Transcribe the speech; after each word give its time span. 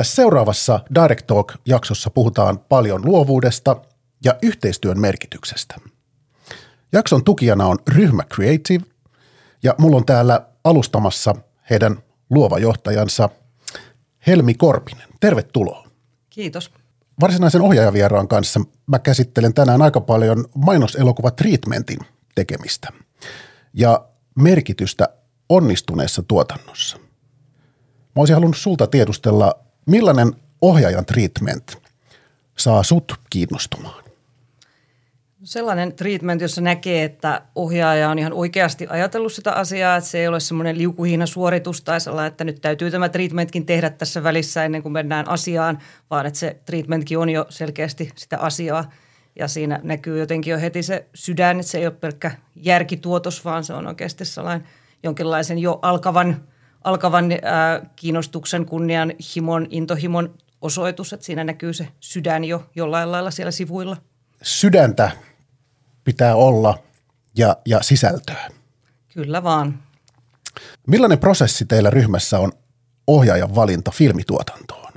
Tässä 0.00 0.14
seuraavassa 0.14 0.80
Direct 0.94 1.26
Talk-jaksossa 1.26 2.10
puhutaan 2.10 2.58
paljon 2.58 3.04
luovuudesta 3.04 3.76
ja 4.24 4.34
yhteistyön 4.42 5.00
merkityksestä. 5.00 5.76
Jakson 6.92 7.24
tukijana 7.24 7.66
on 7.66 7.78
Ryhmä 7.88 8.22
Creative 8.34 8.84
ja 9.62 9.74
mulla 9.78 9.96
on 9.96 10.06
täällä 10.06 10.46
alustamassa 10.64 11.34
heidän 11.70 11.98
luova 12.30 12.58
johtajansa 12.58 13.28
Helmi 14.26 14.54
Korpinen. 14.54 15.08
Tervetuloa. 15.20 15.86
Kiitos. 16.30 16.70
Varsinaisen 17.20 17.62
ohjaajavieraan 17.62 18.28
kanssa 18.28 18.60
mä 18.86 18.98
käsittelen 18.98 19.54
tänään 19.54 19.82
aika 19.82 20.00
paljon 20.00 20.44
mainoselokuva 20.54 21.30
treatmentin 21.30 21.98
tekemistä 22.34 22.88
ja 23.74 24.04
merkitystä 24.34 25.08
onnistuneessa 25.48 26.22
tuotannossa. 26.22 26.98
Mä 28.16 28.16
olisin 28.16 28.36
halunnut 28.36 28.56
sulta 28.56 28.86
tiedustella, 28.86 29.69
millainen 29.86 30.32
ohjaajan 30.60 31.06
treatment 31.06 31.82
saa 32.56 32.82
sut 32.82 33.14
kiinnostumaan? 33.30 34.04
Sellainen 35.42 35.92
treatment, 35.92 36.40
jossa 36.40 36.60
näkee, 36.60 37.04
että 37.04 37.42
ohjaaja 37.54 38.10
on 38.10 38.18
ihan 38.18 38.32
oikeasti 38.32 38.86
ajatellut 38.90 39.32
sitä 39.32 39.52
asiaa, 39.52 39.96
että 39.96 40.10
se 40.10 40.18
ei 40.18 40.28
ole 40.28 40.40
semmoinen 40.40 40.78
liukuhiina 40.78 41.26
suoritus 41.26 41.82
tai 41.82 42.00
sellainen, 42.00 42.30
että 42.30 42.44
nyt 42.44 42.60
täytyy 42.60 42.90
tämä 42.90 43.08
treatmentkin 43.08 43.66
tehdä 43.66 43.90
tässä 43.90 44.22
välissä 44.22 44.64
ennen 44.64 44.82
kuin 44.82 44.92
mennään 44.92 45.28
asiaan, 45.28 45.78
vaan 46.10 46.26
että 46.26 46.38
se 46.38 46.56
treatmentkin 46.66 47.18
on 47.18 47.30
jo 47.30 47.46
selkeästi 47.48 48.10
sitä 48.16 48.38
asiaa 48.38 48.90
ja 49.38 49.48
siinä 49.48 49.80
näkyy 49.82 50.18
jotenkin 50.18 50.50
jo 50.50 50.58
heti 50.58 50.82
se 50.82 51.06
sydän, 51.14 51.60
että 51.60 51.72
se 51.72 51.78
ei 51.78 51.86
ole 51.86 51.94
pelkkä 51.94 52.30
järkituotos, 52.56 53.44
vaan 53.44 53.64
se 53.64 53.72
on 53.72 53.86
oikeasti 53.86 54.24
sellainen 54.24 54.66
jonkinlaisen 55.02 55.58
jo 55.58 55.78
alkavan, 55.82 56.44
alkavan 56.84 57.32
ää, 57.42 57.80
kiinnostuksen, 57.96 58.66
kunnianhimon, 58.66 59.66
intohimon 59.70 60.34
osoitus, 60.60 61.12
että 61.12 61.26
siinä 61.26 61.44
näkyy 61.44 61.72
se 61.72 61.88
sydän 62.00 62.44
jo 62.44 62.70
jollain 62.76 63.12
lailla 63.12 63.30
siellä 63.30 63.50
sivuilla. 63.50 63.96
Sydäntä 64.42 65.10
pitää 66.04 66.34
olla 66.34 66.78
ja, 67.36 67.56
ja 67.66 67.82
sisältöä. 67.82 68.48
Kyllä 69.14 69.42
vaan. 69.42 69.78
Millainen 70.86 71.18
prosessi 71.18 71.64
teillä 71.64 71.90
ryhmässä 71.90 72.38
on 72.38 72.52
ohjaajan 73.06 73.54
valinta 73.54 73.90
filmituotantoon? 73.90 74.92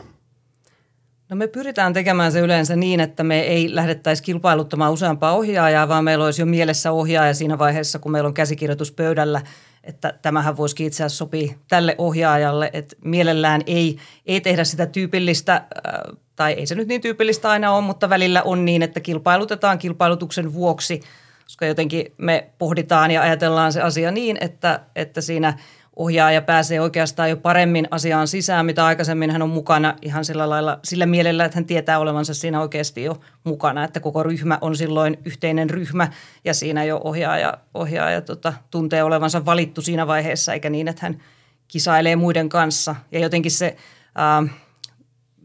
No 1.30 1.36
me 1.36 1.48
pyritään 1.48 1.94
tekemään 1.94 2.32
se 2.32 2.40
yleensä 2.40 2.76
niin, 2.76 3.00
että 3.00 3.24
me 3.24 3.40
ei 3.40 3.76
lähdettäisi 3.76 4.24
kilpailuttamaan 4.24 4.94
useampaa 4.94 5.36
ohjaajaa, 5.36 5.88
vaan 5.88 6.04
meillä 6.04 6.26
olisi 6.26 6.42
jo 6.42 6.46
mielessä 6.46 6.92
ohjaaja 6.92 7.34
siinä 7.34 7.58
vaiheessa, 7.58 8.00
kun 8.00 8.12
meillä 8.12 8.28
on 8.28 8.34
käsikirjoitus 8.34 8.92
pöydällä, 8.92 9.42
että 9.84 10.14
tämähän 10.22 10.58
voisi 10.58 10.86
itse 10.86 11.04
asiassa 11.04 11.18
sopia 11.18 11.54
tälle 11.68 11.96
ohjaajalle, 11.98 12.70
että 12.74 12.96
mielellään 13.04 13.62
ei, 13.66 13.98
ei 14.26 14.42
tehdä 14.42 14.64
sitä 14.64 14.86
tyypillistä, 14.86 15.54
äh, 15.56 16.18
tai 16.36 16.54
ei 16.54 16.68
se 16.68 16.76
nyt 16.76 16.88
niin 16.88 17.02
tyypillistä 17.02 17.50
aina 17.50 17.72
ole, 17.72 17.84
mutta 17.84 18.10
välillä 18.10 18.44
on 18.44 18.66
niin, 18.66 18.82
että 18.82 19.00
kilpailutetaan 19.00 19.78
kilpailutuksen 19.78 20.54
vuoksi, 20.54 21.00
koska 21.44 21.66
jotenkin 21.66 22.14
me 22.18 22.50
pohditaan 22.58 23.12
ja 23.12 23.22
ajatellaan 23.22 23.74
se 23.74 23.82
asia 23.82 24.12
niin, 24.12 24.38
että, 24.42 24.80
että 24.96 25.22
siinä– 25.22 25.54
ohjaaja 25.96 26.42
pääsee 26.42 26.82
oikeastaan 26.82 27.30
jo 27.30 27.38
paremmin 27.38 27.88
asiaan 27.92 28.28
sisään, 28.28 28.66
mitä 28.66 28.86
aikaisemmin 28.86 29.32
hän 29.32 29.42
on 29.42 29.50
mukana 29.50 29.96
ihan 30.02 30.26
sillä 30.26 30.50
lailla 30.50 30.80
sillä 30.84 31.06
mielellä, 31.06 31.46
että 31.46 31.58
hän 31.58 31.66
tietää 31.66 32.00
olevansa 32.00 32.34
siinä 32.34 32.62
oikeasti 32.62 33.04
jo 33.04 33.22
mukana, 33.44 33.84
että 33.84 34.00
koko 34.00 34.24
ryhmä 34.24 34.58
on 34.62 34.76
silloin 34.76 35.18
yhteinen 35.26 35.70
ryhmä 35.70 36.08
ja 36.46 36.54
siinä 36.54 36.84
jo 36.84 37.02
ohjaaja, 37.04 37.58
ohjaaja 37.74 38.22
tota, 38.22 38.54
tuntee 38.72 39.04
olevansa 39.04 39.46
valittu 39.46 39.82
siinä 39.82 40.08
vaiheessa, 40.08 40.54
eikä 40.54 40.70
niin, 40.70 40.88
että 40.88 41.06
hän 41.06 41.24
kisailee 41.68 42.16
muiden 42.16 42.50
kanssa. 42.50 42.96
Ja 43.12 43.20
jotenkin 43.20 43.52
se, 43.52 43.76
ää, 44.16 44.44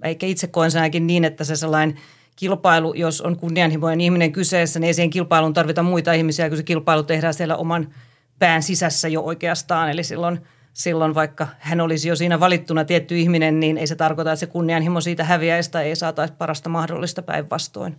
eikä 0.04 0.26
itse 0.26 0.46
koen 0.46 0.70
sen 0.70 0.90
niin, 1.00 1.24
että 1.24 1.44
se 1.44 1.56
sellainen 1.56 1.98
kilpailu, 2.36 2.94
jos 2.94 3.20
on 3.20 3.36
kunnianhimoinen 3.36 4.00
ihminen 4.00 4.32
kyseessä, 4.32 4.80
niin 4.80 4.86
ei 4.86 4.94
siihen 4.94 5.10
kilpailuun 5.10 5.54
tarvita 5.54 5.82
muita 5.82 6.12
ihmisiä, 6.12 6.48
kun 6.48 6.56
se 6.56 6.62
kilpailu 6.62 7.02
tehdään 7.02 7.34
siellä 7.34 7.56
oman– 7.56 7.88
pään 8.38 8.62
sisässä 8.62 9.08
jo 9.08 9.22
oikeastaan. 9.22 9.90
Eli 9.90 10.04
silloin, 10.04 10.46
silloin 10.72 11.14
vaikka 11.14 11.48
hän 11.58 11.80
olisi 11.80 12.08
jo 12.08 12.16
siinä 12.16 12.40
valittuna 12.40 12.84
tietty 12.84 13.18
ihminen, 13.18 13.60
niin 13.60 13.78
ei 13.78 13.86
se 13.86 13.94
tarkoita, 13.94 14.32
että 14.32 14.40
se 14.40 14.46
kunnianhimo 14.46 15.00
siitä 15.00 15.24
häviäisi 15.24 15.70
tai 15.70 15.84
ei 15.84 15.96
saataisi 15.96 16.34
parasta 16.38 16.68
mahdollista 16.68 17.22
päinvastoin. 17.22 17.98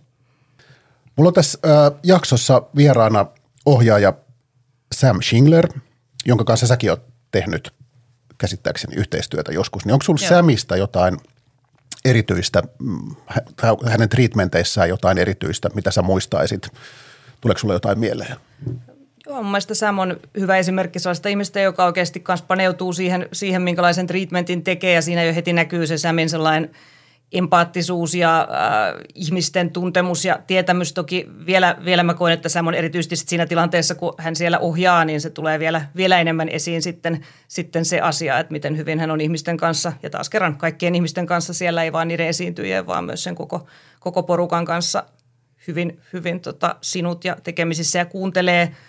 Mulla 1.16 1.28
on 1.28 1.34
tässä 1.34 1.58
äh, 1.64 2.00
jaksossa 2.02 2.62
vieraana 2.76 3.26
ohjaaja 3.66 4.12
Sam 4.94 5.22
Schingler, 5.22 5.68
jonka 6.26 6.44
kanssa 6.44 6.66
säkin 6.66 6.90
oot 6.90 7.02
tehnyt 7.30 7.74
käsittääkseni 8.38 8.96
yhteistyötä 8.96 9.52
joskus. 9.52 9.84
Niin 9.84 9.92
onko 9.92 10.02
sulla 10.02 10.28
Samista 10.28 10.76
jotain 10.76 11.16
erityistä, 12.04 12.62
mm, 12.78 13.14
hänen 13.86 14.08
treatmenteissään 14.08 14.88
jotain 14.88 15.18
erityistä, 15.18 15.68
mitä 15.74 15.90
sä 15.90 16.02
muistaisit? 16.02 16.68
Tuleeko 17.40 17.58
sulle 17.58 17.74
jotain 17.74 17.98
mieleen? 17.98 18.36
Joo, 19.30 19.42
mun 19.42 19.50
mielestä 19.50 19.74
Sam 19.74 19.98
on 19.98 20.20
hyvä 20.38 20.56
esimerkki 20.56 20.98
sellaista 20.98 21.28
ihmistä, 21.28 21.60
joka 21.60 21.84
oikeasti 21.84 22.20
kanssa 22.20 22.46
paneutuu 22.46 22.92
siihen, 22.92 23.28
siihen, 23.32 23.62
minkälaisen 23.62 24.06
treatmentin 24.06 24.64
tekee 24.64 24.94
ja 24.94 25.02
siinä 25.02 25.24
jo 25.24 25.34
heti 25.34 25.52
näkyy 25.52 25.86
se 25.86 25.98
Samin 25.98 26.30
sellainen 26.30 26.70
empaattisuus 27.32 28.14
ja 28.14 28.40
äh, 28.40 29.00
ihmisten 29.14 29.70
tuntemus 29.70 30.24
ja 30.24 30.38
tietämys. 30.46 30.92
Toki 30.92 31.28
vielä, 31.46 31.76
vielä 31.84 32.02
mä 32.02 32.14
koen, 32.14 32.32
että 32.32 32.48
Sam 32.48 32.66
on 32.66 32.74
erityisesti 32.74 33.16
siinä 33.16 33.46
tilanteessa, 33.46 33.94
kun 33.94 34.14
hän 34.18 34.36
siellä 34.36 34.58
ohjaa, 34.58 35.04
niin 35.04 35.20
se 35.20 35.30
tulee 35.30 35.58
vielä, 35.58 35.82
vielä 35.96 36.20
enemmän 36.20 36.48
esiin 36.48 36.82
sitten, 36.82 37.26
sitten 37.48 37.84
se 37.84 38.00
asia, 38.00 38.38
että 38.38 38.52
miten 38.52 38.76
hyvin 38.76 39.00
hän 39.00 39.10
on 39.10 39.20
ihmisten 39.20 39.56
kanssa. 39.56 39.92
Ja 40.02 40.10
taas 40.10 40.28
kerran 40.28 40.56
kaikkien 40.56 40.94
ihmisten 40.94 41.26
kanssa 41.26 41.54
siellä 41.54 41.82
ei 41.82 41.92
vaan 41.92 42.08
niiden 42.08 42.26
esiintyjien, 42.26 42.86
vaan 42.86 43.04
myös 43.04 43.24
sen 43.24 43.34
koko, 43.34 43.66
koko 44.00 44.22
porukan 44.22 44.64
kanssa 44.64 45.04
hyvin, 45.66 46.00
hyvin 46.12 46.40
tota, 46.40 46.76
sinut 46.80 47.24
ja 47.24 47.36
tekemisissä 47.42 47.98
ja 47.98 48.06
kuuntelee– 48.06 48.70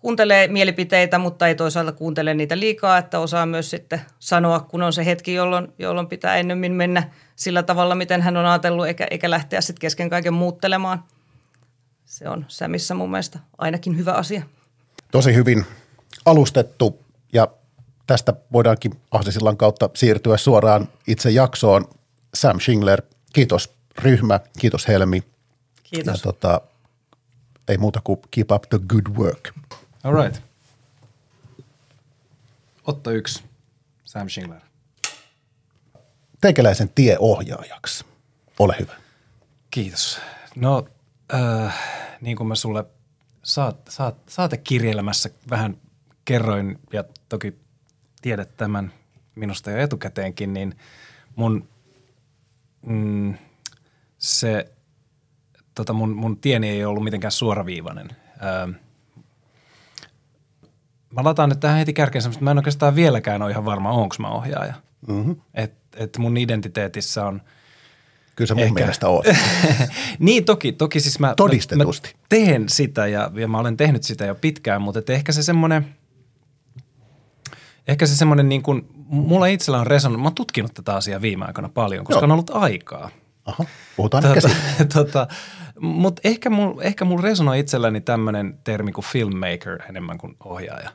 kuuntelee 0.00 0.48
mielipiteitä, 0.48 1.18
mutta 1.18 1.48
ei 1.48 1.54
toisaalta 1.54 1.92
kuuntele 1.92 2.34
niitä 2.34 2.58
liikaa, 2.58 2.98
että 2.98 3.18
osaa 3.18 3.46
myös 3.46 3.70
sitten 3.70 4.00
sanoa, 4.18 4.60
kun 4.60 4.82
on 4.82 4.92
se 4.92 5.04
hetki, 5.04 5.34
jolloin, 5.34 5.72
jolloin 5.78 6.06
pitää 6.06 6.36
ennemmin 6.36 6.72
mennä 6.72 7.10
sillä 7.36 7.62
tavalla, 7.62 7.94
miten 7.94 8.22
hän 8.22 8.36
on 8.36 8.46
ajatellut, 8.46 8.86
eikä, 8.86 9.06
eikä 9.10 9.30
lähteä 9.30 9.60
sitten 9.60 9.80
kesken 9.80 10.10
kaiken 10.10 10.34
muuttelemaan. 10.34 11.04
Se 12.04 12.28
on 12.28 12.44
Sämissä 12.48 12.94
mun 12.94 13.10
mielestä 13.10 13.38
ainakin 13.58 13.98
hyvä 13.98 14.12
asia. 14.12 14.42
Tosi 15.12 15.34
hyvin 15.34 15.66
alustettu 16.24 17.02
ja 17.32 17.48
tästä 18.06 18.34
voidaankin 18.52 18.92
Ahdisillan 19.10 19.56
kautta 19.56 19.90
siirtyä 19.94 20.36
suoraan 20.36 20.88
itse 21.06 21.30
jaksoon. 21.30 21.88
Sam 22.34 22.60
Schingler, 22.60 23.02
kiitos 23.32 23.74
ryhmä, 23.98 24.40
kiitos 24.58 24.88
Helmi. 24.88 25.22
Kiitos. 25.82 26.14
Ja 26.14 26.22
tota, 26.22 26.60
ei 27.68 27.78
muuta 27.78 28.00
kuin 28.04 28.20
keep 28.30 28.52
up 28.52 28.62
the 28.62 28.78
good 28.88 29.16
work. 29.16 29.50
All 30.08 30.22
right. 30.24 30.42
Otto 32.86 33.10
yksi, 33.10 33.44
Sam 34.04 34.28
Schindler. 34.28 34.60
Teikäläisen 36.40 36.88
tieohjaajaksi. 36.94 38.04
Ole 38.58 38.76
hyvä. 38.80 38.92
Kiitos. 39.70 40.20
No, 40.56 40.88
äh, 41.34 41.74
niin 42.20 42.36
kuin 42.36 42.46
mä 42.46 42.54
sulle 42.54 42.84
saat, 43.42 43.76
saat, 43.88 44.16
saatekirjelmässä 44.28 45.30
vähän 45.50 45.76
kerroin, 46.24 46.78
ja 46.92 47.04
toki 47.28 47.54
tiedät 48.22 48.56
tämän 48.56 48.92
minusta 49.34 49.70
jo 49.70 49.78
etukäteenkin, 49.78 50.54
niin 50.54 50.76
mun 51.36 51.68
mm, 52.86 53.34
se, 54.18 54.72
tota 55.74 55.92
mun, 55.92 56.16
mun 56.16 56.36
tieni 56.36 56.68
ei 56.68 56.84
ollut 56.84 57.04
mitenkään 57.04 57.32
suoraviivainen. 57.32 58.08
Äh, 58.30 58.87
mä 61.10 61.24
lataan 61.24 61.48
nyt 61.48 61.60
tähän 61.60 61.78
heti 61.78 61.92
kärkeen 61.92 62.22
semmoista, 62.22 62.44
mä 62.44 62.50
en 62.50 62.58
oikeastaan 62.58 62.94
vieläkään 62.94 63.42
ole 63.42 63.50
ihan 63.50 63.64
varma, 63.64 63.90
onko 63.90 64.16
mä 64.18 64.28
ohjaaja. 64.28 64.74
Mm-hmm. 65.06 65.36
Että 65.54 66.04
et 66.04 66.18
mun 66.18 66.36
identiteetissä 66.36 67.26
on– 67.26 67.42
Kyllä 68.38 68.48
sä 68.48 68.54
mun 68.54 68.64
Ehkä. 68.64 68.74
mielestä 68.74 69.08
oot. 69.08 69.26
niin, 70.18 70.44
toki, 70.44 70.72
toki 70.72 71.00
siis 71.00 71.18
mä, 71.18 71.34
Todistetusti. 71.36 72.08
mä 72.08 72.20
teen 72.28 72.68
sitä 72.68 73.06
ja, 73.06 73.30
ja 73.34 73.48
mä 73.48 73.58
olen 73.58 73.76
tehnyt 73.76 74.02
sitä 74.02 74.24
jo 74.24 74.34
pitkään, 74.34 74.82
mutta 74.82 74.98
et 74.98 75.10
ehkä 75.10 75.32
se 75.32 75.42
semmoinen, 75.42 75.94
ehkä 77.88 78.06
se 78.06 78.16
semmoinen 78.16 78.48
niin 78.48 78.62
kuin, 78.62 78.88
mulla 79.06 79.46
itsellä 79.46 79.80
on 79.80 79.86
reson, 79.86 80.20
mä 80.20 80.26
oon 80.26 80.34
tutkinut 80.34 80.74
tätä 80.74 80.94
asiaa 80.94 81.22
viime 81.22 81.44
aikoina 81.44 81.68
paljon, 81.68 82.04
koska 82.04 82.18
Joo. 82.18 82.24
on 82.24 82.32
ollut 82.32 82.50
aikaa. 82.50 83.10
Aha, 83.44 83.64
puhutaan 83.96 84.24
tota, 84.24 84.50
tota, 84.94 85.28
Mutta 85.80 86.20
ehkä 86.24 86.50
mulla 86.50 86.82
ehkä 86.82 87.04
mul 87.04 87.22
resonoi 87.22 87.58
itselläni 87.58 88.00
tämmöinen 88.00 88.58
termi 88.64 88.92
kuin 88.92 89.04
filmmaker 89.04 89.82
enemmän 89.88 90.18
kuin 90.18 90.36
ohjaaja. 90.44 90.90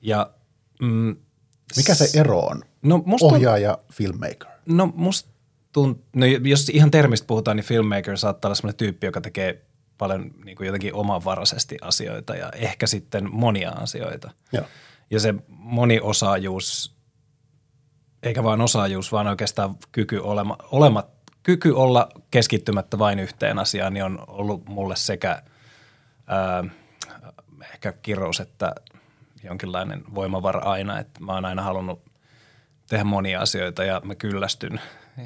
Ja, 0.00 0.30
mm, 0.82 1.16
Mikä 1.76 1.94
se 1.94 2.20
ero 2.20 2.40
on? 2.40 2.62
No 2.82 3.02
musta, 3.06 3.26
ohjaaja, 3.26 3.78
filmmaker? 3.92 4.48
No 4.66 4.92
musta 4.94 5.30
tunt, 5.72 6.00
no 6.16 6.26
jos 6.26 6.68
ihan 6.68 6.90
termistä 6.90 7.26
puhutaan, 7.26 7.56
niin 7.56 7.64
filmmaker 7.64 8.18
saattaa 8.18 8.48
olla 8.48 8.54
sellainen 8.54 8.78
tyyppi, 8.78 9.06
joka 9.06 9.20
tekee 9.20 9.62
paljon 9.98 10.30
niin 10.44 10.56
kuin 10.56 10.66
jotenkin 10.66 10.94
omanvaraisesti 10.94 11.76
asioita 11.80 12.34
ja 12.34 12.50
ehkä 12.50 12.86
sitten 12.86 13.32
monia 13.32 13.70
asioita. 13.70 14.30
Ja, 14.52 14.62
ja 15.10 15.20
se 15.20 15.34
moniosaajuus 15.48 16.96
eikä 18.22 18.44
vain 18.44 18.60
osaajuus, 18.60 19.12
vaan 19.12 19.26
oikeastaan 19.26 19.76
kyky, 19.92 20.18
olema, 20.18 20.56
olema, 20.70 21.04
kyky 21.46 21.70
olla 21.70 22.08
keskittymättä 22.30 22.98
vain 22.98 23.18
yhteen 23.18 23.58
asiaan, 23.58 23.94
niin 23.94 24.04
on 24.04 24.24
ollut 24.28 24.68
mulle 24.68 24.96
sekä 24.96 25.42
ää, 26.26 26.64
ehkä 27.72 27.92
kirous 27.92 28.40
että 28.40 28.74
jonkinlainen 29.42 30.04
voimavara 30.14 30.60
aina, 30.60 30.98
että 30.98 31.20
mä 31.20 31.32
oon 31.32 31.44
aina 31.44 31.62
halunnut 31.62 32.02
tehdä 32.88 33.04
monia 33.04 33.40
asioita 33.40 33.84
ja 33.84 34.00
mä 34.04 34.14
kyllästyn 34.14 34.80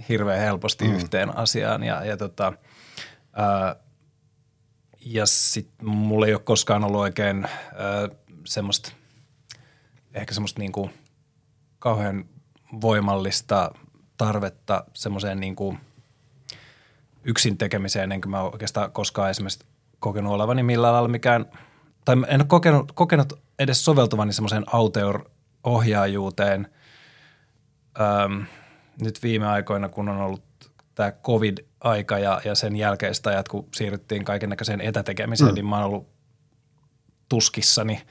hirveän 0.08 0.40
helposti 0.40 0.88
mm. 0.88 0.94
yhteen 0.94 1.36
asiaan 1.36 1.82
ja, 1.82 2.04
ja 2.04 2.16
tota, 2.16 2.52
ää, 3.32 3.76
ja 5.00 5.26
sitten 5.26 5.88
mulla 5.88 6.26
ei 6.26 6.34
ole 6.34 6.42
koskaan 6.44 6.84
ollut 6.84 7.00
oikein 7.00 7.44
ää, 7.44 8.08
semmoista, 8.44 8.92
ehkä 10.14 10.34
semmoista 10.34 10.58
niinku 10.58 10.90
kauhean 11.78 12.24
voimallista 12.80 13.70
tarvetta 14.16 14.84
semmoiseen 14.94 15.40
niinku 15.40 15.76
yksin 17.24 17.58
tekemiseen, 17.58 18.12
enkä 18.12 18.28
mä 18.28 18.42
oikeastaan 18.42 18.92
koskaan 18.92 19.30
esimerkiksi 19.30 19.66
kokenut 19.98 20.32
olevani 20.32 20.62
millään 20.62 20.94
lailla 20.94 21.08
mikään, 21.08 21.46
tai 22.04 22.16
en 22.28 22.40
ole 22.40 22.46
kokenut, 22.48 22.92
kokenut 22.92 23.32
edes 23.58 23.84
soveltuvani 23.84 24.32
semmoiseen 24.32 24.64
auteur-ohjaajuuteen. 24.66 26.68
Öm, 28.00 28.44
nyt 29.00 29.22
viime 29.22 29.46
aikoina, 29.46 29.88
kun 29.88 30.08
on 30.08 30.20
ollut 30.20 30.42
tämä 30.94 31.12
covid-aika 31.12 32.18
ja, 32.18 32.40
ja 32.44 32.54
sen 32.54 32.76
jälkeistä 32.76 33.30
ajat, 33.30 33.48
kun 33.48 33.68
siirryttiin 33.74 34.24
kaiken 34.24 34.50
näköiseen 34.50 34.80
etätekemiseen, 34.80 35.50
mm. 35.50 35.54
niin 35.54 35.66
mä 35.66 35.76
oon 35.76 35.84
ollut 35.84 36.08
tuskissani 37.28 38.02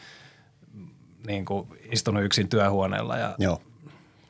niin 1.27 1.45
kuin 1.45 1.67
istunut 1.91 2.23
yksin 2.23 2.49
työhuoneella 2.49 3.17
ja 3.17 3.35
Joo. 3.37 3.61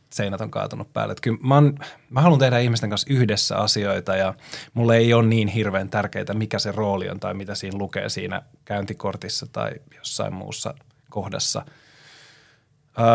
Seinät 0.10 0.42
on 0.42 0.52
kaatunut 0.52 0.94
päälle. 0.94 1.12
Että 1.12 1.22
kyllä 1.22 1.38
mä, 1.42 1.56
oon, 1.56 1.78
mä 2.10 2.22
haluan 2.22 2.40
tehdä 2.40 2.60
ihmisten 2.60 2.90
kanssa 2.90 3.14
yhdessä 3.14 3.58
asioita 3.58 4.16
ja 4.16 4.34
mulle 4.74 4.98
ei 4.98 5.14
ole 5.14 5.28
niin 5.28 5.48
hirveän 5.48 5.90
tärkeää, 5.90 6.34
mikä 6.34 6.60
se 6.60 6.72
rooli 6.72 7.10
on 7.10 7.20
tai 7.20 7.34
mitä 7.34 7.56
siinä 7.56 7.78
lukee 7.78 8.10
siinä 8.10 8.42
käyntikortissa 8.66 9.48
tai 9.52 9.72
jossain 9.98 10.34
muussa 10.34 10.74
kohdassa. 11.10 11.66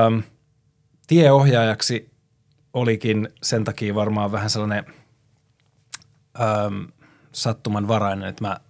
Öm, 0.07 0.23
tieohjaajaksi 1.07 2.11
olikin 2.73 3.29
sen 3.43 3.65
takia 3.65 3.95
varmaan 3.95 4.33
vähän 4.33 4.51
sellainen– 4.51 4.85
äm, 6.41 6.87
sattumanvarainen, 7.33 8.29
että 8.29 8.45
mä, 8.45 8.61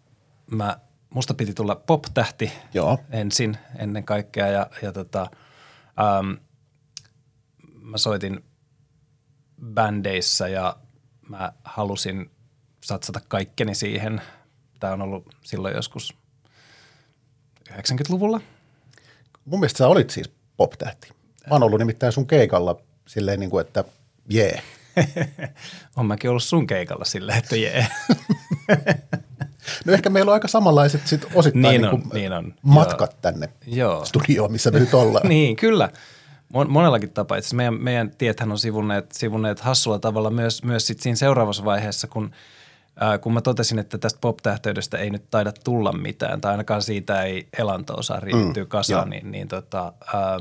mä, 0.51 0.77
musta 1.11 1.35
piti 1.35 1.55
tulla 1.55 1.75
pop-tähti 1.75 2.53
Joo. 2.75 2.99
ensin 3.11 3.59
ennen 3.79 4.05
kaikkea 4.05 4.49
ja, 4.49 4.67
ja 4.83 4.93
tota, 4.93 5.27
äm, 6.19 6.37
mä 7.85 7.99
soitin 7.99 8.45
bändeissä 9.65 10.49
ja 10.49 10.77
mä 11.29 11.53
halusin 11.65 12.31
satsata 12.85 13.21
kaikkeni 13.29 13.75
siihen. 13.75 14.23
Tämä 14.81 14.93
on 14.93 15.03
ollut 15.03 15.35
silloin 15.43 15.75
joskus 15.75 16.15
90-luvulla. 17.71 18.41
Mun 19.45 19.61
mielestä 19.61 19.79
sä 19.79 19.89
olit 19.89 20.11
siis 20.11 20.31
pop-tähti. 20.57 21.09
Mä 21.51 21.55
oon 21.55 21.63
ollut 21.63 21.79
nimittäin 21.79 22.13
sun 22.13 22.27
keikalla 22.27 22.77
silleen 23.07 23.41
niin 23.41 23.51
kuin, 23.51 23.67
että 23.67 23.85
jee. 24.29 24.63
Yeah. 24.97 25.51
on 25.97 26.07
mäkin 26.07 26.31
ollut 26.31 26.43
sun 26.43 26.67
keikalla 26.67 27.05
silleen, 27.05 27.39
että 27.39 27.57
jee. 27.57 27.87
no 29.85 29.93
ehkä 29.93 30.11
meillä 30.11 30.31
on 30.31 30.35
aika 30.35 30.49
samanlaiset 30.49 31.07
sit 31.07 31.27
osittain 31.35 31.63
niin 31.63 31.83
niin 31.83 31.95
on, 31.95 32.01
niin 32.01 32.11
niin 32.13 32.33
on. 32.33 32.55
matkat 32.63 33.11
Joo. 33.13 33.19
tänne 33.23 33.49
Joo. 33.67 34.05
studioon, 34.05 34.53
missä 34.53 34.71
me 34.71 34.81
nyt 34.81 34.95
ollaan. 34.95 35.29
niin, 35.35 35.57
kyllä. 35.57 35.91
Monellakin 36.69 37.11
tapaa. 37.11 37.37
Itse 37.37 37.57
meidän, 37.57 37.83
meidän 37.83 38.11
tiethän 38.19 38.53
on 38.53 38.59
sivunneet, 38.59 39.13
sivunneet 39.13 39.61
hassulla 39.61 39.99
tavalla 39.99 40.31
myös, 40.31 40.63
myös 40.63 40.87
sit 40.87 41.01
siinä 41.01 41.17
seuraavassa 41.17 41.65
vaiheessa, 41.65 42.07
kun, 42.07 42.31
ää, 43.01 43.19
kun 43.19 43.35
mä 43.35 43.41
totesin, 43.41 43.79
että 43.79 43.99
tästä 43.99 44.19
pop-tähteydestä 44.21 44.99
ei 44.99 45.11
nyt 45.11 45.31
taida 45.31 45.53
tulla 45.65 45.93
mitään, 45.93 46.41
tai 46.41 46.51
ainakaan 46.51 46.83
siitä 46.83 47.23
ei 47.23 47.49
elanto 47.59 47.95
osaa 47.95 48.21
riittyä 48.21 48.65
mm, 48.65 48.69
kasaan, 48.69 49.11
niin, 49.11 49.31
niin 49.31 49.49
tota, 49.49 49.93
ää, 50.15 50.39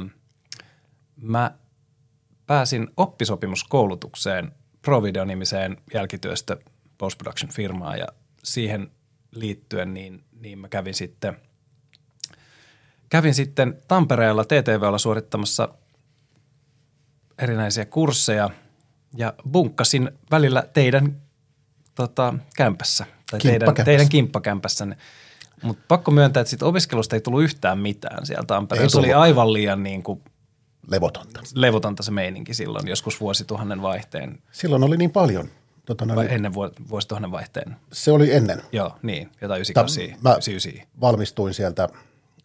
mä 1.21 1.51
pääsin 2.47 2.87
oppisopimuskoulutukseen 2.97 4.51
Provideo-nimiseen 4.81 5.77
jälkityöstä 5.93 6.57
post-production 6.97 7.51
firmaan 7.51 7.99
ja 7.99 8.07
siihen 8.43 8.91
liittyen 9.31 9.93
niin, 9.93 10.23
niin 10.39 10.59
mä 10.59 10.67
kävin 10.67 10.93
sitten, 10.93 11.37
kävin 13.09 13.33
sitten 13.33 13.77
Tampereella 13.87 14.43
TTVllä 14.43 14.97
suorittamassa 14.97 15.69
erinäisiä 17.37 17.85
kursseja 17.85 18.49
ja 19.15 19.33
bunkkasin 19.51 20.11
välillä 20.31 20.63
teidän 20.73 21.21
tota, 21.95 22.33
kämpässä 22.55 23.05
tai 23.31 23.39
teidän, 23.39 23.73
teidän 23.85 24.09
kimppakämpässänne. 24.09 24.97
Mutta 25.63 25.83
pakko 25.87 26.11
myöntää, 26.11 26.41
että 26.41 26.49
siitä 26.49 26.65
opiskelusta 26.65 27.15
ei 27.15 27.21
tullut 27.21 27.43
yhtään 27.43 27.79
mitään 27.79 28.25
sieltä 28.25 28.43
Tampereella. 28.47 28.89
Se 28.89 28.99
oli 28.99 29.13
aivan 29.13 29.53
liian 29.53 29.83
niin 29.83 30.03
kuin 30.03 30.21
levotonta. 30.87 31.41
Levotonta 31.55 32.03
se 32.03 32.11
meininki 32.11 32.53
silloin, 32.53 32.87
joskus 32.87 33.21
vuosituhannen 33.21 33.81
vaihteen. 33.81 34.39
Silloin 34.51 34.83
oli 34.83 34.97
niin 34.97 35.11
paljon. 35.11 35.49
Tota, 35.85 36.07
Vai 36.15 36.27
ennen 36.29 36.53
vuosituhannen 36.89 37.31
vaihteen? 37.31 37.75
Se 37.91 38.11
oli 38.11 38.33
ennen. 38.33 38.61
Joo, 38.71 38.97
niin, 39.01 39.29
jotain 39.41 39.57
98, 39.57 40.21
mä 40.21 40.29
99. 40.29 40.87
valmistuin 41.01 41.53
sieltä 41.53 41.89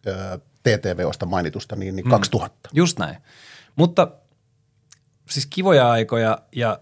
ö, 0.07 0.39
TTVOsta 0.63 1.25
mainitusta 1.25 1.75
niin, 1.75 1.95
niin 1.95 2.05
mm. 2.05 2.09
2000. 2.09 2.69
Just 2.73 2.99
näin. 2.99 3.17
Mutta 3.75 4.07
siis 5.29 5.45
kivoja 5.45 5.91
aikoja 5.91 6.37
ja 6.55 6.79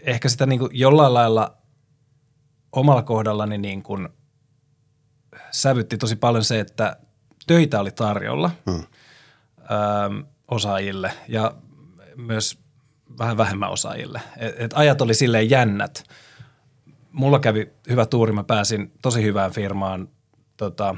ehkä 0.00 0.28
sitä 0.28 0.46
niin 0.46 0.58
kuin 0.58 0.70
jollain 0.74 1.14
lailla 1.14 1.56
omalla 2.72 3.02
kohdallani 3.02 3.58
niin 3.58 3.82
kuin 3.82 4.08
sävytti 5.50 5.98
tosi 5.98 6.16
paljon 6.16 6.44
se, 6.44 6.60
että 6.60 6.96
töitä 7.46 7.80
oli 7.80 7.90
tarjolla. 7.90 8.50
Hmm. 8.70 8.84
Öö, 9.60 10.22
osaajille 10.48 11.12
ja 11.28 11.54
myös 12.16 12.58
vähän 13.18 13.36
vähemmän 13.36 13.70
osaajille. 13.70 14.20
Et, 14.36 14.54
et 14.58 14.70
ajat 14.74 15.00
oli 15.00 15.14
silleen 15.14 15.50
jännät. 15.50 16.04
Mulla 17.12 17.38
kävi 17.38 17.72
hyvä 17.88 18.06
tuuri, 18.06 18.32
mä 18.32 18.44
pääsin 18.44 18.92
tosi 19.02 19.22
hyvään 19.22 19.52
firmaan 19.52 20.08
tota, 20.56 20.94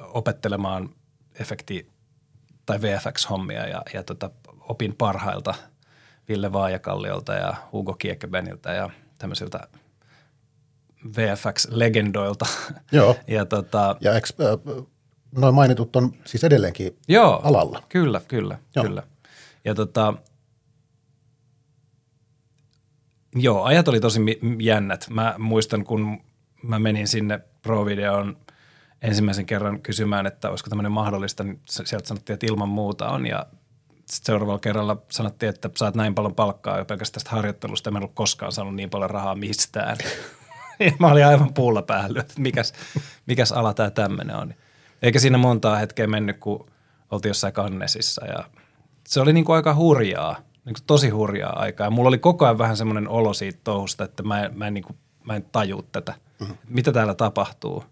opettelemaan 0.00 0.94
efekti- 1.34 1.90
tai 2.66 2.78
VFX-hommia 2.82 3.68
ja, 3.68 3.82
ja 3.94 4.02
tota, 4.02 4.30
opin 4.60 4.94
parhailta 4.94 5.54
Ville 6.28 6.52
Vaajakalliolta 6.52 7.32
ja 7.34 7.54
Hugo 7.72 7.94
Kiekkebeniltä 7.94 8.72
ja 8.72 8.90
tämmöisiltä 9.18 9.68
VFX-legendoilta. 11.16 12.46
Joo. 12.92 13.16
ja, 13.26 13.44
tota, 13.44 13.96
ja 14.00 14.14
ex, 14.14 14.32
äh, 14.40 14.84
noin 15.36 15.54
mainitut 15.54 15.96
on 15.96 16.12
siis 16.24 16.44
edelleenkin 16.44 16.98
Joo, 17.08 17.40
alalla. 17.44 17.82
Kyllä, 17.88 18.20
kyllä, 18.28 18.58
Joo. 18.76 18.84
kyllä. 18.84 19.02
Ja 19.64 19.74
tota, 19.74 20.14
Joo, 23.36 23.64
ajat 23.64 23.88
oli 23.88 24.00
tosi 24.00 24.20
jännät. 24.60 25.06
Mä 25.10 25.34
muistan, 25.38 25.84
kun 25.84 26.20
mä 26.62 26.78
menin 26.78 27.08
sinne 27.08 27.40
Pro-videoon 27.62 28.36
ensimmäisen 29.02 29.46
kerran 29.46 29.80
kysymään, 29.80 30.26
että 30.26 30.50
olisiko 30.50 30.70
tämmöinen 30.70 30.92
mahdollista, 30.92 31.44
niin 31.44 31.60
sieltä 31.68 32.08
sanottiin, 32.08 32.34
että 32.34 32.46
ilman 32.46 32.68
muuta 32.68 33.08
on. 33.08 33.26
Ja 33.26 33.46
sitten 34.06 34.26
seuraavalla 34.26 34.58
kerralla 34.58 34.96
sanottiin, 35.10 35.50
että 35.50 35.70
saat 35.76 35.94
näin 35.94 36.14
paljon 36.14 36.34
palkkaa 36.34 36.78
jo 36.78 36.84
pelkästään 36.84 37.14
tästä 37.14 37.36
harjoittelusta. 37.36 37.90
Mä 37.90 37.98
en 37.98 38.02
ollut 38.02 38.14
koskaan 38.14 38.52
saanut 38.52 38.74
niin 38.74 38.90
paljon 38.90 39.10
rahaa 39.10 39.34
mistään. 39.34 39.96
mä 40.98 41.06
olin 41.06 41.26
aivan 41.26 41.54
puulla 41.54 41.82
päällä, 41.82 42.20
että 42.20 42.40
mikäs, 42.40 42.72
mikäs 43.26 43.52
ala 43.52 43.74
tämä 43.74 43.90
tämmöinen 43.90 44.36
on. 44.36 44.54
Eikä 45.02 45.18
siinä 45.18 45.38
montaa 45.38 45.76
hetkeä 45.76 46.06
mennyt, 46.06 46.38
kun 46.38 46.70
oltiin 47.10 47.30
jossain 47.30 47.52
kannesissa 47.52 48.26
ja 48.26 48.44
se 49.08 49.20
oli 49.20 49.32
niin 49.32 49.44
kuin 49.44 49.56
aika 49.56 49.74
hurjaa, 49.74 50.36
niin 50.64 50.74
kuin 50.74 50.86
tosi 50.86 51.08
hurjaa 51.08 51.58
aikaa. 51.58 51.86
Ja 51.86 51.90
mulla 51.90 52.08
oli 52.08 52.18
koko 52.18 52.44
ajan 52.44 52.58
vähän 52.58 52.76
semmoinen 52.76 53.08
olo 53.08 53.34
siitä 53.34 53.60
touhusta, 53.64 54.04
että 54.04 54.22
mä 54.22 54.44
en, 54.44 54.58
mä 54.58 54.66
en, 54.66 54.74
niin 54.74 54.84
kuin, 54.84 54.98
mä 55.24 55.36
en 55.36 55.46
taju 55.52 55.84
tätä. 55.92 56.14
Mm-hmm. 56.40 56.56
Mitä 56.68 56.92
täällä 56.92 57.14
tapahtuu? 57.14 57.84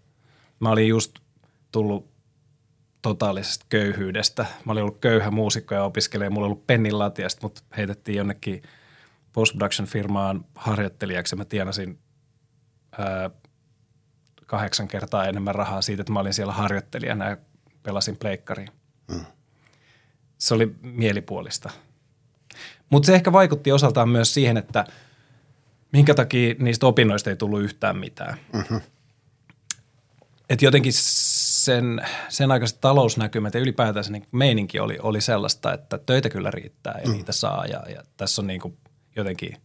Mä 0.59 0.69
olin 0.69 0.87
just 0.87 1.19
tullut 1.71 2.12
totaalisesta 3.03 3.65
köyhyydestä. 3.69 4.45
Mä 4.65 4.71
olin 4.71 4.83
ollut 4.83 4.99
köyhä 4.99 5.31
muusikko 5.31 5.75
ja 5.75 5.83
opiskelija. 5.83 6.29
Mulla 6.29 6.47
oli 6.47 6.51
ollut 6.51 6.67
pennin 6.67 6.99
latiasta, 6.99 7.39
mutta 7.41 7.61
heitettiin 7.77 8.17
jonnekin 8.17 8.63
post-production 9.33 9.87
firmaan 9.87 10.45
harjoittelijaksi. 10.55 11.35
Mä 11.35 11.45
tienasin 11.45 11.99
ää, 12.97 13.29
kahdeksan 14.45 14.87
kertaa 14.87 15.25
enemmän 15.25 15.55
rahaa 15.55 15.81
siitä, 15.81 16.01
että 16.01 16.13
mä 16.13 16.19
olin 16.19 16.33
siellä 16.33 16.53
harjoittelijana 16.53 17.29
ja 17.29 17.37
pelasin 17.83 18.17
pleikkariin. 18.17 18.69
Mm. 19.11 19.25
Se 20.37 20.53
oli 20.53 20.75
mielipuolista. 20.81 21.69
Mutta 22.89 23.05
se 23.05 23.15
ehkä 23.15 23.31
vaikutti 23.31 23.71
osaltaan 23.71 24.09
myös 24.09 24.33
siihen, 24.33 24.57
että 24.57 24.85
minkä 25.91 26.13
takia 26.13 26.55
niistä 26.59 26.87
opinnoista 26.87 27.29
ei 27.29 27.35
tullut 27.35 27.61
yhtään 27.61 27.97
mitään. 27.97 28.37
Mm-hmm. 28.53 28.81
Et 30.49 30.61
jotenkin 30.61 30.93
sen, 31.65 32.01
sen 32.29 32.51
aikaiset 32.51 32.81
talousnäkymät 32.81 33.53
ja 33.53 33.59
ylipäätään 33.59 34.03
se 34.03 34.11
niin 34.11 34.27
meininki 34.31 34.79
oli, 34.79 34.97
oli 35.01 35.21
sellaista, 35.21 35.73
että 35.73 35.97
töitä 35.97 36.29
kyllä 36.29 36.51
riittää 36.51 36.99
ja 37.03 37.09
mm. 37.09 37.13
niitä 37.13 37.31
saa. 37.31 37.65
Ja, 37.65 37.83
ja 37.89 38.03
tässä 38.17 38.41
on 38.41 38.47
niin 38.47 38.61
kuin 38.61 38.77
jotenkin 39.15 39.57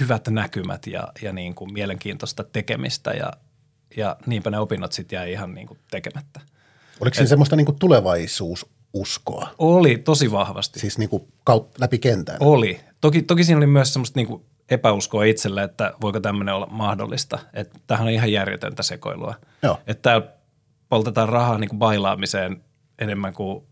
hyvät 0.00 0.28
näkymät 0.28 0.86
ja, 0.86 1.08
ja 1.22 1.32
niin 1.32 1.54
kuin 1.54 1.72
mielenkiintoista 1.72 2.44
tekemistä 2.44 3.10
ja, 3.10 3.32
ja 3.96 4.16
niinpä 4.26 4.50
ne 4.50 4.58
opinnot 4.58 4.92
sitten 4.92 5.16
jäi 5.16 5.32
ihan 5.32 5.54
niin 5.54 5.66
kuin 5.66 5.78
tekemättä. 5.90 6.40
Oliko 7.00 7.14
siinä 7.14 7.28
semmoista 7.28 7.56
niin 7.56 7.66
kuin 7.66 7.78
tulevaisuususkoa? 7.78 9.48
Oli 9.58 9.98
tosi 9.98 10.32
vahvasti. 10.32 10.80
Siis 10.80 10.98
niin 10.98 11.08
kuin 11.08 11.32
kaut, 11.44 11.78
läpi 11.78 11.98
kentän? 11.98 12.36
Oli. 12.40 12.80
Toki, 13.00 13.22
toki 13.22 13.44
siinä 13.44 13.58
oli 13.58 13.66
myös 13.66 13.92
semmoista 13.92 14.18
niin 14.18 14.26
kuin 14.26 14.42
epäuskoa 14.70 15.24
itselle, 15.24 15.62
että 15.62 15.94
voiko 16.00 16.20
tämmöinen 16.20 16.54
olla 16.54 16.66
mahdollista. 16.70 17.38
Että 17.52 17.78
tämähän 17.86 18.06
on 18.06 18.12
ihan 18.12 18.32
järjetöntä 18.32 18.82
sekoilua. 18.82 19.34
Joo. 19.62 19.80
Että 19.86 20.02
täällä 20.02 20.33
poltetaan 20.94 21.28
rahaa 21.28 21.58
niin 21.58 21.68
kuin 21.68 21.78
bailaamiseen 21.78 22.64
enemmän 22.98 23.32
kuin 23.32 23.66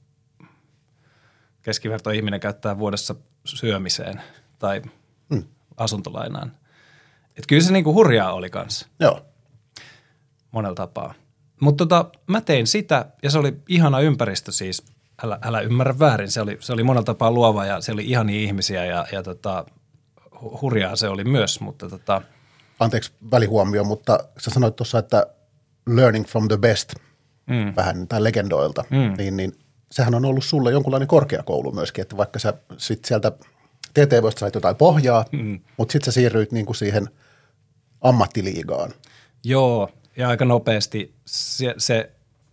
keskiverto 1.62 2.10
ihminen 2.10 2.40
käyttää 2.40 2.78
vuodessa 2.78 3.14
syömiseen 3.44 4.22
tai 4.58 4.82
mm. 5.28 5.42
asuntolainaan. 5.76 6.52
Että 7.26 7.46
kyllä 7.48 7.62
se 7.62 7.72
niin 7.72 7.84
kuin 7.84 7.94
hurjaa 7.94 8.32
oli 8.32 8.50
kanssa. 8.50 8.88
Joo. 9.00 9.22
Monella 10.50 10.74
tapaa. 10.74 11.14
Mutta 11.60 11.86
tota, 11.86 12.10
mä 12.26 12.40
tein 12.40 12.66
sitä 12.66 13.06
ja 13.22 13.30
se 13.30 13.38
oli 13.38 13.56
ihana 13.68 14.00
ympäristö 14.00 14.52
siis. 14.52 14.84
Älä, 15.22 15.38
älä 15.42 15.60
ymmärrä 15.60 15.98
väärin. 15.98 16.30
Se 16.30 16.40
oli, 16.40 16.56
se 16.60 16.72
oli 16.72 16.82
monella 16.82 17.04
tapaa 17.04 17.30
luova 17.30 17.66
ja 17.66 17.80
se 17.80 17.92
oli 17.92 18.04
ihania 18.04 18.40
ihmisiä 18.40 18.84
ja, 18.84 19.06
ja 19.12 19.22
tota, 19.22 19.64
hurjaa 20.62 20.96
se 20.96 21.08
oli 21.08 21.24
myös, 21.24 21.60
mutta 21.60 21.88
tota. 21.88 22.22
Anteeksi 22.80 23.12
välihuomio, 23.30 23.84
mutta 23.84 24.18
sä 24.38 24.50
sanoit 24.50 24.76
tuossa, 24.76 24.98
että 24.98 25.26
learning 25.86 26.26
from 26.26 26.48
the 26.48 26.56
best 26.56 26.94
mm. 27.46 27.72
vähän 27.76 28.08
tai 28.08 28.24
legendoilta, 28.24 28.84
mm. 28.90 29.14
niin, 29.18 29.36
niin 29.36 29.52
sehän 29.90 30.14
on 30.14 30.24
ollut 30.24 30.44
sulle 30.44 30.72
jonkunlainen 30.72 31.08
korkeakoulu 31.08 31.72
myöskin, 31.72 32.02
että 32.02 32.16
vaikka 32.16 32.38
sä 32.38 32.54
sit 32.76 33.04
sieltä 33.04 33.32
TTVstä 33.94 34.40
sait 34.40 34.54
jotain 34.54 34.76
pohjaa, 34.76 35.24
mm. 35.32 35.60
mutta 35.76 35.92
sitten 35.92 36.04
sä 36.04 36.12
siirryit 36.12 36.52
niin 36.52 36.66
kuin 36.66 36.76
siihen 36.76 37.08
ammattiliigaan. 38.00 38.90
Joo, 39.44 39.88
ja 40.16 40.28
aika 40.28 40.44
nopeasti 40.44 41.14
se, 41.24 41.74
se 41.78 42.10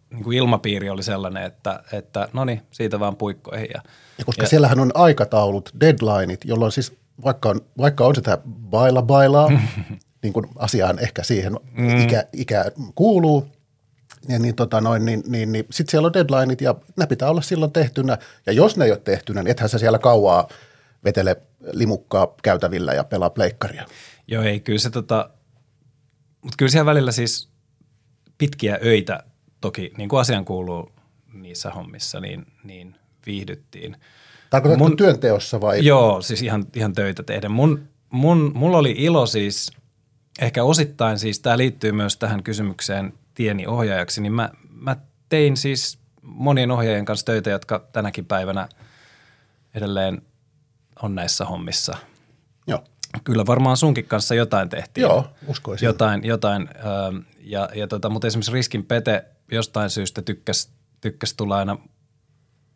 niin 0.09 0.23
kuin 0.23 0.37
ilmapiiri 0.37 0.89
oli 0.89 1.03
sellainen, 1.03 1.43
että, 1.43 1.83
että 1.93 2.29
no 2.33 2.45
niin, 2.45 2.61
siitä 2.71 2.99
vaan 2.99 3.15
puikkoihin. 3.15 3.67
Ja, 3.73 3.81
ja 4.17 4.25
koska 4.25 4.43
ja, 4.43 4.47
siellähän 4.47 4.79
on 4.79 4.91
aikataulut, 4.93 5.71
deadlineit, 5.79 6.45
jolloin 6.45 6.71
siis 6.71 6.93
vaikka 7.23 7.49
on, 7.49 7.61
vaikka 7.77 8.05
on 8.05 8.15
sitä 8.15 8.37
baila 8.45 9.01
bailaa, 9.01 9.49
niin 10.23 10.33
kuin 10.33 10.45
asiaan 10.55 10.99
ehkä 10.99 11.23
siihen 11.23 11.53
mm. 11.71 11.97
ikä, 11.97 12.23
ikä 12.33 12.65
kuuluu, 12.95 13.47
niin, 14.27 14.41
niin, 14.41 14.55
tota 14.55 14.81
noin, 14.81 15.05
niin, 15.05 15.23
niin, 15.27 15.51
niin 15.51 15.65
sitten 15.69 15.91
siellä 15.91 16.05
on 16.05 16.13
deadlineit 16.13 16.61
ja 16.61 16.75
ne 16.97 17.07
pitää 17.07 17.29
olla 17.29 17.41
silloin 17.41 17.71
tehtynä. 17.71 18.17
Ja 18.45 18.53
jos 18.53 18.77
ne 18.77 18.85
ei 18.85 18.91
ole 18.91 18.99
tehtynä, 18.99 19.43
niin 19.43 19.51
ethän 19.51 19.69
sä 19.69 19.77
siellä 19.77 19.99
kauaa 19.99 20.47
vetele 21.03 21.41
limukkaa 21.71 22.33
käytävillä 22.43 22.93
ja 22.93 23.03
pelaa 23.03 23.29
pleikkaria. 23.29 23.85
Joo, 24.27 24.43
ei 24.43 24.59
kyllä 24.59 24.79
se 24.79 24.89
tota, 24.89 25.29
mutta 26.41 26.55
kyllä 26.57 26.71
siellä 26.71 26.85
välillä 26.85 27.11
siis 27.11 27.49
pitkiä 28.37 28.79
öitä 28.85 29.23
toki, 29.61 29.91
niin 29.97 30.09
kuin 30.09 30.19
asian 30.19 30.45
kuuluu 30.45 30.91
niissä 31.33 31.69
hommissa, 31.69 32.19
niin, 32.19 32.45
niin 32.63 32.95
viihdyttiin. 33.25 33.97
Tarkoitatko 34.49 34.87
mun, 34.87 34.97
työnteossa 34.97 35.61
vai? 35.61 35.85
Joo, 35.85 36.21
siis 36.21 36.41
ihan, 36.41 36.65
ihan 36.75 36.93
töitä 36.93 37.23
tehdä. 37.23 37.49
Mun, 37.49 37.87
mun, 38.09 38.51
mulla 38.55 38.77
oli 38.77 38.95
ilo 38.97 39.25
siis, 39.25 39.71
ehkä 40.41 40.63
osittain 40.63 41.19
siis, 41.19 41.39
tämä 41.39 41.57
liittyy 41.57 41.91
myös 41.91 42.17
tähän 42.17 42.43
kysymykseen 42.43 43.13
tieni 43.39 43.67
ohjaajaksi, 43.67 44.21
niin 44.21 44.33
mä, 44.33 44.49
mä 44.69 44.95
tein 45.29 45.57
siis 45.57 45.99
monien 46.21 46.71
ohjaajien 46.71 47.05
kanssa 47.05 47.25
töitä, 47.25 47.49
jotka 47.49 47.87
tänäkin 47.93 48.25
päivänä 48.25 48.69
edelleen 49.75 50.21
on 51.01 51.15
näissä 51.15 51.45
hommissa. 51.45 51.97
Joo. 52.67 52.83
Kyllä 53.23 53.45
varmaan 53.45 53.77
sunkin 53.77 54.05
kanssa 54.05 54.35
jotain 54.35 54.69
tehtiin. 54.69 55.01
Joo, 55.01 55.27
uskoisin. 55.47 55.85
Jotain, 55.85 56.23
jotain 56.23 56.61
ähm, 56.61 57.17
ja, 57.39 57.69
ja 57.75 57.87
tota, 57.87 58.09
mutta 58.09 58.27
esimerkiksi 58.27 58.51
Riskin 58.51 58.85
Pete 58.85 59.25
jostain 59.51 59.89
syystä 59.89 60.21
tykkäsi 60.21 60.69
tykkäs 61.01 61.33
tulla 61.33 61.57
aina 61.57 61.77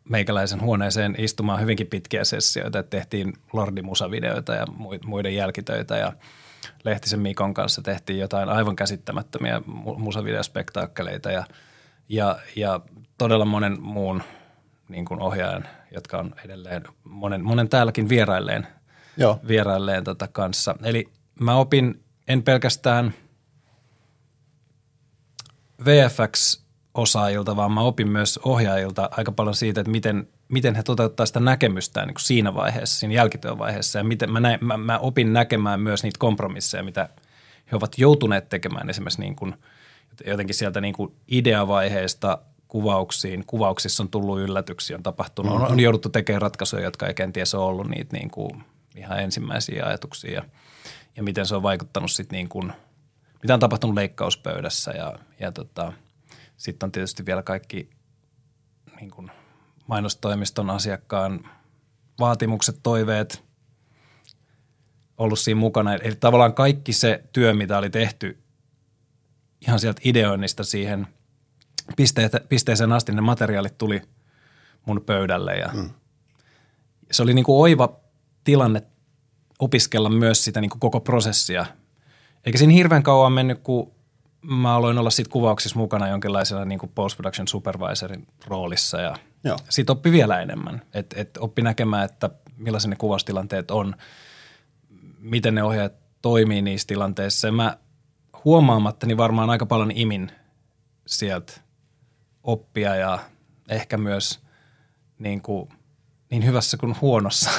meikäläisen 0.08 0.60
huoneeseen 0.60 1.14
istumaan 1.18 1.60
hyvinkin 1.60 1.86
pitkiä 1.86 2.24
sessioita, 2.24 2.82
tehtiin 2.82 3.32
Lordi-musavideoita 3.52 4.54
ja 4.54 4.66
muiden 5.04 5.34
jälkitöitä 5.34 5.96
ja 5.96 6.12
Lehtisen 6.84 7.20
Mikon 7.20 7.54
kanssa 7.54 7.82
tehtiin 7.82 8.18
jotain 8.18 8.48
aivan 8.48 8.76
käsittämättömiä 8.76 9.62
musavideospektaakkeleita 9.96 11.30
ja, 11.30 11.44
ja, 12.08 12.38
ja 12.56 12.80
todella 13.18 13.44
monen 13.44 13.82
muun 13.82 14.22
niin 14.88 15.04
kuin 15.04 15.20
ohjaajan, 15.20 15.68
jotka 15.94 16.18
on 16.18 16.34
edelleen 16.44 16.82
monen, 17.04 17.44
monen 17.44 17.68
täälläkin 17.68 18.08
vierailleen, 18.08 18.66
Joo. 19.16 19.40
vierailleen 19.48 20.04
tota 20.04 20.28
kanssa. 20.28 20.74
Eli 20.82 21.08
mä 21.40 21.54
opin 21.56 22.04
en 22.28 22.42
pelkästään 22.42 23.14
VFX-osaajilta, 25.84 27.56
vaan 27.56 27.72
mä 27.72 27.80
opin 27.80 28.08
myös 28.08 28.40
ohjaajilta 28.44 29.08
aika 29.10 29.32
paljon 29.32 29.54
siitä, 29.54 29.80
että 29.80 29.90
miten, 29.90 30.28
miten 30.54 30.74
he 30.74 30.82
toteuttavat 30.82 31.28
sitä 31.28 31.40
näkemystään 31.40 32.06
niin 32.06 32.14
kuin 32.14 32.24
siinä 32.24 32.54
vaiheessa, 32.54 32.98
siinä 32.98 33.14
jälkityön 33.14 33.58
vaiheessa. 33.58 33.98
Ja 33.98 34.04
miten 34.04 34.32
mä, 34.32 34.40
näin, 34.40 34.58
mä, 34.60 34.76
mä 34.76 34.98
opin 34.98 35.32
näkemään 35.32 35.80
myös 35.80 36.02
niitä 36.02 36.18
kompromisseja, 36.18 36.82
mitä 36.82 37.08
he 37.72 37.76
ovat 37.76 37.98
joutuneet 37.98 38.48
tekemään 38.48 38.90
esimerkiksi 38.90 39.20
niin 39.20 39.36
kuin, 39.36 39.54
jotenkin 40.26 40.54
sieltä 40.54 40.80
niin 40.80 40.94
kuin 40.94 41.12
ideavaiheesta 41.28 42.38
kuvauksiin. 42.68 43.44
Kuvauksissa 43.46 44.02
on 44.02 44.08
tullut 44.08 44.38
yllätyksiä, 44.38 44.96
on 44.96 45.02
tapahtunut. 45.02 45.54
On, 45.54 45.62
on 45.62 45.80
jouduttu 45.80 46.08
tekemään 46.08 46.42
ratkaisuja, 46.42 46.82
jotka 46.82 47.06
ei 47.06 47.14
kenties 47.14 47.54
ole 47.54 47.64
ollut 47.64 47.88
niitä 47.88 48.16
niin 48.16 48.30
kuin 48.30 48.64
ihan 48.96 49.20
ensimmäisiä 49.20 49.86
ajatuksia. 49.86 50.32
Ja, 50.32 50.42
ja 51.16 51.22
miten 51.22 51.46
se 51.46 51.56
on 51.56 51.62
vaikuttanut 51.62 52.10
sitten 52.10 52.36
niin 52.36 52.48
kuin, 52.48 52.72
mitä 53.42 53.54
on 53.54 53.60
tapahtunut 53.60 53.94
leikkauspöydässä 53.94 54.90
ja, 54.90 55.18
ja 55.40 55.52
tota, 55.52 55.92
sitten 56.56 56.86
on 56.86 56.92
tietysti 56.92 57.26
vielä 57.26 57.42
kaikki 57.42 57.90
niin 59.00 59.10
kuin 59.10 59.30
mainostoimiston 59.86 60.70
asiakkaan 60.70 61.48
vaatimukset, 62.18 62.78
toiveet 62.82 63.44
ollut 65.18 65.38
siinä 65.38 65.60
mukana. 65.60 65.94
Eli 65.94 66.16
tavallaan 66.16 66.54
kaikki 66.54 66.92
se 66.92 67.24
työ, 67.32 67.54
mitä 67.54 67.78
oli 67.78 67.90
tehty 67.90 68.38
ihan 69.60 69.80
sieltä 69.80 70.00
ideoinnista 70.04 70.64
siihen 70.64 71.06
pisteeseen 72.48 72.92
asti, 72.92 73.12
ne 73.12 73.20
materiaalit 73.20 73.78
tuli 73.78 74.02
mun 74.86 75.02
pöydälle 75.06 75.54
ja 75.54 75.70
mm. 75.74 75.90
se 77.10 77.22
oli 77.22 77.34
niin 77.34 77.44
kuin 77.44 77.60
oiva 77.60 77.96
tilanne 78.44 78.82
opiskella 79.58 80.08
myös 80.08 80.44
sitä 80.44 80.60
niin 80.60 80.70
kuin 80.70 80.80
koko 80.80 81.00
prosessia. 81.00 81.66
Eikä 82.44 82.58
siinä 82.58 82.72
hirveän 82.72 83.02
kauan 83.02 83.32
mennyt, 83.32 83.58
kun 83.62 83.92
mä 84.42 84.74
aloin 84.74 84.98
olla 84.98 85.10
sitten 85.10 85.32
kuvauksissa 85.32 85.78
mukana 85.78 86.08
jonkinlaisena 86.08 86.64
niin 86.64 86.78
kuin 86.78 86.92
post-production 86.94 87.48
supervisorin 87.48 88.26
roolissa 88.46 89.00
ja 89.00 89.16
sitten 89.70 89.92
oppi 89.92 90.12
vielä 90.12 90.40
enemmän. 90.40 90.82
Että 90.94 91.20
et 91.20 91.38
oppi 91.40 91.62
näkemään, 91.62 92.04
että 92.04 92.30
millaisia 92.56 92.90
ne 92.90 92.96
kuvaustilanteet 92.96 93.70
on, 93.70 93.94
miten 95.18 95.54
ne 95.54 95.62
ohjaajat 95.62 95.92
toimii 96.22 96.62
niissä 96.62 96.86
tilanteissa. 96.86 97.48
Ja 97.48 97.52
mä 97.52 97.76
huomaamattani 98.44 99.16
varmaan 99.16 99.50
aika 99.50 99.66
paljon 99.66 99.92
imin 99.94 100.32
sieltä 101.06 101.52
oppia 102.42 102.96
ja 102.96 103.18
ehkä 103.68 103.96
myös 103.98 104.40
niin, 105.18 105.42
kuin, 105.42 105.68
niin 106.30 106.46
hyvässä 106.46 106.76
kuin 106.76 106.96
huonossa. 107.00 107.50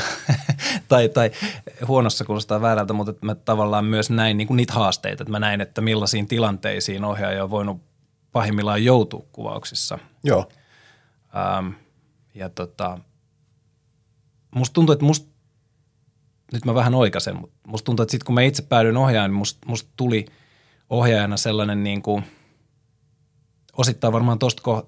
tai, 0.87 1.09
tai 1.09 1.31
huonossa 1.87 2.25
kuulostaa 2.25 2.61
väärältä, 2.61 2.93
mutta 2.93 3.13
mä 3.21 3.35
tavallaan 3.35 3.85
myös 3.85 4.09
näin 4.09 4.37
niin 4.37 4.47
kuin 4.47 4.57
niitä 4.57 4.73
haasteita. 4.73 5.23
Että 5.23 5.31
mä 5.31 5.39
näin, 5.39 5.61
että 5.61 5.81
millaisiin 5.81 6.27
tilanteisiin 6.27 7.05
ohjaaja 7.05 7.43
on 7.43 7.49
voinut 7.49 7.81
pahimmillaan 8.31 8.83
joutua 8.83 9.25
kuvauksissa. 9.31 9.99
Joo. 10.23 10.49
Ähm, 11.37 11.67
ja 12.33 12.49
tota, 12.49 12.99
musta 14.55 14.73
tuntuu, 14.73 14.93
että 14.93 15.05
musta, 15.05 15.27
nyt 16.53 16.65
mä 16.65 16.75
vähän 16.75 16.95
oikasen, 16.95 17.35
mutta 17.35 17.55
musta 17.67 17.85
tuntuu, 17.85 18.03
että 18.03 18.11
sitten 18.11 18.25
kun 18.25 18.35
mä 18.35 18.41
itse 18.41 18.61
päädyin 18.61 18.97
ohjaajan, 18.97 19.31
niin 19.31 19.37
musta, 19.37 19.59
musta 19.67 19.89
tuli 19.95 20.25
ohjaajana 20.89 21.37
sellainen 21.37 21.83
niin 21.83 22.01
kuin, 22.01 22.23
osittain 23.73 24.13
varmaan 24.13 24.39
tosta, 24.39 24.83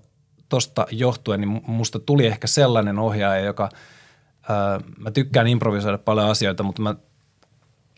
tosta 0.49 0.85
johtuen, 0.91 1.41
niin 1.41 1.61
musta 1.67 1.99
tuli 1.99 2.25
ehkä 2.25 2.47
sellainen 2.47 2.99
ohjaaja, 2.99 3.45
joka– 3.45 3.69
mä 4.97 5.11
tykkään 5.11 5.47
improvisoida 5.47 5.97
paljon 5.97 6.29
asioita, 6.29 6.63
mutta 6.63 6.81
mä 6.81 6.95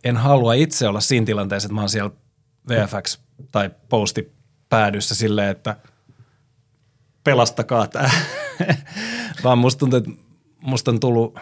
en 0.04 0.18
halua 0.18 0.54
itse 0.54 0.88
olla 0.88 1.02
siinä 1.02 1.26
tilanteessa, 1.26 1.68
että 1.68 1.74
mä 1.74 1.82
oon 1.82 1.90
siellä 1.90 2.12
VFX 2.70 3.20
tai 3.52 3.72
posti 3.90 4.34
päädyssä 4.70 5.16
silleen, 5.16 5.50
että 5.50 5.76
pelastakaa 7.24 7.88
tämä. 7.88 8.10
Vaan 9.44 9.58
musta 9.58 9.80
tuntuu, 9.80 9.98
että 9.98 10.12
musta 10.62 10.92
on 10.92 11.00
tullut 11.00 11.40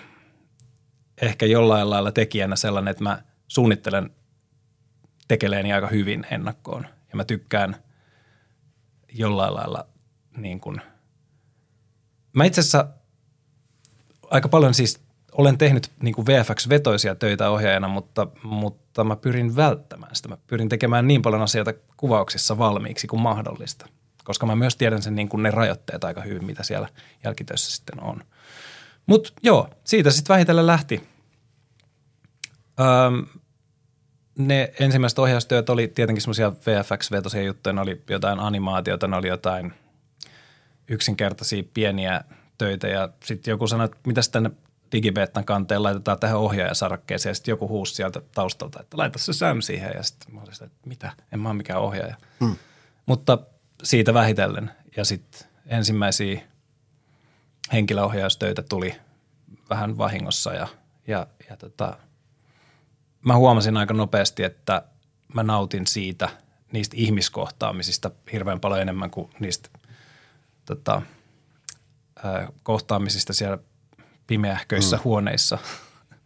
ehkä 1.22 1.46
jollain 1.46 1.90
lailla 1.90 2.12
tekijänä 2.12 2.56
sellainen, 2.56 2.92
että 2.92 3.04
mä 3.04 3.24
suunnittelen 3.48 4.10
tekeleeni 5.28 5.74
aika 5.74 5.88
hyvin 5.88 6.28
ennakkoon. 6.32 6.88
Ja 7.10 7.16
mä 7.16 7.24
tykkään 7.24 7.76
jollain 9.14 9.54
lailla 9.54 9.88
niin 10.38 10.60
kuin– 10.60 10.82
Mä 12.38 12.46
itse 12.46 12.62
asiassa 12.62 12.88
aika 14.30 14.50
paljon 14.50 14.74
siis 14.74 15.00
olen 15.32 15.58
tehnyt 15.58 15.92
niin 16.02 16.16
kuin 16.16 16.28
VFX-vetoisia 16.28 17.16
töitä 17.16 17.50
ohjaajana, 17.50 17.88
mutta, 17.88 18.28
mutta 18.44 19.04
mä 19.04 19.16
pyrin 19.16 19.56
välttämään 19.56 20.16
sitä. 20.16 20.30
Mä 20.30 20.38
pyrin 20.48 20.70
tekemään 20.70 21.08
niin 21.08 21.22
paljon 21.22 21.42
asioita 21.42 21.74
kuvauksissa 21.98 22.58
valmiiksi 22.58 23.08
kuin 23.08 23.22
mahdollista, 23.22 23.86
koska 24.28 24.46
mä 24.46 24.56
myös 24.56 24.76
tiedän 24.76 25.02
sen 25.02 25.16
niin 25.16 25.30
kuin 25.30 25.44
ne 25.44 25.52
rajoitteet 25.52 26.04
aika 26.04 26.22
hyvin, 26.22 26.46
mitä 26.46 26.64
siellä 26.64 26.90
jälkitöissä 27.24 27.76
sitten 27.76 28.04
on. 28.04 28.24
Mutta 29.06 29.30
joo, 29.44 29.70
siitä 29.84 30.12
sitten 30.12 30.34
vähitellen 30.34 30.68
lähti. 30.68 31.10
Öm, 32.80 33.26
ne 34.38 34.74
ensimmäiset 34.80 35.20
ohjaustyöt 35.20 35.70
oli 35.70 35.88
tietenkin 35.88 36.22
semmoisia 36.22 36.52
VFX-vetoisia 36.52 37.42
juttuja, 37.42 37.74
ne 37.74 37.82
oli 37.82 38.02
jotain 38.10 38.40
animaatiota, 38.40 39.08
ne 39.08 39.16
oli 39.16 39.28
jotain 39.28 39.74
yksinkertaisia 40.88 41.64
pieniä 41.74 42.22
töitä 42.58 42.88
ja 42.88 43.10
sitten 43.24 43.52
joku 43.52 43.68
sanoi, 43.68 43.86
että 43.86 43.98
mitäs 44.08 44.30
tänne 44.30 44.52
digibetan 44.92 45.46
kanteen 45.46 45.84
laitetaan 45.84 46.20
tähän 46.20 46.38
ohjaajasarakkeeseen 46.38 47.32
ja 47.32 47.36
sitten 47.36 47.52
joku 47.52 47.68
huusi 47.68 47.96
sieltä 47.96 48.22
taustalta, 48.36 48.80
että 48.82 48.98
laita 48.98 49.20
se 49.20 49.34
Sam 49.34 49.62
siihen 49.62 49.92
ja 49.96 50.04
sitten 50.04 50.36
mä 50.36 50.42
olin 50.42 50.54
sitä, 50.54 50.66
että 50.66 50.78
mitä, 50.86 51.12
en 51.32 51.40
mä 51.40 51.50
ole 51.50 51.58
mikään 51.58 51.82
ohjaaja. 51.82 52.16
Hmm. 52.40 52.56
Mutta 53.06 53.38
siitä 53.84 54.14
vähitellen 54.14 54.72
ja 54.98 55.06
sitten 55.06 55.50
ensimmäisiä 55.66 56.42
henkilöohjaustöitä 57.74 58.64
tuli 58.64 58.96
vähän 59.70 59.98
vahingossa 59.98 60.54
ja, 60.54 60.68
ja, 61.08 61.28
ja 61.50 61.58
tota, 61.58 61.98
mä 63.26 63.36
huomasin 63.36 63.78
aika 63.78 63.94
nopeasti, 63.94 64.44
että 64.44 64.84
mä 65.34 65.44
nautin 65.44 65.88
siitä 65.88 66.30
niistä 66.72 66.96
ihmiskohtaamisista 67.00 68.12
hirveän 68.32 68.60
paljon 68.60 68.82
enemmän 68.82 69.12
kuin 69.12 69.30
niistä 69.40 69.70
tota, 70.66 71.02
kohtaamisista 72.64 73.34
siellä 73.34 73.58
pimeähköissä 74.28 74.96
mm. 74.96 75.02
huoneissa. 75.04 75.58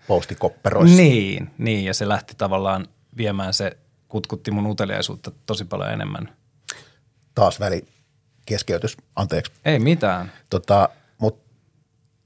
Postikopperoissa. 0.07 0.97
niin, 0.97 1.51
niin, 1.57 1.85
ja 1.85 1.93
se 1.93 2.07
lähti 2.07 2.33
tavallaan 2.37 2.87
viemään 3.17 3.53
se, 3.53 3.77
kutkutti 4.07 4.51
mun 4.51 4.67
uteliaisuutta 4.67 5.31
tosi 5.45 5.65
paljon 5.65 5.91
enemmän. 5.91 6.35
Taas 7.35 7.59
väli 7.59 7.85
keskeytys, 8.45 8.97
anteeksi. 9.15 9.51
Ei 9.65 9.79
mitään. 9.79 10.31
Tota, 10.49 10.89
mutta 11.17 11.49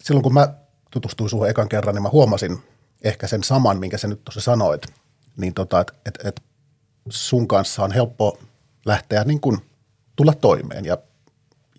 silloin 0.04 0.24
kun 0.24 0.34
mä 0.34 0.54
tutustuin 0.92 1.30
suhun 1.30 1.50
ekan 1.50 1.70
kerran, 1.70 1.96
niin 1.96 2.04
mä 2.04 2.10
huomasin 2.10 2.64
ehkä 3.04 3.28
sen 3.28 3.44
saman, 3.44 3.80
minkä 3.80 3.98
sä 3.98 4.08
nyt 4.08 4.24
tuossa 4.24 4.42
sanoit, 4.42 4.86
niin 5.38 5.54
tota, 5.54 5.82
että 5.82 5.94
et, 6.06 6.20
et 6.26 6.42
sun 7.10 7.48
kanssa 7.48 7.84
on 7.84 7.92
helppo 7.92 8.40
lähteä 8.86 9.24
niin 9.24 9.40
kuin 9.40 9.58
tulla 10.16 10.34
toimeen 10.34 10.86
ja, 10.86 10.98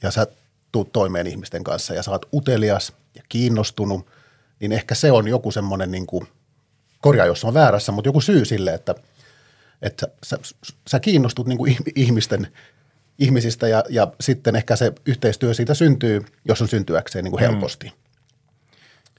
ja 0.02 0.10
sä 0.10 0.26
tuut 0.72 0.92
toimeen 0.92 1.26
ihmisten 1.26 1.64
kanssa 1.64 1.94
ja 1.94 2.02
sä 2.02 2.10
oot 2.10 2.26
utelias 2.32 2.92
ja 3.14 3.22
kiinnostunut, 3.28 4.06
niin 4.60 4.72
ehkä 4.72 4.94
se 4.94 5.12
on 5.12 5.28
joku 5.28 5.50
semmoinen, 5.50 5.90
niin 5.90 6.06
kuin, 6.06 6.28
korjaa 7.00 7.26
jos 7.26 7.44
on 7.44 7.54
väärässä, 7.54 7.92
mutta 7.92 8.08
joku 8.08 8.20
syy 8.20 8.44
sille, 8.44 8.74
että, 8.74 8.94
että 9.82 10.06
sä, 10.22 10.38
sä 10.88 11.00
kiinnostut 11.00 11.46
niin 11.46 11.58
kuin 11.58 11.76
ihmisten, 11.94 12.52
ihmisistä 13.18 13.68
ja, 13.68 13.84
ja 13.88 14.12
sitten 14.20 14.56
ehkä 14.56 14.76
se 14.76 14.92
yhteistyö 15.06 15.54
siitä 15.54 15.74
syntyy, 15.74 16.24
jos 16.44 16.62
on 16.62 16.68
syntyäkseen 16.68 17.24
niin 17.24 17.32
kuin 17.32 17.44
mm. 17.44 17.50
helposti. 17.50 17.86
Mm. 17.86 17.92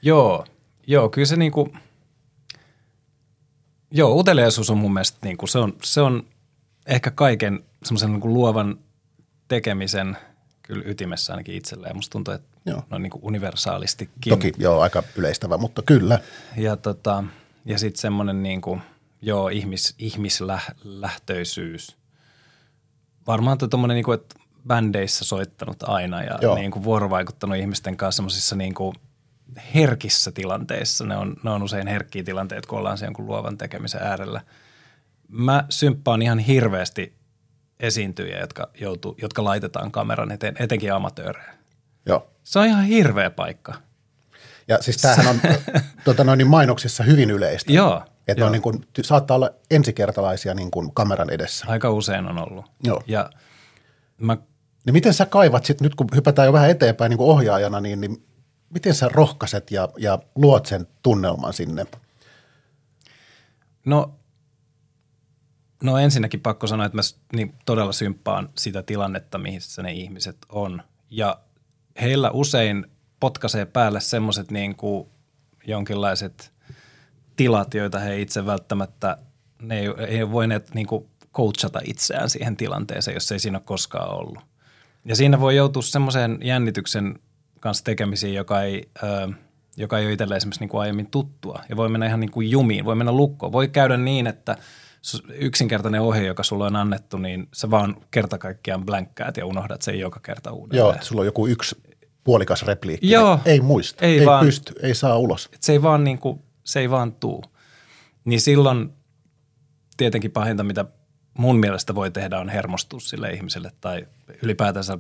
Joo, 0.02 0.46
joo, 0.88 1.10
kyllä 1.10 1.26
se 1.26 1.36
niin 1.36 1.52
kuin, 1.52 1.78
joo, 3.92 4.16
uteliaisuus 4.16 4.70
on 4.70 4.78
mun 4.78 4.94
mielestä 4.94 5.18
niin 5.24 5.38
kuin, 5.38 5.50
se, 5.50 5.60
on, 5.60 5.74
se 5.84 6.02
on 6.02 6.24
ehkä 6.86 7.12
kaiken 7.12 7.64
semmoisen 7.84 8.14
niin 8.14 8.34
luovan 8.34 8.80
tekemisen– 9.48 10.18
kyllä 10.68 10.84
ytimessä 10.86 11.34
ainakin 11.34 11.56
itselleen. 11.56 11.96
Musta 11.96 12.12
tuntuu, 12.12 12.34
että 12.34 12.58
joo. 12.66 12.78
ne 12.90 12.96
on 12.96 13.04
niin 13.04 13.12
kuin 13.12 13.24
universaalistikin. 13.24 14.30
Toki, 14.30 14.54
joo, 14.58 14.82
aika 14.82 15.04
yleistävä, 15.16 15.58
mutta 15.58 15.82
kyllä. 15.82 16.20
Ja, 16.58 16.78
tota, 16.78 17.24
ja 17.66 17.80
sitten 17.80 18.02
semmoinen 18.02 18.44
niin 18.44 18.62
kuin, 18.62 18.82
joo, 19.22 19.50
ihmis, 19.50 19.96
ihmislähtöisyys. 20.00 21.98
Varmaan 23.28 23.58
tuommoinen, 23.58 23.96
niin 23.96 24.06
kuin, 24.06 24.20
että 24.20 24.36
bändeissä 24.68 25.26
soittanut 25.26 25.84
aina 25.84 26.24
ja 26.24 26.56
niin 26.56 26.72
kuin 26.72 26.84
vuorovaikuttanut 26.84 27.58
ihmisten 27.58 27.98
kanssa 27.98 28.16
semmoisissa 28.16 28.56
niin 28.56 28.74
kuin 28.74 28.96
herkissä 29.76 30.32
tilanteissa. 30.32 31.06
Ne 31.06 31.18
on, 31.18 31.36
ne 31.44 31.50
on 31.50 31.64
usein 31.64 31.88
herkkiä 31.88 32.24
tilanteita, 32.24 32.68
kun 32.68 32.80
ollaan 32.80 32.98
sen 32.98 33.14
luovan 33.18 33.58
tekemisen 33.58 34.02
äärellä. 34.02 34.42
Mä 35.28 35.66
symppaan 35.70 36.22
ihan 36.22 36.40
hirveästi 36.40 37.14
esiintyjiä, 37.80 38.40
jotka, 38.40 38.70
joutuu, 38.80 39.16
jotka 39.22 39.44
laitetaan 39.44 39.92
kameran 39.92 40.32
eteen, 40.32 40.56
etenkin 40.60 40.94
amatöörejä. 40.94 41.54
Joo. 42.06 42.30
Se 42.44 42.60
on 42.60 42.66
ihan 42.66 42.84
hirveä 42.84 43.30
paikka. 43.30 43.74
Ja 44.68 44.78
siis 44.82 44.98
tämähän 44.98 45.28
on 45.28 45.40
tuota, 46.06 46.24
noin 46.24 46.38
niin 46.38 46.48
mainoksissa 46.48 47.04
hyvin 47.04 47.32
yleistä. 47.32 47.74
Joo. 47.74 48.04
Että 48.28 48.46
on 48.46 48.52
niin 48.52 48.62
kuin, 48.62 48.88
saattaa 49.02 49.36
olla 49.36 49.50
ensikertalaisia 49.72 50.54
niin 50.54 50.72
kuin 50.72 50.94
kameran 50.94 51.30
edessä. 51.30 51.66
Aika 51.68 51.90
usein 51.90 52.26
on 52.26 52.38
ollut. 52.38 52.66
Joo. 52.84 53.04
Ja 53.08 53.30
mä... 54.18 54.38
Niin 54.86 54.94
miten 54.94 55.14
sä 55.14 55.26
kaivat 55.26 55.66
sitten, 55.66 55.86
nyt 55.86 55.96
kun 55.96 56.08
hypätään 56.16 56.46
jo 56.46 56.54
vähän 56.54 56.70
eteenpäin 56.70 57.10
niin 57.10 57.18
kuin 57.18 57.30
ohjaajana, 57.30 57.80
niin, 57.80 58.02
niin 58.02 58.26
miten 58.70 58.94
sä 58.94 59.10
rohkaiset 59.14 59.72
ja, 59.72 59.90
ja 59.98 60.20
luot 60.36 60.66
sen 60.66 60.88
tunnelman 61.04 61.54
sinne? 61.54 61.86
No 63.86 64.18
No 65.84 65.98
ensinnäkin 65.98 66.40
pakko 66.40 66.68
sanoa, 66.68 66.86
että 66.86 66.96
mä 66.96 67.02
niin 67.34 67.56
todella 67.66 67.92
symppaan 67.92 68.50
sitä 68.58 68.84
tilannetta, 68.84 69.38
missä 69.38 69.84
ne 69.84 69.92
ihmiset 69.92 70.38
on. 70.50 70.82
Ja 71.10 71.40
heillä 72.02 72.32
usein 72.32 72.86
potkaisee 73.20 73.66
päälle 73.66 74.00
semmoiset 74.00 74.52
niin 74.52 74.76
kuin 74.76 75.10
jonkinlaiset 75.68 76.54
tilat, 77.38 77.74
joita 77.74 78.00
he 78.00 78.22
itse 78.22 78.46
välttämättä, 78.46 79.18
ne 79.62 79.80
ei, 79.80 79.88
ei 80.08 80.32
voineet 80.32 80.74
niin 80.74 80.88
kuin 80.88 81.06
coachata 81.34 81.80
itseään 81.84 82.30
siihen 82.30 82.58
tilanteeseen, 82.58 83.16
jos 83.16 83.32
ei 83.32 83.40
siinä 83.40 83.58
ole 83.58 83.64
koskaan 83.66 84.20
ollut. 84.20 84.44
Ja 85.06 85.16
siinä 85.16 85.40
voi 85.40 85.56
joutua 85.56 85.82
semmoiseen 85.82 86.40
jännityksen 86.42 87.20
kanssa 87.60 87.84
tekemisiin, 87.84 88.34
joka 88.34 88.62
ei, 88.62 88.90
ö, 89.04 89.30
joka 89.78 90.00
ei 90.00 90.06
ole 90.06 90.14
itselleen 90.14 90.38
esimerkiksi 90.38 90.60
niin 90.60 90.70
kuin 90.70 90.82
aiemmin 90.82 91.12
tuttua. 91.12 91.62
Ja 91.70 91.76
voi 91.78 91.90
mennä 91.90 92.06
ihan 92.06 92.20
niin 92.20 92.32
kuin 92.32 92.52
jumiin, 92.52 92.86
voi 92.86 92.96
mennä 92.96 93.12
lukkoon. 93.12 93.52
Voi 93.52 93.68
käydä 93.68 93.98
niin, 93.98 94.28
että– 94.28 94.58
yksinkertainen 95.34 96.02
ohje, 96.02 96.26
joka 96.26 96.44
sulle 96.44 96.66
on 96.66 96.76
annettu, 96.76 97.18
niin 97.18 97.48
sä 97.54 97.72
vaan 97.72 97.96
kerta 98.12 98.38
kaikkiaan 98.38 98.86
blankkaat 98.86 99.38
ja 99.38 99.46
unohdat 99.46 99.82
sen 99.82 100.00
joka 100.00 100.20
kerta 100.20 100.52
uudelleen. 100.52 100.80
Joo, 100.80 100.96
sulla 101.02 101.22
on 101.22 101.26
joku 101.26 101.48
yksi 101.48 101.76
puolikas 102.24 102.64
repliikki. 102.64 103.12
Joo, 103.12 103.40
ei 103.46 103.62
muista, 103.62 104.06
ei, 104.06 104.20
ei 104.20 104.26
vaan, 104.26 104.46
pysty, 104.46 104.74
ei 104.82 104.96
saa 104.96 105.18
ulos. 105.18 105.50
Se 105.60 105.72
ei 105.72 105.82
vaan, 105.82 106.04
niin 106.04 106.18
kuin, 106.18 106.40
se 106.68 106.80
ei 106.80 106.90
vaan 106.90 107.14
tuu. 107.14 107.44
Niin 108.26 108.42
silloin 108.42 108.94
tietenkin 109.98 110.32
pahinta, 110.32 110.64
mitä 110.64 110.86
mun 111.34 111.60
mielestä 111.60 111.96
voi 111.96 112.12
tehdä, 112.12 112.40
on 112.40 112.50
hermostua 112.50 113.00
sille 113.00 113.30
ihmiselle 113.30 113.72
tai 113.82 114.08
ylipäätänsä 114.44 114.98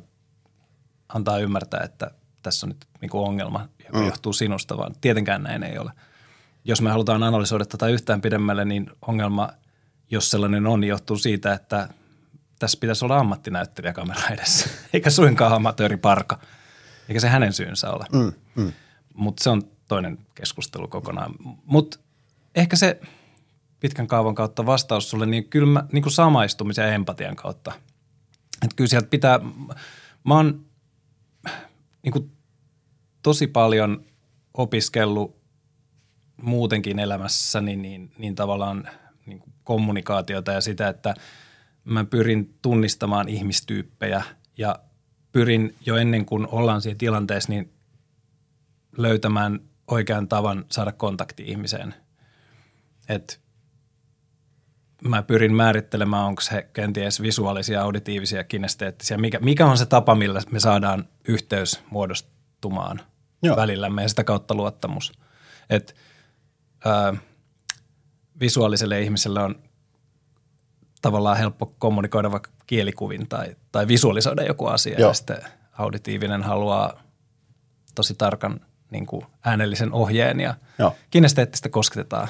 antaa 1.10 1.40
ymmärtää, 1.40 1.84
että 1.84 2.12
tässä 2.44 2.66
on 2.66 2.70
nyt 2.70 2.86
niin 3.02 3.10
kuin 3.10 3.28
ongelma, 3.28 3.68
joka 3.86 4.00
mm. 4.00 4.06
johtuu 4.06 4.34
sinusta, 4.34 4.78
vaan 4.78 4.96
tietenkään 5.02 5.44
näin 5.44 5.64
ei 5.64 5.78
ole. 5.78 5.92
Jos 6.64 6.82
me 6.82 6.90
halutaan 6.90 7.24
analysoida 7.24 7.66
tätä 7.66 7.88
yhtään 7.88 8.22
pidemmälle, 8.22 8.66
niin 8.66 8.92
ongelma– 9.02 9.50
jos 10.12 10.32
sellainen 10.32 10.68
on, 10.68 10.80
niin 10.80 10.90
johtuu 10.90 11.18
siitä, 11.18 11.54
että 11.54 11.90
tässä 12.60 12.78
pitäisi 12.82 13.06
olla 13.06 13.18
ammattinäyttelijä 13.18 13.94
kamera 13.94 14.22
edessä, 14.34 14.70
eikä 14.94 15.10
suinkaan 15.10 15.54
amatööriparka, 15.54 16.40
eikä 17.10 17.20
se 17.20 17.30
hänen 17.30 17.54
syynsä 17.54 17.90
ole. 17.92 18.06
Mm, 18.14 18.34
mm. 18.56 18.74
Mutta 19.14 19.44
se 19.44 19.50
on 19.50 19.72
toinen 19.88 20.18
keskustelu 20.36 20.88
kokonaan. 20.88 21.36
Mutta 21.66 22.00
ehkä 22.56 22.76
se 22.76 23.00
pitkän 23.80 24.08
kaavan 24.08 24.36
kautta 24.36 24.66
vastaus 24.66 25.10
sulle, 25.10 25.26
niin 25.26 25.50
kyllä 25.50 25.68
mä, 25.68 25.88
niin 25.92 26.04
kuin 26.04 26.14
samaistumisen 26.14 26.86
ja 26.86 26.94
empatian 26.94 27.36
kautta. 27.36 27.72
Että 28.64 28.76
kyllä 28.76 28.90
sieltä 28.90 29.08
pitää, 29.08 29.40
mä 30.24 30.36
oon 30.36 30.66
niin 32.04 32.12
kuin 32.12 32.32
tosi 33.24 33.48
paljon 33.48 34.06
opiskellut 34.54 35.38
muutenkin 36.42 37.00
elämässäni, 37.00 37.76
niin, 37.76 38.12
niin 38.18 38.36
tavallaan– 38.36 38.90
niin 39.28 39.40
kuin 39.40 39.54
kommunikaatiota 39.64 40.52
ja 40.52 40.62
sitä, 40.62 40.88
että 40.88 41.14
mä 41.84 42.06
pyrin 42.06 42.58
tunnistamaan 42.62 43.30
ihmistyyppejä 43.30 44.24
ja 44.58 44.80
pyrin 45.32 45.76
jo 45.86 45.96
ennen 45.96 46.26
kuin 46.26 46.48
ollaan 46.48 46.82
siinä 46.82 46.98
tilanteessa, 46.98 47.52
niin 47.52 47.74
löytämään 48.98 49.60
oikean 49.88 50.28
tavan 50.28 50.66
saada 50.72 50.92
kontakti 50.92 51.44
ihmiseen. 51.44 51.94
Et 53.10 53.42
mä 55.04 55.24
pyrin 55.24 55.56
määrittelemään, 55.56 56.26
onko 56.26 56.42
he 56.52 56.70
kenties 56.74 57.22
visuaalisia, 57.22 57.82
auditiivisia, 57.82 58.44
kinesteettisiä. 58.44 59.18
Mikä, 59.18 59.40
mikä 59.40 59.66
on 59.66 59.78
se 59.78 59.86
tapa, 59.86 60.16
millä 60.16 60.42
me 60.52 60.60
saadaan 60.60 61.08
yhteys 61.28 61.84
muodostumaan 61.90 63.02
Joo. 63.42 63.56
välillämme 63.56 64.02
ja 64.02 64.10
sitä 64.10 64.24
kautta 64.24 64.56
luottamus. 64.56 65.12
Et, 65.70 65.96
ää, 66.86 67.14
visuaaliselle 68.40 69.02
ihmiselle 69.02 69.40
on 69.40 69.56
tavallaan 71.02 71.38
helppo 71.38 71.66
kommunikoida 71.66 72.32
vaikka 72.32 72.50
kielikuvin 72.68 73.28
tai, 73.28 73.56
tai 73.72 73.88
visualisoida 73.88 74.44
joku 74.44 74.66
asia 74.66 75.00
Joo. 75.00 75.10
ja 75.10 75.14
sitten 75.14 75.42
auditiivinen 75.78 76.44
haluaa 76.44 77.04
tosi 77.96 78.14
tarkan 78.16 78.67
niin 78.92 79.06
kuin 79.06 79.26
äänellisen 79.44 79.94
ohjeen 79.94 80.40
ja 80.40 80.56
Joo. 80.80 80.96
kinesteettistä 81.10 81.70
kosketetaan. 81.70 82.28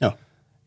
Joo. 0.00 0.18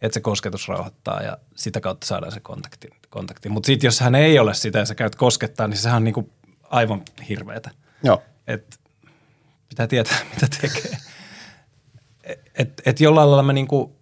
Että 0.01 0.13
se 0.13 0.19
kosketus 0.19 0.67
rauhoittaa 0.67 1.21
ja 1.21 1.37
sitä 1.55 1.79
kautta 1.79 2.07
saadaan 2.07 2.31
se 2.31 2.39
kontakti. 2.39 2.89
kontakti. 3.09 3.49
Mutta 3.49 3.67
sitten 3.67 3.87
jos 3.87 3.99
hän 3.99 4.15
ei 4.15 4.39
ole 4.39 4.53
sitä 4.53 4.79
ja 4.79 4.85
sä 4.85 4.95
käyt 4.95 5.15
koskettaa, 5.15 5.67
niin 5.67 5.77
sehän 5.77 5.97
on 5.97 6.03
niin 6.03 6.13
kuin 6.13 6.31
aivan 6.63 7.01
hirveetä. 7.29 7.71
Joo. 8.03 8.23
Et 8.47 8.79
pitää 9.69 9.87
tietää, 9.87 10.17
mitä 10.33 10.47
tekee. 10.61 10.97
Et, 12.55 12.81
et 12.85 13.01
jollain 13.01 13.29
lailla 13.29 13.43
mä 13.43 13.53
niinku 13.53 13.95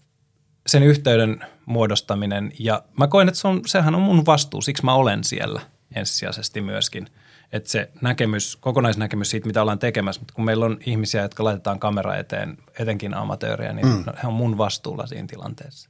sen 0.67 0.84
yhteyden 0.84 1.45
muodostaminen 1.65 2.52
ja 2.60 2.84
mä 3.00 3.08
koen, 3.08 3.28
että 3.28 3.39
se 3.39 3.48
on, 3.48 3.62
sehän 3.65 3.95
on 3.95 4.02
mun 4.02 4.26
vastuu, 4.26 4.62
siksi 4.62 4.86
mä 4.86 4.93
olen 4.93 5.24
siellä 5.24 5.62
ensisijaisesti 5.95 6.62
myöskin. 6.62 7.08
Että 7.55 7.69
se 7.69 7.91
näkemys, 8.01 8.55
kokonaisnäkemys 8.55 9.29
siitä, 9.29 9.47
mitä 9.47 9.61
ollaan 9.61 9.79
tekemässä, 9.79 10.21
mutta 10.21 10.33
kun 10.33 10.45
meillä 10.45 10.65
on 10.65 10.77
ihmisiä, 10.85 11.21
jotka 11.21 11.43
laitetaan 11.43 11.79
kamera 11.79 12.15
eteen, 12.15 12.57
etenkin 12.79 13.13
amatöörejä, 13.13 13.73
niin 13.73 13.87
mm. 13.87 14.03
he 14.23 14.27
on 14.27 14.33
mun 14.33 14.57
vastuulla 14.57 15.07
siinä 15.07 15.27
tilanteessa. 15.27 15.89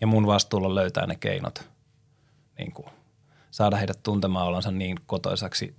Ja 0.00 0.06
mun 0.06 0.26
vastuulla 0.26 0.74
löytää 0.74 1.06
ne 1.06 1.16
keinot, 1.16 1.70
niin 2.58 2.72
kuin, 2.72 2.88
saada 3.50 3.76
heidät 3.76 4.02
tuntemaan 4.02 4.46
olonsa 4.46 4.70
niin 4.70 4.96
kotoisaksi 5.06 5.76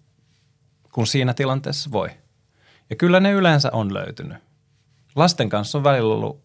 kun 0.91 1.07
siinä 1.07 1.33
tilanteessa 1.33 1.91
voi. 1.91 2.09
Ja 2.89 2.95
kyllä 2.95 3.19
ne 3.19 3.31
yleensä 3.31 3.69
on 3.71 3.93
löytynyt. 3.93 4.37
Lasten 5.15 5.49
kanssa 5.49 5.77
on 5.77 5.83
välillä 5.83 6.13
ollut, 6.13 6.43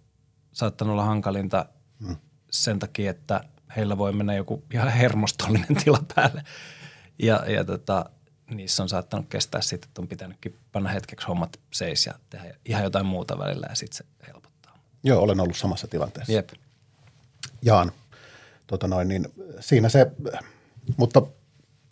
saattanut 0.52 0.92
olla 0.92 1.04
hankalinta 1.04 1.66
mm. 1.98 2.16
sen 2.50 2.78
takia, 2.78 3.10
että 3.10 3.40
heillä 3.76 3.98
voi 3.98 4.12
mennä 4.12 4.34
joku 4.34 4.64
ihan 4.74 4.88
hermostollinen 4.88 5.76
tila 5.84 6.02
päälle. 6.14 6.42
Ja, 7.18 7.44
ja 7.50 7.64
tota, 7.64 8.10
niissä 8.56 8.82
on 8.82 8.88
saattanut 8.88 9.26
kestää 9.28 9.60
sitten, 9.60 9.88
että 9.88 10.02
on 10.02 10.08
pitänytkin 10.08 10.56
panna 10.72 10.90
hetkeksi 10.90 11.26
hommat 11.26 11.60
seis 11.72 12.06
ja 12.06 12.14
tehdä 12.30 12.54
ihan 12.64 12.82
jotain 12.84 13.06
muuta 13.06 13.38
välillä 13.38 13.66
ja 13.68 13.74
sitten 13.74 13.96
se 13.96 14.04
helpottaa. 14.26 14.78
Joo, 15.02 15.22
olen 15.22 15.40
ollut 15.40 15.56
samassa 15.56 15.86
tilanteessa. 15.86 16.32
Jep. 16.32 16.48
Jaan. 17.62 17.92
Tota 18.66 18.88
noin, 18.88 19.08
niin 19.08 19.28
siinä 19.60 19.88
se, 19.88 20.06
mutta 20.96 21.22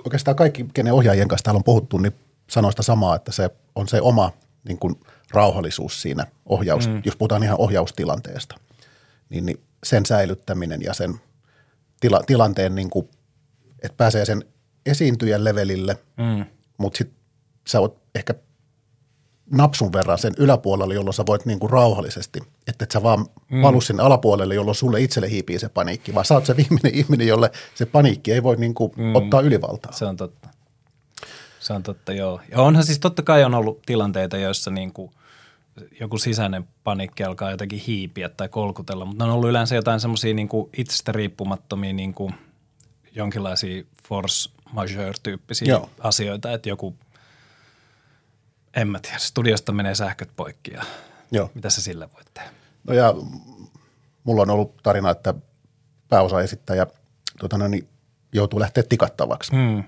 oikeastaan 0.05 0.37
kaikki, 0.37 0.67
kenen 0.75 0.93
ohjaajien 0.93 1.29
kanssa 1.29 1.45
täällä 1.45 1.59
on 1.59 1.65
puhuttu, 1.65 1.99
niin 1.99 2.15
sanoi 2.51 2.73
sitä 2.73 2.83
samaa, 2.83 3.17
että 3.17 3.33
se 3.33 3.51
on 3.75 3.89
se 3.89 4.01
oma 4.01 4.33
niin 4.65 4.79
kuin 4.79 5.01
rauhallisuus 5.31 6.03
siinä 6.03 6.27
ohjaus, 6.47 6.89
mm. 6.89 7.03
jos 7.05 7.17
puhutaan 7.17 7.43
ihan 7.43 7.61
ohjaustilanteesta, 7.61 8.55
niin, 9.31 9.47
niin 9.47 9.61
sen 9.85 10.07
säilyttäminen 10.07 10.83
ja 10.83 10.95
sen 10.95 11.21
tila, 12.01 12.23
tilanteen, 12.27 12.75
niin 12.75 12.91
kuin, 12.91 13.09
että 13.83 13.97
pääsee 13.97 14.25
sen 14.25 14.45
esiintyjän 14.89 15.45
levelille, 15.45 15.97
mm. 16.17 16.45
mutta 16.79 16.99
sitten 16.99 17.19
sä 17.67 17.81
oot 17.81 17.99
ehkä 18.15 18.35
napsun 19.51 19.93
verran 19.93 20.19
sen 20.19 20.33
yläpuolelle, 20.39 20.95
jolloin 20.95 21.15
sä 21.15 21.27
voit 21.27 21.47
niin 21.47 21.59
kuin 21.59 21.71
rauhallisesti, 21.71 22.41
että 22.67 22.85
et 22.85 22.91
sä 22.91 23.03
vaan 23.03 23.27
mm. 23.51 23.63
valu 23.63 23.81
sinne 23.81 24.03
alapuolelle, 24.03 24.55
jolloin 24.55 24.75
sulle 24.75 25.01
itselle 25.01 25.31
hiipii 25.31 25.59
se 25.59 25.69
paniikki, 25.69 26.15
vaan 26.15 26.25
sä 26.25 26.35
oot 26.35 26.47
se 26.47 26.57
viimeinen 26.57 26.95
ihminen, 27.01 27.27
jolle 27.27 27.51
se 27.75 27.87
paniikki 27.87 28.33
ei 28.33 28.43
voi 28.43 28.57
niin 28.57 28.75
kuin 28.75 28.93
mm. 28.97 29.17
ottaa 29.17 29.41
ylivaltaa. 29.41 29.93
Se 29.93 30.05
on 30.05 30.17
totta. 30.17 30.49
Se 31.61 31.73
on 31.73 31.83
totta, 31.83 32.13
joo. 32.13 32.41
Ja 32.51 32.61
onhan 32.61 32.85
siis 32.85 32.99
totta 32.99 33.23
kai 33.23 33.45
on 33.45 33.55
ollut 33.55 33.83
tilanteita, 33.87 34.37
joissa 34.37 34.71
niin 34.71 34.93
kuin 34.93 35.11
joku 36.01 36.19
sisäinen 36.19 36.69
paniikki 36.85 37.25
alkaa 37.25 37.51
jotenkin 37.51 37.79
hiipiä 37.87 38.29
tai 38.29 38.49
kolkutella, 38.49 39.05
mutta 39.05 39.25
on 39.25 39.31
ollut 39.31 39.49
yleensä 39.49 39.75
jotain 39.75 40.01
semmoisia 40.01 40.35
niin 40.35 40.49
itsestä 40.77 41.13
riippumattomia 41.13 41.93
niin 41.93 42.15
kuin 42.15 42.35
jonkinlaisia 43.15 43.85
force 44.09 44.51
majeure-tyyppisiä 44.73 45.69
joo. 45.69 45.91
asioita, 46.01 46.53
että 46.53 46.69
joku, 46.69 46.97
en 48.75 48.89
mä 48.89 49.01
tiedä, 49.01 49.19
studiosta 49.19 49.73
menee 49.73 49.95
sähköt 49.95 50.31
poikki 50.37 50.71
ja 50.75 50.83
joo. 51.31 51.51
mitä 51.55 51.71
sä 51.71 51.83
sillä 51.83 52.09
voit 52.15 52.27
tehdä? 52.35 52.51
No 52.85 52.95
ja 52.95 53.15
mulla 54.25 54.43
on 54.43 54.51
ollut 54.51 54.77
tarina, 54.83 55.11
että 55.11 55.35
pääosa 56.09 56.41
esittäjä 56.41 56.87
tuota, 57.41 57.69
niin 57.69 57.89
joutuu 58.33 58.61
lähteä 58.61 58.83
tikattavaksi. 58.89 59.53
Hmm 59.53 59.85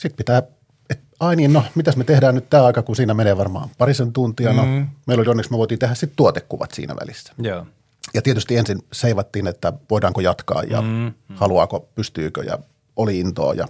sitten 0.00 0.16
pitää, 0.16 0.42
että 0.90 1.16
ai 1.20 1.36
niin, 1.36 1.52
no 1.52 1.64
mitäs 1.74 1.96
me 1.96 2.04
tehdään 2.04 2.34
nyt 2.34 2.50
tämä 2.50 2.64
aika, 2.64 2.82
kun 2.82 2.96
siinä 2.96 3.14
menee 3.14 3.36
varmaan 3.36 3.68
parisen 3.78 4.12
tuntia. 4.12 4.52
No, 4.52 4.64
mm. 4.64 4.88
meillä 5.06 5.22
oli 5.22 5.30
onneksi, 5.30 5.50
me 5.50 5.58
voitiin 5.58 5.78
tehdä 5.78 5.94
sitten 5.94 6.16
tuotekuvat 6.16 6.70
siinä 6.70 6.96
välissä. 7.00 7.32
Joo. 7.38 7.66
Ja 8.14 8.22
tietysti 8.22 8.56
ensin 8.56 8.78
seivattiin, 8.92 9.46
että 9.46 9.72
voidaanko 9.90 10.20
jatkaa 10.20 10.62
ja 10.62 10.82
mm. 10.82 11.12
haluaako, 11.34 11.88
pystyykö 11.94 12.44
ja 12.44 12.58
oli 12.96 13.18
intoa 13.18 13.54
ja 13.54 13.68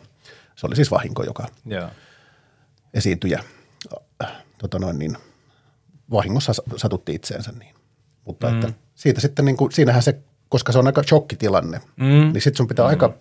se 0.56 0.66
oli 0.66 0.76
siis 0.76 0.90
vahinko, 0.90 1.24
joka 1.24 1.46
Joo. 1.66 1.88
esiintyjä 2.94 3.44
tota 4.58 4.78
noin, 4.78 4.98
niin, 4.98 5.16
vahingossa 6.10 6.52
satutti 6.76 7.14
itseensä 7.14 7.52
niin. 7.58 7.74
Mutta 8.24 8.50
mm. 8.50 8.54
että 8.54 8.72
siitä 8.94 9.20
sitten, 9.20 9.44
niin 9.44 9.56
kuin, 9.56 9.72
siinähän 9.72 10.02
se, 10.02 10.18
koska 10.48 10.72
se 10.72 10.78
on 10.78 10.86
aika 10.86 11.02
shokkitilanne, 11.02 11.80
mm. 11.96 12.04
niin 12.04 12.40
sitten 12.40 12.56
sun 12.56 12.68
pitää 12.68 12.84
mm. 12.84 12.88
aika 12.88 13.14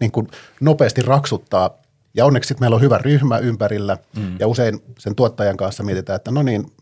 niin 0.00 0.12
kuin, 0.12 0.28
nopeasti 0.60 1.02
raksuttaa 1.02 1.70
ja 2.14 2.24
onneksi 2.24 2.54
meillä 2.60 2.74
on 2.74 2.82
hyvä 2.82 2.98
ryhmä 2.98 3.38
ympärillä 3.38 3.98
mm. 4.16 4.36
ja 4.40 4.46
usein 4.46 4.82
sen 4.98 5.14
tuottajan 5.14 5.56
kanssa 5.56 5.82
mietitään, 5.82 6.16
että 6.16 6.30
no 6.30 6.42
niin, 6.42 6.72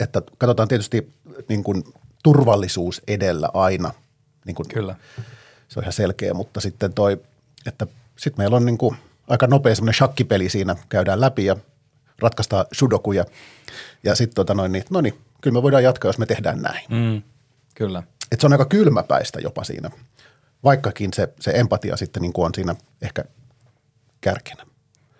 että 0.00 0.22
katsotaan 0.38 0.68
tietysti 0.68 1.12
niin 1.48 1.64
kuin 1.64 1.84
turvallisuus 2.24 3.02
edellä 3.08 3.48
aina. 3.54 3.90
Niin 4.46 4.54
kuin 4.54 4.68
Kyllä. 4.68 4.94
Se 5.68 5.80
on 5.80 5.84
ihan 5.84 5.92
selkeä, 5.92 6.34
mutta 6.34 6.60
sitten 6.60 6.92
toi, 6.92 7.20
että 7.66 7.86
sitten 8.16 8.42
meillä 8.42 8.56
on 8.56 8.66
niin 8.66 8.78
kuin 8.78 8.96
aika 9.28 9.46
nopea 9.46 9.74
semmoinen 9.74 9.94
shakkipeli 9.94 10.48
siinä, 10.48 10.76
käydään 10.88 11.20
läpi 11.20 11.44
ja 11.44 11.56
ratkaistaan 12.18 12.66
sudokuja. 12.72 13.24
Ja 14.02 14.14
sitten 14.14 14.34
tota 14.34 14.54
noin, 14.54 14.72
niin, 14.72 14.84
no 14.90 15.00
niin, 15.00 15.18
kyllä 15.40 15.54
me 15.54 15.62
voidaan 15.62 15.82
jatkaa, 15.82 16.08
jos 16.08 16.18
me 16.18 16.26
tehdään 16.26 16.62
näin. 16.62 16.84
Mm, 16.90 17.22
kyllä. 17.74 18.02
Et 18.32 18.40
se 18.40 18.46
on 18.46 18.52
aika 18.52 18.64
kylmäpäistä 18.64 19.40
jopa 19.40 19.64
siinä, 19.64 19.90
vaikkakin 20.64 21.10
se, 21.14 21.28
se 21.40 21.50
empatia 21.50 21.96
sitten 21.96 22.22
niin 22.22 22.32
kuin 22.32 22.46
on 22.46 22.54
siinä 22.54 22.76
ehkä 23.02 23.24
kärkenä. 24.20 24.66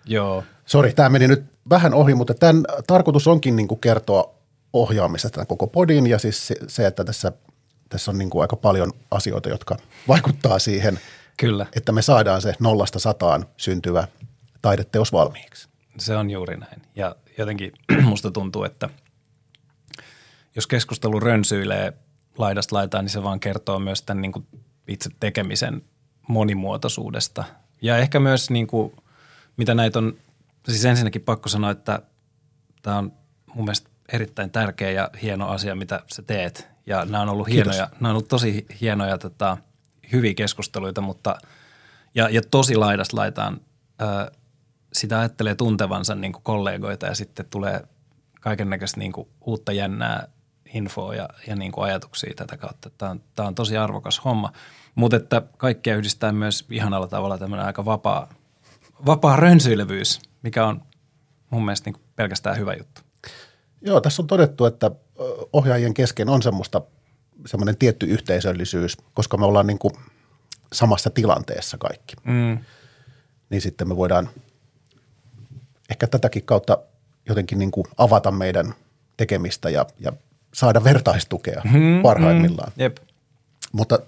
Joo. 0.05 0.43
Sori, 0.65 0.93
tämä 0.93 1.09
meni 1.09 1.27
nyt 1.27 1.43
vähän 1.69 1.93
ohi, 1.93 2.15
mutta 2.15 2.33
tämän 2.33 2.63
tarkoitus 2.87 3.27
onkin 3.27 3.55
niin 3.55 3.67
kuin 3.67 3.81
kertoa 3.81 4.34
ohjaamisesta 4.81 5.29
tämän 5.35 5.47
koko 5.47 5.67
podin 5.67 6.07
ja 6.07 6.19
siis 6.19 6.53
se, 6.67 6.87
että 6.87 7.03
tässä, 7.03 7.31
tässä 7.89 8.11
on 8.11 8.17
niin 8.17 8.29
kuin 8.29 8.41
aika 8.41 8.55
paljon 8.55 8.91
asioita, 9.11 9.49
jotka 9.49 9.77
vaikuttaa 10.07 10.59
siihen, 10.59 10.99
Kyllä. 11.37 11.65
että 11.75 11.91
me 11.91 12.01
saadaan 12.01 12.41
se 12.41 12.53
nollasta 12.59 12.99
sataan 12.99 13.45
syntyvä 13.57 14.07
taideteos 14.61 15.11
valmiiksi. 15.11 15.69
Se 15.97 16.17
on 16.17 16.31
juuri 16.31 16.57
näin. 16.57 16.81
Ja 16.95 17.15
jotenkin 17.37 17.71
musta 18.03 18.31
tuntuu, 18.31 18.63
että 18.63 18.89
jos 20.55 20.67
keskustelu 20.67 21.19
rönsyilee 21.19 21.93
laidasta 22.37 22.75
laitaan, 22.75 23.05
niin 23.05 23.11
se 23.11 23.23
vaan 23.23 23.39
kertoo 23.39 23.79
myös 23.79 24.01
tämän 24.01 24.21
niin 24.21 24.31
kuin 24.31 24.47
itse 24.87 25.09
tekemisen 25.19 25.81
monimuotoisuudesta– 26.27 27.43
ja 27.81 27.97
ehkä 27.97 28.19
myös 28.19 28.49
niin 28.49 28.67
kuin, 28.67 28.93
mitä 29.57 29.75
näitä 29.75 29.99
on, 29.99 30.17
siis 30.67 30.85
ensinnäkin 30.85 31.21
pakko 31.21 31.49
sanoa, 31.49 31.71
että 31.71 32.01
tämä 32.81 32.97
on 32.97 33.13
mun 33.53 33.65
mielestä 33.65 33.89
erittäin 34.13 34.51
tärkeä 34.51 34.91
ja 34.91 35.09
hieno 35.21 35.47
asia, 35.47 35.75
mitä 35.75 36.03
sä 36.13 36.21
teet. 36.21 36.67
Ja 36.85 37.05
nämä 37.05 37.21
on 37.21 37.29
ollut 37.29 37.47
Kiitos. 37.47 37.75
hienoja, 37.75 37.89
nämä 37.99 38.09
on 38.09 38.15
ollut 38.15 38.27
tosi 38.27 38.65
hienoja 38.81 39.17
tota, 39.17 39.57
hyviä 40.11 40.33
keskusteluita, 40.33 41.01
mutta 41.01 41.35
ja, 42.15 42.29
ja 42.29 42.41
tosi 42.51 42.75
laidasta 42.75 43.17
laitaan 43.17 43.61
ö, 44.01 44.31
sitä 44.93 45.19
ajattelee 45.19 45.55
tuntevansa 45.55 46.15
niin 46.15 46.33
kuin 46.33 46.43
kollegoita 46.43 47.05
ja 47.05 47.15
sitten 47.15 47.45
tulee 47.49 47.81
kaiken 48.41 48.69
näköistä 48.69 48.99
niin 48.99 49.11
kuin 49.11 49.27
uutta 49.45 49.71
jännää 49.71 50.27
infoa 50.73 51.15
ja, 51.15 51.29
ja 51.47 51.55
niin 51.55 51.71
kuin 51.71 51.85
ajatuksia 51.85 52.33
tätä 52.35 52.57
kautta. 52.57 52.89
Tämä 52.89 53.11
on, 53.11 53.21
tämä 53.35 53.47
on 53.47 53.55
tosi 53.55 53.77
arvokas 53.77 54.21
homma. 54.25 54.51
Mutta 54.95 55.17
että 55.17 55.41
kaikkea 55.57 55.95
yhdistää 55.95 56.31
myös 56.31 56.65
ihanalla 56.69 57.07
tavalla 57.07 57.37
tämmöinen 57.37 57.65
aika 57.65 57.85
vapaa, 57.85 58.33
vapaa 59.05 59.35
rönsyilevyys, 59.35 60.21
mikä 60.41 60.65
on 60.65 60.81
mun 61.49 61.65
mielestä 61.65 61.89
niin 61.89 62.01
pelkästään 62.15 62.57
hyvä 62.57 62.73
juttu. 62.73 63.01
Joo, 63.85 64.01
tässä 64.01 64.21
on 64.21 64.27
todettu, 64.27 64.65
että 64.65 64.91
ohjaajien 65.53 65.93
kesken 65.93 66.29
on 66.29 66.41
semmoista 66.41 66.81
semmoinen 67.45 67.77
tietty 67.77 68.05
yhteisöllisyys, 68.05 68.97
koska 69.13 69.37
me 69.37 69.45
ollaan 69.45 69.67
niin 69.67 69.79
kuin 69.79 69.93
samassa 70.73 71.09
tilanteessa 71.09 71.77
kaikki. 71.77 72.15
Mm. 72.23 72.57
Niin 73.49 73.61
sitten 73.61 73.87
me 73.87 73.97
voidaan 73.97 74.29
ehkä 75.89 76.07
tätäkin 76.07 76.43
kautta 76.43 76.77
jotenkin 77.29 77.59
niin 77.59 77.71
kuin 77.71 77.87
avata 77.97 78.31
meidän 78.31 78.73
tekemistä 79.17 79.69
ja, 79.69 79.85
ja 79.99 80.13
saada 80.53 80.83
vertaistukea 80.83 81.61
mm, 81.63 82.01
parhaimmillaan. 82.01 82.71
Mm, 82.75 82.81
jep. 82.81 82.97
Mutta 83.71 83.99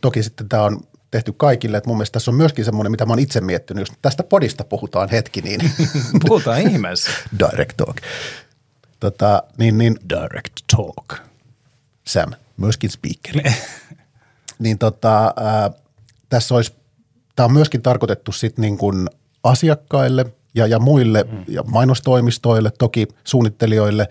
toki 0.00 0.22
sitten 0.22 0.48
tämä 0.48 0.62
on 0.62 0.80
tehty 1.10 1.32
kaikille, 1.32 1.76
että 1.76 1.88
mun 1.88 1.96
mielestä 1.96 2.12
tässä 2.12 2.30
on 2.30 2.36
myöskin 2.36 2.64
semmoinen, 2.64 2.90
mitä 2.90 3.06
mä 3.06 3.12
oon 3.12 3.18
itse 3.18 3.40
miettinyt, 3.40 3.88
jos 3.88 3.98
tästä 4.02 4.22
podista 4.22 4.64
puhutaan 4.64 5.08
hetki, 5.08 5.40
niin 5.40 5.60
Puhutaan 6.26 6.60
ihmeessä. 6.60 7.10
Direct 7.38 7.76
talk. 7.76 7.96
Tota, 9.00 9.42
niin, 9.58 9.78
niin, 9.78 9.96
Direct 10.08 10.52
talk. 10.76 11.18
Sam, 12.06 12.32
myöskin 12.56 12.90
speaker. 12.90 13.52
niin 14.58 14.78
tota, 14.88 15.34
ää, 15.36 15.70
tässä 16.28 16.54
olisi, 16.54 16.74
tämä 17.36 17.44
on 17.44 17.52
myöskin 17.52 17.82
tarkoitettu 17.82 18.32
sitten 18.32 18.62
niin 18.62 18.78
kuin 18.78 19.08
asiakkaille 19.44 20.26
ja, 20.54 20.66
ja 20.66 20.78
muille 20.78 21.24
mm. 21.32 21.44
ja 21.48 21.62
mainostoimistoille, 21.62 22.70
toki 22.78 23.08
suunnittelijoille, 23.24 24.08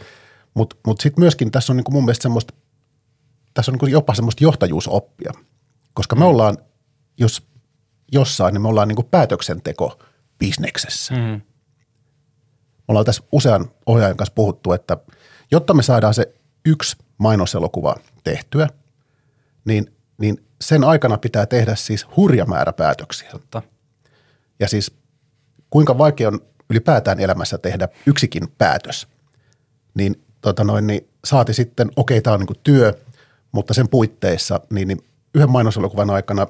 mutta 0.54 0.76
mut, 0.76 0.88
mut 0.88 1.02
sitten 1.02 1.22
myöskin 1.22 1.52
tässä 1.52 1.74
on 1.74 1.78
niinku 1.78 1.92
mun 1.92 2.06
mielestä 2.06 2.24
semmoista, 2.24 2.54
tässä 3.54 3.72
on 3.72 3.74
niinku 3.74 3.86
jopa 3.86 4.16
semmoista 4.16 4.44
johtajuusoppia, 4.44 5.32
koska 5.94 6.16
me 6.16 6.26
ollaan, 6.26 6.58
jos 7.18 7.44
jossain, 8.12 8.54
niin 8.54 8.62
me 8.62 8.68
ollaan 8.68 8.88
niinku 8.88 9.04
päätöksenteko 9.04 10.00
bisneksessä. 10.40 11.16
Mm. 11.16 11.42
Ollaan 12.90 13.06
tässä 13.06 13.24
usean 13.32 13.72
ohjaajan 13.86 14.18
kanssa 14.18 14.34
puhuttu, 14.36 14.74
että 14.74 14.98
jotta 15.52 15.74
me 15.74 15.84
saadaan 15.84 16.14
se 16.14 16.34
yksi 16.66 16.98
mainoselokuva 17.18 17.96
tehtyä, 18.24 18.68
niin, 19.66 19.94
niin 20.18 20.46
sen 20.62 20.84
aikana 20.84 21.18
pitää 21.18 21.46
tehdä 21.46 21.76
siis 21.76 22.08
hurja 22.16 22.46
määrä 22.46 22.74
päätöksiä. 22.74 23.30
Totta. 23.32 23.62
Ja 24.60 24.68
siis 24.68 24.92
kuinka 25.70 25.98
vaikea 25.98 26.28
on 26.28 26.40
ylipäätään 26.70 27.20
elämässä 27.20 27.58
tehdä 27.58 27.88
yksikin 28.06 28.48
päätös, 28.58 29.08
niin, 29.94 30.24
tota 30.42 30.64
noin, 30.64 30.88
niin 30.88 31.10
saati 31.26 31.54
sitten, 31.54 31.92
okei, 31.96 32.22
tämä 32.22 32.34
on 32.34 32.40
niin 32.40 32.60
työ, 32.64 32.94
mutta 33.52 33.74
sen 33.74 33.90
puitteissa, 33.90 34.60
niin, 34.70 34.88
niin 34.88 35.06
yhden 35.36 35.50
mainoselokuvan 35.50 36.10
aikana 36.10 36.48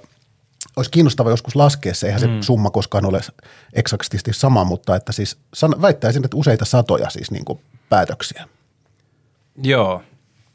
olisi 0.76 0.92
kiinnostava 0.92 1.30
joskus 1.30 1.56
laskea 1.56 1.94
se, 1.94 2.08
eihän 2.08 2.22
mm. 2.22 2.42
se 2.42 2.46
summa 2.46 2.70
koskaan 2.70 3.06
ole 3.06 3.22
eksaktisti 3.74 4.34
sama, 4.34 4.64
mutta 4.64 4.96
että 4.96 5.12
siis 5.12 5.38
san, 5.54 5.82
väittäisin, 5.82 6.26
että 6.26 6.38
useita 6.38 6.66
satoja 6.66 7.10
siis 7.10 7.32
niin 7.32 7.46
kuin 7.46 7.60
päätöksiä. 7.90 8.48
Joo, 9.64 10.04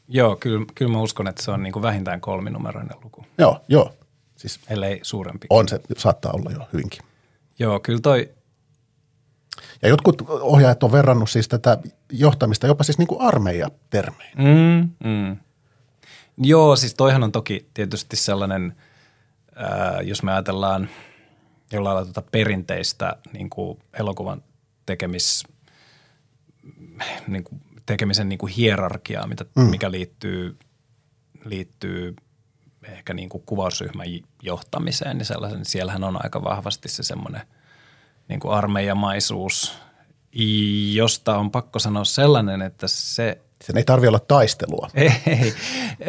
joo 0.07 0.35
kyllä, 0.35 0.65
kyllä 0.75 0.91
mä 0.91 1.01
uskon, 1.01 1.27
että 1.27 1.43
se 1.43 1.51
on 1.51 1.63
niin 1.63 1.73
kuin 1.73 1.83
vähintään 1.83 2.21
kolminumeroinen 2.21 2.97
luku. 3.03 3.25
Joo, 3.37 3.61
joo. 3.67 3.93
Siis 4.35 4.59
Ellei 4.69 4.99
suurempi. 5.03 5.47
On 5.49 5.67
se, 5.67 5.79
saattaa 5.97 6.31
olla 6.31 6.51
jo 6.51 6.67
hyvinkin. 6.73 6.99
Joo, 7.59 7.79
kyllä 7.79 7.99
toi 7.99 8.35
ja 9.81 9.89
jotkut 9.89 10.21
ohjaajat 10.29 10.83
on 10.83 10.91
verrannut 10.91 11.29
siis 11.29 11.47
tätä 11.47 11.77
johtamista 12.11 12.67
jopa 12.67 12.83
siis 12.83 12.97
niin 12.97 13.07
kuin 13.07 13.21
armeijatermeihin. 13.21 14.37
Mm, 14.37 15.09
mm. 15.09 15.37
Joo, 16.37 16.75
siis 16.75 16.93
toihan 16.93 17.23
on 17.23 17.31
toki 17.31 17.69
tietysti 17.73 18.15
sellainen, 18.15 18.75
ää, 19.55 20.01
jos 20.01 20.23
me 20.23 20.31
ajatellaan 20.31 20.89
jollain 21.73 21.95
lailla 21.95 22.13
tuota 22.13 22.29
perinteistä 22.31 23.15
niin 23.33 23.49
kuin 23.49 23.79
elokuvan 23.99 24.43
tekemis, 24.85 25.43
niin 27.27 27.43
kuin 27.43 27.61
tekemisen 27.85 28.29
niin 28.29 28.39
kuin 28.39 28.53
hierarkiaa, 28.53 29.27
mitä, 29.27 29.45
mm. 29.55 29.63
mikä 29.63 29.91
liittyy, 29.91 30.57
liittyy 31.45 32.15
ehkä 32.83 33.13
niin 33.13 33.29
kuin 33.29 33.43
kuvausryhmän 33.45 34.07
johtamiseen, 34.43 35.17
niin 35.17 35.25
sellaisen, 35.25 35.65
siellähän 35.65 36.03
on 36.03 36.23
aika 36.23 36.43
vahvasti 36.43 36.89
se 36.89 37.03
semmoinen– 37.03 37.41
niin 38.27 38.39
kuin 38.39 38.53
armeijamaisuus, 38.53 39.77
josta 40.93 41.37
on 41.37 41.51
pakko 41.51 41.79
sanoa 41.79 42.03
sellainen, 42.03 42.61
että 42.61 42.87
se... 42.87 43.41
Sen 43.63 43.77
ei 43.77 43.83
tarvitse 43.83 44.07
olla 44.07 44.19
taistelua. 44.19 44.89
Ei, 44.95 45.11
ei. 45.27 45.53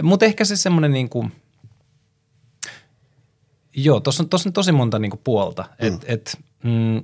mutta 0.03 0.27
ehkä 0.27 0.45
se 0.45 0.57
semmoinen 0.57 0.93
niin 0.93 1.09
kuin, 1.09 1.33
joo, 3.77 4.01
tuossa 4.01 4.23
on, 4.23 4.29
tossa 4.29 4.49
on 4.49 4.53
tosi 4.53 4.73
monta 4.73 4.99
niin 4.99 5.11
kuin 5.11 5.21
puolta, 5.25 5.65
mm. 5.83 5.89
että 5.89 6.07
et, 6.09 6.39
mm, 6.63 7.03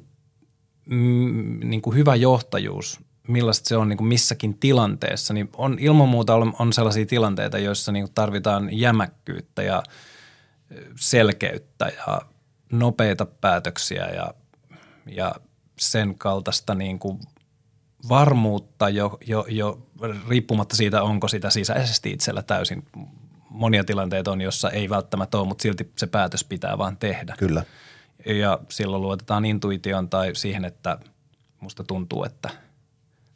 mm, 0.86 1.60
niin 1.64 1.82
kuin 1.82 1.96
hyvä 1.96 2.14
johtajuus, 2.14 3.00
millaista 3.28 3.68
se 3.68 3.76
on 3.76 3.88
niin 3.88 3.96
kuin 3.96 4.08
missäkin 4.08 4.58
tilanteessa, 4.58 5.34
niin 5.34 5.48
on 5.56 5.76
ilman 5.80 6.08
muuta 6.08 6.34
on, 6.34 6.52
on 6.58 6.72
sellaisia 6.72 7.06
tilanteita, 7.06 7.58
joissa 7.58 7.92
niin 7.92 8.04
kuin 8.04 8.14
tarvitaan 8.14 8.78
jämäkkyyttä 8.78 9.62
ja 9.62 9.82
selkeyttä 11.00 11.92
ja 12.06 12.20
nopeita 12.72 13.26
päätöksiä 13.26 14.06
ja 14.06 14.34
ja 15.06 15.34
sen 15.78 16.18
kaltaista 16.18 16.74
niin 16.74 16.98
kuin 16.98 17.20
varmuutta 18.08 18.88
jo, 18.88 19.18
jo, 19.26 19.46
jo 19.48 19.86
riippumatta 20.28 20.76
siitä, 20.76 21.02
onko 21.02 21.28
sitä 21.28 21.50
sisäisesti 21.50 22.10
itsellä 22.10 22.42
täysin. 22.42 22.84
Monia 23.52 23.84
tilanteita 23.84 24.30
on, 24.30 24.40
jossa 24.40 24.70
ei 24.70 24.90
välttämättä 24.90 25.38
ole, 25.38 25.48
mutta 25.48 25.62
silti 25.62 25.92
se 25.96 26.06
päätös 26.06 26.44
pitää 26.44 26.78
vaan 26.78 26.96
tehdä. 26.96 27.34
Kyllä. 27.38 27.64
Ja 28.26 28.58
silloin 28.68 29.02
luotetaan 29.02 29.44
intuition 29.44 30.08
tai 30.08 30.34
siihen, 30.34 30.64
että 30.64 30.98
musta 31.60 31.84
tuntuu, 31.84 32.24
että 32.24 32.50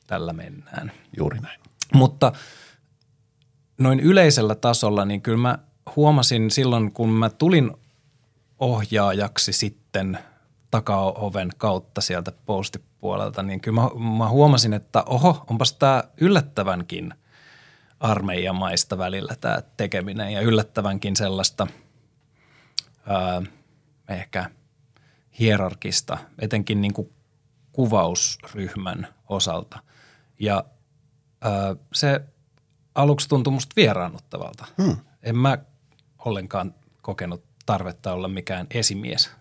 tällä 0.06 0.32
mennään. 0.32 0.92
Juuri 1.16 1.40
näin. 1.40 1.60
Mutta 1.94 2.32
noin 3.78 4.00
yleisellä 4.00 4.54
tasolla, 4.54 5.04
niin 5.04 5.22
kyllä 5.22 5.38
mä 5.38 5.58
huomasin 5.96 6.50
silloin, 6.50 6.92
kun 6.92 7.08
mä 7.08 7.30
tulin 7.30 7.72
ohjaajaksi 8.58 9.52
sitten– 9.52 10.18
takaoven 10.70 11.50
kautta 11.58 12.00
sieltä 12.00 12.32
postipuolelta, 12.46 13.42
niin 13.42 13.60
kyllä 13.60 13.80
mä, 13.80 14.16
mä 14.18 14.28
huomasin, 14.28 14.72
että 14.72 15.02
oho, 15.02 15.44
onpas 15.50 15.72
tämä 15.72 16.04
yllättävänkin 16.20 17.14
armeijamaista 18.00 18.98
välillä 18.98 19.36
tämä 19.40 19.62
tekeminen 19.76 20.32
ja 20.32 20.40
yllättävänkin 20.40 21.16
sellaista 21.16 21.66
ää, 23.06 23.42
ehkä 24.08 24.50
hierarkista, 25.38 26.18
etenkin 26.38 26.80
niin 26.80 26.92
kuin 26.92 27.12
kuvausryhmän 27.72 29.08
osalta. 29.28 29.78
Ja 30.38 30.64
ää, 31.40 31.76
se 31.94 32.20
aluksi 32.94 33.28
tuntui 33.28 33.52
musta 33.52 33.72
vieraannuttavalta. 33.76 34.66
Hmm. 34.82 34.96
En 35.22 35.36
mä 35.36 35.58
ollenkaan 36.24 36.74
kokenut 37.02 37.44
tarvetta 37.66 38.12
olla 38.12 38.28
mikään 38.28 38.66
esimies– 38.70 39.30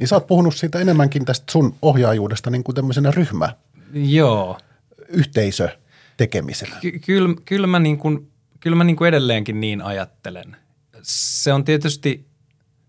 niin 0.00 0.08
sä 0.08 0.16
oot 0.16 0.26
puhunut 0.26 0.56
siitä 0.56 0.78
enemmänkin 0.78 1.24
tästä 1.24 1.52
sun 1.52 1.74
ohjaajuudesta 1.82 2.50
niin 2.50 2.64
kuin 2.64 2.74
tämmöisenä 2.74 3.10
ryhmä. 3.10 3.54
Joo. 3.92 4.58
Yhteisö 5.08 5.68
tekemisenä. 6.20 6.76
Ky- 6.80 6.98
kyllä, 6.98 7.34
kyllä 7.44 7.66
mä, 7.66 7.78
niin 7.78 7.98
kuin, 7.98 8.30
kyllä 8.60 8.76
mä 8.76 8.84
niin 8.84 8.96
kuin 8.96 9.08
edelleenkin 9.08 9.60
niin 9.60 9.82
ajattelen. 9.82 10.56
Se 11.02 11.52
on 11.52 11.64
tietysti, 11.64 12.26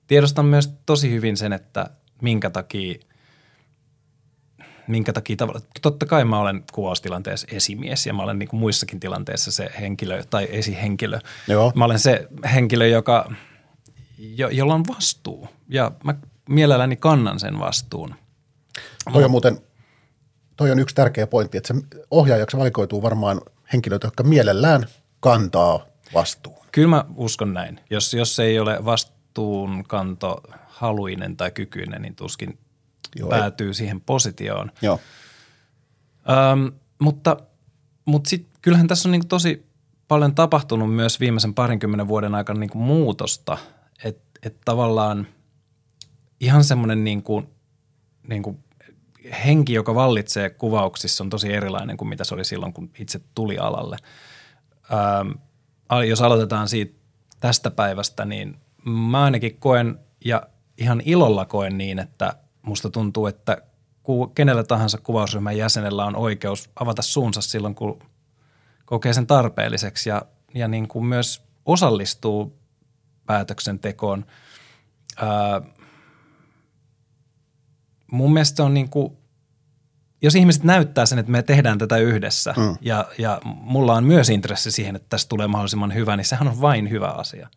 tiedostan 0.07 0.45
myös 0.45 0.73
tosi 0.85 1.11
hyvin 1.11 1.37
sen, 1.37 1.53
että 1.53 1.89
minkä 2.21 2.49
takia– 2.49 2.95
minkä 4.87 5.13
takia 5.13 5.35
tavalla, 5.35 5.61
totta 5.81 6.05
kai 6.05 6.25
mä 6.25 6.39
olen 6.39 6.63
kuvaustilanteessa 6.71 7.47
esimies 7.51 8.05
ja 8.05 8.13
mä 8.13 8.23
olen 8.23 8.39
niin 8.39 8.49
kuin 8.49 8.59
muissakin 8.59 8.99
tilanteissa 8.99 9.51
se 9.51 9.69
henkilö 9.79 10.23
tai 10.29 10.47
esihenkilö. 10.51 11.19
Joo. 11.47 11.71
Mä 11.75 11.85
olen 11.85 11.99
se 11.99 12.27
henkilö, 12.53 12.87
joka, 12.87 13.31
jo, 14.17 14.49
jolla 14.49 14.73
on 14.73 14.83
vastuu 14.87 15.49
ja 15.69 15.91
mä 16.03 16.15
mielelläni 16.49 16.95
kannan 16.95 17.39
sen 17.39 17.59
vastuun. 17.59 18.15
Toi 19.13 19.23
on 19.23 19.31
muuten, 19.31 19.57
toi 20.57 20.71
on 20.71 20.79
yksi 20.79 20.95
tärkeä 20.95 21.27
pointti, 21.27 21.57
että 21.57 21.73
se 21.73 21.81
ohjaajaksi 22.11 22.57
valikoituu 22.57 23.01
varmaan 23.01 23.41
henkilöitä, 23.73 24.07
jotka 24.07 24.23
mielellään 24.23 24.85
kantaa 25.19 25.85
vastuun. 26.13 26.65
Kyllä 26.71 26.87
mä 26.87 27.05
uskon 27.15 27.53
näin. 27.53 27.79
Jos, 27.89 28.13
jos 28.13 28.39
ei 28.39 28.59
ole 28.59 28.85
vastuunkanto 28.85 30.43
haluinen 30.67 31.37
tai 31.37 31.51
kykyinen, 31.51 32.01
niin 32.01 32.15
tuskin 32.15 32.57
Joo, 33.15 33.29
päätyy 33.29 33.67
ei. 33.67 33.73
siihen 33.73 34.01
positioon. 34.01 34.71
Joo. 34.81 34.99
Öm, 36.29 36.71
mutta 36.99 37.37
mutta 38.05 38.29
sitten 38.29 38.51
kyllähän 38.61 38.87
tässä 38.87 39.09
on 39.09 39.11
niin 39.11 39.27
tosi 39.27 39.65
paljon 40.07 40.35
tapahtunut 40.35 40.95
myös 40.95 41.19
viimeisen 41.19 41.53
parinkymmenen 41.53 42.07
vuoden 42.07 42.35
aikana 42.35 42.59
niin 42.59 42.71
muutosta, 42.73 43.57
että 44.03 44.39
et 44.43 44.55
tavallaan– 44.65 45.27
ihan 46.41 46.63
semmoinen 46.63 47.03
niin 47.03 47.23
kuin, 47.23 47.49
niin 48.27 48.43
kuin 48.43 48.63
henki, 49.45 49.73
joka 49.73 49.95
vallitsee 49.95 50.49
kuvauksissa 50.49 51.23
on 51.23 51.29
tosi 51.29 51.53
erilainen 51.53 51.97
kuin 51.97 52.10
mitä 52.10 52.23
se 52.23 52.34
oli 52.34 52.45
silloin, 52.45 52.73
kun 52.73 52.89
itse 52.99 53.21
tuli 53.36 53.57
alalle. 53.57 53.97
Ähm, 54.93 55.31
jos 56.10 56.21
aloitetaan 56.21 56.67
siitä 56.67 56.99
tästä 57.39 57.71
päivästä, 57.71 58.25
niin 58.25 58.57
mä 58.86 59.23
ainakin 59.23 59.57
koen 59.60 59.99
ja 60.25 60.41
ihan 60.77 61.01
ilolla 61.05 61.45
koen 61.45 61.77
niin, 61.77 61.99
että 61.99 62.34
musta 62.62 62.89
tuntuu, 62.89 63.27
että 63.27 63.57
kenellä 64.36 64.63
tahansa 64.63 64.97
kuvausryhmän 64.97 65.57
jäsenellä 65.57 66.05
on 66.05 66.15
oikeus 66.15 66.69
avata 66.75 67.01
suunsa 67.01 67.41
silloin, 67.41 67.75
kun 67.75 67.99
kokee 68.86 69.13
sen 69.13 69.27
tarpeelliseksi 69.27 70.10
ja, 70.10 70.21
ja 70.53 70.67
niin 70.67 70.88
kuin 70.88 71.05
myös 71.05 71.41
osallistuu 71.65 72.57
päätöksentekoon. 73.25 74.25
Ää, 75.17 75.62
mun 78.12 78.34
mielestä 78.34 78.63
on 78.63 78.74
niin 78.74 78.89
kuin, 78.89 79.17
jos 80.21 80.36
ihmiset 80.36 80.63
näyttää 80.63 81.06
sen, 81.06 81.19
että 81.19 81.32
me 81.32 81.43
tehdään 81.43 81.78
tätä 81.78 81.97
yhdessä 81.97 82.54
mm. 82.58 82.78
ja, 82.82 83.08
ja 83.17 83.41
mulla 83.45 83.93
on 83.93 84.04
myös 84.04 84.30
intressi 84.30 84.71
siihen, 84.71 84.95
että 84.95 85.10
tästä 85.10 85.30
tulee 85.30 85.47
mahdollisimman 85.47 85.93
hyvä, 85.93 86.17
niin 86.17 86.26
sehän 86.26 86.47
on 86.47 86.62
vain 86.62 86.89
hyvä 86.89 87.08
asia. 87.08 87.50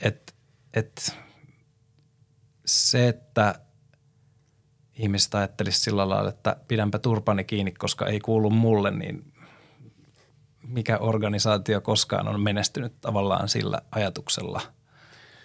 Et, 0.00 0.34
et 0.74 1.16
se, 2.64 3.08
että 3.08 3.60
ihmiset 4.94 5.34
ajattelisi 5.34 5.80
sillä 5.80 6.08
lailla, 6.08 6.28
että 6.28 6.56
pidänpä 6.68 6.98
turpani 6.98 7.44
kiinni, 7.44 7.72
koska 7.72 8.06
ei 8.06 8.20
kuulu 8.20 8.50
mulle, 8.50 8.90
niin 8.90 9.32
mikä 10.62 10.98
organisaatio 10.98 11.80
koskaan 11.80 12.28
on 12.28 12.40
menestynyt 12.40 13.00
tavallaan 13.00 13.48
sillä 13.48 13.82
ajatuksella. 13.90 14.60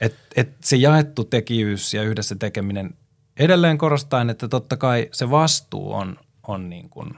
Että 0.02 0.20
et 0.36 0.56
se 0.64 0.76
jaettu 0.76 1.24
tekijyys 1.24 1.94
ja 1.94 2.04
yhdessä 2.04 2.36
tekeminen 2.36 2.96
edelleen 3.38 3.78
korostain, 3.78 4.30
että 4.30 4.48
totta 4.48 4.78
kai 4.78 5.10
se 5.12 5.32
vastuu 5.32 5.94
on, 5.94 6.18
on, 6.48 6.70
niin 6.70 6.90
kuin, 6.90 7.14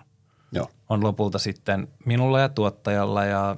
Joo. 0.52 0.68
on 0.90 1.04
lopulta 1.04 1.40
sitten 1.40 1.88
minulla 2.06 2.40
ja 2.40 2.50
tuottajalla 2.50 3.26
ja 3.26 3.56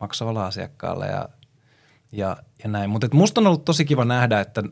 maksavalla 0.00 0.46
asiakkaalla 0.46 1.06
ja, 1.06 1.28
ja, 2.12 2.36
ja 2.62 2.68
näin. 2.68 2.90
Mutta 2.90 3.08
musta 3.12 3.40
on 3.40 3.46
ollut 3.46 3.64
tosi 3.64 3.84
kiva 3.84 4.04
nähdä, 4.04 4.40
että 4.40 4.62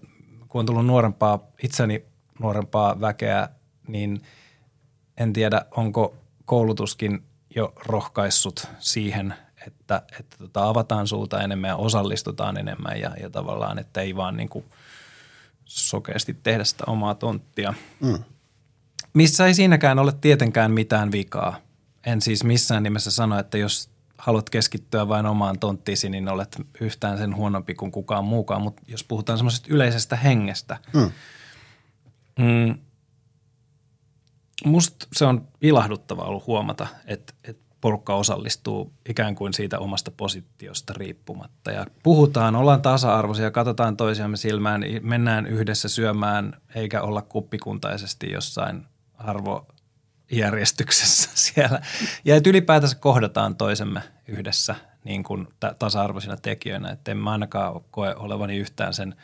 kun 0.48 0.58
on 0.58 0.66
tullut 0.66 0.86
nuorempaa, 0.86 1.38
itseni 1.62 2.04
nuorempaa 2.40 3.00
väkeä, 3.00 3.48
niin 3.88 4.22
en 5.16 5.32
tiedä, 5.32 5.64
onko 5.70 6.16
koulutuskin 6.44 7.22
jo 7.56 7.72
rohkaissut 7.86 8.68
siihen, 8.78 9.34
että, 9.66 10.02
että 10.20 10.36
tota, 10.38 10.68
avataan 10.68 11.06
suuta 11.06 11.42
enemmän 11.42 11.68
ja 11.68 11.76
osallistutaan 11.76 12.56
enemmän 12.56 13.00
ja, 13.00 13.10
ja 13.20 13.30
tavallaan, 13.30 13.78
että 13.78 14.00
ei 14.00 14.16
vaan 14.16 14.36
niin 14.36 14.48
kuin 14.48 14.64
sokeasti 15.74 16.34
tehdä 16.34 16.64
sitä 16.64 16.84
omaa 16.86 17.14
tonttia. 17.14 17.74
Mm. 18.00 18.18
Missä 19.14 19.46
ei 19.46 19.54
siinäkään 19.54 19.98
ole 19.98 20.12
tietenkään 20.20 20.70
mitään 20.70 21.12
vikaa. 21.12 21.56
En 22.06 22.20
siis 22.20 22.44
missään 22.44 22.82
nimessä 22.82 23.10
sano, 23.10 23.38
että 23.38 23.58
jos 23.58 23.90
haluat 24.18 24.50
keskittyä 24.50 25.08
vain 25.08 25.26
omaan 25.26 25.58
tonttiisi, 25.58 26.08
niin 26.08 26.28
olet 26.28 26.56
yhtään 26.80 27.18
sen 27.18 27.36
huonompi 27.36 27.74
kuin 27.74 27.92
kukaan 27.92 28.24
muukaan. 28.24 28.62
Mutta 28.62 28.82
jos 28.88 29.04
puhutaan 29.04 29.38
semmoisesta 29.38 29.68
yleisestä 29.70 30.16
hengestä, 30.16 30.78
mm. 30.94 31.10
Mm, 32.38 32.78
musta 34.64 35.06
se 35.12 35.24
on 35.24 35.48
ilahduttavaa 35.60 36.26
ollut 36.26 36.46
huomata, 36.46 36.86
että, 37.06 37.34
että 37.44 37.63
porukka 37.84 38.14
osallistuu 38.14 38.92
ikään 39.08 39.34
kuin 39.34 39.52
siitä 39.52 39.78
omasta 39.78 40.10
positiosta 40.10 40.92
riippumatta. 40.96 41.70
Ja 41.70 41.86
puhutaan, 42.02 42.56
ollaan 42.56 42.82
tasa-arvoisia, 42.82 43.50
katsotaan 43.50 43.96
toisiamme 43.96 44.36
silmään, 44.36 44.84
mennään 45.02 45.46
yhdessä 45.46 45.88
syömään, 45.88 46.56
eikä 46.74 47.02
olla 47.02 47.22
kuppikuntaisesti 47.22 48.32
jossain 48.32 48.86
arvojärjestyksessä 49.14 51.30
siellä. 51.52 51.80
Ja 52.24 52.36
että 52.36 52.50
ylipäätänsä 52.50 52.96
kohdataan 52.96 53.56
toisemme 53.56 54.02
yhdessä 54.28 54.74
niin 55.04 55.22
kuin 55.22 55.48
tasa-arvoisina 55.78 56.36
tekijöinä. 56.36 56.90
Että 56.90 57.10
en 57.10 57.16
mä 57.16 57.32
ainakaan 57.32 57.80
koe 57.90 58.14
olevani 58.14 58.56
yhtään 58.56 58.94
sen 58.94 59.14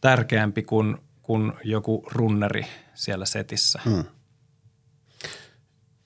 tärkeämpi 0.00 0.62
kuin, 0.62 0.98
kuin 1.22 1.52
joku 1.64 2.06
runneri 2.12 2.66
siellä 2.94 3.26
setissä. 3.26 3.80
Hmm. 3.84 4.04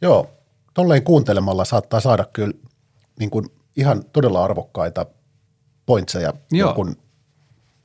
Joo, 0.01 0.44
tolleen 0.75 1.03
kuuntelemalla 1.03 1.65
saattaa 1.65 2.01
saada 2.01 2.25
kyllä 2.33 2.55
niin 3.19 3.31
kuin 3.31 3.47
ihan 3.77 4.05
todella 4.13 4.45
arvokkaita 4.45 5.07
pointseja 5.87 6.33
jonkun 6.51 6.97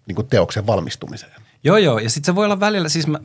niin 0.07 0.15
kuin 0.15 0.27
teoksen 0.27 0.67
valmistumiseen. 0.67 1.41
Joo, 1.63 1.77
joo. 1.77 1.99
Ja 1.99 2.09
sitten 2.09 2.25
se 2.25 2.35
voi 2.35 2.45
olla 2.45 2.59
välillä, 2.59 2.89
siis 2.89 3.07
mä, 3.07 3.19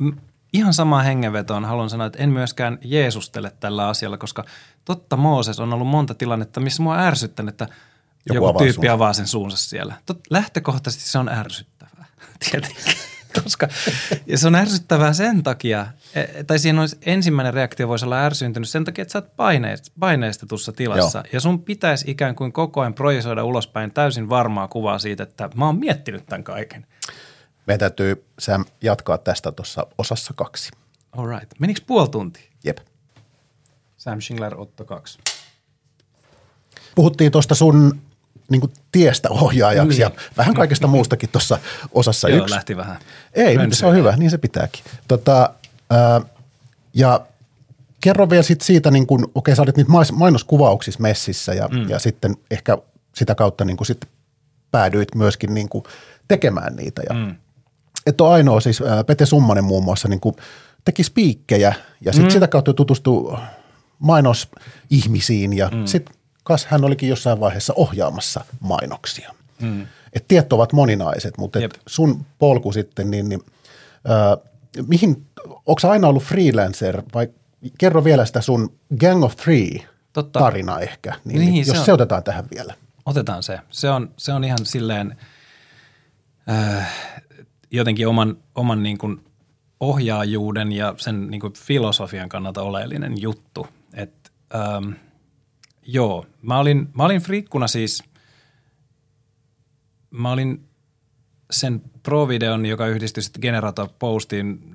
ihan 0.52 0.74
samaa 0.74 1.02
hengenvetoon 1.02 1.64
haluan 1.64 1.90
sanoa, 1.90 2.06
että 2.06 2.22
en 2.22 2.30
myöskään 2.30 2.78
Jeesustele 2.84 3.52
tällä 3.60 3.88
asialla, 3.88 4.18
koska 4.18 4.44
totta 4.84 5.16
Mooses 5.16 5.60
on 5.60 5.72
ollut 5.72 5.88
monta 5.88 6.14
tilannetta, 6.14 6.60
missä 6.60 6.82
mua 6.82 6.98
ärsyttänyt, 6.98 7.52
että 7.52 7.64
joku, 7.64 8.34
joku 8.34 8.46
avaa 8.46 8.58
tyyppi 8.58 8.74
suunsa. 8.74 8.92
avaa 8.92 9.12
sen 9.12 9.26
suunsa 9.26 9.56
siellä. 9.56 9.94
Tot, 10.06 10.20
lähtökohtaisesti 10.30 11.10
se 11.10 11.18
on 11.18 11.28
ärsyttävää, 11.28 12.06
tietenkin. 12.50 13.13
koska 13.42 13.68
ja 14.26 14.38
se 14.38 14.46
on 14.46 14.54
ärsyttävää 14.54 15.12
sen 15.12 15.42
takia, 15.42 15.86
e, 16.14 16.44
tai 16.44 16.58
siinä 16.58 16.80
olisi 16.80 16.98
ensimmäinen 17.06 17.54
reaktio 17.54 17.88
voisi 17.88 18.04
olla 18.04 18.24
ärsyntynyt 18.24 18.68
sen 18.68 18.84
takia, 18.84 19.02
että 19.02 19.12
sä 19.12 19.18
oot 19.18 19.36
paineistetussa 20.00 20.72
tilassa 20.72 21.18
Joo. 21.18 21.28
ja 21.32 21.40
sun 21.40 21.62
pitäisi 21.62 22.10
ikään 22.10 22.34
kuin 22.34 22.52
koko 22.52 22.80
ajan 22.80 22.94
projisoida 22.94 23.44
ulospäin 23.44 23.90
täysin 23.90 24.28
varmaa 24.28 24.68
kuvaa 24.68 24.98
siitä, 24.98 25.22
että 25.22 25.50
mä 25.54 25.66
oon 25.66 25.78
miettinyt 25.78 26.26
tämän 26.26 26.44
kaiken. 26.44 26.86
Meidän 27.66 27.80
täytyy 27.80 28.24
Sam 28.38 28.64
jatkaa 28.82 29.18
tästä 29.18 29.52
tuossa 29.52 29.86
osassa 29.98 30.34
kaksi. 30.36 30.70
All 31.12 31.28
right. 31.28 31.50
Menikö 31.58 31.80
puoli 31.86 32.08
tuntia? 32.08 32.42
Jep. 32.64 32.78
Sam 33.96 34.20
Schindler, 34.20 34.60
Otto 34.60 34.84
2. 34.84 35.18
Puhuttiin 36.94 37.32
tuosta 37.32 37.54
sun 37.54 38.00
niin 38.50 38.60
kuin 38.60 38.72
tiestä 38.92 39.30
ohjaajaksi 39.30 39.88
niin. 39.88 40.00
ja 40.00 40.10
vähän 40.36 40.54
kaikesta 40.54 40.86
muustakin 40.86 41.28
tuossa 41.28 41.58
osassa 41.92 42.28
Joo, 42.28 42.42
yksi. 42.42 42.54
lähti 42.54 42.76
vähän. 42.76 42.96
Ei, 43.34 43.56
Rönsyä. 43.56 43.78
se 43.78 43.86
on 43.86 43.94
hyvä, 43.94 44.16
niin 44.16 44.30
se 44.30 44.38
pitääkin. 44.38 44.84
Tota, 45.08 45.50
ää, 45.90 46.20
ja 46.94 47.20
kerro 48.00 48.30
vielä 48.30 48.42
sit 48.42 48.60
siitä, 48.60 48.90
niin 48.90 49.06
kun, 49.06 49.30
okei 49.34 49.56
sä 49.56 49.62
olit 49.62 49.76
niitä 49.76 49.90
mainoskuvauksissa 50.12 51.00
messissä 51.00 51.54
ja, 51.54 51.68
mm. 51.68 51.88
ja 51.88 51.98
sitten 51.98 52.36
ehkä 52.50 52.78
sitä 53.14 53.34
kautta 53.34 53.64
niin 53.64 53.86
sit 53.86 54.04
päädyit 54.70 55.14
myöskin 55.14 55.54
niin 55.54 55.68
tekemään 56.28 56.76
niitä. 56.76 57.02
Ja, 57.08 57.14
mm. 57.14 57.34
Et 58.06 58.20
on 58.20 58.32
ainoa 58.32 58.60
siis, 58.60 58.82
ää, 58.82 59.04
Pete 59.04 59.26
Summanen 59.26 59.64
muun 59.64 59.84
muassa 59.84 60.08
niin 60.08 60.20
teki 60.84 61.02
spiikkejä 61.02 61.74
ja 62.00 62.12
sitten 62.12 62.28
mm. 62.28 62.32
sitä 62.32 62.48
kautta 62.48 62.74
tutustui 62.74 63.38
mainosihmisiin 63.98 65.52
ja 65.52 65.70
mm. 65.74 65.86
sitten 65.86 66.14
kas 66.44 66.66
hän 66.66 66.84
olikin 66.84 67.08
jossain 67.08 67.40
vaiheessa 67.40 67.72
ohjaamassa 67.76 68.44
mainoksia. 68.60 69.34
Mm. 69.60 69.86
Et 70.12 70.28
tiet 70.28 70.52
ovat 70.52 70.72
moninaiset, 70.72 71.38
mutta 71.38 71.58
et 71.58 71.80
sun 71.86 72.26
polku 72.38 72.72
sitten, 72.72 73.10
niin, 73.10 73.28
niin 73.28 73.40
äh, 74.10 74.52
mihin, 74.86 75.26
onko 75.46 75.80
aina 75.88 76.08
ollut 76.08 76.22
freelancer 76.22 77.02
vai 77.14 77.28
kerro 77.78 78.04
vielä 78.04 78.24
sitä 78.24 78.40
sun 78.40 78.72
Gang 79.00 79.24
of 79.24 79.36
Three 79.36 79.88
Totta. 80.12 80.38
tarina 80.38 80.80
ehkä, 80.80 81.14
niin, 81.24 81.38
niin, 81.38 81.52
niin 81.52 81.66
jos 81.66 81.78
se, 81.78 81.84
se 81.84 81.92
otetaan 81.92 82.22
tähän 82.22 82.44
vielä. 82.54 82.74
Otetaan 83.06 83.42
se. 83.42 83.58
Se 83.70 83.90
on, 83.90 84.10
se 84.16 84.32
on 84.32 84.44
ihan 84.44 84.58
silleen 84.62 85.16
äh, 86.50 86.92
jotenkin 87.70 88.08
oman, 88.08 88.36
oman 88.54 88.82
niin 88.82 88.98
kuin 88.98 89.24
ohjaajuuden 89.80 90.72
ja 90.72 90.94
sen 90.96 91.30
niin 91.30 91.40
kuin 91.40 91.52
filosofian 91.52 92.28
kannalta 92.28 92.62
oleellinen 92.62 93.20
juttu. 93.20 93.66
Et, 93.94 94.32
ähm, 94.54 94.92
Joo, 95.86 96.26
mä 96.42 96.58
olin, 96.58 96.88
mä 96.94 97.04
olin 97.04 97.20
friikkuna 97.20 97.66
siis, 97.68 98.02
mä 100.10 100.32
olin 100.32 100.68
sen 101.50 101.82
Pro-videon, 102.02 102.66
joka 102.66 102.86
yhdistyi 102.86 103.22
sitten 103.22 103.40
Generator 103.42 103.88
Postiin 103.98 104.74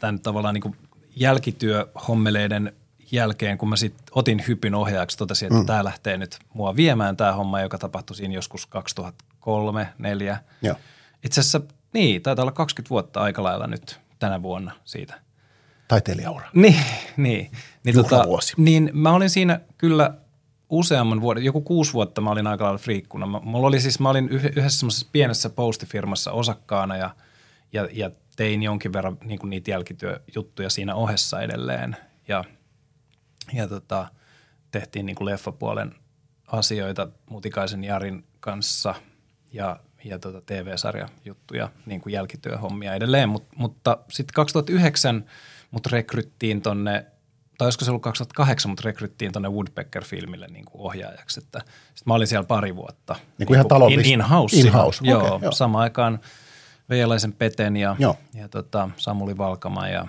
tämän, 0.00 0.20
tavallaan 0.20 0.54
niin 0.54 0.76
jälkityöhommeleiden 1.16 2.72
jälkeen, 3.12 3.58
kun 3.58 3.68
mä 3.68 3.76
sitten 3.76 4.06
otin 4.10 4.44
hypyn 4.48 4.74
ohjaajaksi, 4.74 5.18
totesin, 5.18 5.46
että 5.46 5.58
mm. 5.58 5.66
tämä 5.66 5.84
lähtee 5.84 6.16
nyt 6.16 6.38
mua 6.54 6.76
viemään 6.76 7.16
tämä 7.16 7.32
homma, 7.32 7.60
joka 7.60 7.78
tapahtui 7.78 8.16
siinä 8.16 8.34
joskus 8.34 8.68
2003-2004. 8.68 10.36
Itse 11.24 11.40
asiassa 11.40 11.60
niin, 11.92 12.22
taitaa 12.22 12.42
olla 12.42 12.52
20 12.52 12.90
vuotta 12.90 13.20
aika 13.20 13.42
lailla 13.42 13.66
nyt 13.66 14.00
tänä 14.18 14.42
vuonna 14.42 14.72
siitä– 14.84 15.20
taiteilijaura. 15.88 16.48
Niin, 16.54 16.84
niin. 17.16 17.50
Niin, 17.94 18.04
tota, 18.04 18.24
niin 18.56 18.90
mä 18.92 19.12
olin 19.12 19.30
siinä 19.30 19.60
kyllä 19.78 20.14
useamman 20.68 21.20
vuoden, 21.20 21.44
joku 21.44 21.60
kuusi 21.60 21.92
vuotta 21.92 22.20
mä 22.20 22.30
olin 22.30 22.46
aika 22.46 22.64
lailla 22.64 22.78
friikkuna. 22.78 23.26
Mä, 23.26 23.40
mulla 23.42 23.66
oli 23.66 23.80
siis, 23.80 24.00
mä 24.00 24.10
olin 24.10 24.28
yhdessä 24.28 24.78
semmoisessa 24.78 25.08
pienessä 25.12 25.50
postifirmassa 25.50 26.32
osakkaana 26.32 26.96
ja, 26.96 27.10
ja, 27.72 27.88
ja 27.92 28.10
tein 28.36 28.62
jonkin 28.62 28.92
verran 28.92 29.18
niin 29.24 29.38
kuin 29.38 29.50
niitä 29.50 29.70
jälkityöjuttuja 29.70 30.70
siinä 30.70 30.94
ohessa 30.94 31.40
edelleen. 31.40 31.96
Ja, 32.28 32.44
ja 33.52 33.68
tota, 33.68 34.06
tehtiin 34.70 35.06
niin 35.06 35.16
kuin 35.16 35.26
leffapuolen 35.26 35.94
asioita 36.46 37.08
Mutikaisen 37.30 37.84
Jarin 37.84 38.24
kanssa 38.40 38.94
ja, 39.52 39.80
ja 40.04 40.18
tota 40.18 40.40
TV-sarjajuttuja, 40.40 41.70
niin 41.86 42.00
kuin 42.00 42.12
jälkityöhommia 42.12 42.94
edelleen. 42.94 43.28
Mut, 43.28 43.44
mutta 43.56 43.98
sitten 44.08 44.34
2009– 44.34 45.24
mut 45.70 45.86
rekryttiin 45.86 46.62
tonne, 46.62 47.06
tai 47.58 47.66
olisiko 47.66 47.84
se 47.84 47.90
ollut 47.90 48.02
2008, 48.02 48.70
mutta 48.70 48.82
rekryttiin 48.84 49.32
tonne 49.32 49.48
Woodpecker-filmille 49.48 50.48
niin 50.48 50.64
kuin 50.64 50.82
ohjaajaksi. 50.82 51.40
Että 51.40 51.60
sit 51.94 52.06
mä 52.06 52.14
olin 52.14 52.26
siellä 52.26 52.46
pari 52.46 52.76
vuotta. 52.76 53.16
Niin 53.38 53.46
kuin 53.46 53.54
ihan 53.54 53.68
taloudellisesti? 53.68 54.12
In-house. 54.12 54.56
In-house, 54.56 55.06
joo, 55.06 55.26
okay, 55.26 55.38
joo. 55.42 55.52
Samaan 55.52 55.82
aikaan 55.82 56.20
Veijalaisen 56.88 57.32
Peten 57.32 57.76
ja, 57.76 57.96
joo. 57.98 58.16
ja 58.34 58.48
tota, 58.48 58.90
Samuli 58.96 59.38
Valkama 59.38 59.88
ja 59.88 60.06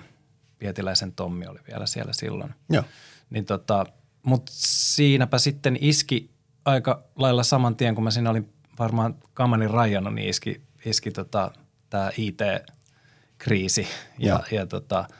Pietiläisen 0.58 1.12
Tommi 1.12 1.46
oli 1.46 1.58
vielä 1.68 1.86
siellä 1.86 2.12
silloin. 2.12 2.54
Joo. 2.68 2.84
Niin 3.30 3.44
tota, 3.44 3.86
mutta 4.22 4.52
siinäpä 4.54 5.38
sitten 5.38 5.78
iski 5.80 6.30
aika 6.64 7.02
lailla 7.16 7.42
saman 7.42 7.76
tien, 7.76 7.94
kun 7.94 8.04
mä 8.04 8.10
siinä 8.10 8.30
olin 8.30 8.52
varmaan 8.78 9.14
kamanin 9.34 9.70
rajannut, 9.70 10.14
niin 10.14 10.28
iski, 10.28 10.60
iski 10.84 11.10
tota, 11.10 11.50
tämä 11.90 12.10
IT-kriisi 12.16 13.86
ja, 14.18 14.28
ja, 14.50 14.58
ja 14.58 14.66
tota,– 14.66 15.04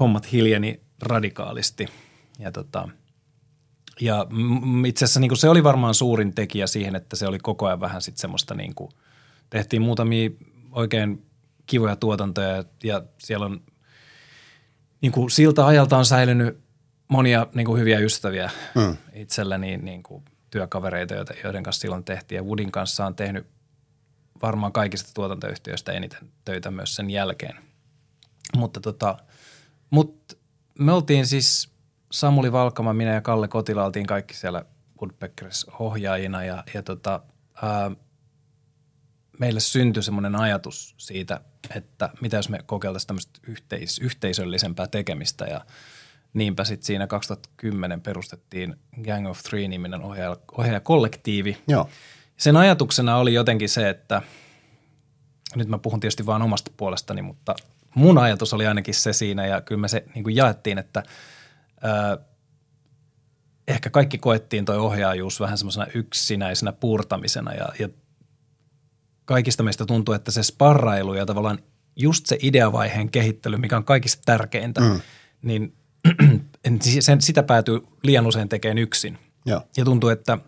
hommat 0.00 0.32
hiljeni 0.32 0.80
radikaalisti. 1.02 1.88
Ja, 2.38 2.52
tota, 2.52 2.88
ja 4.00 4.26
itse 4.86 5.04
asiassa 5.04 5.20
niin 5.20 5.36
se 5.36 5.48
oli 5.48 5.64
varmaan 5.64 5.94
suurin 5.94 6.34
tekijä 6.34 6.66
siihen, 6.66 6.96
että 6.96 7.16
se 7.16 7.26
oli 7.26 7.38
koko 7.38 7.66
ajan 7.66 7.80
vähän 7.80 8.02
sitten 8.02 8.20
semmoista 8.20 8.54
niin 8.54 8.74
kuin, 8.74 8.90
tehtiin 9.50 9.82
muutamia 9.82 10.30
oikein 10.72 11.26
kivoja 11.66 11.96
tuotantoja 11.96 12.64
ja 12.84 13.02
siellä 13.18 13.46
on 13.46 13.60
niin 15.00 15.12
kuin 15.12 15.30
siltä 15.30 15.66
ajalta 15.66 15.98
on 15.98 16.06
säilynyt 16.06 16.58
monia 17.08 17.46
niin 17.54 17.66
kuin 17.66 17.80
hyviä 17.80 17.98
ystäviä 17.98 18.50
mm. 18.74 18.96
itselläni 19.12 19.76
niin 19.76 20.02
kuin 20.02 20.24
työkavereita, 20.50 21.14
joiden 21.44 21.62
kanssa 21.62 21.80
silloin 21.80 22.04
tehtiin 22.04 22.36
ja 22.36 22.42
Woodin 22.42 22.72
kanssa 22.72 23.06
on 23.06 23.14
tehnyt 23.14 23.46
varmaan 24.42 24.72
kaikista 24.72 25.10
tuotantoyhtiöistä 25.14 25.92
eniten 25.92 26.28
töitä 26.44 26.70
myös 26.70 26.94
sen 26.94 27.10
jälkeen. 27.10 27.56
Mutta 28.56 28.80
tota, 28.80 29.16
mut 29.90 30.38
me 30.78 30.92
oltiin 30.92 31.26
siis 31.26 31.70
Samuli 32.12 32.52
Valkama, 32.52 32.92
minä 32.92 33.14
ja 33.14 33.20
Kalle 33.20 33.48
Kotila 33.48 33.84
oltiin 33.84 34.06
kaikki 34.06 34.34
siellä 34.34 34.64
Woodpeckers 35.00 35.66
ohjaajina 35.78 36.44
ja, 36.44 36.64
ja 36.74 36.82
tota, 36.82 37.22
ää, 37.62 37.90
meille 39.38 39.60
syntyi 39.60 40.02
semmoinen 40.02 40.36
ajatus 40.36 40.94
siitä, 40.98 41.40
että 41.74 42.10
mitä 42.20 42.36
jos 42.36 42.48
me 42.48 42.58
kokeiltaisiin 42.66 43.06
tämmöistä 43.06 43.40
yhteis- 43.46 43.98
yhteisöllisempää 43.98 44.86
tekemistä 44.86 45.44
ja 45.44 45.60
niinpä 46.34 46.64
sitten 46.64 46.86
siinä 46.86 47.06
2010 47.06 48.00
perustettiin 48.00 48.76
Gang 49.04 49.28
of 49.28 49.40
Three-niminen 49.42 50.02
ohjaaja, 50.02 50.36
ohjaajakollektiivi. 50.58 51.58
Joo. 51.68 51.88
Sen 52.36 52.56
ajatuksena 52.56 53.16
oli 53.16 53.34
jotenkin 53.34 53.68
se, 53.68 53.88
että 53.88 54.22
nyt 55.54 55.68
mä 55.68 55.78
puhun 55.78 56.00
tietysti 56.00 56.26
vain 56.26 56.42
omasta 56.42 56.70
puolestani, 56.76 57.22
mutta 57.22 57.54
mun 57.96 58.18
ajatus 58.18 58.54
oli 58.54 58.66
ainakin 58.66 58.94
se 58.94 59.12
siinä 59.12 59.46
ja 59.46 59.60
kyllä 59.60 59.80
me 59.80 59.88
se 59.88 60.04
niin 60.14 60.24
kuin 60.24 60.36
jaettiin, 60.36 60.78
että 60.78 61.02
ää, 61.82 62.18
ehkä 63.68 63.90
kaikki 63.90 64.18
koettiin 64.18 64.64
toi 64.64 64.76
ohjaajuus 64.76 65.40
vähän 65.40 65.58
semmoisena 65.58 65.86
yksinäisenä 65.94 66.72
puurtamisena 66.72 67.54
ja, 67.54 67.68
ja 67.78 67.88
kaikista 69.24 69.62
meistä 69.62 69.86
tuntuu, 69.86 70.14
että 70.14 70.30
se 70.30 70.42
sparrailu 70.42 71.14
ja 71.14 71.26
tavallaan 71.26 71.58
just 71.96 72.26
se 72.26 72.38
ideavaiheen 72.42 73.10
kehittely, 73.10 73.56
mikä 73.56 73.76
on 73.76 73.84
kaikista 73.84 74.22
tärkeintä, 74.26 74.80
mm. 74.80 75.00
niin 75.42 75.74
sen, 77.00 77.20
sitä 77.20 77.42
päätyy 77.42 77.80
liian 78.02 78.26
usein 78.26 78.48
tekemään 78.48 78.78
yksin. 78.78 79.18
Joo. 79.46 79.62
Ja 79.76 79.84
tuntuu, 79.84 80.10
että 80.10 80.38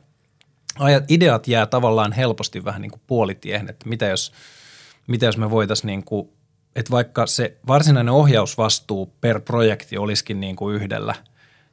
ajat, 0.79 1.11
ideat 1.11 1.49
jää 1.49 1.67
tavallaan 1.67 2.13
helposti 2.13 2.65
vähän 2.65 2.83
niin 2.83 2.91
kuin 2.91 3.03
puolitiehen, 3.07 3.71
että 3.71 3.89
mitä 3.89 4.07
jos, 4.07 4.33
mitä 5.07 5.27
jos 5.27 5.37
me 5.37 5.51
voitaisiin 5.51 5.87
niin 5.87 6.05
kuin, 6.05 6.29
että 6.79 6.91
vaikka 6.91 7.27
se 7.27 7.57
varsinainen 7.67 8.15
ohjausvastuu 8.15 9.15
per 9.21 9.41
projekti 9.41 9.99
olisikin 9.99 10.41
niin 10.41 10.57
kuin 10.57 10.77
yhdellä, 10.77 11.15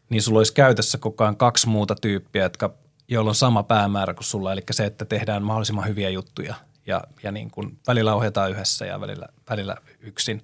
niin 0.10 0.22
sulla 0.22 0.40
olisi 0.40 0.54
käytössä 0.54 0.98
koko 0.98 1.24
ajan 1.24 1.38
kaksi 1.38 1.70
muuta 1.70 1.96
tyyppiä, 1.96 2.44
jotka, 2.44 2.74
joilla 3.08 3.32
on 3.32 3.36
sama 3.36 3.64
päämäärä 3.64 4.14
kuin 4.14 4.24
sulla, 4.24 4.54
eli 4.54 4.62
se, 4.72 4.86
että 4.86 5.06
tehdään 5.06 5.44
mahdollisimman 5.44 5.88
hyviä 5.88 6.10
juttuja 6.10 6.56
ja, 6.88 7.04
ja 7.24 7.32
niin 7.32 7.52
kuin 7.52 7.80
välillä 7.88 8.16
ohjataan 8.16 8.52
yhdessä 8.52 8.86
ja 8.86 9.02
välillä, 9.02 9.28
välillä 9.50 9.76
yksin. 10.00 10.44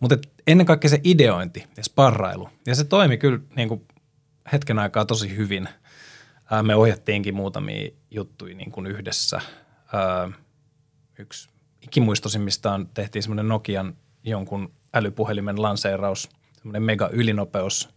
Mutta 0.00 0.16
ennen 0.46 0.66
kaikkea 0.66 0.90
se 0.90 1.00
ideointi 1.04 1.66
ja 1.76 1.84
sparrailu, 1.84 2.48
ja 2.66 2.74
se 2.74 2.84
toimi 2.84 3.16
kyllä 3.16 3.38
niin 3.56 3.68
kuin 3.68 3.86
hetken 4.52 4.78
aikaa 4.78 5.04
tosi 5.04 5.36
hyvin. 5.36 5.68
Me 6.62 6.74
ohjattiinkin 6.74 7.34
muutamia 7.34 7.90
juttuja 8.10 8.54
niin 8.54 8.72
kuin 8.72 8.86
yhdessä. 8.86 9.40
Yksi 11.18 11.48
ikimuistosimmista 11.82 12.72
on, 12.72 12.88
tehtiin 12.94 13.22
semmoinen 13.22 13.48
Nokian 13.48 13.96
jonkun 14.24 14.72
älypuhelimen 14.94 15.62
lanseeraus, 15.62 16.28
semmoinen 16.56 16.82
mega 16.82 17.08
ylinopeus 17.12 17.88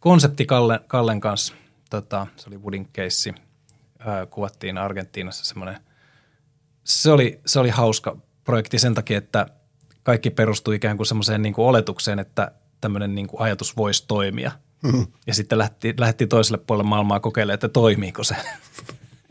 konsepti 0.00 0.46
Kalle, 0.46 0.80
Kallen 0.86 1.20
kanssa. 1.20 1.54
Tota, 1.90 2.26
se 2.36 2.48
oli 2.48 2.58
Woodin 2.58 2.88
keissi. 2.92 3.34
kuvattiin 4.30 4.78
Argentiinassa 4.78 5.44
semmoinen– 5.44 5.76
se 6.84 7.10
oli, 7.10 7.40
se 7.46 7.60
oli 7.60 7.70
hauska 7.70 8.16
projekti 8.44 8.78
sen 8.78 8.94
takia, 8.94 9.18
että 9.18 9.46
kaikki 10.02 10.30
perustui 10.30 10.74
ikään 10.74 10.96
kuin 10.96 11.06
semmoiseen 11.06 11.42
niin 11.42 11.54
kuin 11.54 11.66
oletukseen, 11.66 12.18
että 12.18 12.52
tämmöinen 12.80 13.14
niin 13.14 13.26
kuin 13.26 13.40
ajatus 13.40 13.76
voisi 13.76 14.04
toimia. 14.08 14.52
Mm-hmm. 14.82 15.06
Ja 15.26 15.34
sitten 15.34 15.58
lähti, 15.58 15.94
lähti 15.98 16.26
toiselle 16.26 16.58
puolelle 16.66 16.88
maailmaa 16.88 17.20
kokeilemaan, 17.20 17.54
että 17.54 17.68
toimiiko 17.68 18.24
se. 18.24 18.36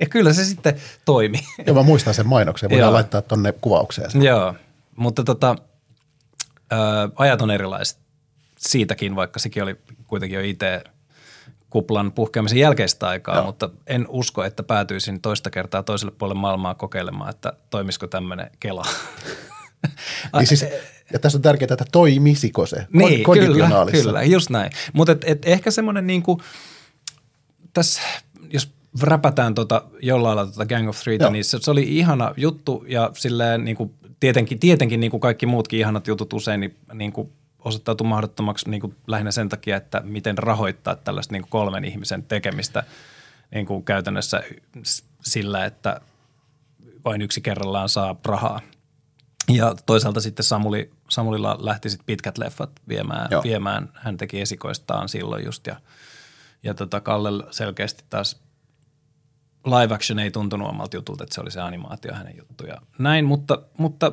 Ja 0.02 0.08
kyllä 0.10 0.34
se 0.34 0.46
sitten 0.46 0.76
toimi. 1.06 1.40
Joo, 1.68 1.76
mä 1.76 1.84
muistan 1.84 2.14
sen 2.14 2.28
mainoksen. 2.28 2.70
Voidaan 2.70 2.88
Joo. 2.88 2.94
laittaa 2.94 3.22
tuonne 3.22 3.52
kuvaukseen. 3.52 4.12
Sen. 4.12 4.24
Joo, 4.24 4.56
mutta 4.96 5.24
tota, 5.24 5.56
ää, 6.72 7.10
ajat 7.16 7.42
on 7.42 7.52
erilaiset 7.52 7.98
siitäkin, 8.58 9.16
vaikka 9.16 9.40
sekin 9.40 9.64
oli 9.64 9.76
kuitenkin 10.08 10.36
jo 10.36 10.44
itse– 10.44 10.84
kuplan 11.72 12.12
puhkeamisen 12.12 12.58
jälkeistä 12.58 13.08
aikaa, 13.08 13.36
Joo. 13.36 13.46
mutta 13.46 13.70
en 13.88 14.06
usko, 14.10 14.44
että 14.44 14.64
päätyisin 14.64 15.22
toista 15.22 15.50
kertaa 15.50 15.84
toiselle 15.84 16.14
puolelle 16.18 16.42
maailmaa 16.42 16.76
kokeilemaan, 16.76 17.30
että 17.30 17.54
toimisiko 17.70 18.08
tämmöinen 18.08 18.50
kela. 18.60 18.86
niin 20.38 20.48
siis, 20.48 20.66
ja 21.14 21.20
tässä 21.20 21.38
on 21.38 21.42
tärkeää, 21.42 21.68
että 21.72 21.86
toimisiko 21.92 22.66
se 22.66 22.88
niin, 22.94 23.24
kyllä, 23.24 23.86
kyllä, 23.92 24.24
just 24.24 24.50
näin. 24.50 24.72
Mutta 24.94 25.12
et, 25.12 25.24
et 25.28 25.46
ehkä 25.46 25.72
semmoinen 25.72 26.08
niin 26.08 26.24
kuin, 26.24 26.40
tässä, 27.74 28.02
räpätään 29.02 29.56
tota, 29.56 29.82
jollain 30.02 30.36
lailla 30.36 30.52
tota 30.52 30.66
Gang 30.66 30.90
of 30.90 31.00
Threeta, 31.00 31.30
niin 31.30 31.46
se, 31.46 31.58
se, 31.62 31.72
oli 31.72 31.98
ihana 31.98 32.34
juttu 32.38 32.86
ja 32.88 33.12
silleen 33.14 33.66
niin 33.66 33.78
kuin, 33.78 33.94
tietenkin, 34.20 34.60
tietenkin 34.60 35.00
niin 35.00 35.12
kuin 35.12 35.22
kaikki 35.22 35.46
muutkin 35.46 35.80
ihanat 35.80 36.08
jutut 36.08 36.34
usein, 36.34 36.60
niin, 36.60 36.78
niin 36.94 37.14
kuin 37.14 37.32
osoittautui 37.60 38.08
mahdottomaksi 38.08 38.70
niin 38.70 38.82
kuin 38.82 38.96
lähinnä 39.08 39.32
sen 39.32 39.50
takia, 39.50 39.78
että 39.78 40.02
miten 40.06 40.38
rahoittaa 40.38 40.96
tällaista 40.96 41.32
niin 41.32 41.42
kuin 41.42 41.50
kolmen 41.50 41.86
ihmisen 41.86 42.24
tekemistä 42.24 42.84
niin 43.54 43.66
kuin 43.66 43.84
käytännössä 43.84 44.44
sillä, 45.22 45.66
että 45.66 46.02
vain 47.06 47.22
yksi 47.22 47.42
kerrallaan 47.42 47.90
saa 47.90 48.16
rahaa. 48.26 48.62
Ja 49.50 49.76
toisaalta 49.86 50.22
sitten 50.22 50.44
Samuli, 50.44 50.92
Samulilla 51.10 51.58
lähti 51.60 51.90
sitten 51.90 52.06
pitkät 52.06 52.38
leffat 52.38 52.70
viemään, 52.88 53.30
viemään. 53.44 53.90
Hän 53.94 54.18
teki 54.18 54.42
esikoistaan 54.42 55.10
silloin 55.10 55.46
just 55.46 55.68
ja, 55.68 55.76
ja 56.64 56.74
tota 56.74 57.02
Kalle 57.02 57.30
selkeästi 57.52 58.04
taas 58.10 58.42
live 59.66 59.94
action 59.94 60.20
ei 60.20 60.32
tuntunut 60.32 60.70
omalta 60.70 60.98
jutulta, 60.98 61.24
että 61.24 61.36
se 61.36 61.42
oli 61.42 61.52
se 61.52 61.62
animaatio 61.62 62.14
hänen 62.14 62.38
juttu 62.38 62.66
ja 62.66 62.76
näin, 62.98 63.26
mutta, 63.26 63.62
mutta 63.78 64.12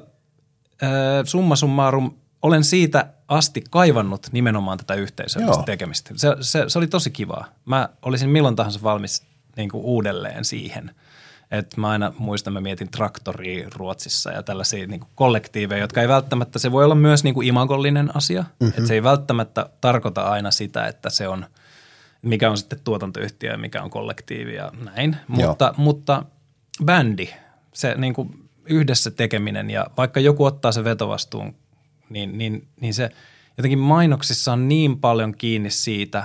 äh, 0.82 0.90
summa 1.24 1.57
summarum– 1.57 2.12
olen 2.42 2.64
siitä 2.64 3.07
asti 3.28 3.64
kaivannut 3.70 4.26
nimenomaan 4.32 4.78
tätä 4.78 4.94
yhteisöllistä 4.94 5.62
tekemistä. 5.62 6.11
Se, 6.16 6.36
se, 6.40 6.64
se 6.68 6.78
oli 6.78 6.86
tosi 6.86 7.11
kivaa. 7.11 7.44
Mä 7.64 7.88
olisin 8.03 8.30
milloin 8.30 8.57
tahansa 8.57 8.82
valmis 8.82 9.22
niin 9.57 9.68
kuin 9.68 9.84
uudelleen 9.84 10.44
siihen. 10.44 10.94
Et 11.51 11.76
mä 11.76 11.88
aina 11.88 12.12
muistan, 12.18 12.53
mä 12.53 12.61
mietin 12.61 12.90
traktoria 12.90 13.68
Ruotsissa 13.74 14.30
ja 14.30 14.42
tällaisia 14.42 14.86
niin 14.86 15.01
kuin 15.01 15.11
kollektiiveja, 15.14 15.80
jotka 15.80 16.01
ei 16.01 16.09
välttämättä, 16.09 16.59
se 16.59 16.72
voi 16.72 16.84
olla 16.84 16.94
myös 16.94 17.24
niin 17.24 17.34
kuin 17.34 17.49
imagollinen 17.49 18.16
asia. 18.16 18.42
Mm-hmm. 18.42 18.68
Että 18.68 18.86
se 18.86 18.94
ei 18.94 19.03
välttämättä 19.03 19.70
tarkoita 19.80 20.22
aina 20.22 20.51
sitä, 20.51 20.86
että 20.86 21.11
se 21.11 21.28
on, 21.28 21.46
mikä 22.23 22.51
on 22.51 22.59
sitten 22.59 22.81
tuotantoyhtiö 22.85 23.51
ja 23.51 23.59
mikä 23.59 23.83
on 23.83 23.91
kollektiivi 23.91 24.55
ja 24.55 24.73
näin. 24.85 25.16
Mutta, 25.29 25.75
mutta 25.77 26.23
bändi, 26.85 27.29
se 27.75 27.95
niin 27.95 28.14
kuin 28.14 28.49
yhdessä 28.64 29.11
tekeminen 29.11 29.71
ja 29.71 29.87
vaikka 29.97 30.21
joku 30.21 30.45
ottaa 30.45 30.73
se 30.73 30.85
vetovastuun 30.85 31.55
niin, 32.11 32.39
niin, 32.39 32.69
niin 32.81 32.95
se 32.95 33.11
jotenkin 33.57 33.79
mainoksissa 33.79 34.53
on 34.53 34.69
niin 34.69 35.01
paljon 35.01 35.35
kiinni 35.35 35.71
siitä. 35.71 36.25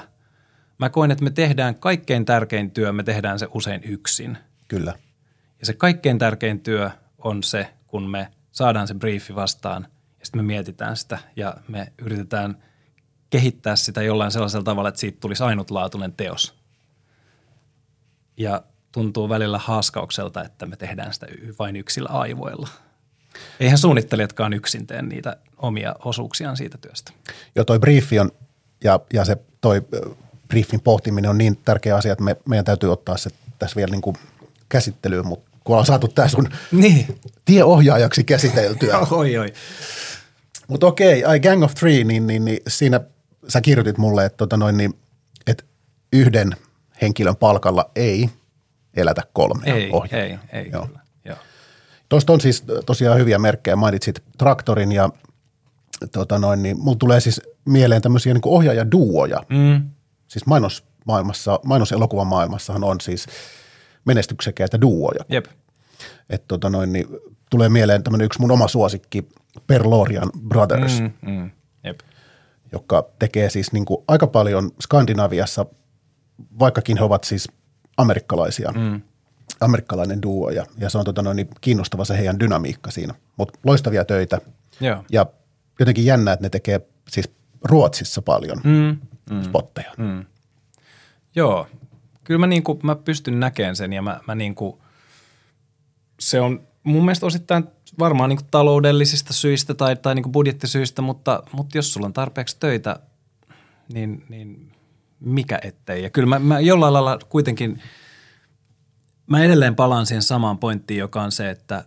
Mä 0.80 0.90
koen, 0.90 1.12
että 1.12 1.24
me 1.24 1.30
tehdään 1.30 1.76
kaikkein 1.76 2.26
tärkein 2.26 2.72
työ, 2.72 2.92
me 2.92 3.04
tehdään 3.04 3.40
se 3.40 3.48
usein 3.54 3.82
yksin. 3.84 4.38
Kyllä. 4.68 4.94
Ja 5.60 5.66
se 5.66 5.74
kaikkein 5.74 6.18
tärkein 6.18 6.60
työ 6.60 6.90
on 7.18 7.44
se, 7.44 7.70
kun 7.88 8.10
me 8.10 8.28
saadaan 8.52 8.88
se 8.88 8.94
briefi 8.94 9.36
vastaan 9.36 9.88
ja 10.20 10.26
sitten 10.26 10.40
me 10.40 10.48
mietitään 10.48 10.98
sitä 10.98 11.18
ja 11.36 11.58
me 11.68 11.94
yritetään 11.98 12.64
kehittää 13.34 13.76
sitä 13.76 14.02
jollain 14.02 14.32
sellaisella 14.32 14.64
tavalla, 14.64 14.90
että 14.90 15.02
siitä 15.02 15.18
tulisi 15.20 15.44
ainutlaatuinen 15.44 16.14
teos. 16.14 16.54
Ja 18.38 18.64
tuntuu 18.92 19.30
välillä 19.30 19.58
haaskaukselta, 19.58 20.44
että 20.44 20.66
me 20.66 20.76
tehdään 20.76 21.14
sitä 21.14 21.28
vain 21.60 21.76
yksillä 21.76 22.10
aivoilla– 22.10 22.70
Eihän 23.60 23.78
suunnittelijatkaan 23.78 24.54
yksin 24.54 24.88
tee 24.88 25.02
niitä 25.02 25.38
omia 25.58 25.96
osuuksiaan 26.06 26.58
siitä 26.58 26.78
työstä. 26.78 27.12
Joo, 27.56 27.66
toi 27.66 27.80
briefi 27.80 28.20
on, 28.20 28.32
ja, 28.84 29.00
ja 29.14 29.26
se 29.26 29.38
toi 29.62 29.82
briefin 30.48 30.82
pohtiminen 30.82 31.30
on 31.30 31.38
niin 31.38 31.58
tärkeä 31.66 31.96
asia, 31.96 32.12
että 32.12 32.24
me, 32.24 32.36
meidän 32.50 32.66
täytyy 32.66 32.92
ottaa 32.92 33.18
se 33.18 33.30
tässä 33.60 33.76
vielä 33.76 33.92
niin 33.92 34.02
kuin 34.02 34.16
käsittelyyn, 34.70 35.28
mutta 35.28 35.52
kun 35.64 35.78
on 35.78 35.86
saatu 35.86 36.08
tämä 36.08 36.28
sun 36.28 36.50
niin. 36.72 37.20
tieohjaajaksi 37.46 38.24
käsiteltyä. 38.24 39.00
oi, 39.12 39.38
oi. 39.38 39.54
Mutta 40.68 40.88
okei, 40.88 41.26
okay, 41.26 41.40
Gang 41.40 41.64
of 41.64 41.76
Three, 41.76 42.04
niin, 42.04 42.28
niin, 42.28 42.46
niin 42.46 42.60
siinä 42.68 43.00
sä 43.48 43.62
kirjoitit 43.62 43.98
mulle, 43.98 44.26
että, 44.26 44.38
tota 44.38 44.58
noin, 44.58 44.78
niin, 44.78 44.94
että 45.48 45.64
yhden 46.14 46.52
henkilön 47.02 47.36
palkalla 47.36 47.92
ei 47.96 48.30
elätä 48.94 49.22
kolmea 49.34 49.76
ei, 49.76 49.90
ohjaajaa. 49.92 50.40
Ei, 50.52 50.60
ei 50.60 50.70
Joo. 50.72 50.88
kyllä. 50.88 51.04
Tuosta 52.14 52.34
on 52.34 52.42
siis 52.42 52.64
tosiaan 52.86 53.20
hyviä 53.20 53.40
merkkejä. 53.40 53.76
Mainitsit 53.76 54.24
traktorin 54.38 54.92
ja 54.92 55.10
tota 56.12 56.40
noin, 56.40 56.64
niin 56.64 56.80
mulla 56.80 56.98
tulee 56.98 57.20
siis 57.20 57.42
mieleen 57.66 58.02
tämmöisiä 58.02 58.34
niin 58.34 58.42
ohjaajaduoja. 58.46 59.44
Mm. 59.50 59.90
Siis 60.28 60.46
mainosmaailmassa, 60.46 61.60
mainoselokuvan 61.66 62.28
maailmassahan 62.28 62.84
on 62.84 63.02
siis 63.02 63.26
menestyksekkäitä 64.06 64.82
duoja. 64.82 65.26
Jep. 65.30 65.46
Et 66.30 66.48
tota 66.48 66.70
noin, 66.70 66.94
niin 66.94 67.08
tulee 67.50 67.70
mieleen 67.70 68.04
tämmöinen 68.04 68.26
yksi 68.26 68.42
mun 68.42 68.52
oma 68.52 68.68
suosikki, 68.68 69.28
Perlorian 69.68 70.30
Brothers, 70.48 71.02
mm, 71.02 71.12
mm, 71.22 71.52
jep. 71.84 72.00
Joka 72.74 73.10
tekee 73.20 73.50
siis 73.50 73.72
niin 73.74 73.86
kuin 73.86 74.04
aika 74.08 74.28
paljon 74.28 74.72
Skandinaviassa, 74.82 75.66
vaikkakin 76.60 76.98
he 76.98 77.04
ovat 77.04 77.24
siis 77.24 77.48
amerikkalaisia, 77.98 78.72
mm 78.72 79.02
amerikkalainen 79.62 80.22
duo 80.22 80.50
ja, 80.50 80.66
ja 80.78 80.90
se 80.90 80.98
on 80.98 81.06
tota 81.06 81.22
noin, 81.22 81.36
niin 81.36 81.48
kiinnostava 81.62 82.06
se 82.06 82.18
heidän 82.18 82.40
dynamiikka 82.40 82.92
siinä. 82.92 83.14
Mutta 83.38 83.60
loistavia 83.64 84.06
töitä 84.06 84.42
Joo. 84.80 85.04
ja 85.12 85.26
jotenkin 85.80 86.06
jännä, 86.06 86.34
että 86.34 86.46
ne 86.46 86.50
tekee 86.50 86.82
siis 87.10 87.32
Ruotsissa 87.64 88.22
paljon 88.22 88.62
Mm. 88.64 88.98
mm. 89.36 89.44
spotteja. 89.44 89.92
Mm. 89.98 90.26
Joo, 91.36 91.68
kyllä 92.24 92.40
mä, 92.40 92.48
niinku, 92.48 92.80
mä 92.84 92.96
pystyn 92.96 93.40
näkemään 93.40 93.76
sen 93.76 93.94
ja 93.94 94.02
mä, 94.02 94.20
mä 94.28 94.36
niinku, 94.36 94.82
se 96.20 96.42
on 96.42 96.68
mun 96.84 97.06
mielestä 97.06 97.26
osittain 97.26 97.68
varmaan 98.00 98.30
niinku 98.30 98.46
taloudellisista 98.52 99.34
syistä 99.34 99.74
tai, 99.74 99.96
tai 99.96 100.16
niinku 100.16 100.30
budjettisyistä, 100.30 101.02
mutta, 101.02 101.44
mutta 101.52 101.78
jos 101.78 101.94
sulla 101.94 102.08
on 102.08 102.14
tarpeeksi 102.14 102.58
töitä, 102.60 103.00
niin, 103.94 104.26
niin 104.30 104.72
mikä 105.20 105.60
ettei. 105.64 106.04
Ja 106.04 106.10
kyllä 106.10 106.28
mä, 106.28 106.40
mä 106.40 106.60
jollain 106.60 106.94
lailla 106.94 107.20
kuitenkin, 107.30 107.82
mä 109.28 109.44
edelleen 109.44 109.76
palaan 109.76 110.06
siihen 110.06 110.22
samaan 110.22 110.58
pointtiin, 110.58 111.00
joka 111.00 111.22
on 111.22 111.32
se, 111.32 111.50
että 111.50 111.86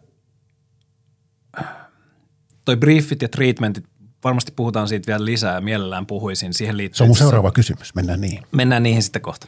toi 2.65 2.77
briefit 2.77 3.23
ja 3.23 3.29
treatmentit, 3.29 3.85
varmasti 4.25 4.53
puhutaan 4.53 4.89
siitä 4.89 5.07
vielä 5.07 5.25
lisää 5.25 5.55
ja 5.55 5.61
mielellään 5.61 6.07
puhuisin 6.07 6.55
siihen 6.55 6.77
liittyen. 6.77 6.97
Se 6.97 7.03
on 7.03 7.09
mun 7.09 7.17
seuraava 7.17 7.51
kysymys, 7.51 7.95
mennään 7.95 8.21
niin. 8.21 8.43
Mennään 8.53 8.83
niihin 8.83 9.03
sitten 9.03 9.23
kohta. 9.23 9.47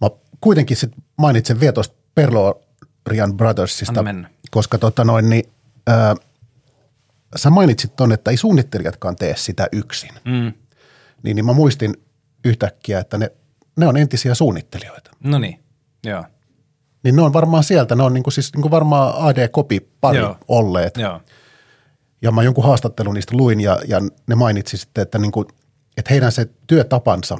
Mä 0.00 0.10
kuitenkin 0.40 0.76
sit 0.76 0.92
mainitsen 1.16 1.60
vielä 1.60 1.72
tuosta 1.72 1.96
Perlorian 3.04 3.36
Brothersista, 3.36 4.02
mennä. 4.02 4.30
koska 4.50 4.78
tota 4.78 5.04
noin, 5.04 5.30
niin, 5.30 5.44
ää, 5.86 6.14
sä 7.36 7.50
mainitsit 7.50 7.96
ton, 7.96 8.12
että 8.12 8.30
ei 8.30 8.36
suunnittelijatkaan 8.36 9.16
tee 9.16 9.36
sitä 9.36 9.68
yksin. 9.72 10.10
Mm. 10.24 10.52
Niin, 11.22 11.36
niin 11.36 11.46
mä 11.46 11.52
muistin 11.52 11.94
yhtäkkiä, 12.44 12.98
että 12.98 13.18
ne, 13.18 13.32
ne 13.76 13.86
on 13.86 13.96
entisiä 13.96 14.34
suunnittelijoita. 14.34 15.10
No 15.24 15.38
niin, 15.38 15.60
joo. 16.04 16.24
Niin 17.04 17.16
ne 17.16 17.22
on 17.22 17.32
varmaan 17.32 17.64
sieltä, 17.64 17.94
ne 17.94 18.02
on 18.02 18.14
niinku, 18.14 18.30
siis 18.30 18.52
niinku 18.54 18.70
varmaan 18.70 19.14
AD-kopi 19.16 19.88
pari 20.00 20.18
Joo. 20.18 20.36
olleet. 20.48 20.96
Joo. 20.96 21.20
Ja 22.22 22.30
mä 22.30 22.42
jonkun 22.42 22.64
haastattelun 22.64 23.14
niistä 23.14 23.36
luin 23.36 23.60
ja, 23.60 23.78
ja 23.88 24.00
ne 24.26 24.34
mainitsi 24.34 24.76
sitten, 24.76 25.02
että, 25.02 25.18
niinku, 25.18 25.44
että 25.96 26.10
heidän 26.10 26.32
se 26.32 26.48
työtapansa 26.66 27.38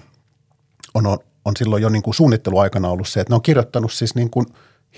on, 0.94 1.06
on, 1.06 1.18
on 1.44 1.56
silloin 1.56 1.82
jo 1.82 1.88
niinku 1.88 2.12
suunnitteluaikana 2.12 2.88
ollut 2.88 3.08
se, 3.08 3.20
että 3.20 3.30
ne 3.30 3.34
on 3.34 3.42
kirjoittanut 3.42 3.92
siis 3.92 4.14
niinku 4.14 4.44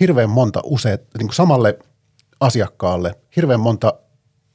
hirveän 0.00 0.30
monta 0.30 0.60
useat, 0.64 1.00
niinku 1.18 1.32
samalle 1.32 1.78
asiakkaalle 2.40 3.14
hirveän 3.36 3.60
monta 3.60 3.94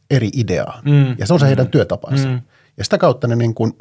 eri 0.10 0.30
ideaa. 0.34 0.82
Mm. 0.86 1.16
Ja 1.18 1.28
se 1.28 1.34
on 1.34 1.40
se 1.40 1.48
heidän 1.48 1.68
työtapansa. 1.68 2.28
Mm. 2.28 2.42
Ja 2.78 2.84
sitä 2.84 2.98
kautta 2.98 3.28
ne 3.28 3.36
niinku 3.36 3.78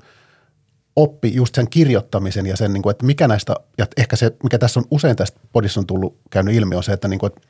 oppi 0.97 1.35
just 1.35 1.55
sen 1.55 1.71
kirjoittamisen 1.71 2.47
ja 2.47 2.57
sen, 2.57 2.73
niinku, 2.73 2.91
että 2.91 3.07
mikä 3.07 3.29
näistä, 3.29 3.55
ja 3.79 3.87
ehkä 3.97 4.17
se, 4.17 4.37
mikä 4.43 4.59
tässä 4.59 4.81
on 4.81 4.87
usein 4.91 5.17
tästä 5.17 5.41
podissa 5.53 5.81
on 5.81 5.87
tullut 5.87 6.19
käynyt 6.31 6.55
ilmi, 6.55 6.77
on 6.77 6.83
se, 6.83 6.93
että, 6.93 7.09
niinku, 7.09 7.27
että 7.27 7.41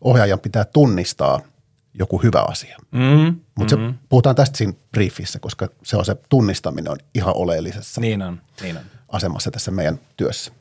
ohjaajan 0.00 0.40
pitää 0.40 0.64
tunnistaa 0.64 1.40
joku 1.94 2.18
hyvä 2.22 2.44
asia. 2.48 2.76
Mm. 2.90 3.40
Mutta 3.54 3.76
mm-hmm. 3.76 3.92
se, 3.92 3.98
puhutaan 4.08 4.36
tästä 4.36 4.58
siinä 4.58 4.72
briefissä, 4.92 5.38
koska 5.38 5.68
se 5.82 5.96
on 5.96 6.04
se 6.04 6.16
tunnistaminen 6.28 6.92
on 6.92 6.98
ihan 7.14 7.36
oleellisessa 7.36 8.00
Niin 8.00 8.22
on, 8.22 8.40
niin 8.62 8.76
on. 8.76 8.82
asemassa 9.08 9.50
tässä 9.50 9.70
meidän 9.70 10.00
työssä. 10.16 10.52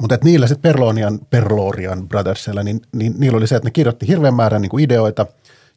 Mutta 0.00 0.18
niillä 0.24 0.46
sitten 0.46 0.62
Perlonian, 0.62 1.18
Perlorian 1.30 2.08
Brothersilla, 2.08 2.62
niin, 2.62 2.80
niin 2.92 3.14
niillä 3.18 3.36
oli 3.36 3.46
se, 3.46 3.56
että 3.56 3.66
ne 3.66 3.70
kirjoitti 3.70 4.08
hirveän 4.08 4.34
määrän 4.34 4.62
niinku 4.62 4.78
ideoita, 4.78 5.26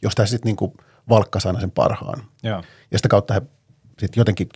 josta 0.01 0.21
he 0.21 0.27
sitten 0.27 0.49
niinku 0.49 0.73
valkkasi 1.09 1.47
aina 1.47 1.59
sen 1.59 1.71
parhaan. 1.71 2.23
Joo. 2.43 2.63
Ja 2.91 2.97
sitä 2.97 3.07
kautta 3.07 3.33
he 3.33 3.41
sitten 3.99 4.21
jotenkin 4.21 4.49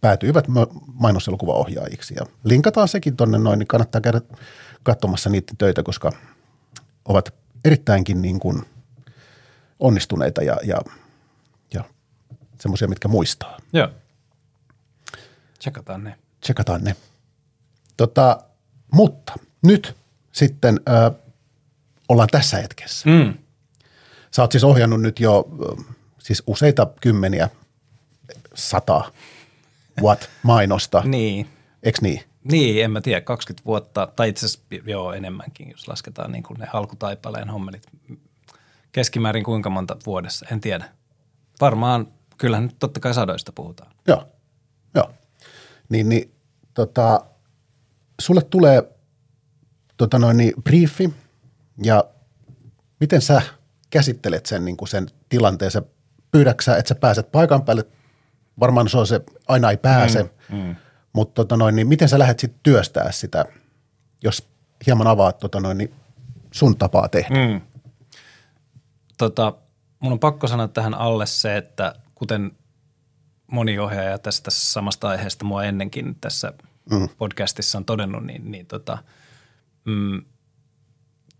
päätyivät 0.00 0.44
mainoselokuvaohjaajiksi. 0.86 2.14
Ja 2.16 2.26
linkataan 2.44 2.88
sekin 2.88 3.16
tonne 3.16 3.38
noin, 3.38 3.58
niin 3.58 3.66
kannattaa 3.66 4.00
käydä 4.00 4.20
katsomassa 4.82 5.30
niitä 5.30 5.54
töitä, 5.58 5.82
koska 5.82 6.12
ovat 7.04 7.34
erittäinkin 7.64 8.22
niin 8.22 8.40
kuin 8.40 8.62
onnistuneita 9.80 10.42
ja, 10.42 10.56
ja, 10.64 10.80
ja 11.74 11.84
semmoisia, 12.60 12.88
mitkä 12.88 13.08
muistaa. 13.08 13.58
Joo. 13.72 13.88
Tsekataan 15.58 16.04
ne. 16.04 16.18
Tsekataan 16.40 16.84
ne. 16.84 16.96
Tota, 17.96 18.40
mutta 18.94 19.32
nyt 19.62 19.96
sitten 20.32 20.80
ö, 20.88 21.10
ollaan 22.08 22.28
tässä 22.32 22.56
hetkessä. 22.56 23.10
Mm. 23.10 23.34
Sä 24.30 24.42
oot 24.42 24.52
siis 24.52 24.64
ohjannut 24.64 25.00
nyt 25.00 25.20
jo 25.20 25.48
siis 26.18 26.42
useita 26.46 26.86
kymmeniä, 27.00 27.48
sata 28.54 29.12
what 30.02 30.30
mainosta. 30.42 31.02
Niin. 31.06 31.48
Eks 31.82 32.00
niin? 32.00 32.22
Niin, 32.44 32.84
en 32.84 32.90
mä 32.90 33.00
tiedä, 33.00 33.20
20 33.20 33.66
vuotta, 33.66 34.08
tai 34.16 34.28
itse 34.28 34.46
asiassa 34.46 34.66
joo 34.86 35.12
enemmänkin, 35.12 35.70
jos 35.70 35.88
lasketaan 35.88 36.32
niin 36.32 36.42
kuin 36.42 36.58
ne 36.58 36.66
alkutaipaleen 36.72 37.50
hommelit. 37.50 37.86
Keskimäärin 38.92 39.44
kuinka 39.44 39.70
monta 39.70 39.96
vuodessa, 40.06 40.46
en 40.52 40.60
tiedä. 40.60 40.84
Varmaan, 41.60 42.08
kyllähän 42.38 42.66
nyt 42.66 42.76
totta 42.78 43.00
kai 43.00 43.14
sadoista 43.14 43.52
puhutaan. 43.52 43.92
Joo, 44.06 44.28
joo. 44.94 45.10
Niin, 45.88 46.08
niin 46.08 46.34
tota, 46.74 47.24
sulle 48.20 48.42
tulee 48.42 48.82
tota 49.96 50.18
noin, 50.18 50.36
niin 50.36 50.54
briefi 50.62 51.14
ja 51.84 52.04
miten 53.00 53.22
sä 53.22 53.42
käsittelet 53.90 54.46
sen, 54.46 54.64
niin 54.64 54.76
kuin 54.76 54.88
sen 54.88 55.06
tilanteen? 55.28 55.70
Sä 55.70 55.82
pyydäksä, 56.30 56.76
että 56.76 56.88
sä 56.88 56.94
pääset 56.94 57.32
paikan 57.32 57.64
päälle? 57.64 57.84
Varmaan 58.60 58.88
se 58.88 58.98
on 58.98 59.06
se, 59.06 59.20
aina 59.48 59.70
ei 59.70 59.76
pääse, 59.76 60.22
mm, 60.22 60.56
mm. 60.56 60.76
mutta 61.12 61.34
tota 61.34 61.56
noin, 61.56 61.76
niin 61.76 61.88
miten 61.88 62.08
sä 62.08 62.18
lähdet 62.18 62.38
sitten 62.38 62.60
työstää 62.62 63.12
sitä, 63.12 63.44
jos 64.22 64.48
hieman 64.86 65.06
avaat 65.06 65.38
tota 65.38 65.60
noin, 65.60 65.78
niin 65.78 65.94
sun 66.52 66.76
tapaa 66.76 67.08
tehdä? 67.08 67.34
Mm. 67.34 67.60
Tota, 69.18 69.54
mun 70.00 70.12
on 70.12 70.18
pakko 70.18 70.46
sanoa 70.46 70.68
tähän 70.68 70.94
alle 70.94 71.26
se, 71.26 71.56
että 71.56 71.94
kuten 72.14 72.52
moni 73.46 73.78
ohjaaja 73.78 74.18
tästä 74.18 74.50
samasta 74.50 75.08
aiheesta 75.08 75.44
mua 75.44 75.64
ennenkin 75.64 76.16
tässä 76.20 76.52
mm. 76.90 77.08
podcastissa 77.18 77.78
on 77.78 77.84
todennut, 77.84 78.24
niin, 78.24 78.50
niin 78.50 78.66
tota, 78.66 78.98
mm, 79.84 80.22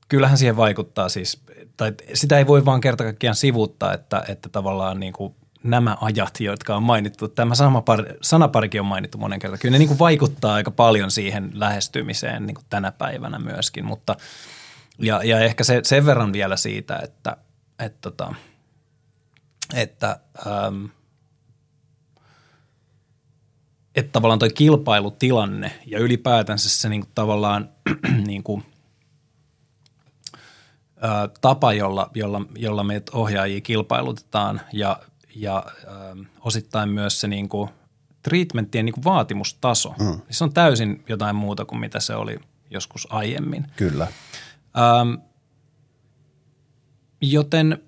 kyllähän 0.09 0.38
siihen 0.38 0.57
vaikuttaa 0.57 1.09
siis, 1.09 1.42
tai 1.76 1.92
sitä 2.14 2.38
ei 2.38 2.47
voi 2.47 2.64
vaan 2.64 2.80
kerta 2.80 3.05
kaikkiaan 3.05 3.36
sivuuttaa, 3.36 3.95
että, 3.95 4.24
että 4.28 4.49
tavallaan 4.49 5.01
niin 5.01 5.12
kuin 5.12 5.34
nämä 5.62 5.97
ajat, 6.01 6.40
jotka 6.40 6.76
on 6.76 6.82
mainittu, 6.82 7.28
tämä 7.28 7.55
sanapari, 7.55 8.05
sanaparikin 8.22 8.80
on 8.80 8.86
mainittu 8.86 9.18
monen 9.18 9.38
kertaan, 9.38 9.59
kyllä 9.59 9.72
ne 9.72 9.78
niin 9.78 9.88
kuin 9.88 9.99
vaikuttaa 9.99 10.55
aika 10.55 10.70
paljon 10.70 11.11
siihen 11.11 11.51
lähestymiseen 11.55 12.47
niin 12.47 12.55
kuin 12.55 12.64
tänä 12.70 12.92
päivänä 12.92 13.38
myöskin, 13.38 13.84
mutta 13.84 14.16
ja, 14.99 15.20
ja 15.24 15.40
ehkä 15.40 15.64
se, 15.64 15.80
sen 15.84 16.07
verran 16.07 16.32
vielä 16.32 16.57
siitä, 16.57 16.99
että, 16.99 17.36
että, 17.78 17.99
tota, 18.01 18.34
että, 19.74 20.20
ähm, 20.47 20.84
että 23.95 24.12
tavallaan 24.12 24.38
toi 24.38 24.51
kilpailutilanne 24.51 25.80
ja 25.86 25.99
ylipäätänsä 25.99 26.68
se 26.68 26.88
niin 26.88 27.01
kuin 27.01 27.12
tavallaan 27.14 27.68
niin 28.26 28.42
kuin, 28.42 28.64
ää, 31.01 31.28
tapa, 31.40 31.72
jolla, 31.72 32.11
jolla, 32.14 32.42
jolla 32.57 32.84
meitä 32.84 33.12
ohjaajia 33.14 33.61
kilpailutetaan 33.61 34.61
ja, 34.72 35.01
ja 35.36 35.64
ää, 35.86 36.16
osittain 36.40 36.88
myös 36.88 37.20
se 37.20 37.28
niin 37.28 37.49
kuin 37.49 37.70
treatmenttien 38.22 38.84
niin 38.84 38.95
kuin 38.95 39.05
vaatimustaso, 39.05 39.95
mm. 39.99 40.20
se 40.30 40.45
on 40.45 40.53
täysin 40.53 41.05
jotain 41.09 41.36
muuta 41.36 41.64
kuin 41.64 41.80
mitä 41.80 42.01
se 42.01 42.14
oli 42.14 42.38
joskus 42.70 43.09
aiemmin. 43.11 43.66
Kyllä. 43.76 44.07
Ähm, 44.78 45.14
joten 47.20 47.82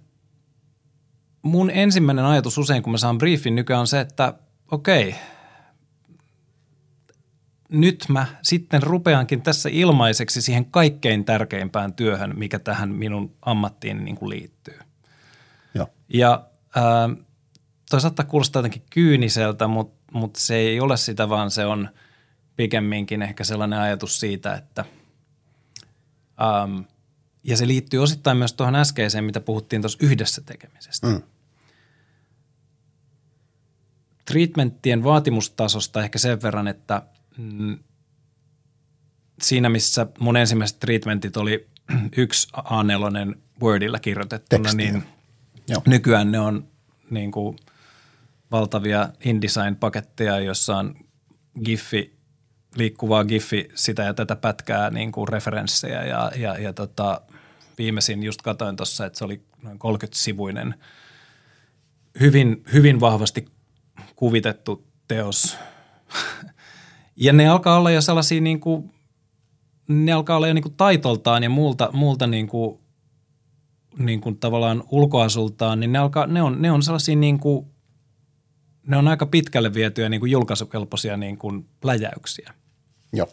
mun 1.42 1.70
ensimmäinen 1.70 2.24
ajatus 2.24 2.58
usein, 2.58 2.82
kun 2.82 2.92
mä 2.92 2.98
saan 2.98 3.18
briefin 3.18 3.54
nykyään 3.54 3.80
on 3.80 3.86
se, 3.86 4.00
että 4.00 4.34
okei, 4.70 5.14
nyt 7.68 8.04
mä 8.08 8.26
sitten 8.42 8.82
rupeankin 8.82 9.42
tässä 9.42 9.68
ilmaiseksi 9.72 10.42
siihen 10.42 10.64
kaikkein 10.64 11.24
tärkeimpään 11.24 11.94
työhön, 11.94 12.38
mikä 12.38 12.58
tähän 12.58 12.88
minun 12.88 13.36
ammattiin 13.42 14.04
niin 14.04 14.16
kuin 14.16 14.30
liittyy. 14.30 14.78
Joo. 15.74 15.86
Ja 16.08 16.46
ähm, 16.76 17.20
toi 17.90 18.00
saattaa 18.00 18.26
kuulostaa 18.26 18.60
jotenkin 18.60 18.82
kyyniseltä, 18.90 19.66
mutta, 19.66 20.12
mutta 20.12 20.40
se 20.40 20.54
ei 20.54 20.80
ole 20.80 20.96
sitä, 20.96 21.28
vaan 21.28 21.50
se 21.50 21.66
on 21.66 21.88
pikemminkin 22.56 23.22
ehkä 23.22 23.44
sellainen 23.44 23.78
ajatus 23.78 24.20
siitä, 24.20 24.54
että 24.54 24.84
ähm, 26.42 26.80
ja 27.44 27.56
se 27.56 27.66
liittyy 27.66 28.02
osittain 28.02 28.36
myös 28.36 28.52
tuohon 28.52 28.74
äskeiseen, 28.74 29.24
mitä 29.24 29.40
puhuttiin 29.40 29.82
tuossa 29.82 29.98
yhdessä 30.00 30.42
tekemisestä. 30.46 31.06
Mm. 31.06 31.22
Treatmenttien 34.24 35.04
vaatimustasosta 35.04 36.02
ehkä 36.02 36.18
sen 36.18 36.42
verran, 36.42 36.68
että 36.68 37.02
mm, 37.38 37.78
siinä 39.42 39.68
missä 39.68 40.06
mun 40.18 40.36
ensimmäiset 40.36 40.80
treatmentit 40.80 41.36
oli 41.36 41.66
yksi 42.16 42.48
A4 42.56 43.38
Wordilla 43.62 43.98
kirjoitettuna, 43.98 44.62
Tekstiä. 44.62 44.92
niin 44.92 45.04
Joo. 45.68 45.82
nykyään 45.86 46.32
ne 46.32 46.40
on 46.40 46.68
niin 47.10 47.32
kuin 47.32 47.58
valtavia 48.50 49.08
InDesign-paketteja, 49.24 50.40
jossa 50.40 50.76
on 50.76 50.94
giffi, 51.64 52.16
liikkuvaa 52.76 53.24
giffi, 53.24 53.68
sitä 53.74 54.02
ja 54.02 54.14
tätä 54.14 54.36
pätkää 54.36 54.90
niin 54.90 55.12
kuin 55.12 55.28
referenssejä 55.28 56.04
ja, 56.04 56.32
ja, 56.36 56.58
ja 56.58 56.72
tota, 56.72 57.20
viimeisin 57.78 58.22
just 58.22 58.42
katoin 58.42 58.76
tuossa, 58.76 59.06
että 59.06 59.18
se 59.18 59.24
oli 59.24 59.42
noin 59.62 59.78
30-sivuinen 59.78 60.74
hyvin, 62.20 62.64
hyvin 62.72 63.00
vahvasti 63.00 63.48
kuvitettu 64.16 64.86
teos. 65.08 65.56
ja 67.16 67.32
ne 67.32 67.48
alkaa 67.48 67.78
olla 67.78 67.90
jo 67.90 68.00
sellaisia 68.00 68.40
niin 68.40 68.60
kuin, 68.60 68.90
ne 69.88 70.12
alkaa 70.12 70.36
olla 70.36 70.48
jo 70.48 70.54
niin 70.54 70.62
kuin 70.62 70.74
taitoltaan 70.76 71.42
ja 71.42 71.50
muulta, 71.50 71.90
muulta 71.92 72.26
niin 72.26 72.48
kuin, 72.48 72.78
niin 73.98 74.20
kuin 74.20 74.38
tavallaan 74.38 74.84
ulkoasultaan, 74.90 75.80
niin 75.80 75.92
ne, 75.92 75.98
alkaa, 75.98 76.26
ne, 76.26 76.42
on, 76.42 76.62
ne 76.62 76.70
on 76.70 76.82
sellaisia 76.82 77.16
niin 77.16 77.38
kuin, 77.38 77.66
ne 78.86 78.96
on 78.96 79.08
aika 79.08 79.26
pitkälle 79.26 79.74
vietyjä 79.74 80.08
niin 80.08 80.20
kuin 80.20 80.32
julkaisukelpoisia 80.32 81.16
niin 81.16 81.38
kuin 81.38 81.68
läjäyksiä. 81.84 82.54
Joo. 83.12 83.28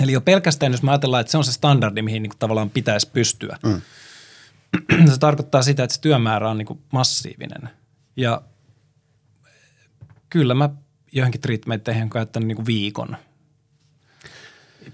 Eli 0.00 0.12
jo 0.12 0.20
pelkästään, 0.20 0.72
jos 0.72 0.82
me 0.82 0.90
ajatellaan, 0.90 1.20
että 1.20 1.30
se 1.30 1.38
on 1.38 1.44
se 1.44 1.52
standardi, 1.52 2.02
mihin 2.02 2.22
niin 2.22 2.30
kuin 2.30 2.38
tavallaan 2.38 2.70
pitäisi 2.70 3.10
pystyä. 3.12 3.58
Mm. 3.62 3.80
se 5.12 5.18
tarkoittaa 5.18 5.62
sitä, 5.62 5.84
että 5.84 5.94
se 5.94 6.00
työmäärä 6.00 6.50
on 6.50 6.58
niin 6.58 6.66
kuin 6.66 6.80
massiivinen. 6.92 7.70
Ja 8.16 8.42
kyllä 10.30 10.54
mä 10.54 10.70
johonkin 11.12 11.40
treatmentteihin 11.40 12.02
on 12.02 12.10
käyttänyt 12.10 12.46
niin 12.46 12.56
kuin 12.56 12.66
viikon. 12.66 13.16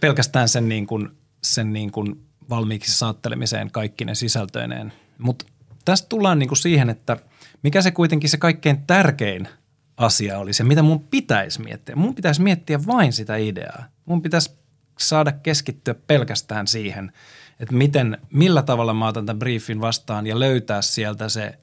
Pelkästään 0.01 0.49
sen, 0.49 0.69
niin 0.69 0.87
kuin, 0.87 1.09
sen 1.45 1.73
niin 1.73 1.93
kuin 1.93 2.27
valmiiksi 2.51 2.99
saattelemiseen 2.99 3.71
kaikki 3.71 4.05
ne 4.05 4.15
sisältöineen. 4.15 4.93
Mutta 5.19 5.47
tästä 5.85 6.09
tullaan 6.09 6.39
niin 6.39 6.49
kuin 6.49 6.59
siihen, 6.59 6.91
että 6.91 7.17
mikä 7.63 7.83
se 7.83 7.91
kuitenkin 7.91 8.31
se 8.31 8.37
kaikkein 8.37 8.87
tärkein 8.87 9.49
asia 9.97 10.39
oli 10.39 10.53
se, 10.53 10.65
mitä 10.65 10.83
mun 10.83 11.01
pitäisi 11.01 11.63
miettiä. 11.63 11.97
Mun 11.97 12.15
pitäisi 12.15 12.43
miettiä 12.43 12.87
vain 12.87 13.13
sitä 13.13 13.37
ideaa. 13.37 13.85
Mun 14.05 14.23
pitäisi 14.23 14.51
saada 14.99 15.33
keskittyä 15.33 15.95
pelkästään 15.95 16.67
siihen, 16.67 17.13
että 17.61 17.75
miten, 17.75 18.19
millä 18.31 18.63
tavalla 18.63 18.95
mä 18.95 19.09
otan 19.09 19.27
tämän 19.27 19.39
briefin 19.39 19.81
vastaan 19.81 20.27
ja 20.27 20.39
löytää 20.39 20.83
sieltä 20.83 21.29
se 21.29 21.59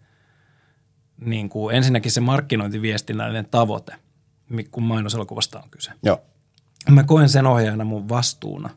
niin 1.25 1.49
kuin 1.49 1.75
ensinnäkin 1.75 2.11
se 2.11 2.21
markkinointiviestinnällinen 2.21 3.47
tavoite, 3.51 3.95
kun 4.71 4.83
mainoselokuvasta 4.83 5.59
on 5.59 5.69
kyse. 5.69 5.91
Joo. 6.03 6.21
Mä 6.89 7.03
koen 7.03 7.29
sen 7.29 7.47
ohjaajana 7.47 7.83
mun 7.83 8.09
vastuuna. 8.09 8.69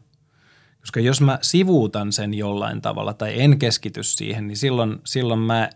Koska 0.80 1.00
jos 1.00 1.20
mä 1.20 1.38
sivuutan 1.42 2.12
sen 2.12 2.34
jollain 2.34 2.82
tavalla 2.82 3.14
tai 3.14 3.40
en 3.40 3.58
keskity 3.58 4.02
siihen, 4.02 4.46
niin 4.46 4.56
silloin, 4.56 5.00
silloin 5.04 5.40
mä 5.40 5.70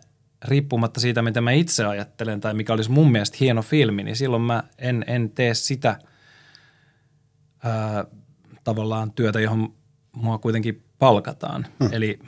riippumatta 0.45 0.99
siitä, 0.99 1.21
mitä 1.21 1.41
mä 1.41 1.51
itse 1.51 1.85
ajattelen 1.85 2.41
tai 2.41 2.53
mikä 2.53 2.73
olisi 2.73 2.91
mun 2.91 3.11
mielestä 3.11 3.37
hieno 3.39 3.61
filmi, 3.61 4.03
niin 4.03 4.15
silloin 4.15 4.41
mä 4.41 4.63
en, 4.77 5.05
en 5.07 5.29
tee 5.29 5.53
sitä 5.53 5.99
ää, 7.63 8.05
tavallaan 8.63 9.11
työtä, 9.11 9.39
johon 9.39 9.73
mua 10.11 10.37
kuitenkin 10.37 10.83
palkataan. 10.99 11.67
Hmm. 11.79 11.89
Eli 11.91 12.19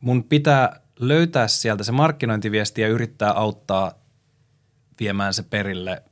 mun 0.00 0.24
pitää 0.24 0.80
löytää 0.98 1.48
sieltä 1.48 1.84
se 1.84 1.92
markkinointiviesti 1.92 2.80
ja 2.80 2.88
yrittää 2.88 3.32
auttaa 3.32 3.92
viemään 5.00 5.34
se 5.34 5.42
perille 5.42 6.02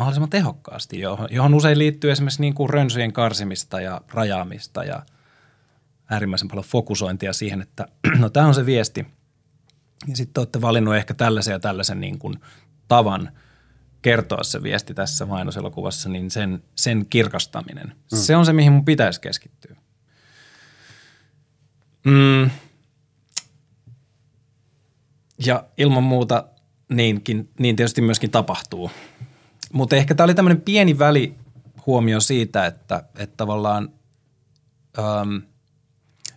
mahdollisimman 0.00 0.30
tehokkaasti, 0.30 1.00
johon, 1.00 1.28
johon 1.30 1.54
usein 1.54 1.78
liittyy 1.78 2.10
esimerkiksi 2.10 2.40
niin 2.40 2.54
kuin 2.54 2.70
rönsyjen 2.70 3.12
karsimista 3.12 3.80
ja 3.80 4.00
rajaamista 4.12 4.84
ja 4.84 5.02
äärimmäisen 6.10 6.48
paljon 6.48 6.64
fokusointia 6.64 7.32
siihen, 7.32 7.62
että 7.62 7.88
no 8.18 8.30
tämä 8.30 8.46
on 8.46 8.54
se 8.54 8.66
viesti. 8.66 9.06
Ja 10.08 10.16
sitten 10.16 10.40
olette 10.40 10.60
valinnut 10.60 10.96
ehkä 10.96 11.14
tällaisen 11.14 11.52
ja 11.52 11.60
tällaisen 11.60 12.00
niin 12.00 12.18
kuin 12.18 12.40
tavan 12.88 13.32
kertoa 14.02 14.44
se 14.44 14.62
viesti 14.62 14.94
tässä 14.94 15.26
mainoselokuvassa, 15.26 16.08
niin 16.08 16.30
sen, 16.30 16.62
sen 16.74 17.06
kirkastaminen. 17.06 17.86
Mm. 17.86 18.18
Se 18.18 18.36
on 18.36 18.46
se, 18.46 18.52
mihin 18.52 18.72
mun 18.72 18.84
pitäisi 18.84 19.20
keskittyä. 19.20 19.76
Mm, 22.04 22.50
ja 25.46 25.64
ilman 25.76 26.02
muuta 26.02 26.44
niinkin, 26.88 27.50
niin 27.58 27.76
tietysti 27.76 28.02
myöskin 28.02 28.30
tapahtuu. 28.30 28.90
Mutta 29.72 29.96
ehkä 29.96 30.14
tämä 30.14 30.24
oli 30.24 30.34
tämmöinen 30.34 30.60
pieni 30.60 30.98
välihuomio 30.98 32.20
siitä, 32.20 32.66
että, 32.66 33.04
että 33.18 33.36
tavallaan 33.36 33.90
äm, 34.98 35.42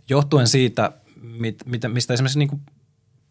johtuen 0.09 0.47
siitä, 0.47 0.91
mit, 1.21 1.63
mit, 1.65 1.81
mistä 1.87 2.13
esimerkiksi 2.13 2.39
niin 2.39 2.49
kuin 2.49 2.61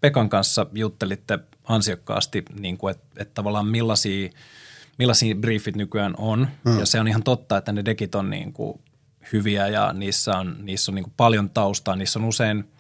Pekan 0.00 0.28
kanssa 0.28 0.66
juttelitte 0.74 1.38
ansiokkaasti, 1.64 2.42
niin 2.60 2.78
kuin, 2.78 2.90
että, 2.90 3.06
että 3.16 3.34
tavallaan 3.34 3.66
millaisia, 3.66 4.30
millaisia 4.98 5.34
briefit 5.34 5.76
nykyään 5.76 6.14
on. 6.18 6.48
Mm. 6.64 6.78
Ja 6.78 6.86
se 6.86 7.00
on 7.00 7.08
ihan 7.08 7.22
totta, 7.22 7.56
että 7.56 7.72
ne 7.72 7.84
dekit 7.84 8.14
on 8.14 8.30
niin 8.30 8.52
kuin 8.52 8.80
hyviä 9.32 9.68
ja 9.68 9.92
niissä 9.92 10.38
on, 10.38 10.56
niissä 10.60 10.90
on 10.92 10.94
niin 10.94 11.04
kuin 11.04 11.14
paljon 11.16 11.50
taustaa. 11.50 11.96
Niissä 11.96 12.18
on 12.18 12.24
usein 12.24 12.70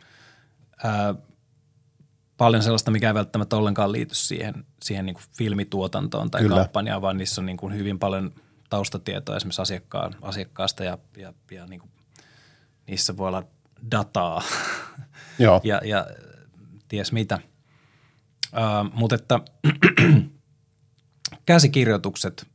ää, 0.84 1.14
paljon 2.42 2.62
sellaista, 2.62 2.90
mikä 2.90 3.08
ei 3.08 3.14
välttämättä 3.14 3.56
ollenkaan 3.56 3.92
liity 3.92 4.14
siihen, 4.14 4.64
siihen 4.82 5.06
niin 5.06 5.14
kuin 5.14 5.24
filmituotantoon 5.38 6.30
tai 6.30 6.40
Kyllä. 6.40 6.56
kampanjaan, 6.56 7.02
vaan 7.02 7.18
niissä 7.18 7.40
on 7.40 7.46
niin 7.46 7.56
kuin 7.56 7.74
hyvin 7.74 7.98
paljon 7.98 8.34
taustatietoa 8.70 9.36
esimerkiksi 9.36 9.62
asiakkaan, 9.62 10.14
asiakkaasta 10.22 10.84
ja, 10.84 10.98
ja, 11.16 11.32
ja 11.50 11.66
niin 11.66 11.80
kuin, 11.80 11.90
niissä 12.86 13.16
voi 13.16 13.28
olla 13.28 13.44
dataa 13.90 14.42
Joo. 15.38 15.60
ja, 15.64 15.80
ja 15.84 16.06
ties 16.88 17.12
mitä. 17.12 17.38
Uh, 18.52 18.92
mutta 18.94 19.14
että 19.14 19.40
käsikirjoitukset, 21.46 22.46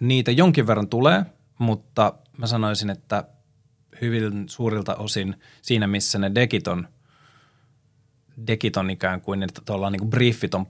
niitä 0.00 0.30
jonkin 0.30 0.66
verran 0.66 0.88
tulee, 0.88 1.24
mutta 1.58 2.12
mä 2.36 2.46
sanoisin, 2.46 2.90
että 2.90 3.24
hyvin 4.00 4.48
suurilta 4.48 4.94
osin 4.94 5.40
siinä, 5.62 5.86
missä 5.86 6.18
ne 6.18 6.34
dekit 6.34 6.68
on– 6.68 6.88
dekit 8.46 8.76
on 8.76 8.90
ikään 8.90 9.20
kuin, 9.20 9.42
että 9.42 9.62
tuolla 9.64 9.90
niin 9.90 10.10
briefit 10.10 10.54
on 10.54 10.66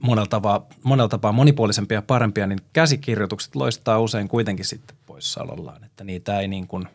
monella 0.00 0.26
tapaa, 0.26 0.66
monella 0.82 1.08
tapaa 1.08 1.32
monipuolisempia 1.32 1.98
ja 1.98 2.02
parempia, 2.02 2.46
niin 2.46 2.60
käsikirjoitukset 2.72 3.56
loistaa 3.56 4.00
usein 4.00 4.28
kuitenkin 4.28 4.64
sitten 4.64 4.96
poissaolollaan, 5.06 5.84
että 5.84 6.04
niitä 6.04 6.40
ei 6.40 6.48
niin 6.48 6.66
kuin, 6.66 6.88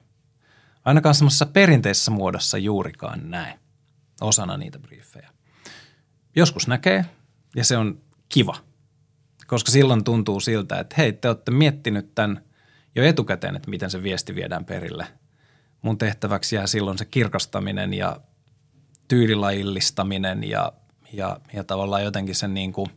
ainakaan 0.86 1.16
semmoisessa 1.16 1.46
perinteisessä 1.46 2.12
muodossa 2.12 2.58
juurikaan 2.58 3.32
näe 3.32 3.60
osana 4.22 4.58
niitä 4.58 4.80
briefejä. 4.80 5.30
Joskus 6.36 6.68
näkee 6.68 7.06
ja 7.56 7.64
se 7.64 7.78
on 7.78 8.02
kiva, 8.30 8.56
koska 9.48 9.72
silloin 9.72 10.04
tuntuu 10.04 10.40
siltä, 10.40 10.80
että 10.80 10.96
hei, 10.98 11.14
te 11.14 11.28
olette 11.28 11.52
miettinyt 11.52 12.16
tämän 12.16 12.42
jo 12.96 13.04
etukäteen, 13.04 13.56
että 13.56 13.70
miten 13.70 13.90
se 13.90 14.04
viesti 14.04 14.36
viedään 14.36 14.66
perille– 14.66 15.08
mun 15.82 15.98
tehtäväksi 15.98 16.56
jää 16.56 16.68
silloin 16.68 16.98
se 16.98 17.06
kirkastaminen 17.06 17.94
ja 17.94 18.20
tyylilajillistaminen 19.08 20.50
ja, 20.50 20.74
ja, 21.14 21.40
ja 21.54 21.64
tavallaan 21.64 22.04
jotenkin 22.04 22.36
sen 22.36 22.54
niin 22.54 22.74
kuin 22.74 22.90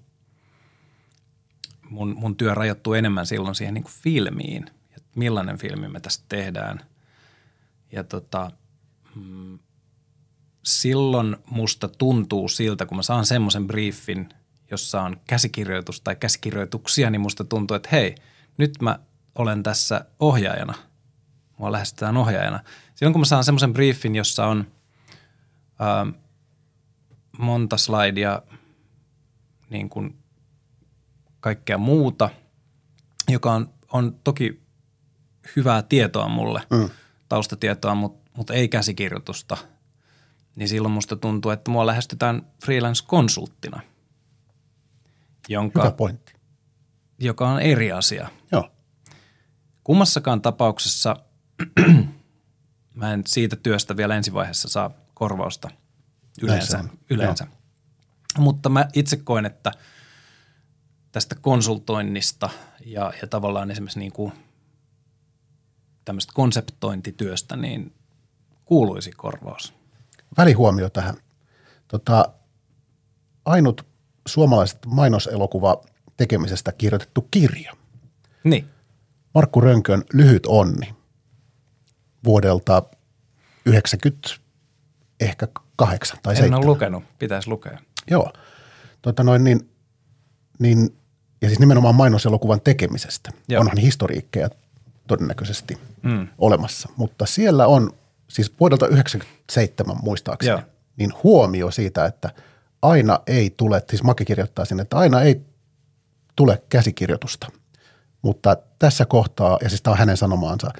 mun, 1.90 2.14
mun 2.18 2.36
työ 2.36 2.54
rajoittuu 2.54 2.94
enemmän 2.94 3.26
silloin 3.26 3.54
siihen 3.54 3.74
niin 3.74 3.84
kuin 3.84 3.92
filmiin, 3.92 4.66
että 4.96 5.08
millainen 5.14 5.58
filmi 5.58 5.88
me 5.88 6.00
tästä 6.00 6.24
tehdään. 6.28 6.80
Ja 7.92 8.04
tota, 8.04 8.50
mm, 9.14 9.58
silloin 10.62 11.36
musta 11.50 11.88
tuntuu 11.88 12.48
siltä, 12.48 12.86
kun 12.86 12.96
mä 12.96 13.02
saan 13.02 13.26
semmoisen 13.26 13.66
briefin, 13.66 14.28
jossa 14.70 15.02
on 15.02 15.16
käsikirjoitus 15.26 16.00
tai 16.00 16.16
käsikirjoituksia, 16.16 17.10
niin 17.10 17.20
musta 17.20 17.44
tuntuu, 17.44 17.74
että 17.74 17.88
hei, 17.92 18.14
nyt 18.56 18.72
mä 18.82 18.98
olen 19.34 19.62
tässä 19.62 20.04
ohjaajana– 20.20 20.74
mua 21.58 21.72
lähestytään 21.72 22.16
ohjaajana. 22.16 22.60
Silloin 22.94 23.12
kun 23.12 23.20
mä 23.20 23.24
saan 23.24 23.44
semmoisen 23.44 23.72
briefin, 23.72 24.14
jossa 24.14 24.46
on 24.46 24.72
ää, 25.78 26.06
monta 27.38 27.76
slaidia 27.76 28.42
niin 29.70 29.88
kuin 29.88 30.18
kaikkea 31.40 31.78
muuta, 31.78 32.30
joka 33.28 33.52
on, 33.52 33.74
on 33.92 34.20
toki 34.24 34.62
hyvää 35.56 35.82
tietoa 35.82 36.28
mulle, 36.28 36.62
mm. 36.70 36.90
taustatietoa, 37.28 37.94
mutta 37.94 38.30
mut 38.36 38.50
ei 38.50 38.68
käsikirjoitusta, 38.68 39.56
niin 40.56 40.68
silloin 40.68 40.94
musta 40.94 41.16
tuntuu, 41.16 41.50
että 41.50 41.70
mua 41.70 41.86
lähestytään 41.86 42.46
freelance-konsulttina, 42.64 43.80
jonka, 45.48 45.82
Hyvä 45.82 45.92
pointti. 45.92 46.32
joka 47.18 47.48
on 47.48 47.60
eri 47.60 47.92
asia. 47.92 48.28
Joo. 48.52 48.70
Kummassakaan 49.84 50.42
tapauksessa– 50.42 51.16
mä 52.94 53.12
en 53.12 53.22
siitä 53.26 53.56
työstä 53.56 53.96
vielä 53.96 54.16
ensivaiheessa 54.16 54.68
saa 54.68 54.90
korvausta 55.14 55.70
yleensä. 56.42 56.84
yleensä. 57.10 57.46
Mutta 58.38 58.68
mä 58.68 58.88
itse 58.92 59.16
koen, 59.16 59.46
että 59.46 59.72
tästä 61.12 61.34
konsultoinnista 61.34 62.50
ja, 62.86 63.12
ja 63.22 63.28
tavallaan 63.28 63.70
esimerkiksi 63.70 63.98
niin 63.98 64.12
kuin 64.12 64.32
tämmöistä 66.04 66.32
konseptointityöstä, 66.34 67.56
niin 67.56 67.92
kuuluisi 68.64 69.12
korvaus. 69.12 69.74
Välihuomio 70.36 70.90
tähän. 70.90 71.14
Tota, 71.88 72.32
ainut 73.44 73.86
suomalaiset 74.26 74.78
mainoselokuva 74.86 75.82
tekemisestä 76.16 76.72
kirjoitettu 76.72 77.28
kirja. 77.30 77.72
Niin. 78.44 78.68
Markku 79.34 79.60
Rönkön 79.60 80.04
Lyhyt 80.12 80.46
onni 80.46 80.94
vuodelta 82.24 82.82
90 83.66 84.28
ehkä 85.20 85.48
kahdeksan 85.76 86.18
tai 86.22 86.32
en 86.32 86.36
seitsemän. 86.36 86.58
ole 86.58 86.66
lukenut, 86.66 87.04
pitäisi 87.18 87.48
lukea. 87.48 87.78
Joo. 88.10 88.32
tota 89.02 89.24
noin, 89.24 89.44
niin, 89.44 89.70
niin, 90.58 90.96
ja 91.42 91.48
siis 91.48 91.60
nimenomaan 91.60 91.94
mainoselokuvan 91.94 92.60
tekemisestä. 92.60 93.30
Joo. 93.48 93.60
Onhan 93.60 93.78
historiikkeja 93.78 94.50
todennäköisesti 95.06 95.78
mm. 96.02 96.28
olemassa, 96.38 96.88
mutta 96.96 97.26
siellä 97.26 97.66
on 97.66 97.90
siis 98.28 98.52
vuodelta 98.60 98.86
97 98.86 99.96
muistaakseni, 100.02 100.50
Joo. 100.50 100.62
niin 100.96 101.12
huomio 101.22 101.70
siitä, 101.70 102.04
että 102.04 102.30
aina 102.82 103.20
ei 103.26 103.54
tule, 103.56 103.82
siis 103.90 104.02
Maki 104.02 104.24
kirjoittaa 104.24 104.64
sinne, 104.64 104.82
että 104.82 104.96
aina 104.96 105.22
ei 105.22 105.40
tule 106.36 106.62
käsikirjoitusta. 106.68 107.46
Mutta 108.22 108.56
tässä 108.78 109.04
kohtaa, 109.04 109.58
ja 109.62 109.68
siis 109.68 109.82
tämä 109.82 109.92
on 109.92 109.98
hänen 109.98 110.16
sanomaansa, 110.16 110.70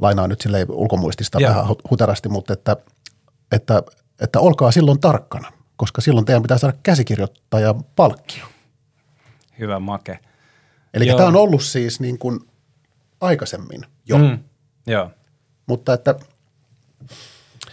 lainaa 0.00 0.28
nyt 0.28 0.40
silleen 0.40 0.70
ulkomuistista 0.70 1.40
Joo. 1.40 1.50
vähän 1.50 1.64
hu- 1.64 1.90
huterasti, 1.90 2.28
mutta 2.28 2.52
että, 2.52 2.76
että, 3.52 3.82
että 4.20 4.40
olkaa 4.40 4.70
silloin 4.72 5.00
tarkkana, 5.00 5.52
koska 5.76 6.00
silloin 6.00 6.26
teidän 6.26 6.42
pitää 6.42 6.58
saada 6.58 6.76
käsikirjoittajan 6.82 7.84
palkkio. 7.96 8.44
Hyvä 9.58 9.78
make. 9.78 10.18
Eli 10.94 11.06
Joo. 11.06 11.16
tämä 11.16 11.28
on 11.28 11.36
ollut 11.36 11.62
siis 11.62 12.00
niin 12.00 12.18
kuin 12.18 12.40
aikaisemmin 13.20 13.80
jo, 14.06 14.18
mm. 14.18 14.38
Joo. 14.86 15.10
mutta 15.66 15.92
että 15.94 16.14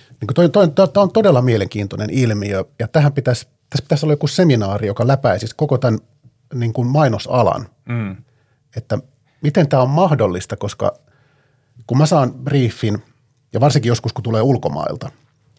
niin 0.10 0.28
kuin 0.28 0.36
toi, 0.36 0.50
toi, 0.50 0.68
toi, 0.68 0.88
toi 0.88 1.04
on 1.04 1.12
todella 1.12 1.42
mielenkiintoinen 1.42 2.10
ilmiö 2.10 2.66
ja 2.80 2.88
tähän 2.88 3.14
pitäisi, 3.14 3.48
tässä 3.70 3.84
pitäisi 3.84 4.06
olla 4.06 4.14
joku 4.14 4.28
seminaari, 4.28 4.88
joka 4.88 5.08
läpäisisi 5.08 5.56
koko 5.56 5.78
tämän 5.78 6.00
niin 6.54 6.74
kuin 6.74 6.88
mainosalan, 6.88 7.68
Mm. 7.86 8.12
että 8.12 8.96
että 8.96 9.00
miten 9.42 9.70
tämä 9.70 9.84
on 9.84 9.90
mahdollista, 9.90 10.58
koska 10.58 10.94
kun 11.88 11.98
mä 11.98 12.06
saan 12.06 12.34
briefin 12.34 13.04
ja 13.54 13.60
varsinkin 13.60 13.90
joskus 13.90 14.14
kun 14.14 14.24
tulee 14.24 14.42
ulkomailta, 14.42 15.12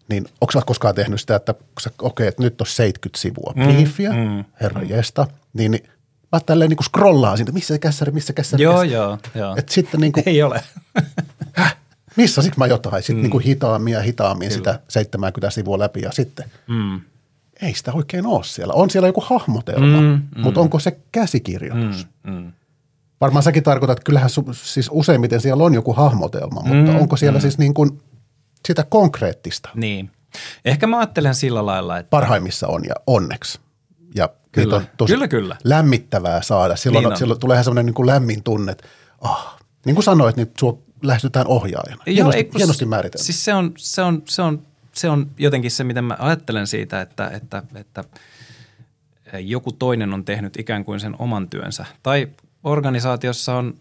niin 0.09 0.25
onko 0.41 0.51
sä 0.51 0.61
koskaan 0.65 0.95
tehnyt 0.95 1.21
sitä, 1.21 1.35
että 1.35 1.53
okei, 2.01 2.27
että 2.27 2.43
nyt 2.43 2.61
on 2.61 2.67
70 2.67 3.21
sivua 3.21 3.53
briefiä, 3.53 4.09
mm, 4.11 4.17
mm, 4.17 4.45
herra 4.61 4.81
jesta, 4.81 5.27
niin, 5.53 5.71
niin 5.71 5.83
mä 6.31 6.39
tälleen 6.39 6.69
niin 6.69 6.83
scrollaan 6.83 7.37
siitä, 7.37 7.51
missä 7.51 7.79
kässäri, 7.79 8.11
missä 8.11 8.33
kässäri, 8.33 8.63
Joo, 8.63 8.73
kässäri. 8.73 8.91
joo, 8.93 9.17
joo. 9.35 9.55
Että 9.57 9.73
sitten 9.73 9.99
niin 9.99 10.11
kuin, 10.11 10.23
Ei 10.29 10.43
ole. 10.43 10.63
missä 12.17 12.41
sit 12.41 12.57
mä 12.57 12.67
jotain, 12.67 13.03
sitten 13.03 13.15
mm. 13.15 13.21
niin 13.21 13.31
kuin 13.31 13.43
hitaammin 13.43 13.93
ja 13.93 14.01
hitaammin 14.01 14.51
sitä 14.51 14.79
70 14.89 15.49
sivua 15.49 15.79
läpi 15.79 16.01
ja 16.01 16.11
sitten 16.11 16.45
Mm. 16.67 17.01
ei 17.61 17.73
sitä 17.73 17.93
oikein 17.93 18.25
ole 18.25 18.43
siellä. 18.43 18.73
On 18.73 18.89
siellä 18.89 19.07
joku 19.07 19.23
hahmotelma, 19.25 20.01
Mm, 20.01 20.21
mm, 20.35 20.41
mutta 20.41 20.59
onko 20.59 20.79
se 20.79 20.97
käsikirjoitus? 21.11 22.07
Mm. 22.23 22.33
Mm. 22.33 22.51
Varmaan 23.21 23.43
säkin 23.43 23.63
tarkoitat, 23.63 23.97
että 23.97 24.05
kyllähän 24.05 24.29
su, 24.29 24.45
siis 24.53 24.89
useimmiten 24.91 25.41
siellä 25.41 25.63
on 25.63 25.73
joku 25.73 25.93
hahmotelma, 25.93 26.61
mutta 26.61 26.91
Mm, 26.91 26.99
onko 26.99 27.17
siellä 27.17 27.37
mm. 27.37 27.41
siis 27.41 27.57
niin 27.57 27.73
kuin 27.73 28.01
sitä 28.67 28.83
konkreettista? 28.83 29.69
Niin. 29.75 30.11
Ehkä 30.65 30.87
mä 30.87 30.97
ajattelen 30.97 31.35
sillä 31.35 31.65
lailla, 31.65 31.97
että 31.97 32.09
Parhaimmissa 32.09 32.67
on 32.67 32.85
ja 32.85 32.95
onneksi. 33.07 33.59
Ja 34.15 34.29
Kyllä. 34.51 34.75
on 34.75 34.87
tosi 34.97 35.13
Kyllä, 35.13 35.27
kyllä. 35.27 35.57
lämmittävää 35.63 36.41
saada. 36.41 36.75
Silloin, 36.75 37.03
Niin 37.03 37.11
on. 37.11 37.17
silloin 37.17 37.39
tulee 37.39 37.63
semmoinen 37.63 37.85
niin 37.85 37.93
kuin 37.93 38.07
lämmin 38.07 38.43
tunne, 38.43 38.71
että 38.71 38.87
ah, 39.21 39.57
niin 39.85 39.95
kuin 39.95 40.03
sanoit, 40.03 40.35
niin 40.35 40.51
sua 40.59 40.77
lähestytään 41.03 41.47
ohjaajana. 41.47 42.03
Hienosti, 42.07 42.37
ei, 42.37 42.43
kun 42.43 42.57
hienosti 42.57 42.85
määritelty. 42.85 43.23
Siis 43.25 43.45
se 43.45 43.53
on, 43.53 43.73
se, 43.77 44.01
on, 44.01 44.23
se, 44.25 44.41
on, 44.41 44.61
se 44.93 45.09
on 45.09 45.31
jotenkin 45.37 45.71
se, 45.71 45.83
miten 45.83 46.03
mä 46.03 46.15
ajattelen 46.19 46.67
siitä, 46.67 47.01
että, 47.01 47.27
että, 47.27 47.63
että 47.75 48.03
joku 49.39 49.71
toinen 49.71 50.13
on 50.13 50.25
tehnyt 50.25 50.59
ikään 50.59 50.85
kuin 50.85 50.99
sen 50.99 51.15
oman 51.19 51.49
työnsä. 51.49 51.85
Tai 52.03 52.27
organisaatiossa 52.67 53.55
on 53.55 53.79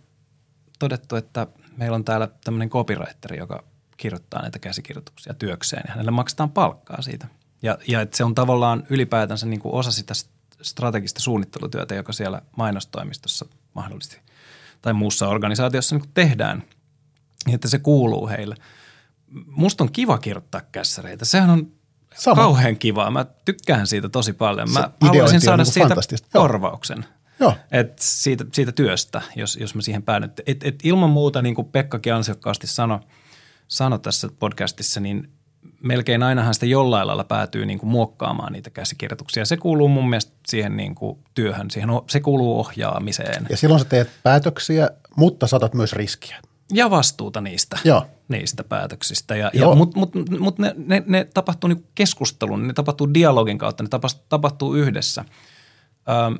todettu, 0.79 1.17
että 1.17 1.47
meillä 1.77 1.95
on 1.95 2.05
täällä 2.05 2.29
tämmöinen 2.45 2.71
copywriteri, 2.71 3.39
joka 3.39 3.65
kirjoittaa 3.97 4.43
näitä 4.43 4.59
käsikirjoituksia 4.59 5.35
työkseen 5.35 5.83
ja 5.87 5.93
hänelle 5.93 6.11
maksetaan 6.11 6.51
palkkaa 6.51 7.03
siitä. 7.03 7.27
Ja, 7.63 7.79
ja 7.89 8.01
että 8.01 8.17
se 8.17 8.25
on 8.25 8.35
tavallaan 8.35 8.85
ylipäätänsä 8.91 9.47
niin 9.47 9.61
kuin 9.61 9.75
osa 9.75 9.91
sitä 9.91 10.15
st- 10.15 10.57
strategista 10.63 11.21
suunnittelutyötä, 11.21 11.95
joka 11.95 12.13
siellä 12.13 12.43
mainostoimistossa 12.57 13.47
mahdollisesti 13.75 14.21
tai 14.83 14.93
muussa 14.93 15.29
organisaatiossa 15.29 15.97
niin 15.97 16.11
tehdään, 16.15 16.63
niin 17.47 17.55
että 17.55 17.69
se 17.69 17.79
kuuluu 17.79 18.29
heille. 18.29 18.55
Musta 19.47 19.85
on 19.85 19.93
kiva 19.93 20.19
kirjoittaa 20.19 20.61
kässäreitä. 20.73 21.25
Sehän 21.25 21.51
on 21.51 21.73
Sama. 22.15 22.43
kauhean 22.43 22.77
kivaa. 22.77 23.11
Mä 23.11 23.27
tykkään 23.45 23.87
siitä 23.87 24.09
tosi 24.09 24.33
paljon. 24.33 24.73
Mä 24.73 24.91
haluaisin 25.01 25.41
saada 25.41 25.63
niinku 25.63 26.03
siitä 26.03 26.29
korvauksen. 26.33 27.05
Joo. 27.41 27.55
Et 27.71 27.99
siitä, 27.99 28.45
siitä 28.53 28.73
työstä, 28.73 29.23
jos, 29.37 29.57
jos 29.57 29.75
mä 29.75 29.83
siihen 29.83 30.03
päädyn. 30.03 30.33
Et, 30.47 30.65
et 30.65 30.75
ilman 30.85 31.11
muuta, 31.11 31.43
niin 31.43 31.55
kuin 31.55 31.69
Pekkakin 31.69 32.15
ansiokkaasti 32.15 32.67
sanoi 32.67 32.99
sano 33.69 33.99
tässä 33.99 34.29
podcastissa, 34.39 35.01
niin 35.01 35.31
melkein 35.83 36.23
ainahan 36.23 36.55
sitä 36.55 36.67
jollain 36.67 37.07
lailla 37.07 37.25
päätyy 37.25 37.67
niin 37.67 37.79
kuin 37.79 37.91
muokkaamaan 37.91 38.53
niitä 38.53 38.71
käsikirjoituksia. 38.71 39.45
Se 39.45 39.57
kuuluu 39.57 39.89
mun 39.89 40.11
mielestä 40.11 40.33
siihen 40.47 40.77
niin 40.77 40.95
kuin 40.95 41.19
työhön, 41.35 41.71
siihen, 41.71 41.89
se 42.11 42.21
kuuluu 42.21 42.61
ohjaamiseen 42.61 43.47
Ja 43.51 43.57
silloin 43.57 43.81
sä 43.81 43.85
teet 43.85 44.11
päätöksiä, 44.23 44.91
mutta 45.17 45.47
saatat 45.47 45.75
myös 45.75 45.93
riskiä. 45.93 46.37
ja 46.73 46.91
vastuuta 46.91 47.41
niistä, 47.41 47.79
Joo. 47.85 48.07
niistä 48.29 48.65
päätöksistä. 48.65 49.37
Ja, 49.37 49.51
Joo. 49.55 49.71
ja, 49.71 49.77
Mutta 49.77 49.99
mut, 49.99 50.13
mut 50.41 50.59
ne, 50.59 50.75
ne, 50.77 51.03
ne 51.07 51.25
tapahtuu 51.35 51.69
niin 51.69 51.87
keskustelun, 51.95 52.67
ne 52.67 52.73
tapahtuu 52.73 53.15
dialogin 53.15 53.59
kautta, 53.59 53.83
ne 53.83 53.89
tapahtuu 54.29 54.75
yhdessä. 54.75 55.25
Ähm, 56.09 56.35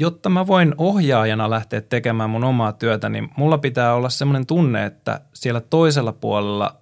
jotta 0.00 0.28
mä 0.28 0.46
voin 0.46 0.74
ohjaajana 0.78 1.50
lähteä 1.50 1.80
tekemään 1.80 2.30
mun 2.30 2.44
omaa 2.44 2.72
työtä, 2.72 3.08
niin 3.08 3.30
mulla 3.36 3.58
pitää 3.58 3.94
olla 3.94 4.08
semmoinen 4.08 4.46
tunne, 4.46 4.86
että 4.86 5.20
siellä 5.34 5.60
toisella 5.60 6.12
puolella 6.12 6.76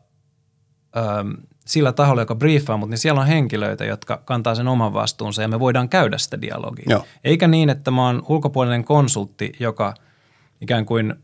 ähm, 0.96 1.30
sillä 1.66 1.92
taholla, 1.92 2.22
joka 2.22 2.34
briefaa, 2.34 2.76
mutta 2.76 2.90
niin 2.90 2.98
siellä 2.98 3.20
on 3.20 3.26
henkilöitä, 3.26 3.84
jotka 3.84 4.22
kantaa 4.24 4.54
sen 4.54 4.68
oman 4.68 4.92
vastuunsa 4.94 5.42
ja 5.42 5.48
me 5.48 5.60
voidaan 5.60 5.88
käydä 5.88 6.18
sitä 6.18 6.40
dialogia. 6.40 6.86
Joo. 6.88 7.04
Eikä 7.24 7.48
niin, 7.48 7.70
että 7.70 7.90
mä 7.90 8.06
oon 8.06 8.22
ulkopuolinen 8.28 8.84
konsultti, 8.84 9.52
joka 9.60 9.94
ikään 10.60 10.86
kuin 10.86 11.14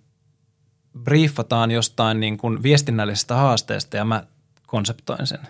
briefataan 0.99 1.71
jostain 1.71 2.21
niin 2.21 2.39
kuin 2.39 2.63
viestinnällisestä 2.63 3.35
haasteesta 3.35 3.97
ja 3.97 4.05
mä 4.05 4.23
konseptoin 4.67 5.27
sen. 5.27 5.41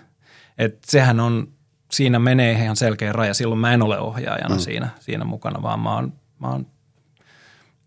Et 0.58 0.78
sehän 0.86 1.20
on, 1.20 1.48
siinä 1.90 2.18
menee 2.18 2.52
ihan 2.52 2.76
selkeä 2.76 3.12
raja. 3.12 3.34
Silloin 3.34 3.60
mä 3.60 3.74
en 3.74 3.82
ole 3.82 3.98
ohjaajana 3.98 4.54
mm. 4.54 4.60
siinä, 4.60 4.88
siinä 5.00 5.24
mukana, 5.24 5.62
vaan 5.62 5.80
mä 5.80 5.94
oon, 5.94 6.12
mä 6.42 6.50
oon 6.50 6.66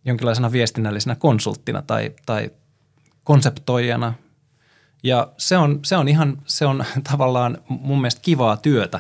jonkinlaisena 0.06 0.52
viestinnällisenä 0.52 1.16
konsulttina 1.16 1.82
tai, 1.82 2.12
tai 2.26 2.50
konseptoijana. 3.24 4.14
Ja 5.04 5.32
se 5.38 5.58
on, 5.58 5.80
se 5.84 5.98
on 5.98 6.08
ihan, 6.08 6.38
se 6.46 6.66
on 6.66 6.86
tavallaan 7.12 7.58
mun 7.68 8.02
mielestä 8.02 8.22
kivaa 8.22 8.58
työtä 8.58 9.00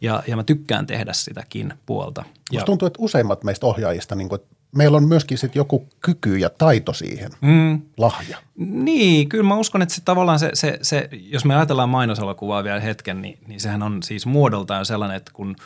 ja, 0.00 0.22
ja 0.26 0.36
mä 0.36 0.44
tykkään 0.44 0.86
tehdä 0.86 1.12
sitäkin 1.12 1.74
puolta. 1.86 2.24
Ja, 2.26 2.34
Musta 2.52 2.66
tuntuu, 2.66 2.86
että 2.86 3.02
useimmat 3.02 3.44
meistä 3.44 3.66
ohjaajista, 3.66 4.14
niin 4.14 4.28
kuin, 4.28 4.40
meillä 4.76 4.96
on 4.96 5.08
myöskin 5.08 5.38
sit 5.38 5.54
joku 5.54 5.88
kyky 6.00 6.38
ja 6.38 6.50
taito 6.50 6.92
siihen, 6.92 7.30
mm, 7.40 7.82
lahja. 7.96 8.38
Niin, 8.56 9.28
kyllä 9.28 9.44
mä 9.44 9.56
uskon, 9.56 9.82
että 9.82 9.94
se 9.94 10.02
tavallaan 10.04 10.38
se, 10.38 10.50
se, 10.54 10.78
se 10.82 11.08
jos 11.12 11.44
me 11.44 11.56
ajatellaan 11.56 11.88
mainoselokuvaa 11.88 12.64
vielä 12.64 12.80
hetken, 12.80 13.22
niin, 13.22 13.38
niin 13.46 13.60
sehän 13.60 13.82
on 13.82 14.02
siis 14.02 14.26
muodoltaan 14.26 14.86
sellainen, 14.86 15.16
että 15.16 15.32
kun, 15.34 15.56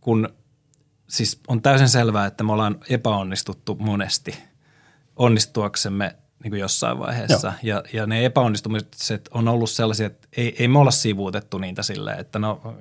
kun 0.00 0.28
siis 1.12 1.40
on 1.48 1.62
täysin 1.62 1.88
selvää, 1.88 2.26
että 2.26 2.44
me 2.44 2.52
ollaan 2.52 2.78
epäonnistuttu 2.88 3.74
monesti 3.74 4.34
onnistuaksemme 5.16 6.16
niin 6.42 6.50
kuin 6.50 6.60
jossain 6.60 6.98
vaiheessa. 6.98 7.52
Ja, 7.62 7.82
ja 7.92 8.06
ne 8.06 8.24
epäonnistumiset 8.24 9.28
on 9.30 9.48
ollut 9.48 9.70
sellaisia, 9.70 10.06
että 10.06 10.28
ei, 10.36 10.56
ei 10.58 10.68
me 10.68 10.78
olla 10.78 10.90
sivuutettu 10.90 11.58
niitä 11.58 11.82
silleen, 11.82 12.20
että 12.20 12.38
no, 12.38 12.76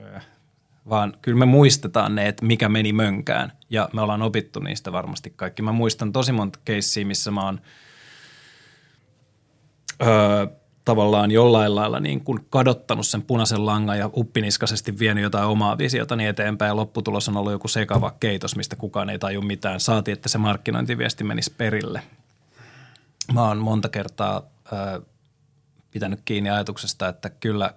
vaan 0.89 1.13
kyllä 1.21 1.39
me 1.39 1.45
muistetaan 1.45 2.15
ne, 2.15 2.27
että 2.27 2.45
mikä 2.45 2.69
meni 2.69 2.93
mönkään. 2.93 3.51
Ja 3.69 3.89
me 3.93 4.01
ollaan 4.01 4.21
opittu 4.21 4.59
niistä 4.59 4.91
varmasti 4.91 5.33
kaikki. 5.35 5.61
Mä 5.61 5.71
muistan 5.71 6.11
tosi 6.11 6.31
monta 6.31 6.59
keissiä, 6.65 7.05
missä 7.05 7.31
mä 7.31 7.45
oon 7.45 7.61
öö, 10.01 10.47
tavallaan 10.85 11.31
jollain 11.31 11.75
lailla 11.75 11.99
niin 11.99 12.23
kuin 12.23 12.45
kadottanut 12.49 13.07
sen 13.07 13.21
punaisen 13.21 13.65
langan 13.65 13.99
ja 13.99 14.09
uppiniskaisesti 14.17 14.99
vienyt 14.99 15.23
jotain 15.23 15.45
omaa 15.45 15.77
visiotani 15.77 16.27
eteenpäin 16.27 16.69
ja 16.69 16.75
lopputulos 16.75 17.29
on 17.29 17.37
ollut 17.37 17.51
joku 17.51 17.67
sekava 17.67 18.13
keitos, 18.19 18.55
mistä 18.55 18.75
kukaan 18.75 19.09
ei 19.09 19.19
taju 19.19 19.41
mitään. 19.41 19.79
Saati, 19.79 20.11
että 20.11 20.29
se 20.29 20.37
markkinointiviesti 20.37 21.23
menisi 21.23 21.53
perille. 21.57 22.01
Mä 23.33 23.47
oon 23.47 23.57
monta 23.57 23.89
kertaa 23.89 24.41
öö, 24.73 25.01
pitänyt 25.91 26.19
kiinni 26.25 26.49
ajatuksesta, 26.49 27.07
että 27.07 27.29
kyllä 27.29 27.73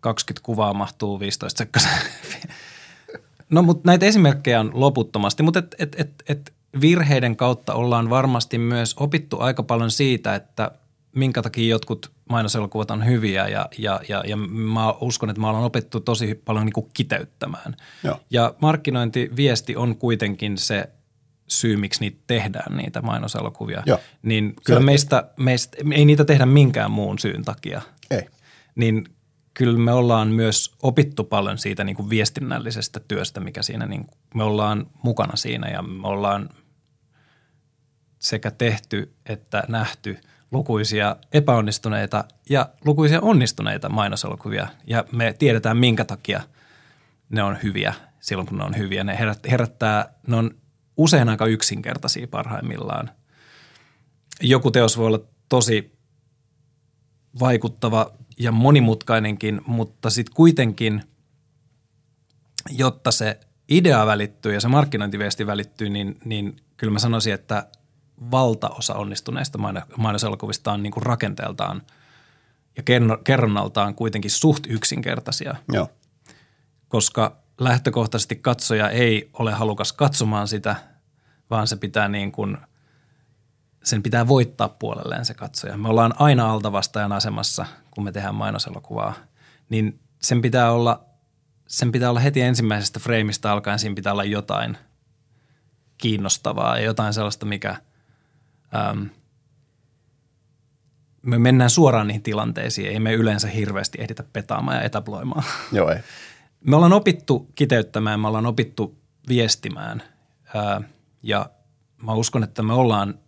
20 0.00 0.44
kuvaa 0.44 0.74
mahtuu 0.74 1.20
15 1.20 1.58
sekkaisen. 1.58 1.90
No 3.50 3.62
mutta 3.62 3.82
näitä 3.84 4.06
esimerkkejä 4.06 4.60
on 4.60 4.70
loputtomasti, 4.74 5.42
mutta 5.42 5.58
et, 5.58 5.74
et, 5.78 5.96
et, 5.98 6.10
et 6.28 6.52
virheiden 6.80 7.36
kautta 7.36 7.74
ollaan 7.74 8.10
varmasti 8.10 8.58
myös 8.58 8.94
opittu 8.98 9.40
aika 9.40 9.62
paljon 9.62 9.90
siitä, 9.90 10.34
että 10.34 10.70
minkä 11.14 11.42
takia 11.42 11.70
jotkut 11.70 12.12
mainoselokuvat 12.28 12.90
on 12.90 13.06
hyviä 13.06 13.48
ja, 13.48 13.68
ja, 13.78 14.00
ja, 14.08 14.24
ja 14.26 14.36
mä 14.36 14.90
uskon, 14.90 15.30
että 15.30 15.40
mä 15.40 15.50
olen 15.50 15.62
opettu 15.62 16.00
tosi 16.00 16.34
paljon 16.34 16.66
niin 16.66 16.72
kuin 16.72 16.90
kiteyttämään. 16.94 17.76
Joo. 18.04 18.20
Ja 18.30 18.54
markkinointiviesti 18.62 19.76
on 19.76 19.96
kuitenkin 19.96 20.58
se 20.58 20.88
syy, 21.48 21.76
miksi 21.76 22.00
niitä 22.00 22.20
tehdään, 22.26 22.76
niitä 22.76 23.02
mainoselokuvia. 23.02 23.82
Joo. 23.86 24.00
Niin 24.22 24.44
kyllä 24.44 24.78
Selkeä. 24.78 24.84
meistä, 24.84 25.30
meistä, 25.36 25.76
ei 25.92 26.04
niitä 26.04 26.24
tehdä 26.24 26.46
minkään 26.46 26.90
muun 26.90 27.18
syyn 27.18 27.44
takia. 27.44 27.82
Ei. 28.10 28.22
Niin 28.74 29.04
kyllä 29.54 29.78
me 29.78 29.92
ollaan 29.92 30.28
myös 30.28 30.74
opittu 30.82 31.24
paljon 31.24 31.58
siitä 31.58 31.84
niin 31.84 31.96
kuin 31.96 32.10
viestinnällisestä 32.10 33.00
työstä, 33.08 33.40
mikä 33.40 33.62
siinä, 33.62 33.86
niin 33.86 34.06
kuin, 34.06 34.18
me 34.34 34.44
ollaan 34.44 34.86
mukana 35.02 35.36
siinä 35.36 35.68
ja 35.70 35.82
me 35.82 36.08
ollaan 36.08 36.48
sekä 38.18 38.50
tehty 38.50 39.14
että 39.26 39.64
nähty 39.68 40.18
lukuisia 40.54 41.16
epäonnistuneita 41.32 42.24
ja 42.50 42.68
lukuisia 42.84 43.20
onnistuneita 43.20 43.88
mainoselokuvia 43.88 44.68
ja 44.86 45.04
me 45.12 45.34
tiedetään 45.38 45.76
minkä 45.76 46.04
takia 46.04 46.42
ne 47.28 47.42
on 47.42 47.58
hyviä 47.62 47.94
silloin, 48.20 48.48
kun 48.48 48.58
ne 48.58 48.64
on 48.64 48.76
hyviä. 48.76 49.04
Ne 49.04 49.18
herättää, 49.50 50.14
ne 50.26 50.36
on 50.36 50.50
usein 50.96 51.28
aika 51.28 51.46
yksinkertaisia 51.46 52.28
parhaimmillaan. 52.28 53.10
Joku 54.40 54.70
teos 54.70 54.98
voi 54.98 55.06
olla 55.06 55.20
tosi 55.48 55.98
vaikuttava 57.40 58.10
ja 58.38 58.52
monimutkainenkin, 58.52 59.60
mutta 59.66 60.10
sitten 60.10 60.34
kuitenkin, 60.34 61.02
jotta 62.70 63.10
se 63.10 63.40
idea 63.68 64.06
välittyy 64.06 64.54
ja 64.54 64.60
se 64.60 64.68
markkinointiviesti 64.68 65.46
välittyy, 65.46 65.88
niin, 65.88 66.18
niin 66.24 66.56
kyllä 66.76 66.92
mä 66.92 66.98
sanoisin, 66.98 67.34
että 67.34 67.66
valtaosa 68.30 68.94
onnistuneista 68.94 69.58
mainoselokuvista 69.98 70.72
on 70.72 70.82
niin 70.82 70.92
kuin 70.92 71.02
rakenteeltaan 71.02 71.82
ja 72.76 72.82
kerronnaltaan 73.24 73.94
kuitenkin 73.94 74.30
suht 74.30 74.66
yksinkertaisia. 74.68 75.54
Joo. 75.72 75.88
Koska 76.88 77.36
lähtökohtaisesti 77.58 78.36
katsoja 78.36 78.90
ei 78.90 79.30
ole 79.32 79.52
halukas 79.52 79.92
katsomaan 79.92 80.48
sitä, 80.48 80.76
vaan 81.50 81.66
se 81.66 81.76
pitää 81.76 82.08
niin 82.08 82.32
kuin, 82.32 82.56
sen 83.84 84.02
pitää 84.02 84.28
voittaa 84.28 84.68
puolelleen 84.68 85.24
se 85.24 85.34
katsoja. 85.34 85.76
Me 85.76 85.88
ollaan 85.88 86.14
aina 86.18 86.52
altavastajan 86.52 87.12
asemassa, 87.12 87.66
kun 87.90 88.04
me 88.04 88.12
tehdään 88.12 88.34
mainoselokuvaa, 88.34 89.14
niin 89.68 90.00
sen 90.22 90.42
pitää 90.42 90.72
olla, 90.72 91.04
sen 91.68 91.92
pitää 91.92 92.10
olla 92.10 92.20
heti 92.20 92.40
ensimmäisestä 92.40 93.00
freimistä 93.00 93.52
alkaen, 93.52 93.78
siinä 93.78 93.94
pitää 93.94 94.12
olla 94.12 94.24
jotain 94.24 94.78
kiinnostavaa 95.98 96.78
ja 96.78 96.84
jotain 96.84 97.14
sellaista, 97.14 97.46
mikä 97.46 97.76
äm, 98.74 99.10
me 101.22 101.38
mennään 101.38 101.70
suoraan 101.70 102.06
niihin 102.06 102.22
tilanteisiin, 102.22 102.88
ei 102.88 103.00
me 103.00 103.14
yleensä 103.14 103.48
hirveästi 103.48 103.98
ehditä 104.00 104.24
petaamaan 104.32 104.76
ja 104.76 104.82
etabloimaan. 104.82 105.44
Joo, 105.72 105.90
ei. 105.90 105.98
Me 106.66 106.76
ollaan 106.76 106.92
opittu 106.92 107.48
kiteyttämään, 107.54 108.20
me 108.20 108.28
ollaan 108.28 108.46
opittu 108.46 108.98
viestimään 109.28 110.02
ää, 110.54 110.80
ja 111.22 111.50
mä 111.96 112.12
uskon, 112.12 112.42
että 112.44 112.62
me 112.62 112.72
ollaan 112.72 113.18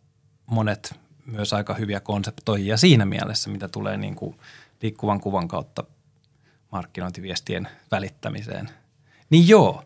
monet 0.46 0.94
myös 1.26 1.52
aika 1.52 1.74
hyviä 1.74 2.00
konseptoijia 2.00 2.76
siinä 2.76 3.04
mielessä, 3.04 3.50
mitä 3.50 3.68
tulee 3.68 3.96
niin 3.96 4.14
kuin 4.14 4.36
liikkuvan 4.82 5.20
kuvan 5.20 5.48
kautta 5.48 5.84
markkinointiviestien 6.72 7.68
välittämiseen. 7.90 8.70
Niin 9.30 9.48
joo, 9.48 9.84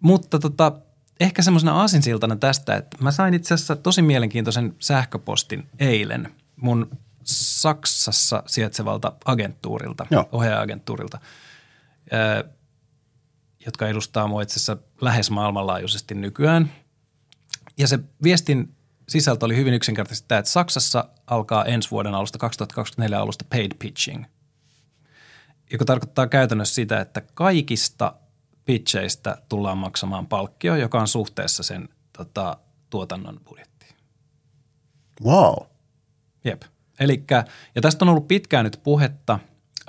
mutta 0.00 0.38
tota, 0.38 0.72
ehkä 1.20 1.42
semmoisena 1.42 1.80
aasinsiltana 1.80 2.36
tästä, 2.36 2.76
että 2.76 2.96
mä 3.00 3.10
sain 3.10 3.34
itse 3.34 3.54
asiassa 3.54 3.76
tosi 3.76 4.02
mielenkiintoisen 4.02 4.74
sähköpostin 4.78 5.68
eilen 5.78 6.34
mun 6.56 6.90
Saksassa 7.24 8.42
sijaitsevalta 8.46 9.12
agenttuurilta, 9.24 10.06
ohjaaja-agenttuurilta, 10.32 11.18
jotka 13.66 13.88
edustaa 13.88 14.26
mua 14.26 14.42
itse 14.42 14.54
asiassa 14.54 14.76
lähes 15.00 15.30
maailmanlaajuisesti 15.30 16.14
nykyään. 16.14 16.72
Ja 17.78 17.88
se 17.88 17.98
viestin 18.22 18.74
sisältö 19.08 19.44
oli 19.44 19.56
hyvin 19.56 19.74
yksinkertaisesti 19.74 20.28
tämä, 20.28 20.38
että 20.38 20.50
Saksassa 20.50 21.04
alkaa 21.26 21.64
ensi 21.64 21.90
vuoden 21.90 22.14
alusta 22.14 22.38
2024 22.38 23.20
alusta 23.20 23.44
paid 23.50 23.72
pitching, 23.78 24.24
joka 25.72 25.84
tarkoittaa 25.84 26.26
käytännössä 26.26 26.74
sitä, 26.74 27.00
että 27.00 27.20
kaikista 27.34 28.14
pitcheistä 28.68 29.42
tullaan 29.48 29.78
maksamaan 29.78 30.26
palkkio, 30.26 30.76
joka 30.76 31.00
on 31.00 31.08
suhteessa 31.08 31.62
sen 31.62 31.88
tota, 32.16 32.56
tuotannon 32.90 33.40
budjettiin. 33.48 33.94
Wow. 35.24 35.54
Jep. 36.44 36.62
Elikkä, 37.00 37.44
ja 37.74 37.82
tästä 37.82 38.04
on 38.04 38.08
ollut 38.08 38.28
pitkään 38.28 38.64
nyt 38.64 38.80
puhetta, 38.82 39.38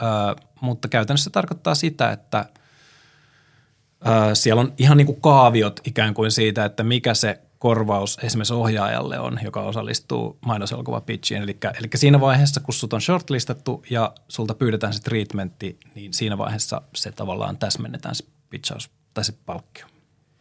äh, 0.01 0.47
mutta 0.61 0.87
käytännössä 0.87 1.23
se 1.23 1.29
tarkoittaa 1.29 1.75
sitä, 1.75 2.11
että 2.11 2.39
äh, 2.39 4.29
siellä 4.33 4.59
on 4.59 4.73
ihan 4.77 4.97
niin 4.97 5.05
kuin 5.05 5.21
kaaviot 5.21 5.79
ikään 5.83 6.13
kuin 6.13 6.31
siitä, 6.31 6.65
että 6.65 6.83
mikä 6.83 7.13
se 7.13 7.41
korvaus 7.57 8.19
esimerkiksi 8.23 8.53
ohjaajalle 8.53 9.19
on, 9.19 9.39
joka 9.43 9.61
osallistuu 9.61 10.37
mainoselokuva 10.45 11.01
pitchiin. 11.01 11.41
Eli, 11.41 11.57
eli 11.63 11.89
siinä 11.95 12.19
vaiheessa, 12.19 12.59
kun 12.59 12.73
sut 12.73 12.93
on 12.93 13.01
shortlistattu 13.01 13.83
ja 13.89 14.13
sulta 14.27 14.53
pyydetään 14.53 14.93
se 14.93 15.01
treatmentti, 15.01 15.79
niin 15.95 16.13
siinä 16.13 16.37
vaiheessa 16.37 16.81
se 16.95 17.11
tavallaan 17.11 17.57
täsmennetään 17.57 18.15
se 18.15 18.38
pitchaus 18.49 18.89
tai 19.13 19.23
se 19.23 19.33
palkkio, 19.45 19.85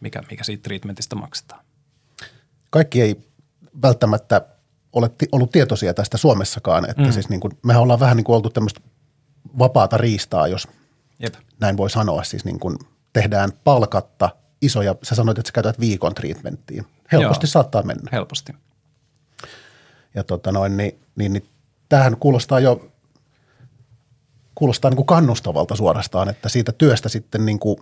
mikä, 0.01 0.23
mikä 0.31 0.45
siitä 0.45 0.63
treatmentistä 0.63 1.17
maksetaan. 1.17 1.65
Kaikki 2.71 3.03
ei 3.03 3.21
välttämättä 3.83 4.41
ole 4.93 5.09
t- 5.09 5.29
ollut 5.33 5.51
tietoisia 5.51 5.95
tästä 5.95 6.17
Suomessakaan, 6.17 6.91
että 6.91 7.03
mm. 7.03 7.13
siis 7.13 7.29
niin 7.29 7.41
kuin, 7.41 7.53
mehän 7.63 7.83
ollaan 7.83 8.01
vähän 8.01 8.17
niin 8.17 8.25
kuin 8.25 8.37
oltu 8.37 8.51
tämmöistä 8.51 8.81
vapaata 9.59 9.97
riistaa, 9.97 10.49
jos 10.49 10.69
Jep. 11.19 11.35
näin 11.61 11.77
voi 11.77 11.91
sanoa. 11.91 12.25
Siis 12.25 12.45
niin 12.45 12.61
kuin 12.61 12.79
tehdään 13.13 13.53
palkatta 13.65 14.31
isoja, 14.63 14.95
sä 15.03 15.15
sanoit, 15.15 15.39
että 15.39 15.49
sä 15.49 15.53
käytät 15.53 15.81
viikon 15.81 16.15
treatmenttiin. 16.15 16.87
Helposti 17.13 17.47
Joo, 17.47 17.51
saattaa 17.51 17.83
mennä. 17.83 18.11
Helposti. 18.13 18.53
Ja 20.15 20.25
tota 20.25 20.53
noin, 20.53 20.77
niin, 20.77 21.01
niin, 21.17 21.33
niin 21.33 21.49
tämähän 21.89 22.17
kuulostaa 22.17 22.61
jo 22.61 22.91
kuulostaa 24.55 24.91
niin 24.91 24.97
kuin 24.97 25.07
kannustavalta 25.07 25.77
suorastaan, 25.77 26.29
että 26.29 26.49
siitä 26.49 26.73
työstä 26.73 27.09
sitten 27.09 27.47
niin 27.47 27.59
kuin, 27.59 27.79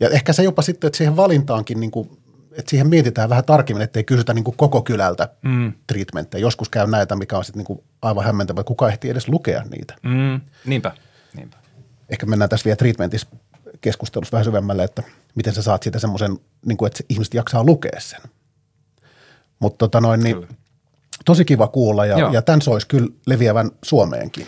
ja 0.00 0.08
ehkä 0.08 0.32
se 0.32 0.42
jopa 0.42 0.62
sitten, 0.62 0.88
että 0.88 0.96
siihen 0.96 1.16
valintaankin 1.16 1.80
niin 1.80 1.90
kuin, 1.90 2.10
että 2.52 2.70
siihen 2.70 2.88
mietitään 2.88 3.28
vähän 3.28 3.44
tarkemmin, 3.44 3.82
ettei 3.82 4.04
kysytä 4.04 4.34
niin 4.34 4.44
koko 4.44 4.82
kylältä 4.82 5.28
mm. 5.42 5.72
treatmentteja. 5.86 6.42
Joskus 6.42 6.68
käy 6.68 6.86
näitä, 6.86 7.16
mikä 7.16 7.38
on 7.38 7.44
sitten 7.44 7.64
niin 7.68 7.84
aivan 8.02 8.24
hämmentävä, 8.24 8.64
kuka 8.64 8.88
ehtii 8.88 9.10
edes 9.10 9.28
lukea 9.28 9.62
niitä. 9.70 9.94
Mm. 10.02 10.40
Niinpä, 10.66 10.92
niinpä. 11.36 11.56
Ehkä 12.08 12.26
mennään 12.26 12.48
tässä 12.48 12.64
vielä 12.64 12.76
treatmentissa 12.76 13.28
keskustelussa 13.80 14.32
vähän 14.32 14.44
syvemmälle, 14.44 14.84
että 14.84 15.02
miten 15.34 15.54
sä 15.54 15.62
saat 15.62 15.82
siitä 15.82 15.98
semmoisen, 15.98 16.38
niin 16.66 16.76
kuin, 16.76 16.86
että 16.86 17.04
ihmiset 17.08 17.34
jaksaa 17.34 17.64
lukea 17.64 18.00
sen. 18.00 18.20
Mutta 19.58 19.78
tota 19.78 20.00
noin, 20.00 20.20
niin, 20.20 20.48
tosi 21.24 21.44
kiva 21.44 21.68
kuulla 21.68 22.06
ja, 22.06 22.30
ja 22.32 22.42
tämän 22.42 22.62
soisi 22.62 22.86
kyllä 22.86 23.08
leviävän 23.26 23.70
Suomeenkin. 23.82 24.46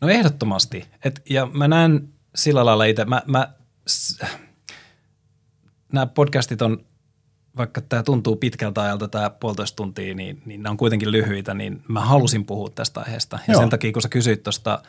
No 0.00 0.08
ehdottomasti. 0.08 0.88
Et, 1.04 1.22
ja 1.30 1.46
mä 1.46 1.68
näen 1.68 2.08
sillä 2.34 2.64
lailla 2.64 2.84
itse, 2.84 3.04
mä, 3.04 3.22
mä, 3.26 3.52
nämä 5.92 6.06
podcastit 6.06 6.62
on, 6.62 6.84
vaikka 7.56 7.80
tämä 7.80 8.02
tuntuu 8.02 8.36
pitkältä 8.36 8.82
ajalta 8.82 9.08
tämä 9.08 9.30
puolitoista 9.30 9.76
tuntia, 9.76 10.14
niin, 10.14 10.42
niin 10.46 10.62
nämä 10.62 10.70
on 10.70 10.76
kuitenkin 10.76 11.12
lyhyitä, 11.12 11.54
niin 11.54 11.82
mä 11.88 12.00
halusin 12.00 12.44
puhua 12.44 12.70
tästä 12.74 13.00
aiheesta. 13.00 13.38
Ja 13.48 13.52
Joo. 13.52 13.60
sen 13.60 13.70
takia, 13.70 13.92
kun 13.92 14.02
sä 14.02 14.08
kysyit 14.08 14.42
tuosta 14.42 14.82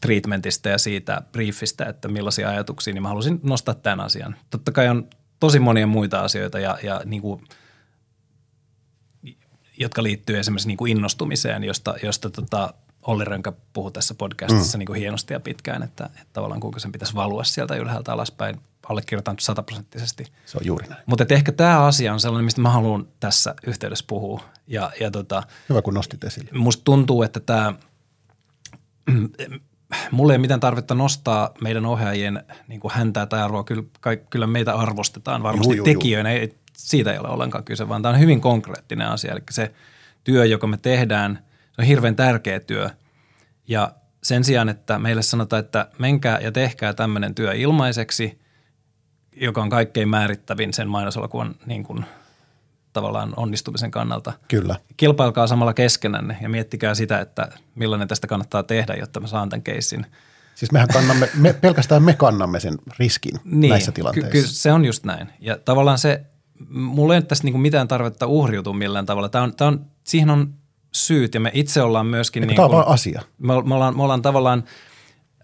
treatmentistä 0.00 0.68
ja 0.68 0.78
siitä 0.78 1.22
briefistä, 1.32 1.84
että 1.84 2.08
millaisia 2.08 2.48
ajatuksia, 2.48 2.94
niin 2.94 3.02
mä 3.02 3.08
halusin 3.08 3.40
nostaa 3.42 3.74
tämän 3.74 4.00
asian. 4.00 4.36
Totta 4.50 4.72
kai 4.72 4.88
on 4.88 5.08
tosi 5.40 5.58
monia 5.58 5.86
muita 5.86 6.20
asioita 6.20 6.58
ja, 6.58 6.78
ja 6.82 7.00
niin 7.04 7.22
kuin, 7.22 7.44
jotka 9.78 10.02
liittyy 10.02 10.38
esimerkiksi 10.38 10.68
niin 10.68 10.76
kuin 10.76 10.90
innostumiseen, 10.90 11.64
josta, 11.64 11.94
josta 12.02 12.30
tota, 12.30 12.74
Olli 13.06 13.24
Rönkä 13.24 13.52
puhui 13.72 13.92
tässä 13.92 14.14
podcastissa 14.14 14.76
mm. 14.76 14.78
niin 14.78 14.86
kuin 14.86 15.00
hienosti 15.00 15.32
ja 15.32 15.40
pitkään, 15.40 15.82
että, 15.82 16.04
että 16.04 16.32
tavallaan 16.32 16.60
kuinka 16.60 16.80
sen 16.80 16.92
pitäisi 16.92 17.14
valua 17.14 17.44
sieltä 17.44 17.76
ylhäältä 17.76 18.12
alaspäin. 18.12 18.60
Allekirjoitan 18.88 19.36
sataprosenttisesti. 19.40 20.24
Se 20.46 20.58
on 20.58 20.66
juuri 20.66 20.88
näin. 20.88 21.02
Mutta 21.06 21.24
ehkä 21.30 21.52
tämä 21.52 21.84
asia 21.84 22.12
on 22.12 22.20
sellainen, 22.20 22.44
mistä 22.44 22.60
mä 22.60 22.70
haluan 22.70 23.08
tässä 23.20 23.54
yhteydessä 23.66 24.04
puhua. 24.08 24.40
Ja, 24.66 24.90
ja 25.00 25.10
tota, 25.10 25.42
Hyvä, 25.68 25.82
kun 25.82 25.94
nostit 25.94 26.24
esille. 26.24 26.50
Musta 26.54 26.84
tuntuu, 26.84 27.22
että 27.22 27.40
tämä, 27.40 27.74
mulle 30.10 30.32
ei 30.32 30.38
mitään 30.38 30.60
tarvetta 30.60 30.94
nostaa 30.94 31.50
meidän 31.60 31.86
ohjaajien 31.86 32.44
niin 32.68 32.80
kuin 32.80 32.92
häntää 32.94 33.26
tai 33.26 33.42
arvoa. 33.42 33.64
Kyllä, 33.64 33.82
kyllä 34.30 34.46
meitä 34.46 34.74
arvostetaan 34.74 35.42
varmasti 35.42 35.76
juu, 35.76 35.76
juu, 35.76 35.84
tekijöinä. 35.84 36.32
Juu. 36.32 36.40
Ei, 36.40 36.54
siitä 36.76 37.12
ei 37.12 37.18
ole 37.18 37.28
ollenkaan 37.28 37.64
kyse, 37.64 37.88
vaan 37.88 38.02
tämä 38.02 38.14
on 38.14 38.20
hyvin 38.20 38.40
konkreettinen 38.40 39.08
asia. 39.08 39.32
Eli 39.32 39.42
se 39.50 39.72
työ, 40.24 40.44
joka 40.44 40.66
me 40.66 40.76
tehdään– 40.76 41.38
se 41.76 41.82
on 41.82 41.86
hirveän 41.86 42.16
tärkeä 42.16 42.60
työ. 42.60 42.90
Ja 43.68 43.94
sen 44.22 44.44
sijaan, 44.44 44.68
että 44.68 44.98
meille 44.98 45.22
sanotaan, 45.22 45.60
että 45.60 45.88
menkää 45.98 46.40
ja 46.40 46.52
tehkää 46.52 46.94
tämmöinen 46.94 47.34
työ 47.34 47.52
ilmaiseksi, 47.52 48.38
joka 49.36 49.62
on 49.62 49.70
kaikkein 49.70 50.08
määrittävin 50.08 50.72
sen 50.72 50.88
mainoselokuvan 50.88 51.54
niin 51.66 51.84
kuin, 51.84 52.04
tavallaan 52.92 53.32
onnistumisen 53.36 53.90
kannalta. 53.90 54.32
Kyllä. 54.48 54.76
Kilpailkaa 54.96 55.46
samalla 55.46 55.74
keskenänne 55.74 56.38
ja 56.40 56.48
miettikää 56.48 56.94
sitä, 56.94 57.20
että 57.20 57.48
millainen 57.74 58.08
tästä 58.08 58.26
kannattaa 58.26 58.62
tehdä, 58.62 58.94
jotta 58.94 59.20
mä 59.20 59.26
saan 59.26 59.48
tämän 59.48 59.62
keissin. 59.62 60.06
Siis 60.54 60.72
mehän 60.72 60.88
kannamme, 60.88 61.28
me, 61.34 61.52
pelkästään 61.52 62.02
me 62.02 62.14
kannamme 62.14 62.60
sen 62.60 62.78
riskin 62.98 63.34
niin, 63.44 63.70
näissä 63.70 63.92
tilanteissa. 63.92 64.30
Kyllä 64.30 64.46
se 64.46 64.72
on 64.72 64.84
just 64.84 65.04
näin. 65.04 65.28
Ja 65.40 65.58
tavallaan 65.58 65.98
se, 65.98 66.20
mulla 66.68 67.14
ei 67.14 67.18
ole 67.18 67.24
tässä 67.24 67.44
niinku 67.44 67.58
mitään 67.58 67.88
tarvetta 67.88 68.26
uhriutua 68.26 68.72
millään 68.72 69.06
tavalla. 69.06 69.28
Tämä 69.28 69.44
on, 69.44 69.56
tämä 69.56 69.68
on, 69.68 69.86
siihen 70.04 70.30
on 70.30 70.54
syyt 70.94 71.34
ja 71.34 71.40
me 71.40 71.50
itse 71.54 71.82
ollaan 71.82 72.06
myöskin... 72.06 72.40
Niin 72.40 72.48
niin 72.48 72.56
tämä 72.56 72.66
on 72.66 72.72
vaan 72.72 72.88
asia. 72.88 73.22
Me, 73.38 73.62
me, 73.62 73.74
ollaan, 73.74 73.96
me 73.96 74.02
ollaan 74.02 74.22
tavallaan 74.22 74.64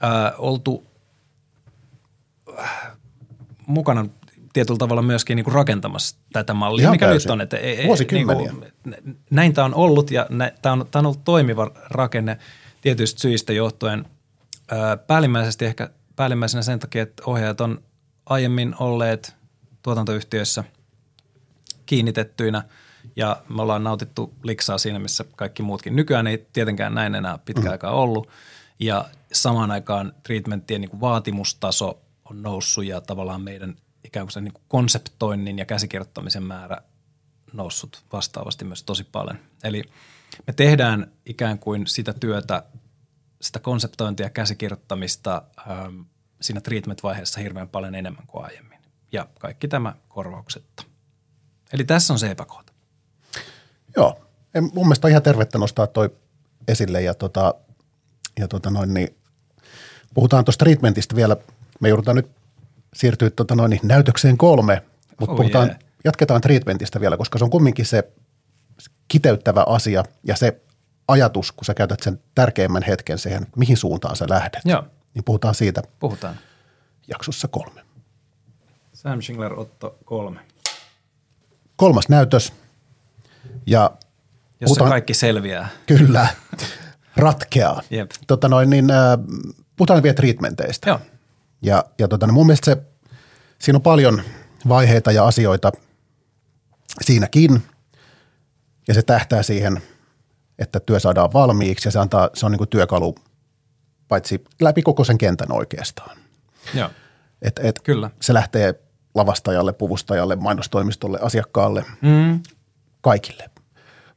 äh, 0.04 0.32
oltu 0.38 0.86
äh, 2.58 2.92
mukana 3.66 4.06
tietyllä 4.52 4.78
tavalla 4.78 5.02
myöskin 5.02 5.36
niin 5.36 5.44
kuin 5.44 5.54
rakentamassa 5.54 6.16
tätä 6.32 6.54
mallia, 6.54 6.82
Ihan 6.82 6.94
mikä 6.94 7.06
täysin. 7.06 7.28
nyt 7.28 7.32
on. 7.32 7.40
Että, 7.40 7.56
ei- 7.56 7.76
ei- 7.76 7.86
Vuosikymmeniä. 7.86 8.52
Niin 8.52 8.72
kuin, 9.04 9.18
näin 9.30 9.52
tämä 9.54 9.64
on 9.64 9.74
ollut 9.74 10.10
ja 10.10 10.26
tämä 10.62 10.72
on, 10.72 10.86
tämä 10.90 11.00
on 11.00 11.06
ollut 11.06 11.24
toimiva 11.24 11.70
rakenne 11.90 12.38
tietyistä 12.80 13.20
syistä 13.20 13.52
johtuen. 13.52 14.04
Ää, 14.70 14.96
päällimmäisesti 14.96 15.64
ehkä 15.64 15.90
päällimmäisenä 16.16 16.62
sen 16.62 16.78
takia, 16.78 17.02
että 17.02 17.22
ohjaajat 17.26 17.60
on 17.60 17.82
aiemmin 18.26 18.74
olleet 18.78 19.36
tuotantoyhtiöissä 19.82 20.64
kiinnitettyinä 21.86 22.62
ja 23.16 23.42
me 23.48 23.62
ollaan 23.62 23.84
nautittu 23.84 24.34
liksaa 24.42 24.78
siinä, 24.78 24.98
missä 24.98 25.24
kaikki 25.36 25.62
muutkin. 25.62 25.96
Nykyään 25.96 26.26
ei 26.26 26.46
tietenkään 26.52 26.94
näin 26.94 27.14
enää 27.14 27.38
pitkään 27.38 27.66
mm. 27.66 27.72
aikaa 27.72 27.92
ollut 27.92 28.28
ja 28.78 29.08
samaan 29.32 29.70
aikaan 29.70 30.12
treatmenttien 30.22 30.80
niin 30.80 30.90
kuin 30.90 31.00
vaatimustaso 31.00 32.00
on 32.30 32.42
noussut 32.42 32.84
ja 32.84 33.00
tavallaan 33.00 33.40
meidän 33.40 33.76
ikään 34.04 34.26
kuin 34.26 34.32
sen 34.32 34.44
niin 34.44 34.52
kuin 34.52 34.64
konseptoinnin 34.68 35.58
ja 35.58 35.64
käsikirjoittamisen 35.64 36.42
määrä 36.42 36.76
noussut 37.52 38.04
vastaavasti 38.12 38.64
myös 38.64 38.82
tosi 38.82 39.04
paljon. 39.04 39.38
Eli 39.64 39.82
me 40.46 40.52
tehdään 40.52 41.12
ikään 41.26 41.58
kuin 41.58 41.86
sitä 41.86 42.12
työtä, 42.12 42.62
sitä 43.40 43.58
konseptointia 43.58 44.26
ja 44.26 44.30
käsikirjoittamista 44.30 45.42
ähm, 45.58 46.00
siinä 46.40 46.60
treatment-vaiheessa 46.60 47.40
hirveän 47.40 47.68
paljon 47.68 47.94
enemmän 47.94 48.26
kuin 48.26 48.44
aiemmin. 48.44 48.78
Ja 49.12 49.28
kaikki 49.38 49.68
tämä 49.68 49.94
korvauksetta. 50.08 50.84
Eli 51.72 51.84
tässä 51.84 52.12
on 52.12 52.18
se 52.18 52.30
epäkohta. 52.30 52.69
Joo, 53.96 54.20
en, 54.54 54.64
mun 54.64 54.86
mielestä 54.86 55.06
on 55.06 55.10
ihan 55.10 55.22
tervettä 55.22 55.58
nostaa 55.58 55.86
toi 55.86 56.10
esille 56.68 57.02
ja, 57.02 57.14
tota, 57.14 57.54
ja 58.38 58.48
tota 58.48 58.70
noin, 58.70 58.94
niin 58.94 59.16
puhutaan 60.14 60.44
tuosta 60.44 60.64
treatmentistä 60.64 61.16
vielä. 61.16 61.36
Me 61.80 61.88
joudutaan 61.88 62.16
nyt 62.16 62.30
siirtyä 62.94 63.30
tota 63.30 63.54
noin, 63.54 63.70
niin 63.70 63.80
näytökseen 63.82 64.36
kolme, 64.38 64.82
mutta 65.20 65.32
Oh 65.32 65.36
puhutaan, 65.36 65.66
yeah. 65.66 65.78
yeah. 65.80 65.92
jatketaan 66.04 66.40
treatmentistä 66.40 67.00
vielä, 67.00 67.16
koska 67.16 67.38
se 67.38 67.44
on 67.44 67.50
kumminkin 67.50 67.86
se 67.86 68.12
kiteyttävä 69.08 69.64
asia 69.66 70.04
ja 70.22 70.36
se 70.36 70.60
ajatus, 71.08 71.52
kun 71.52 71.64
sä 71.64 71.74
käytät 71.74 72.00
sen 72.00 72.20
tärkeimmän 72.34 72.82
hetken 72.82 73.18
siihen, 73.18 73.46
mihin 73.56 73.76
suuntaan 73.76 74.16
sä 74.16 74.26
lähdet. 74.28 74.60
Joo. 74.64 74.84
Niin 75.14 75.24
puhutaan 75.24 75.54
siitä 75.54 75.82
Puhutaan. 75.98 76.34
jaksossa 77.08 77.48
kolme. 77.48 77.80
Sam 78.92 79.22
Schingler 79.22 79.60
Otto 79.60 79.98
kolme. 80.04 80.40
Kolmas 81.76 82.08
näytös 82.08 82.52
ja 83.66 83.90
Jos 84.60 84.68
Puhutaan- 84.68 84.90
kaikki 84.90 85.14
selviää. 85.14 85.68
Kyllä, 85.86 86.26
ratkeaa. 87.16 87.82
Jep. 87.90 88.10
Tota 88.26 88.48
noin, 88.48 88.70
niin, 88.70 88.90
äh, 88.90 88.98
puhutaan 89.76 90.02
vielä 90.02 90.14
treatmenteistä. 90.14 90.90
Joo. 90.90 91.00
Ja, 91.62 91.84
ja 91.98 92.08
tota, 92.08 92.26
no 92.26 92.32
mun 92.32 92.46
mielestä 92.46 92.64
se, 92.64 92.76
siinä 93.58 93.76
on 93.76 93.82
paljon 93.82 94.22
vaiheita 94.68 95.12
ja 95.12 95.26
asioita 95.26 95.72
siinäkin. 97.02 97.62
Ja 98.88 98.94
se 98.94 99.02
tähtää 99.02 99.42
siihen, 99.42 99.82
että 100.58 100.80
työ 100.80 101.00
saadaan 101.00 101.32
valmiiksi 101.32 101.88
ja 101.88 101.92
se, 101.92 101.98
antaa, 101.98 102.30
se 102.34 102.46
on 102.46 102.52
niin 102.52 102.58
kuin 102.58 102.68
työkalu 102.70 103.14
paitsi 104.08 104.44
läpi 104.60 104.82
koko 104.82 105.04
sen 105.04 105.18
kentän 105.18 105.52
oikeastaan. 105.52 106.16
Joo. 106.74 106.90
Et, 107.42 107.60
et 107.62 107.80
Kyllä. 107.82 108.10
Se 108.22 108.34
lähtee 108.34 108.74
lavastajalle, 109.14 109.72
puvustajalle, 109.72 110.36
mainostoimistolle, 110.36 111.18
asiakkaalle, 111.22 111.84
Mm. 112.02 112.40
Kaikille. 113.00 113.50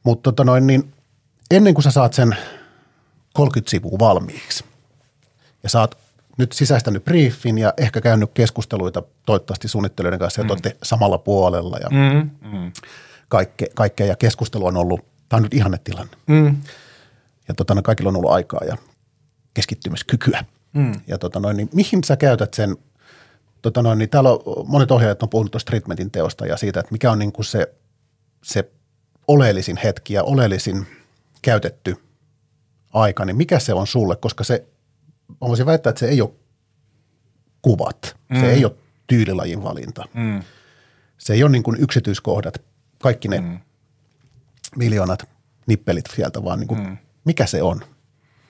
Mutta 0.02 0.22
tota 0.22 0.44
noin, 0.44 0.66
niin 0.66 0.92
ennen 1.50 1.74
kuin 1.74 1.82
sä 1.82 1.90
saat 1.90 2.12
sen 2.14 2.36
30 3.34 3.70
sivua 3.70 3.98
valmiiksi 3.98 4.64
ja 5.62 5.80
oot 5.80 5.98
nyt 6.38 6.52
sisäistänyt 6.52 7.04
briefin 7.04 7.58
ja 7.58 7.74
ehkä 7.76 8.00
käynyt 8.00 8.30
keskusteluita 8.34 9.02
toivottavasti 9.26 9.68
suunnittelijoiden 9.68 10.18
kanssa, 10.18 10.40
että 10.40 10.52
olette 10.52 10.76
samalla 10.82 11.18
puolella 11.18 11.76
ja 11.76 11.88
Mm. 11.90 12.30
Mm. 12.52 12.72
kaikke, 13.28 13.66
kaikkea 13.74 14.06
ja 14.06 14.16
keskustelu 14.16 14.66
on 14.66 14.76
ollut, 14.76 15.00
tämä 15.28 15.38
on 15.38 15.42
nyt 15.42 15.54
ihanne 15.54 15.78
tilanne. 15.84 16.16
Mm. 16.26 16.56
Ja 17.48 17.54
tota, 17.54 17.74
no, 17.74 17.82
kaikilla 17.82 18.08
on 18.08 18.16
ollut 18.16 18.30
aikaa 18.30 18.60
ja 18.66 18.76
keskittymiskykyä. 19.54 20.44
Mm. 20.72 20.92
Ja 21.06 21.18
tota 21.18 21.40
noin, 21.40 21.56
niin 21.56 21.68
mihin 21.72 22.04
sä 22.04 22.16
käytät 22.16 22.54
sen, 22.54 22.76
tota 23.62 23.82
noin, 23.82 23.98
niin 23.98 24.10
täällä 24.10 24.30
on, 24.30 24.40
monet 24.66 24.90
ohjaajat 24.90 25.22
on 25.22 25.28
puhunut 25.28 25.52
tuosta 25.52 25.68
treatmentin 25.70 26.10
teosta 26.10 26.46
ja 26.46 26.56
siitä, 26.56 26.80
että 26.80 26.92
mikä 26.92 27.12
on 27.12 27.18
niin 27.18 27.32
kuin 27.32 27.44
se, 27.46 27.74
se 28.44 28.70
oleellisin 29.28 29.76
hetki 29.76 30.14
ja 30.14 30.22
oleellisin 30.22 30.86
käytetty 31.42 31.96
aika, 32.92 33.24
niin 33.24 33.36
mikä 33.36 33.58
se 33.58 33.74
on 33.74 33.86
sulle, 33.86 34.16
koska 34.16 34.44
se, 34.44 34.66
mä 35.28 35.48
voisin 35.48 35.66
väittää, 35.66 35.90
että 35.90 36.00
se 36.00 36.08
ei 36.08 36.20
ole 36.20 36.30
kuvat, 37.62 38.16
mm. 38.28 38.40
se 38.40 38.52
ei 38.52 38.64
ole 38.64 38.76
tyylilajin 39.06 39.62
valinta. 39.62 40.04
Mm. 40.14 40.42
Se 41.18 41.32
ei 41.32 41.42
ole 41.42 41.52
niin 41.52 41.62
kuin 41.62 41.80
yksityiskohdat, 41.80 42.62
kaikki 43.02 43.28
ne 43.28 43.40
mm. 43.40 43.58
miljoonat 44.76 45.28
nippelit 45.66 46.04
sieltä, 46.14 46.44
vaan 46.44 46.58
niin 46.60 46.68
kuin, 46.68 46.80
mm. 46.80 46.96
mikä 47.24 47.46
se 47.46 47.62
on. 47.62 47.80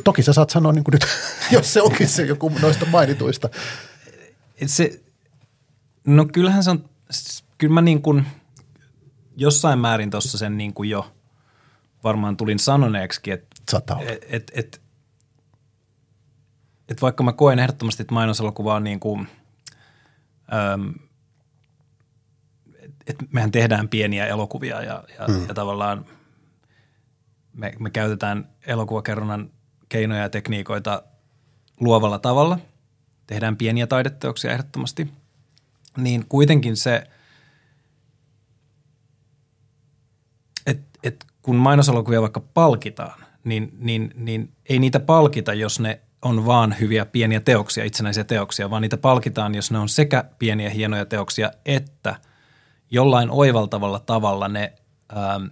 Toki 0.05 0.22
sä 0.22 0.32
saat 0.32 0.51
sanoa 0.51 0.72
niin 0.72 0.84
kuin 0.84 0.92
nyt, 0.92 1.07
jos 1.57 1.72
se 1.72 1.82
onkin 1.82 2.09
se 2.09 2.24
joku 2.24 2.53
noista 2.62 2.86
mainituista. 2.86 3.49
Se, 4.66 5.01
no 6.07 6.24
kyllähän 6.24 6.64
se 6.64 6.70
on, 6.70 6.90
kyllä 7.59 7.74
mä 7.74 7.80
niin 7.80 8.03
kuin 8.03 8.26
jossain 9.37 9.78
määrin 9.78 10.11
tuossa 10.11 10.39
sen 10.39 10.59
niin 10.59 10.74
kuin 10.74 10.91
jo 10.91 11.12
varmaan 12.05 12.37
tulin 12.37 12.59
sanoneeksi, 12.59 13.30
että 13.30 13.57
et, 14.01 14.24
et, 14.28 14.53
et, 14.55 14.82
et 16.89 17.03
vaikka 17.03 17.24
mä 17.24 17.32
koen 17.32 17.59
ehdottomasti, 17.59 18.03
että 18.03 18.14
mainoselokuva 18.14 18.74
on 18.74 18.85
niin 18.85 19.01
kuin, 19.01 19.28
äm, 20.74 20.95
että 23.07 23.24
mehän 23.30 23.51
tehdään 23.51 23.89
pieniä 23.89 24.26
elokuvia 24.26 24.82
ja, 24.82 25.05
ja, 25.18 25.28
mm. 25.28 25.49
ja 25.49 25.55
tavallaan 25.55 26.07
me, 27.53 27.72
me 27.78 27.91
käytetään 27.91 28.49
elokuvakerronnan 28.66 29.51
keinoja 29.89 30.22
ja 30.22 30.28
tekniikoita 30.28 31.03
luovalla 31.80 32.18
tavalla. 32.18 32.59
Tehdään 33.26 33.57
pieniä 33.57 33.87
taideteoksia 33.87 34.53
ehdottomasti. 34.53 35.12
Niin 35.97 36.26
kuitenkin 36.28 36.76
se, 36.76 37.07
että 40.66 40.99
et 41.03 41.26
kun 41.45 41.57
mainoselokuvia 41.57 42.20
vaikka 42.20 42.40
palkitaan, 42.40 43.24
niin, 43.45 43.72
niin, 43.78 44.11
niin 44.16 44.53
ei 44.68 44.78
niitä 44.78 45.01
palkita, 45.01 45.55
jos 45.55 45.80
ne 45.80 46.01
on 46.22 46.47
vaan 46.47 46.74
hyviä 46.80 47.07
pieniä 47.07 47.40
teoksia, 47.40 47.84
itsenäisiä 47.84 48.24
teoksia, 48.24 48.70
vaan 48.70 48.82
niitä 48.82 48.97
palkitaan, 48.97 49.55
jos 49.55 49.70
ne 49.70 49.78
on 49.78 49.88
sekä 49.88 50.24
pieniä 50.38 50.70
hienoja 50.70 51.05
teoksia, 51.05 51.51
että 51.64 52.16
jollain 52.90 53.30
oivaltavalla 53.30 54.01
tavalla 54.01 54.49
ne 54.49 54.72
ähm, 55.16 55.45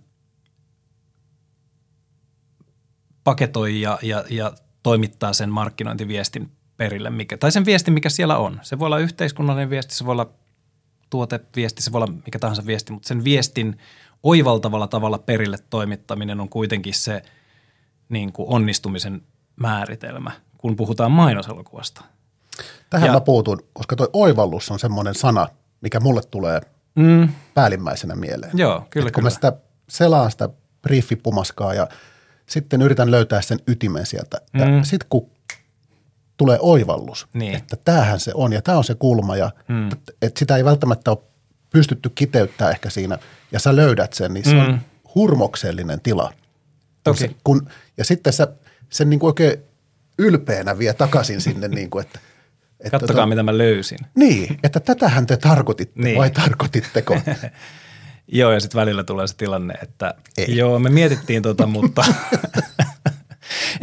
paketoi 3.24 3.80
ja, 3.80 3.98
ja, 4.02 4.24
ja 4.30 4.52
toimittaa 4.82 5.32
sen 5.32 5.50
markkinointiviestin 5.50 6.50
perille, 6.76 7.10
mikä, 7.10 7.36
tai 7.36 7.52
sen 7.52 7.64
viestin, 7.64 7.94
mikä 7.94 8.08
siellä 8.08 8.36
on. 8.36 8.60
Se 8.62 8.78
voi 8.78 8.86
olla 8.86 8.98
yhteiskunnallinen 8.98 9.70
viesti, 9.70 9.94
se 9.94 10.04
voi 10.04 10.12
olla 10.12 10.30
tuoteviesti, 11.10 11.82
se 11.82 11.92
voi 11.92 12.02
olla 12.02 12.14
mikä 12.24 12.38
tahansa 12.38 12.66
viesti, 12.66 12.92
mutta 12.92 13.08
sen 13.08 13.24
viestin 13.24 13.78
oivaltavalla 14.22 14.86
tavalla 14.86 15.18
perille 15.18 15.58
toimittaminen 15.70 16.40
on 16.40 16.48
kuitenkin 16.48 16.94
se 16.94 17.22
niin 18.08 18.32
kuin 18.32 18.48
onnistumisen 18.48 19.22
määritelmä, 19.56 20.30
kun 20.58 20.76
puhutaan 20.76 21.12
mainoselokuvasta. 21.12 22.04
Tähän 22.90 23.06
Ja- 23.06 23.12
mä 23.12 23.20
puutun, 23.20 23.58
koska 23.72 23.96
toi 23.96 24.08
oivallus 24.12 24.70
on 24.70 24.78
semmoinen 24.78 25.14
sana, 25.14 25.48
mikä 25.80 26.00
mulle 26.00 26.20
tulee 26.30 26.60
Mm, 26.94 27.28
päällimmäisenä 27.54 28.14
mieleen. 28.14 28.58
joo, 28.58 28.86
kyllä, 28.90 29.06
Et 29.08 29.14
kun 29.14 29.20
kyllä. 29.20 29.26
mä 29.26 29.34
sitä 29.34 29.52
selaan 29.88 30.30
sitä 30.30 30.48
briefipumaskaa 30.82 31.74
ja 31.74 31.88
sitten 32.46 32.82
yritän 32.82 33.10
löytää 33.10 33.42
sen 33.42 33.58
ytimen 33.66 34.06
sieltä. 34.06 34.38
Ja 34.54 34.66
Mm. 34.66 34.82
sitten 34.82 35.06
kun 35.10 35.30
tulee 36.36 36.58
oivallus, 36.60 37.28
Niin. 37.34 37.54
että 37.54 37.76
tämähän 37.84 38.20
se 38.20 38.32
on 38.34 38.52
ja 38.52 38.62
tämä 38.62 38.78
on 38.78 38.84
se 38.84 38.94
kulma 38.94 39.36
ja 39.36 39.50
Mm. 39.68 39.86
et, 39.92 40.00
et 40.22 40.36
sitä 40.36 40.56
ei 40.56 40.64
välttämättä 40.64 41.10
ole 41.10 41.18
pystytty 41.72 42.10
kiteyttää 42.14 42.70
ehkä 42.70 42.90
siinä 42.90 43.18
ja 43.52 43.58
sä 43.60 43.76
löydät 43.76 44.12
sen, 44.12 44.34
niin 44.34 44.44
se 44.44 44.52
Mm. 44.54 44.60
on 44.60 44.80
hurmoksellinen 45.14 46.00
tila. 46.00 46.32
Kun 46.32 46.42
Toki. 47.04 47.18
Se, 47.18 47.30
kun, 47.44 47.68
ja 47.96 48.04
sitten 48.04 48.32
sä 48.32 48.48
sen 48.90 49.10
niin 49.10 49.20
kuin 49.20 49.28
oikein 49.28 49.58
ylpeänä 50.18 50.78
vie 50.78 50.94
takaisin 50.94 51.40
sinne, 51.40 51.68
niin 51.68 51.90
kuin, 51.90 52.04
että, 52.06 52.18
että 52.80 52.90
Kattokaa, 52.98 53.24
tota- 53.24 53.28
mitä 53.28 53.42
mä 53.42 53.58
löysin. 53.58 53.98
Niin, 54.14 54.58
että 54.62 54.80
tätähän 54.80 55.26
te 55.26 55.36
tarkoititte 55.36 56.02
Niin. 56.02 56.18
vai 56.18 56.30
tarkoititteko? 56.30 57.20
Joo, 58.28 58.52
ja 58.52 58.60
sitten 58.60 58.80
välillä 58.80 59.04
tulee 59.04 59.26
se 59.26 59.36
tilanne, 59.36 59.74
että 59.82 60.14
Ei. 60.38 60.56
joo, 60.56 60.78
me 60.78 60.90
mietittiin 60.90 61.42
tota, 61.42 61.66
mutta... 61.66 62.04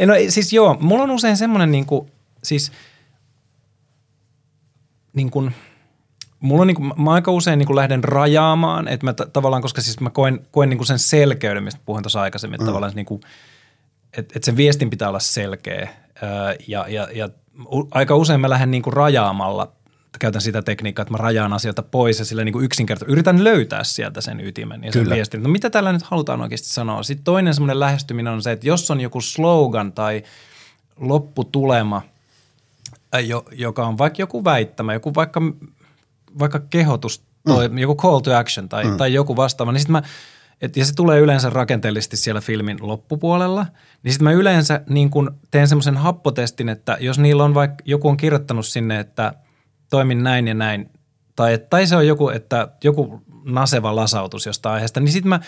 No 0.06 0.14
siis 0.28 0.52
joo, 0.52 0.76
mulla 0.80 1.02
on 1.02 1.10
usein 1.10 1.36
semmoinen 1.36 1.70
niin 1.72 1.86
kuin, 1.86 2.10
siis 2.44 2.72
niin 5.12 5.30
kuin, 5.30 5.54
mulla 6.40 6.60
on 6.60 6.66
niin 6.66 6.76
kuin, 6.76 6.92
mä 6.96 7.12
aika 7.12 7.32
usein 7.32 7.58
niin 7.58 7.66
kuin 7.66 7.76
lähden 7.76 8.04
rajaamaan, 8.04 8.88
että 8.88 9.06
mä 9.06 9.12
t- 9.12 9.32
tavallaan, 9.32 9.62
koska 9.62 9.80
siis 9.80 10.00
mä 10.00 10.10
koen, 10.10 10.46
koen 10.50 10.68
niin 10.70 10.78
kuin 10.78 10.86
sen 10.86 10.98
selkeyden, 10.98 11.64
mistä 11.64 11.80
puhuin 11.84 12.02
tuossa 12.02 12.20
aikaisemmin, 12.20 12.54
että 12.54 12.64
mm. 12.64 12.66
tavallaan 12.66 12.92
niin 12.94 13.06
kuin, 13.06 13.20
että, 14.18 14.32
että 14.36 14.46
sen 14.46 14.56
viestin 14.56 14.90
pitää 14.90 15.08
olla 15.08 15.20
selkeä 15.20 15.88
ää, 16.22 16.54
ja, 16.68 16.88
ja, 16.88 17.08
ja 17.12 17.28
aika 17.90 18.16
usein 18.16 18.40
mä 18.40 18.50
lähden 18.50 18.70
niin 18.70 18.82
kuin 18.82 18.92
rajaamalla, 18.92 19.72
käytän 20.18 20.42
sitä 20.42 20.62
tekniikkaa, 20.62 21.02
että 21.02 21.12
mä 21.12 21.18
rajaan 21.18 21.52
asioita 21.52 21.82
pois 21.82 22.18
ja 22.18 22.24
sillä 22.24 22.44
niin 22.44 22.52
kuin 22.52 22.64
yksinkertaisesti 22.64 23.12
yritän 23.12 23.44
löytää 23.44 23.84
sieltä 23.84 24.20
sen 24.20 24.40
ytimen 24.40 24.84
ja 24.84 24.92
sen 24.92 25.02
Kyllä. 25.02 25.14
viestin. 25.14 25.42
No 25.42 25.48
mitä 25.48 25.70
tällä 25.70 25.92
nyt 25.92 26.02
halutaan 26.02 26.42
oikeasti 26.42 26.68
sanoa? 26.68 27.02
Sitten 27.02 27.24
toinen 27.24 27.54
semmoinen 27.54 27.80
lähestyminen 27.80 28.32
on 28.32 28.42
se, 28.42 28.52
että 28.52 28.68
jos 28.68 28.90
on 28.90 29.00
joku 29.00 29.20
slogan 29.20 29.92
tai 29.92 30.22
lopputulema, 30.96 32.02
joka 33.52 33.86
on 33.86 33.98
vaikka 33.98 34.22
joku 34.22 34.44
väittämä, 34.44 34.92
joku 34.92 35.14
vaikka, 35.14 35.42
vaikka 36.38 36.60
kehotus, 36.70 37.24
toi, 37.46 37.68
mm. 37.68 37.78
joku 37.78 37.94
call 37.94 38.18
to 38.18 38.36
action 38.36 38.68
tai, 38.68 38.84
mm. 38.84 38.96
tai 38.96 39.14
joku 39.14 39.36
vastaava, 39.36 39.72
niin 39.72 39.80
sitten 39.80 39.92
mä– 39.92 40.02
et, 40.60 40.76
ja 40.76 40.84
se 40.84 40.94
tulee 40.94 41.20
yleensä 41.20 41.50
rakenteellisesti 41.50 42.16
siellä 42.16 42.40
filmin 42.40 42.78
loppupuolella, 42.80 43.66
niin 44.02 44.12
sitten 44.12 44.24
mä 44.24 44.32
yleensä 44.32 44.80
niin 44.88 45.10
kun 45.10 45.38
teen 45.50 45.68
semmoisen 45.68 45.96
happotestin, 45.96 46.68
että 46.68 46.96
jos 47.00 47.18
niillä 47.18 47.44
on 47.44 47.54
vaikka, 47.54 47.82
joku 47.84 48.08
on 48.08 48.16
kirjoittanut 48.16 48.66
sinne, 48.66 49.00
että 49.00 49.32
toimin 49.90 50.22
näin 50.22 50.48
ja 50.48 50.54
näin, 50.54 50.90
tai, 51.36 51.58
tai 51.70 51.86
se 51.86 51.96
on 51.96 52.06
joku, 52.06 52.28
että 52.28 52.68
joku 52.84 53.22
naseva 53.44 53.96
lasautus 53.96 54.46
jostain 54.46 54.74
aiheesta, 54.74 55.00
niin 55.00 55.12
sitten 55.12 55.28
mä 55.28 55.40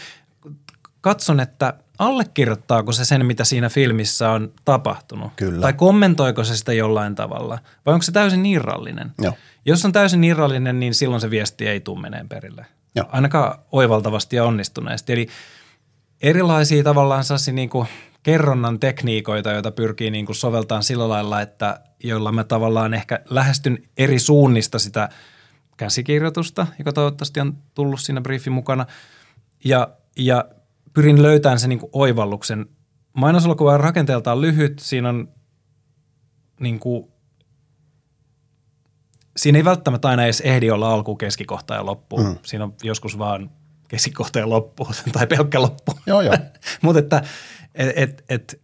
katson, 1.01 1.41
että 1.41 1.74
allekirjoittaako 2.07 2.92
se 2.92 3.05
sen, 3.05 3.26
mitä 3.26 3.44
siinä 3.44 3.68
filmissä 3.68 4.30
on 4.30 4.53
tapahtunut. 4.64 5.32
Kyllä. 5.36 5.61
Tai 5.61 5.72
kommentoiko 5.72 6.44
se 6.44 6.57
sitä 6.57 6.72
jollain 6.72 7.14
tavalla, 7.14 7.59
vai 7.86 7.94
onko 7.94 8.03
se 8.03 8.12
täysin 8.12 8.46
irrallinen. 8.46 9.12
Joo. 9.22 9.34
Jos 9.64 9.84
on 9.84 9.92
täysin 9.92 10.24
irrallinen, 10.24 10.80
niin 10.80 10.94
silloin 10.94 11.20
se 11.20 11.30
viesti 11.30 11.68
ei 11.68 11.80
tule 11.80 12.00
meneen 12.00 12.28
perille. 12.28 12.66
Joo. 12.94 13.07
ainakaan 13.12 13.59
oivaltavasti 13.72 14.36
ja 14.36 14.44
onnistuneesti. 14.44 15.12
Eli 15.12 15.28
erilaisia 16.22 16.84
tavallaan 16.84 17.24
niin 17.53 17.70
kuin 17.70 17.88
kerronnan 18.22 18.80
tekniikoita, 18.80 19.53
joita 19.53 19.70
pyrkii 19.70 20.11
niin 20.11 20.26
kuin 20.26 20.36
soveltamaan 20.36 20.82
sillä 20.82 21.09
lailla, 21.09 21.40
että 21.40 21.80
joilla 22.05 22.32
mä 22.32 22.44
tavallaan 22.44 22.94
ehkä 22.94 23.20
lähestyn 23.30 23.78
eri 23.96 24.18
suunnista 24.18 24.78
sitä 24.78 25.09
käsikirjoitusta, 25.76 26.66
joka 26.78 26.92
toivottavasti 26.92 27.40
on 27.40 27.57
tullut 27.74 28.00
siinä 28.00 28.20
briefin 28.20 28.53
mukana, 28.53 28.86
ja, 29.64 29.88
ja 30.16 30.44
pyrin 30.93 31.22
löytämään 31.22 31.59
sen 31.59 31.68
niin 31.68 31.78
kuin 31.78 31.90
oivalluksen. 31.93 32.66
Mainoselokuva 33.12 33.74
on 33.74 33.80
rakenteeltaan 33.80 34.40
lyhyt, 34.40 34.78
siinä 34.78 35.09
on 35.09 35.28
niin 36.61 36.78
kuin 36.78 37.12
siinä 39.36 39.59
ei 39.59 39.64
välttämättä 39.64 40.09
aina 40.09 40.24
edes 40.24 40.40
ehdi 40.40 40.70
olla 40.70 40.93
alku, 40.93 41.16
keskikohta 41.16 41.74
ja 41.74 41.86
loppu. 41.86 42.16
Mm. 42.16 42.36
Siinä 42.43 42.64
on 42.64 42.74
joskus 42.82 43.18
vaan 43.18 43.51
keskikohta 43.88 44.38
ja 44.38 44.49
loppu 44.49 44.88
tai 45.12 45.26
pelkkä 45.26 45.62
loppu. 45.62 45.99
Joo, 46.07 46.20
joo. 46.20 46.34
Mutta 46.82 46.99
että 46.99 47.22
et, 47.74 47.93
et, 47.97 48.24
et, 48.28 48.61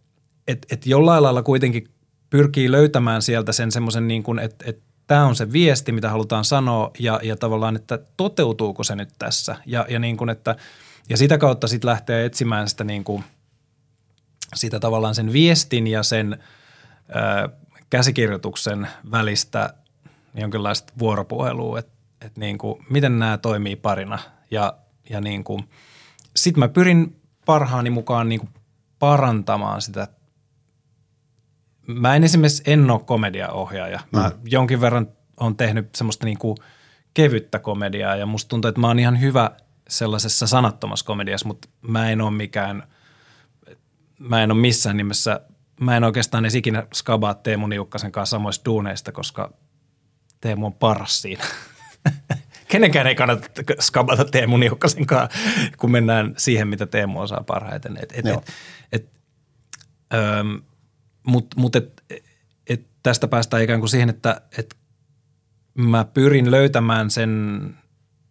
et, 0.47 0.65
et 0.71 0.85
jollain 0.85 1.23
lailla 1.23 1.43
kuitenkin 1.43 1.89
pyrkii 2.29 2.71
löytämään 2.71 3.21
sieltä 3.21 3.51
sen 3.51 3.71
semmoisen 3.71 4.07
niin 4.07 4.23
kuin, 4.23 4.39
että 4.39 4.65
et, 4.67 4.83
tämä 5.07 5.25
on 5.25 5.35
se 5.35 5.51
viesti, 5.51 5.91
mitä 5.91 6.09
halutaan 6.09 6.45
sanoa 6.45 6.91
ja, 6.99 7.19
ja 7.23 7.35
tavallaan, 7.35 7.75
että 7.75 7.99
toteutuuko 8.17 8.83
se 8.83 8.95
nyt 8.95 9.09
tässä. 9.19 9.55
Ja, 9.65 9.85
ja, 9.89 9.99
niin 9.99 10.17
kuin, 10.17 10.29
että, 10.29 10.55
ja 11.09 11.17
sitä 11.17 11.37
kautta 11.37 11.67
sitten 11.67 11.89
lähtee 11.89 12.25
etsimään 12.25 12.69
sitä, 12.69 12.83
niin 12.83 13.03
kuin, 13.03 13.23
sitä 14.53 14.79
tavallaan 14.79 15.15
sen 15.15 15.33
viestin 15.33 15.87
ja 15.87 16.03
sen 16.03 16.43
ö, 17.09 17.49
käsikirjoituksen 17.89 18.87
välistä 19.11 19.73
jonkinlaista 20.33 20.93
vuoropuhelua, 20.99 21.79
että, 21.79 21.91
että 22.21 22.39
niin 22.39 22.57
kuin, 22.57 22.85
miten 22.89 23.19
nämä 23.19 23.37
toimii 23.37 23.75
parina. 23.75 24.19
Ja, 24.51 24.77
ja 25.09 25.21
niin 25.21 25.43
kuin, 25.43 25.69
sit 26.35 26.57
mä 26.57 26.67
pyrin 26.67 27.21
parhaani 27.45 27.89
mukaan 27.89 28.29
niin 28.29 28.39
kuin 28.39 28.49
parantamaan 28.99 29.81
sitä. 29.81 30.07
Mä 31.87 32.15
en 32.15 32.23
esimerkiksi 32.23 32.63
en 32.65 32.91
ole 32.91 32.99
komediaohjaaja. 32.99 33.99
Mä 34.11 34.29
mm. 34.29 34.41
jonkin 34.43 34.81
verran 34.81 35.07
on 35.37 35.55
tehnyt 35.55 35.95
semmoista 35.95 36.25
niin 36.25 36.37
kuin 36.37 36.57
kevyttä 37.13 37.59
komediaa 37.59 38.15
ja 38.15 38.25
musta 38.25 38.49
tuntuu, 38.49 38.69
että 38.69 38.81
mä 38.81 38.87
oon 38.87 38.99
ihan 38.99 39.21
hyvä 39.21 39.51
sellaisessa 39.89 40.47
sanattomassa 40.47 41.05
komediassa, 41.05 41.47
mutta 41.47 41.69
mä 41.81 42.09
en 42.09 42.21
ole 42.21 42.31
mikään, 42.31 42.83
mä 44.19 44.43
en 44.43 44.51
ole 44.51 44.59
missään 44.59 44.97
nimessä, 44.97 45.41
mä 45.79 45.97
en 45.97 46.03
oikeastaan 46.03 46.45
edes 46.45 46.55
ikinä 46.55 46.87
skabaa 46.93 47.33
Teemu 47.33 47.67
Niukkasen 47.67 48.11
kanssa 48.11 48.35
samoista 48.37 48.65
duuneista, 48.65 49.11
koska 49.11 49.53
Teemu 50.41 50.65
on 50.65 50.73
paras 50.73 51.21
siinä. 51.21 51.43
Kenenkään 52.67 53.07
ei 53.07 53.15
kannata 53.15 53.47
skabata 53.79 54.25
Teemu 54.25 54.57
Niukkasen 54.57 55.05
kanssa, 55.05 55.39
kun 55.77 55.91
mennään 55.91 56.33
siihen, 56.37 56.67
mitä 56.67 56.85
Teemu 56.85 57.19
osaa 57.19 57.43
parhaiten. 57.43 57.97
Et, 57.97 58.11
et, 58.11 58.25
et, 58.25 58.53
et, 58.91 59.09
Mutta 61.23 61.59
mut 61.59 61.75
et, 61.75 62.03
et 62.67 62.85
tästä 63.03 63.27
päästään 63.27 63.63
ikään 63.63 63.79
kuin 63.79 63.89
siihen, 63.89 64.09
että 64.09 64.41
et 64.57 64.75
mä 65.73 66.05
pyrin 66.05 66.51
löytämään 66.51 67.09
sen 67.09 67.59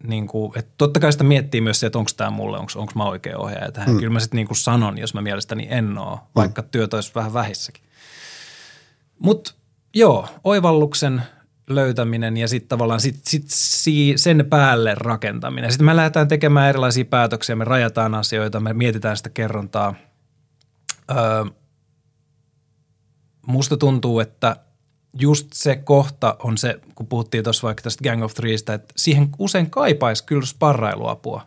niin 0.04 0.26
kuin, 0.26 0.58
että 0.58 0.72
totta 0.78 1.00
kai 1.00 1.12
sitä 1.12 1.24
miettii 1.24 1.60
myös 1.60 1.80
se, 1.80 1.86
että 1.86 1.98
onko 1.98 2.10
tämä 2.16 2.30
mulle, 2.30 2.58
onko 2.58 2.92
mä 2.94 3.04
oikea 3.04 3.38
ohjaaja 3.38 3.72
tähän. 3.72 3.90
Mm. 3.90 3.98
Kyllä 3.98 4.12
mä 4.12 4.20
sitten 4.20 4.36
niin 4.36 4.46
kuin 4.46 4.56
sanon, 4.56 4.98
jos 4.98 5.14
mä 5.14 5.22
mielestäni 5.22 5.66
en 5.70 5.98
ole, 5.98 6.18
vaikka 6.36 6.62
mm. 6.62 6.68
työt 6.68 6.94
olisi 6.94 7.12
vähän 7.14 7.34
vähissäkin. 7.34 7.82
Mutta 9.18 9.54
joo, 9.94 10.28
oivalluksen– 10.44 11.22
löytäminen 11.68 12.36
ja 12.36 12.48
sitten 12.48 12.68
tavallaan 12.68 13.00
sit, 13.00 13.20
sit 13.24 13.44
sen 14.16 14.46
päälle 14.50 14.94
rakentaminen. 14.94 15.72
Sitten 15.72 15.86
me 15.86 15.96
lähdetään 15.96 16.28
tekemään 16.28 16.68
erilaisia 16.68 17.04
päätöksiä, 17.04 17.56
me 17.56 17.64
rajataan 17.64 18.14
asioita, 18.14 18.60
me 18.60 18.72
mietitään 18.72 19.16
sitä 19.16 19.30
kerrontaa. 19.30 19.94
Öö, 21.10 21.44
musta 23.46 23.76
tuntuu, 23.76 24.20
että 24.20 24.56
just 25.18 25.46
se 25.52 25.76
kohta 25.76 26.36
on 26.38 26.58
se, 26.58 26.80
kun 26.94 27.06
puhuttiin 27.06 27.44
tuossa 27.44 27.66
vaikka 27.66 27.82
tästä 27.82 28.04
Gang 28.04 28.24
of 28.24 28.34
Threestä, 28.34 28.74
että 28.74 28.94
siihen 28.96 29.28
usein 29.38 29.70
kaipaisi 29.70 30.24
kyllä 30.24 30.46
sparrailuapua. 30.46 31.46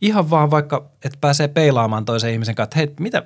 Ihan 0.00 0.30
vaan 0.30 0.50
vaikka, 0.50 0.90
että 1.04 1.18
pääsee 1.20 1.48
peilaamaan 1.48 2.04
toisen 2.04 2.32
ihmisen 2.32 2.54
kanssa, 2.54 2.68
että 2.68 2.78
hei, 2.78 2.94
mitä, 3.00 3.22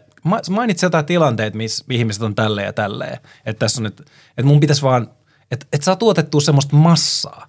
mainitsi 0.51 0.87
jotain 0.87 1.07
tilanteita, 1.07 1.57
missä 1.57 1.85
ihmiset 1.91 2.23
on 2.23 2.35
tälleen 2.35 2.67
ja 2.67 2.73
tälleen. 2.73 3.19
Että 3.47 3.59
tässä 3.59 3.81
on 3.81 3.83
nyt, 3.83 4.01
että 4.01 4.45
mun 4.45 4.61
pitäisi 4.61 4.83
vaan– 4.83 5.11
että 5.51 5.67
et 5.73 5.83
saa 5.83 5.97
tuotettua 5.97 6.41
semmoista 6.41 6.77
massaa, 6.77 7.49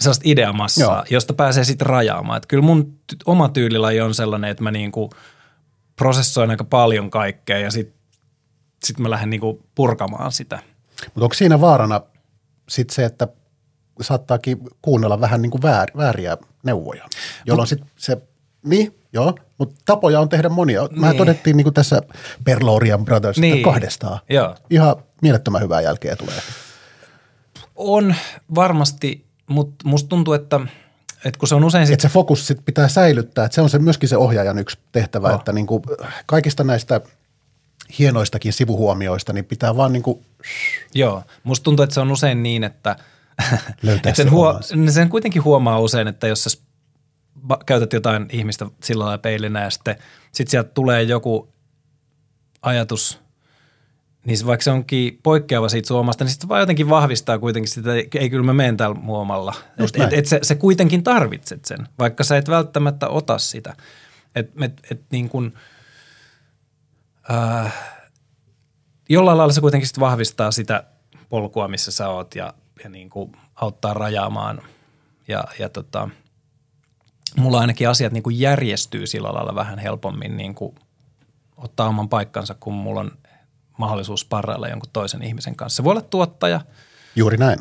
sellaista 0.00 0.22
ideamassaa, 0.26 0.96
Joo. 0.96 1.04
josta 1.10 1.34
pääsee 1.34 1.64
sitten 1.64 1.86
rajaamaan. 1.86 2.36
Että 2.36 2.46
kyllä 2.46 2.62
mun 2.62 2.98
oma 3.24 3.48
tyylilaji 3.48 4.00
on 4.00 4.14
sellainen, 4.14 4.50
että 4.50 4.62
mä 4.62 4.70
niinku 4.70 5.10
prosessoin 5.96 6.50
aika 6.50 6.64
paljon 6.64 7.10
kaikkea 7.10 7.58
ja 7.58 7.70
sitten 7.70 7.99
sit 8.84 8.98
mä 8.98 9.10
lähden 9.10 9.30
niinku 9.30 9.62
purkamaan 9.74 10.32
sitä. 10.32 10.58
Mutta 11.04 11.24
onko 11.24 11.34
siinä 11.34 11.60
vaarana 11.60 12.00
sitten 12.68 12.94
se, 12.94 13.04
että 13.04 13.28
saattaakin 14.00 14.58
kuunnella 14.82 15.20
vähän 15.20 15.42
niin 15.42 15.50
kuin 15.50 15.62
väär, 15.62 15.88
vääriä 15.96 16.36
neuvoja, 16.62 17.08
jolloin 17.46 17.68
sitten 17.68 17.90
se, 17.96 18.22
niin, 18.64 18.94
joo, 19.12 19.34
mutta 19.58 19.74
tapoja 19.84 20.20
on 20.20 20.28
tehdä 20.28 20.48
monia. 20.48 20.88
Mä 20.90 21.08
niin. 21.08 21.18
todettiin 21.18 21.56
niin 21.56 21.64
kuin 21.64 21.74
tässä 21.74 22.02
Perlorian 22.44 23.04
Brothers 23.04 23.38
niin. 23.38 23.62
kahdestaan. 23.62 24.20
Joo. 24.28 24.54
Ihan 24.70 24.96
mielettömän 25.22 25.62
hyvää 25.62 25.80
jälkeä 25.80 26.16
tulee. 26.16 26.34
On 27.76 28.14
varmasti, 28.54 29.26
mutta 29.46 29.88
musta 29.88 30.08
tuntuu, 30.08 30.34
että, 30.34 30.60
että 31.24 31.38
kun 31.38 31.48
se 31.48 31.54
on 31.54 31.64
usein... 31.64 31.86
Sit... 31.86 31.94
Että 31.94 32.08
se 32.08 32.12
fokus 32.12 32.46
sit 32.46 32.64
pitää 32.64 32.88
säilyttää, 32.88 33.44
että 33.44 33.54
se 33.54 33.60
on 33.60 33.70
se 33.70 33.78
myöskin 33.78 34.08
se 34.08 34.16
ohjaajan 34.16 34.58
yksi 34.58 34.78
tehtävä, 34.92 35.28
oh. 35.28 35.34
että 35.34 35.52
niin 35.52 35.66
kuin 35.66 35.82
kaikista 36.26 36.64
näistä 36.64 37.00
hienoistakin 37.98 38.52
sivuhuomioista, 38.52 39.32
niin 39.32 39.44
pitää 39.44 39.76
vaan 39.76 39.92
niin 39.92 40.02
kuin... 40.02 40.24
Joo, 40.94 41.22
musta 41.42 41.64
tuntuu, 41.64 41.82
että 41.82 41.94
se 41.94 42.00
on 42.00 42.12
usein 42.12 42.42
niin, 42.42 42.64
että, 42.64 42.96
että 43.96 44.14
sen, 44.14 44.30
huo, 44.30 44.60
sen 44.90 45.08
kuitenkin 45.08 45.44
huomaa 45.44 45.80
usein, 45.80 46.08
että 46.08 46.26
jos 46.26 46.44
sä 46.44 46.50
käytät 47.66 47.92
jotain 47.92 48.26
ihmistä 48.32 48.66
sillä 48.82 49.04
lailla 49.04 49.18
peilinä 49.18 49.62
ja 49.62 49.70
sitten 49.70 49.96
sit 50.32 50.48
sieltä 50.48 50.70
tulee 50.74 51.02
joku 51.02 51.52
ajatus, 52.62 53.20
niin 54.24 54.46
vaikka 54.46 54.64
se 54.64 54.70
onkin 54.70 55.18
poikkeava 55.22 55.68
siitä 55.68 55.88
suomasta, 55.88 56.24
niin 56.24 56.32
sitten 56.32 56.48
vaan 56.48 56.60
jotenkin 56.60 56.88
vahvistaa 56.88 57.38
kuitenkin 57.38 57.72
sitä, 57.72 57.96
että 57.96 58.18
ei 58.18 58.30
kyllä 58.30 58.44
mä 58.44 58.52
menen 58.52 58.76
täällä 58.76 58.96
muomalla. 59.00 59.54
Että 59.78 60.04
et, 60.04 60.12
et 60.12 60.26
se, 60.26 60.38
se 60.42 60.54
kuitenkin 60.54 61.02
tarvitset 61.02 61.64
sen, 61.64 61.78
vaikka 61.98 62.24
sä 62.24 62.36
et 62.36 62.48
välttämättä 62.48 63.08
ota 63.08 63.38
sitä. 63.38 63.76
Että 64.34 64.64
et, 64.64 64.80
et 64.90 65.00
niin 65.10 65.28
kuin, 65.28 65.54
äh, 67.32 67.74
jollain 69.08 69.38
lailla 69.38 69.52
se 69.52 69.60
kuitenkin 69.60 69.88
sit 69.88 70.00
vahvistaa 70.00 70.50
sitä 70.50 70.84
polkua, 71.28 71.68
missä 71.68 71.90
sä 71.90 72.08
oot 72.08 72.34
ja, 72.34 72.54
ja 72.84 72.90
niin 72.90 73.10
kuin 73.10 73.32
auttaa 73.54 73.94
rajaamaan 73.94 74.62
ja, 75.28 75.44
ja 75.58 75.68
tota– 75.68 76.08
mulla 77.36 77.60
ainakin 77.60 77.88
asiat 77.88 78.12
niin 78.12 78.22
kuin 78.22 78.40
järjestyy 78.40 79.06
sillä 79.06 79.28
lailla 79.32 79.54
vähän 79.54 79.78
helpommin 79.78 80.36
niin 80.36 80.54
kuin 80.54 80.74
ottaa 81.56 81.88
oman 81.88 82.08
paikkansa, 82.08 82.54
kun 82.60 82.74
mulla 82.74 83.00
on 83.00 83.12
mahdollisuus 83.78 84.24
parrailla 84.24 84.68
jonkun 84.68 84.90
toisen 84.92 85.22
ihmisen 85.22 85.56
kanssa. 85.56 85.76
Se 85.76 85.84
voi 85.84 85.90
olla 85.90 86.00
tuottaja. 86.00 86.60
Juuri 87.16 87.36
näin. 87.36 87.58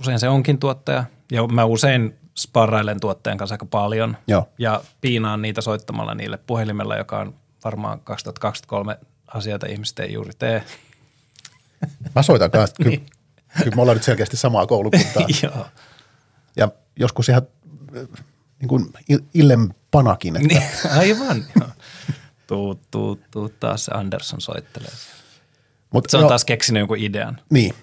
usein 0.00 0.18
se 0.18 0.28
onkin 0.28 0.58
tuottaja. 0.58 1.04
Ja 1.32 1.46
mä 1.46 1.64
usein 1.64 2.18
sparrailen 2.38 3.00
tuottajan 3.00 3.38
kanssa 3.38 3.54
aika 3.54 3.66
paljon. 3.66 4.16
Joo. 4.26 4.48
Ja 4.58 4.80
piinaan 5.00 5.42
niitä 5.42 5.60
soittamalla 5.60 6.14
niille 6.14 6.36
puhelimella, 6.36 6.96
joka 6.96 7.18
on 7.18 7.34
varmaan 7.64 8.00
2023 8.00 8.98
asioita 9.26 9.66
ihmiset 9.66 9.98
ei 9.98 10.12
juuri 10.12 10.32
tee. 10.38 10.64
Mä 12.14 12.22
soitan 12.22 12.50
kanssa. 12.50 12.76
Kyllä, 12.82 12.96
kyllä 13.62 13.76
me 13.76 13.82
ollaan 13.82 13.96
nyt 13.96 14.04
selkeästi 14.04 14.36
samaa 14.36 14.66
koulukuntaa. 14.66 15.26
Joo. 15.42 15.66
Ja 16.56 16.68
joskus 16.96 17.28
ihan 17.28 17.42
äh, 17.96 18.02
niin 18.60 18.68
kuin 18.68 18.86
il- 19.12 19.24
illen 19.34 19.74
panakin. 19.90 20.36
Että 20.36 20.48
Niin, 20.48 20.62
aivan. 20.98 21.44
joo. 21.60 21.68
Tuu, 22.46 22.80
tuu, 22.90 23.20
tuu 23.30 23.48
taas 23.48 23.84
se 23.84 23.92
Anderson 23.94 24.40
soittelee. 24.40 24.90
Mut 25.92 26.04
Se 26.08 26.16
on 26.16 26.20
joo, 26.20 26.28
taas 26.28 26.44
keksinyt 26.44 26.80
jonkun 26.80 26.98
idean. 26.98 27.40
Niin, 27.50 27.74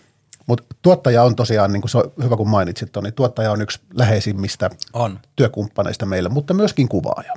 mutta 0.47 0.63
tuottaja 0.81 1.23
on 1.23 1.35
tosiaan, 1.35 1.73
niin 1.73 1.81
kuin 1.81 1.89
se 1.89 1.97
on 1.97 2.11
hyvä 2.23 2.35
kun 2.37 2.49
mainitsit 2.49 2.89
niin 3.03 3.13
tuottaja 3.13 3.51
on 3.51 3.61
yksi 3.61 3.79
läheisimmistä 3.93 4.69
On. 4.93 5.19
työkumppaneista 5.35 6.05
meille, 6.05 6.29
mutta 6.29 6.53
myöskin 6.53 6.89
kuvaaja, 6.89 7.33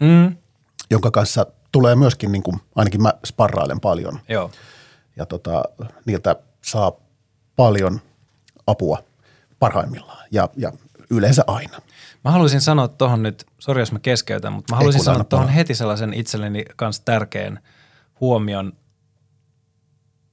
Mm. 0.00 0.36
Jonka 0.90 1.10
kanssa 1.10 1.46
tulee 1.72 1.94
myöskin, 1.96 2.32
niin 2.32 2.42
kuin, 2.42 2.60
ainakin 2.74 3.02
mä 3.02 3.12
sparrailen 3.26 3.80
paljon 3.80 4.20
Joo. 4.28 4.50
ja 5.16 5.26
tota, 5.26 5.62
niiltä 6.04 6.36
saa 6.62 6.92
paljon 7.56 8.00
apua 8.66 8.98
parhaimmillaan 9.58 10.26
ja, 10.30 10.48
ja 10.56 10.72
yleensä 11.10 11.44
aina. 11.46 11.78
Mä 12.24 12.30
haluaisin 12.30 12.60
sanoa 12.60 12.88
tuohon 12.88 13.22
nyt, 13.22 13.46
sori 13.58 13.82
jos 13.82 13.92
mä 13.92 13.98
keskeytän, 13.98 14.52
mutta 14.52 14.72
mä 14.72 14.76
haluaisin 14.76 15.04
sanoa 15.04 15.24
tuohon 15.24 15.48
heti 15.48 15.74
sellaisen 15.74 16.14
itselleni 16.14 16.64
kanssa 16.76 17.04
tärkeän 17.04 17.60
huomion. 18.20 18.72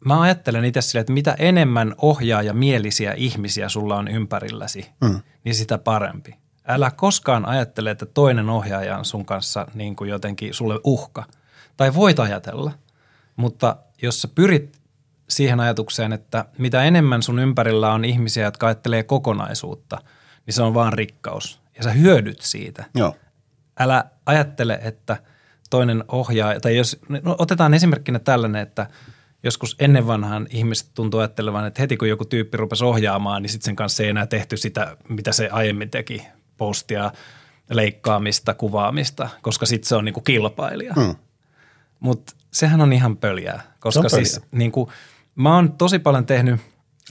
Mä 0.06 0.22
ajattelen 0.22 0.66
itse 0.66 0.82
silleen, 0.82 1.02
että 1.02 1.14
mitä 1.14 1.36
enemmän 1.40 1.96
ohjaajamielisiä 1.98 3.14
ihmisiä 3.14 3.70
sulla 3.70 3.96
on 3.96 4.08
ympärilläsi, 4.08 4.90
mm. 5.02 5.20
niin 5.44 5.56
sitä 5.56 5.78
parempi. 5.78 6.45
Älä 6.68 6.92
koskaan 6.92 7.46
ajattele, 7.46 7.92
että 7.92 8.06
toinen 8.06 8.50
ohjaaja 8.50 8.98
on 8.98 9.06
sun 9.06 9.26
kanssa 9.26 9.68
niin 9.74 9.96
kuin 9.96 10.10
jotenkin 10.10 10.54
sulle 10.54 10.80
uhka. 10.84 11.24
Tai 11.78 11.96
voit 11.96 12.20
ajatella, 12.20 12.72
mutta 13.36 13.76
jos 14.02 14.22
sä 14.22 14.28
pyrit 14.28 14.78
siihen 15.30 15.60
ajatukseen, 15.60 16.14
että 16.14 16.46
mitä 16.58 16.84
enemmän 16.84 17.24
sun 17.24 17.40
ympärillä 17.40 17.94
on 17.94 18.06
ihmisiä, 18.06 18.46
jotka 18.46 18.68
ajattelee 18.68 19.04
kokonaisuutta, 19.04 19.98
niin 20.46 20.54
se 20.54 20.64
on 20.64 20.74
vaan 20.74 20.94
rikkaus. 20.94 21.62
Ja 21.78 21.84
sä 21.84 21.92
hyödyt 21.92 22.42
siitä 22.42 22.86
Joo. 22.96 23.16
älä 23.80 24.06
ajattele, 24.26 24.80
että 24.84 25.18
toinen 25.70 26.04
ohjaa, 26.08 26.60
tai 26.60 26.78
jos, 26.78 27.00
no 27.10 27.36
otetaan 27.40 27.74
esimerkkinä 27.74 28.20
tällainen, 28.20 28.62
että 28.62 28.88
joskus 29.44 29.76
ennen 29.80 30.08
vanhaan 30.08 30.48
ihmiset 30.50 30.90
tuntuu 30.94 31.20
ajattelevan, 31.20 31.68
että 31.68 31.82
heti 31.82 31.98
kun 31.98 32.10
joku 32.10 32.26
tyyppi 32.26 32.58
rupesi 32.58 32.86
ohjaamaan, 32.86 33.42
niin 33.42 33.50
sitten 33.50 33.66
sen 33.66 33.76
kanssa 33.76 34.04
ei 34.04 34.10
enää 34.10 34.28
tehty 34.28 34.58
sitä, 34.58 34.98
mitä 35.10 35.32
se 35.32 35.50
aiemmin 35.52 35.90
teki, 35.90 36.28
postia, 36.58 37.12
leikkaamista, 37.70 38.54
kuvaamista, 38.54 39.30
koska 39.42 39.66
sitten 39.66 39.88
se 39.90 39.96
on 39.96 40.06
niinku 40.06 40.22
kilpailija. 40.22 40.94
Mm. 40.98 41.16
Mutta 42.00 42.34
sehän 42.52 42.82
on 42.82 42.94
ihan 42.94 43.18
pöljää, 43.18 43.62
koska 43.80 44.10
Se 44.10 44.16
on 44.16 44.26
siis 44.26 44.42
niinku, 44.52 44.92
mä 45.36 45.56
oon 45.56 45.72
tosi 45.74 46.00
paljon 46.00 46.26
tehnyt 46.26 46.62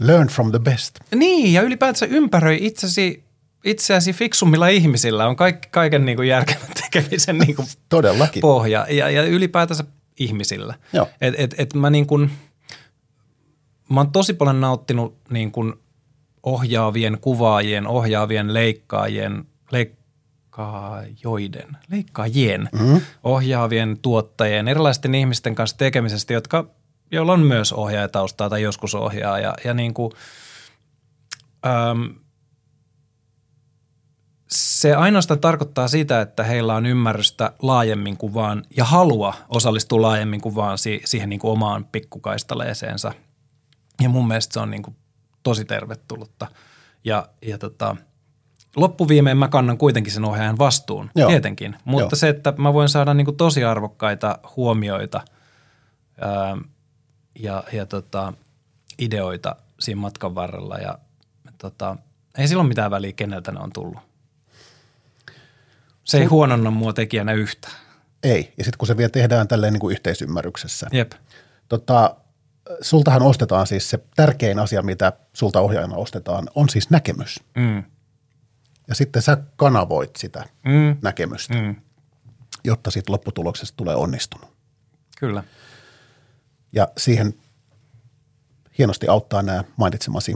Learn 0.01 0.29
from 0.29 0.51
the 0.51 0.59
best. 0.59 0.99
niin, 1.15 1.53
ja 1.53 1.63
ylipäätänsä 1.63 2.07
ympäröi 2.07 2.59
itsesi, 2.61 3.25
itseäsi 3.65 4.13
fiksummilla 4.13 4.69
ihmisillä 4.69 5.27
on 5.27 5.37
kaikki, 5.37 5.69
kaiken 5.71 6.05
niin 6.05 6.17
kuin 6.17 6.29
järkevän 6.29 6.69
tekemisen 6.83 7.39
niin 7.39 7.57
kuin 7.57 7.69
Todellakin. 7.89 8.41
pohja 8.41 8.87
ja, 8.91 9.11
ja 9.11 9.25
ylipäätänsä 9.25 9.85
ihmisillä. 10.21 10.75
Joo. 10.93 11.09
Et, 11.21 11.35
et, 11.39 11.55
et 11.59 11.75
mä, 11.75 11.91
niin 11.91 12.07
kuin, 12.07 12.31
mä 13.91 14.01
oon 14.01 14.13
tosi 14.13 14.35
paljon 14.35 14.61
nauttinut 14.61 15.17
niin 15.31 15.53
kuin 15.53 15.75
ohjaavien 16.45 17.19
kuvaajien, 17.21 17.87
ohjaavien 17.87 18.55
leikkaajien, 18.55 19.45
leikkaajoiden, 19.71 21.77
leikkaajien, 21.91 22.69
mm-hmm. 22.73 23.01
ohjaavien 23.25 23.99
tuottajien, 24.03 24.69
erilaisten 24.69 25.15
ihmisten 25.15 25.55
kanssa 25.55 25.77
tekemisestä, 25.77 26.33
jotka, 26.33 26.67
joilla 27.11 27.33
on 27.33 27.41
myös 27.41 27.73
ohjaajataustaa 27.73 28.51
tai 28.51 28.63
joskus 28.63 28.95
ohjaa 28.95 29.39
ja, 29.39 29.55
ja 29.65 29.75
niin 29.75 29.95
kuin, 29.95 30.13
äm, 31.67 32.15
se 34.51 34.95
ainoastaan 34.95 35.41
tarkoittaa 35.41 35.89
sitä, 35.89 36.21
että 36.21 36.45
heillä 36.45 36.75
on 36.75 36.87
ymmärrystä 36.87 37.53
laajemmin 37.63 38.17
kuin 38.17 38.35
vaan 38.35 38.65
ja 38.77 38.85
halua 38.85 39.35
osallistua 39.49 40.03
laajemmin 40.03 40.41
kuin 40.41 40.55
vaan 40.55 40.79
si- 40.79 41.03
siihen 41.05 41.29
niin 41.29 41.41
kuin 41.41 41.51
omaan 41.51 41.85
pikkukaistaleeseensa. 41.85 43.13
Ja 44.03 44.09
mun 44.09 44.29
mielestä 44.29 44.55
se 44.55 44.61
on 44.61 44.71
niin 44.71 44.83
kuin 44.83 44.97
tosi 45.45 45.65
tervetullutta. 45.65 46.47
Ja, 47.05 47.29
ja 47.43 47.59
tota, 47.59 47.97
loppuviimeen 48.77 49.37
mä 49.37 49.49
kannan 49.49 49.79
kuitenkin 49.79 50.13
sen 50.13 50.25
ohjaajan 50.25 50.59
vastuun, 50.59 51.11
Joo. 51.17 51.29
tietenkin. 51.29 51.77
Mutta 51.85 52.15
Joo. 52.15 52.19
se, 52.19 52.29
että 52.29 52.55
mä 52.59 52.73
voin 52.73 52.89
saada 52.89 53.15
niin 53.15 53.25
kuin 53.25 53.37
tosi 53.37 53.65
arvokkaita 53.65 54.39
huomioita 54.57 55.21
ää, 56.21 56.57
ja, 57.39 57.65
ja 57.73 57.87
tota, 57.87 58.33
ideoita 58.99 59.57
siinä 59.81 60.01
matkan 60.01 60.35
varrella. 60.35 60.77
Ja 60.79 60.99
tota, 61.59 61.97
ei 62.39 62.49
silloin 62.49 62.69
mitään 62.69 62.91
väliä, 62.91 63.13
keneltä 63.13 63.53
ne 63.53 63.61
on 63.61 63.73
tullut. 63.73 63.99
Se 66.05 66.19
ei 66.19 66.25
huononna 66.25 66.71
mua 66.71 66.93
tekijänä 66.93 67.33
yhtään. 67.33 67.75
Ei. 68.23 68.53
Ja 68.59 68.65
sitten 68.65 68.79
kun 68.79 68.87
se 68.87 68.97
vielä 68.97 69.11
tehdään 69.11 69.49
tälleen 69.49 69.73
niin 69.73 69.81
kuin 69.81 69.93
yhteisymmärryksessä. 69.93 70.87
Jep. 70.93 71.13
Tota, 71.69 72.17
sultahan 72.81 73.23
ostetaan 73.23 73.67
siis 73.67 73.91
se 73.91 73.99
tärkein 74.17 74.59
asia, 74.59 74.83
mitä 74.83 75.13
sulta 75.33 75.61
ohjaajana 75.61 75.97
ostetaan, 75.97 76.49
on 76.55 76.69
siis 76.69 76.91
näkemys. 76.91 77.41
Mm. 77.57 77.85
Ja 78.89 78.95
sitten 78.95 79.23
sä 79.23 79.39
kanavoit 79.57 80.17
sitä 80.17 80.45
Mm. 80.65 80.97
näkemystä, 81.03 81.55
Mm. 81.55 81.77
jotta 82.65 82.91
siitä 82.91 83.13
lopputuloksesta 83.13 83.77
tulee 83.77 83.95
onnistunut. 83.95 84.49
Kyllä. 85.19 85.43
Ja 86.73 86.89
siihen 86.99 87.35
hienosti 88.79 89.09
auttaa 89.09 89.43
nämä 89.43 89.65
mainitsemasi 89.77 90.35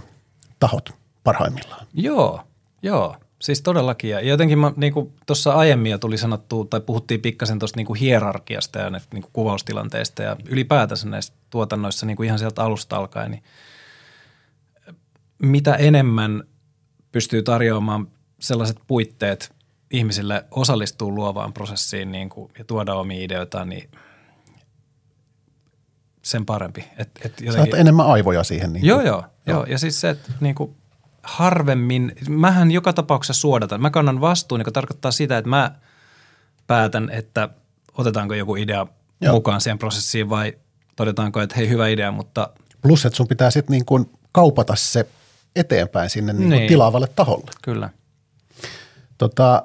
tahot 0.61 0.91
parhaimmillaan. 1.25 1.87
Joo, 1.95 2.41
joo. 2.83 3.17
Siis 3.43 3.63
todellakin. 3.63 4.11
Ja 4.11 4.21
jotenkin 4.21 4.59
niin 4.77 4.93
tuossa 5.27 5.53
aiemmin 5.53 5.91
jo 5.93 5.99
tuli 5.99 6.19
sanottu, 6.19 6.65
tai 6.65 6.81
puhuttiin 6.81 7.21
pikkasen 7.21 7.59
tuosta 7.59 7.77
niin 7.77 7.95
hierarkiasta 8.01 8.79
ja 8.79 8.91
niin 8.91 9.01
kuin 9.23 9.31
kuvaustilanteista 9.33 10.23
ja 10.23 10.37
ylipäätänsä 10.49 11.09
näissä 11.09 11.33
tuotannoissa 11.51 12.07
niin 12.07 12.17
kuin 12.17 12.27
ihan 12.27 12.39
sieltä 12.39 12.63
alusta 12.63 12.97
alkaen, 12.97 13.31
niin 13.31 13.43
mitä 15.39 15.75
enemmän 15.75 16.45
pystyy 17.13 17.43
tarjoamaan 17.43 18.09
sellaiset 18.41 18.79
puitteet 18.87 19.55
ihmisille 19.91 20.45
osallistuu 20.51 21.15
luovaan 21.15 21.53
prosessiin 21.53 22.13
niin 22.13 22.29
kuin, 22.29 22.53
ja 22.59 22.65
tuoda 22.65 22.95
omia 22.95 23.25
ideoitaan, 23.25 23.69
niin 23.69 23.91
sen 26.23 26.47
parempi. 26.47 26.85
Et, 26.99 27.11
et 27.25 27.43
Saat 27.51 27.75
enemmän 27.75 28.07
aivoja 28.07 28.45
siihen. 28.45 28.73
Niin 28.73 28.85
Joo, 28.85 28.99
kuin. 28.99 29.07
joo, 29.07 29.25
joo. 29.47 29.65
Ja 29.65 29.79
siis 29.79 30.01
se, 30.01 30.11
että 30.11 30.33
niin 30.41 30.55
kuin 30.55 30.77
harvemmin, 31.23 32.13
mähän 32.29 32.71
joka 32.71 32.93
tapauksessa 32.93 33.41
suodatan. 33.41 33.83
Mä 33.83 33.91
kannan 33.91 34.21
vastuun, 34.21 34.61
joka 34.61 34.71
tarkoittaa 34.73 35.11
sitä, 35.11 35.39
että 35.39 35.49
mä 35.49 35.75
päätän, 36.67 37.11
että 37.11 37.49
otetaanko 37.99 38.35
joku 38.35 38.57
idea 38.57 38.87
joo. 39.21 39.35
mukaan 39.35 39.61
siihen 39.61 39.79
prosessiin 39.79 40.31
vai 40.31 40.59
todetaanko, 40.99 41.41
että 41.41 41.57
hei 41.57 41.69
hyvä 41.69 41.89
idea, 41.89 42.13
mutta 42.13 42.51
Plus, 42.83 43.07
että 43.07 43.17
sun 43.17 43.29
pitää 43.29 43.51
sitten 43.51 43.73
niin 43.73 43.85
kuin 43.85 44.11
kaupata 44.33 44.77
se 44.77 45.07
eteenpäin 45.57 46.11
sinne 46.11 46.33
niin 46.33 46.49
kuin 46.49 46.59
Niin. 46.59 46.69
tilaavalle 46.69 47.07
taholle. 47.07 47.51
kyllä. 47.63 47.91
Tota, 49.19 49.63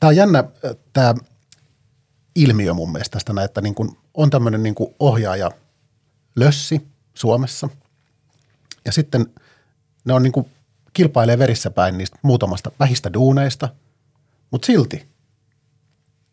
tämä 0.00 0.08
on 0.08 0.16
jännä 0.16 0.44
tämä 0.92 1.14
ilmiö 2.34 2.74
mun 2.74 2.92
mielestä 2.92 3.12
tästä, 3.12 3.42
että 3.44 3.60
niin 3.60 3.74
kuin 3.74 3.90
on 4.14 4.30
tämmöinen 4.30 4.62
niin 4.62 4.74
kuin 4.74 4.94
ohjaaja 5.00 5.50
lössi 6.36 6.86
Suomessa 7.14 7.68
ja 8.84 8.92
sitten 8.92 9.26
ne 10.04 10.12
on 10.12 10.22
niin 10.22 10.32
kuin 10.32 10.46
kilpailee 10.92 11.38
verissä 11.38 11.70
päin 11.70 11.98
niistä 11.98 12.18
muutamasta 12.22 12.70
vähistä 12.80 13.12
duuneista, 13.12 13.68
mutta 14.50 14.66
silti 14.66 15.08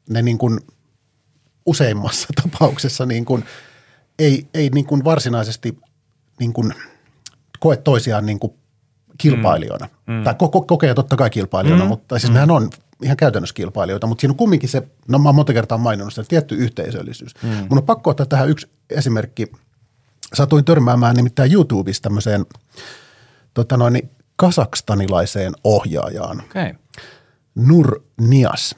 ne 0.09 0.21
niin 0.21 0.37
kuin 0.37 0.59
useimmassa 1.65 2.27
tapauksessa 2.41 3.05
niin 3.05 3.25
kuin 3.25 3.45
ei, 4.19 4.47
ei 4.53 4.69
niin 4.69 4.85
kuin 4.85 5.03
varsinaisesti 5.03 5.77
niin 6.39 6.53
kuin 6.53 6.73
koe 7.59 7.77
toisiaan 7.77 8.25
niin 8.25 8.39
kuin 8.39 8.53
kilpailijoina. 9.17 9.89
Mm. 10.07 10.23
Tai 10.23 10.33
ko- 10.33 10.59
ko- 10.59 10.65
kokee 10.67 10.93
totta 10.93 11.15
kai 11.15 11.29
kilpailijoina, 11.29 11.83
mm. 11.83 11.87
mutta 11.87 12.19
siis 12.19 12.29
mm. 12.29 12.33
nehän 12.33 12.51
on 12.51 12.69
ihan 13.03 13.17
käytännössä 13.17 13.53
kilpailijoita, 13.53 14.07
mutta 14.07 14.21
siinä 14.21 14.31
on 14.31 14.37
kumminkin 14.37 14.69
se, 14.69 14.83
no 15.07 15.19
mä 15.19 15.29
oon 15.29 15.35
monta 15.35 15.53
kertaa 15.53 15.77
maininnut 15.77 16.13
sitä, 16.13 16.27
tietty 16.27 16.55
yhteisöllisyys. 16.55 17.33
Mm. 17.43 17.49
Mun 17.49 17.77
on 17.77 17.83
pakko 17.83 18.09
ottaa 18.09 18.25
tähän 18.25 18.49
yksi 18.49 18.67
esimerkki. 18.89 19.51
Satuin 20.33 20.65
törmäämään 20.65 21.15
nimittäin 21.15 21.53
YouTubesta 21.53 22.03
tämmöiseen 22.03 22.45
tota 23.53 23.77
noin, 23.77 24.09
kasakstanilaiseen 24.35 25.53
ohjaajaan. 25.63 26.41
Okay. 26.41 26.73
Nur 27.55 28.01
Nias. 28.21 28.75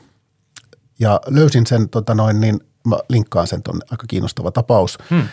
Ja 0.99 1.19
löysin 1.27 1.67
sen, 1.67 1.89
tota 1.89 2.15
noin, 2.15 2.41
niin 2.41 2.59
mä 2.89 2.97
linkkaan 3.09 3.47
sen 3.47 3.63
tuonne, 3.63 3.85
aika 3.91 4.05
kiinnostava 4.07 4.51
tapaus. 4.51 4.97
Hmm. 5.09 5.27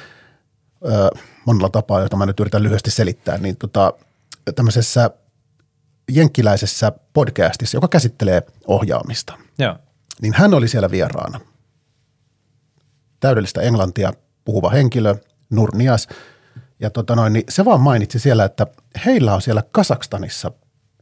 Ö, 0.85 1.10
monella 1.47 1.68
tapaa, 1.68 2.01
jota 2.01 2.16
mä 2.16 2.26
nyt 2.26 2.40
yritän 2.40 2.62
lyhyesti 2.62 2.90
selittää, 2.90 3.39
niin 3.39 3.56
tota, 3.56 3.93
tämmöisessä 4.55 5.10
jenkkiläisessä 6.10 6.93
podcastissa, 7.12 7.76
joka 7.76 7.89
käsittelee 7.89 8.43
ohjaamista. 8.66 9.35
Joo. 9.59 9.78
Niin 10.22 10.35
hän 10.36 10.55
oli 10.55 10.68
siellä 10.68 10.90
vieraana. 10.90 11.40
Täydellistä 13.20 13.60
englantia 13.60 14.12
puhuva 14.44 14.70
henkilö, 14.70 15.14
Nurnias. 15.51 16.09
Ja 16.81 16.90
tota 16.90 17.16
noin, 17.16 17.32
niin 17.32 17.44
se 17.48 17.64
vaan 17.64 17.81
mainitsi 17.81 18.18
siellä, 18.18 18.44
että 18.44 18.66
heillä 19.06 19.35
on 19.35 19.43
siellä 19.43 19.62
Kasakstanissa, 19.72 20.51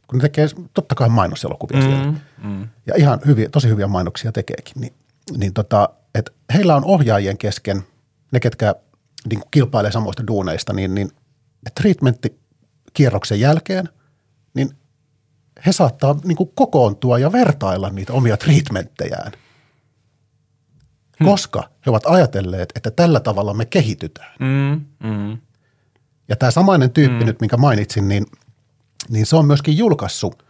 kun 0.07 0.17
ne 0.17 0.21
tekee 0.21 0.47
totta 0.73 0.95
kai 0.95 1.09
mainoselokuvia 1.09 1.77
mm, 1.77 1.83
siellä. 1.83 2.13
Mm. 2.43 2.67
Ja 2.87 2.93
ihan 2.97 3.19
hyviä, 3.25 3.49
tosi 3.49 3.69
hyviä 3.69 3.87
mainoksia 3.87 4.31
tekeekin. 4.31 4.73
Niin, 4.81 4.93
niin 5.37 5.53
tota, 5.53 5.89
että 6.15 6.31
heillä 6.53 6.75
on 6.75 6.85
ohjaajien 6.85 7.37
kesken, 7.37 7.83
ne 8.31 8.39
ketkä 8.39 8.75
niin 9.29 9.39
kuin 9.39 9.51
kilpailee 9.51 9.91
samoista 9.91 10.27
duuneista, 10.27 10.73
niin, 10.73 10.95
niin 10.95 11.11
treatmentti-kierroksen 11.81 13.39
jälkeen, 13.39 13.89
niin 14.53 14.69
he 15.65 15.71
saattaa 15.71 16.15
niin 16.23 16.35
kuin 16.35 16.51
kokoontua 16.55 17.19
ja 17.19 17.31
vertailla 17.31 17.89
niitä 17.89 18.13
omia 18.13 18.37
treatmenttejään. 18.37 19.31
Hmm. 21.19 21.25
Koska 21.25 21.69
he 21.85 21.91
ovat 21.91 22.05
ajatelleet, 22.05 22.69
että 22.75 22.91
tällä 22.91 23.19
tavalla 23.19 23.53
me 23.53 23.65
kehitytään. 23.65 24.35
Mm, 24.39 24.85
mm. 25.09 25.37
Ja 26.27 26.35
tämä 26.35 26.51
samainen 26.51 26.91
tyyppi 26.91 27.19
mm. 27.19 27.25
nyt, 27.25 27.41
minkä 27.41 27.57
mainitsin, 27.57 28.07
niin, 28.07 28.25
niin 29.09 29.25
se 29.25 29.35
on 29.35 29.45
myöskin 29.45 29.77
julkaissut 29.77 30.45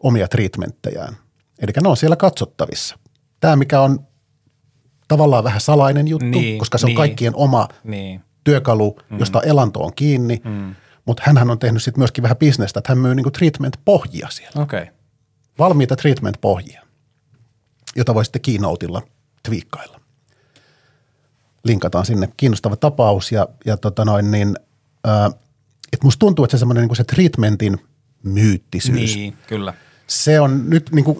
omia 0.00 0.28
treatmenttejään. 0.28 1.16
Eli 1.58 1.72
ne 1.82 1.88
on 1.88 1.96
siellä 1.96 2.16
katsottavissa. 2.16 2.98
Tämä, 3.40 3.56
mikä 3.56 3.80
on 3.80 4.06
tavallaan 5.08 5.44
vähän 5.44 5.60
salainen 5.60 6.08
juttu, 6.08 6.26
niin, 6.26 6.58
koska 6.58 6.78
se 6.78 6.86
on 6.86 6.88
niin, 6.88 6.96
kaikkien 6.96 7.36
oma 7.36 7.68
niin. 7.84 8.20
työkalu, 8.44 8.98
mm. 9.10 9.18
josta 9.18 9.42
elanto 9.42 9.80
on 9.80 9.92
kiinni. 9.94 10.40
Mm. 10.44 10.74
Mutta 11.04 11.22
hän 11.26 11.50
on 11.50 11.58
tehnyt 11.58 11.82
sitten 11.82 12.00
myöskin 12.00 12.22
vähän 12.22 12.36
bisnestä, 12.36 12.78
että 12.78 12.90
hän 12.90 12.98
myy 12.98 13.14
niinku 13.14 13.30
treatment-pohjia 13.30 14.28
siellä. 14.30 14.62
Okay. 14.62 14.86
Valmiita 15.58 15.96
treatment-pohjia, 15.96 16.82
jota 17.96 18.14
voi 18.14 18.24
sitten 18.24 18.42
keynoteilla 18.42 19.02
twiikkailla. 19.42 20.00
Linkataan 21.64 22.06
sinne 22.06 22.28
kiinnostava 22.36 22.76
tapaus 22.76 23.32
ja, 23.32 23.48
ja 23.64 23.76
tota 23.76 24.04
noin 24.04 24.30
niin, 24.30 24.56
äh, 25.08 25.26
että 25.92 26.06
musta 26.06 26.18
tuntuu, 26.18 26.44
että 26.44 26.56
se 26.56 26.58
semmoinen 26.58 26.82
niinku 26.82 26.94
se 26.94 27.04
treatmentin 27.04 27.78
myyttisyys. 28.22 29.16
Niin, 29.16 29.36
kyllä– 29.46 29.74
se 30.06 30.40
on 30.40 30.70
nyt 30.70 30.90
niin 30.92 31.04
kuin 31.04 31.18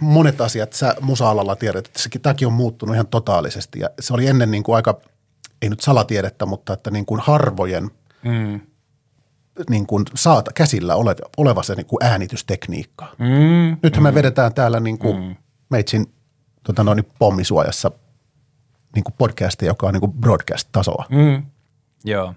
monet 0.00 0.40
asiat, 0.40 0.72
sä 0.72 0.94
musa-alalla 1.00 1.56
tiedät, 1.56 1.86
että 1.86 2.02
sekin, 2.02 2.20
tämäkin 2.20 2.48
on 2.48 2.54
muuttunut 2.54 2.94
ihan 2.94 3.06
totaalisesti. 3.06 3.80
Ja 3.80 3.90
se 4.00 4.14
oli 4.14 4.26
ennen 4.26 4.50
niin 4.50 4.62
kuin 4.62 4.76
aika, 4.76 5.00
ei 5.62 5.68
nyt 5.68 5.80
salatiedettä, 5.80 6.46
mutta 6.46 6.72
että 6.72 6.90
niin 6.90 7.06
kuin 7.06 7.20
harvojen 7.20 7.90
mm. 8.22 8.60
niin 9.70 9.86
kuin 9.86 10.04
saata 10.14 10.50
käsillä 10.54 10.94
oleva, 10.94 11.20
oleva 11.36 11.62
se 11.62 11.74
niin 11.74 11.86
kuin 11.86 12.04
äänitystekniikka. 12.04 13.06
Mm. 13.18 13.76
Nythän 13.82 14.02
mm. 14.02 14.08
me 14.08 14.14
vedetään 14.14 14.54
täällä 14.54 14.80
niin 14.80 14.98
kuin 14.98 15.22
mm. 15.22 15.36
meitsin 15.70 16.12
tota 16.62 16.84
noin, 16.84 17.04
pommisuojassa 17.18 17.90
niin 18.94 19.04
kuin 19.04 19.14
podcastia, 19.18 19.68
joka 19.68 19.86
on 19.86 19.92
niin 19.92 20.00
kuin 20.00 20.12
broadcast-tasoa. 20.12 21.04
Mm. 21.10 21.42
Joo. 22.04 22.34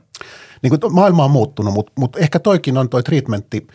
Niin 0.61 0.80
kuin 0.80 0.94
maailma 0.94 1.26
on 1.26 1.32
muuttunut, 1.32 1.73
mutta, 1.73 1.91
mutta 1.99 2.19
ehkä 2.19 2.40
toikin 2.40 2.78
on 2.78 2.90
toi 2.90 3.03
treatmentti– 3.03 3.68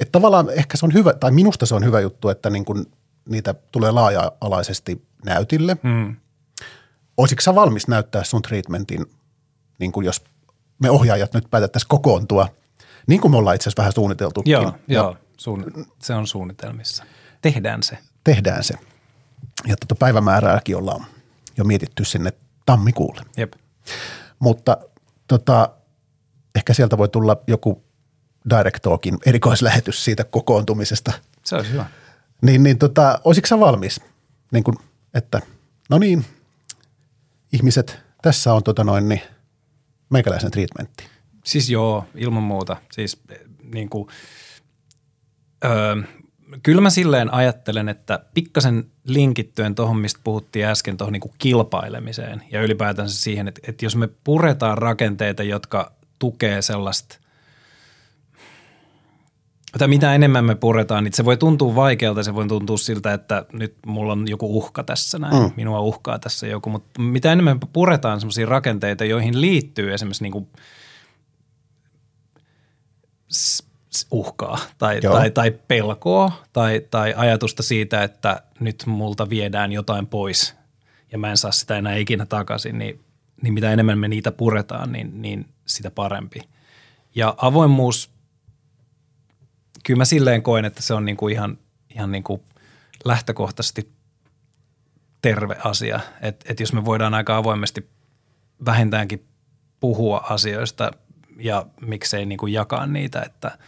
että 0.00 0.12
tavallaan 0.12 0.50
ehkä 0.50 0.76
se 0.76 0.86
on 0.86 0.94
hyvä, 0.94 1.12
tai 1.12 1.30
minusta 1.30 1.66
se 1.66 1.74
on 1.74 1.84
hyvä 1.84 2.00
juttu, 2.00 2.28
että 2.28 2.50
niin 2.50 2.64
kuin 2.64 2.86
niitä 3.28 3.54
tulee 3.54 3.90
laaja-alaisesti 3.90 5.04
näytille. 5.24 5.76
Mm. 5.82 6.16
Olisitko 7.16 7.42
sä 7.42 7.54
valmis 7.54 7.88
näyttää 7.88 8.24
sun 8.24 8.42
treatmentin, 8.42 9.06
niin 9.78 9.92
kuin 9.92 10.06
jos 10.06 10.24
me 10.78 10.90
ohjaajat 10.90 11.34
nyt 11.34 11.50
päätettäisiin 11.50 11.88
kokoontua, 11.88 12.48
niin 13.06 13.20
kuin 13.20 13.30
me 13.30 13.36
ollaan 13.36 13.56
itse 13.56 13.68
asiassa 13.68 13.80
vähän 13.80 13.92
suunniteltukin. 13.92 14.52
Joo, 14.52 14.72
joo 14.88 15.16
suun, 15.36 15.86
se 16.02 16.14
on 16.14 16.26
suunnitelmissa. 16.26 17.04
Tehdään 17.42 17.82
se. 17.82 17.98
Tehdään 18.24 18.64
se. 18.64 18.74
Ja 19.66 19.76
tuota 19.76 19.94
päivämäärääkin 19.94 20.76
ollaan 20.76 21.06
jo 21.58 21.64
mietitty 21.64 22.04
sinne 22.04 22.32
tammikuulle. 22.66 23.22
Jep. 23.36 23.52
Mutta 24.38 24.78
tota, 25.28 25.70
ehkä 26.54 26.74
sieltä 26.74 26.98
voi 26.98 27.08
tulla 27.08 27.36
joku 27.46 27.84
Direct 28.50 28.82
Talkin 28.82 29.18
erikoislähetys 29.26 30.04
siitä 30.04 30.24
kokoontumisesta. 30.24 31.12
Se 31.44 31.56
olisi 31.56 31.72
hyvä. 31.72 31.86
Niin, 32.42 32.62
niin 32.62 32.78
tota, 32.78 33.20
olisitko 33.24 33.46
sä 33.46 33.60
valmis, 33.60 34.00
niin 34.52 34.64
kun, 34.64 34.76
että 35.14 35.40
no 35.90 35.98
niin, 35.98 36.24
ihmiset, 37.52 37.98
tässä 38.22 38.54
on 38.54 38.62
tota 38.62 38.84
noin, 38.84 39.08
niin, 39.08 39.20
meikäläisen 40.10 40.50
treatmentti. 40.50 41.04
Siis 41.44 41.70
joo, 41.70 42.04
ilman 42.14 42.42
muuta. 42.42 42.76
Siis 42.92 43.22
niin 43.74 43.88
kuin, 43.88 44.08
öö, 45.64 45.96
kyllä 46.62 46.80
mä 46.80 46.90
silleen 46.90 47.34
ajattelen, 47.34 47.88
että 47.88 48.24
pikkasen 48.34 48.90
linkittyen 49.04 49.74
tuohon, 49.74 49.96
mistä 49.96 50.20
puhuttiin 50.24 50.66
äsken, 50.66 50.96
tuohon 50.96 51.12
niin 51.12 51.32
kilpailemiseen 51.38 52.42
ja 52.52 52.62
ylipäätänsä 52.62 53.20
siihen, 53.20 53.48
että, 53.48 53.60
että 53.68 53.84
jos 53.84 53.96
me 53.96 54.08
puretaan 54.24 54.78
rakenteita, 54.78 55.42
jotka 55.42 55.92
tukee 56.18 56.62
sellaista– 56.62 57.18
tai 59.78 59.88
mitä 59.88 60.14
enemmän 60.14 60.44
me 60.44 60.54
puretaan, 60.54 61.04
niin 61.04 61.12
se 61.12 61.24
voi 61.24 61.36
tuntua 61.36 61.74
vaikealta, 61.74 62.22
se 62.22 62.34
voi 62.34 62.48
tuntua 62.48 62.78
siltä, 62.78 63.14
että 63.14 63.46
nyt 63.52 63.74
mulla 63.86 64.12
on 64.12 64.28
joku 64.28 64.58
uhka 64.58 64.82
tässä 64.82 65.18
näin, 65.18 65.42
mm. 65.42 65.50
minua 65.56 65.80
uhkaa 65.80 66.18
tässä 66.18 66.46
joku, 66.46 66.70
mutta 66.70 67.02
mitä 67.02 67.32
enemmän 67.32 67.56
me 67.56 67.68
puretaan 67.72 68.20
sellaisia 68.20 68.46
rakenteita, 68.46 69.04
joihin 69.04 69.40
liittyy 69.40 69.94
esimerkiksi 69.94 70.22
niin 70.22 70.32
kuin 70.32 70.48
uhkaa 74.10 74.58
tai, 74.78 75.00
tai, 75.00 75.30
tai 75.30 75.50
pelkoa 75.50 76.32
tai, 76.52 76.80
tai 76.90 77.14
ajatusta 77.16 77.62
siitä, 77.62 78.02
että 78.02 78.42
nyt 78.60 78.82
multa 78.86 79.30
viedään 79.30 79.72
jotain 79.72 80.06
pois 80.06 80.56
ja 81.12 81.18
mä 81.18 81.30
en 81.30 81.36
saa 81.36 81.52
sitä 81.52 81.78
enää 81.78 81.96
ikinä 81.96 82.26
takaisin, 82.26 82.78
niin, 82.78 83.00
niin 83.42 83.54
mitä 83.54 83.72
enemmän 83.72 83.98
me 83.98 84.08
niitä 84.08 84.32
puretaan, 84.32 84.92
niin, 84.92 85.22
niin 85.22 85.46
sitä 85.66 85.90
parempi. 85.90 86.40
Ja 87.14 87.34
avoimuus– 87.38 88.10
kyllä 89.84 89.98
mä 89.98 90.04
silleen 90.04 90.42
koen, 90.42 90.64
että 90.64 90.82
se 90.82 90.94
on 90.94 91.04
niinku 91.04 91.28
ihan, 91.28 91.58
ihan 91.94 92.12
niinku 92.12 92.44
lähtökohtaisesti 93.04 93.92
terve 95.22 95.56
asia. 95.64 96.00
Että 96.20 96.46
et 96.48 96.60
jos 96.60 96.72
me 96.72 96.84
voidaan 96.84 97.14
aika 97.14 97.36
avoimesti 97.36 97.90
vähintäänkin 98.64 99.26
puhua 99.80 100.26
asioista 100.30 100.90
ja 101.36 101.66
miksei 101.80 102.26
niinku 102.26 102.46
jakaa 102.46 102.86
niitä, 102.86 103.22
että 103.22 103.58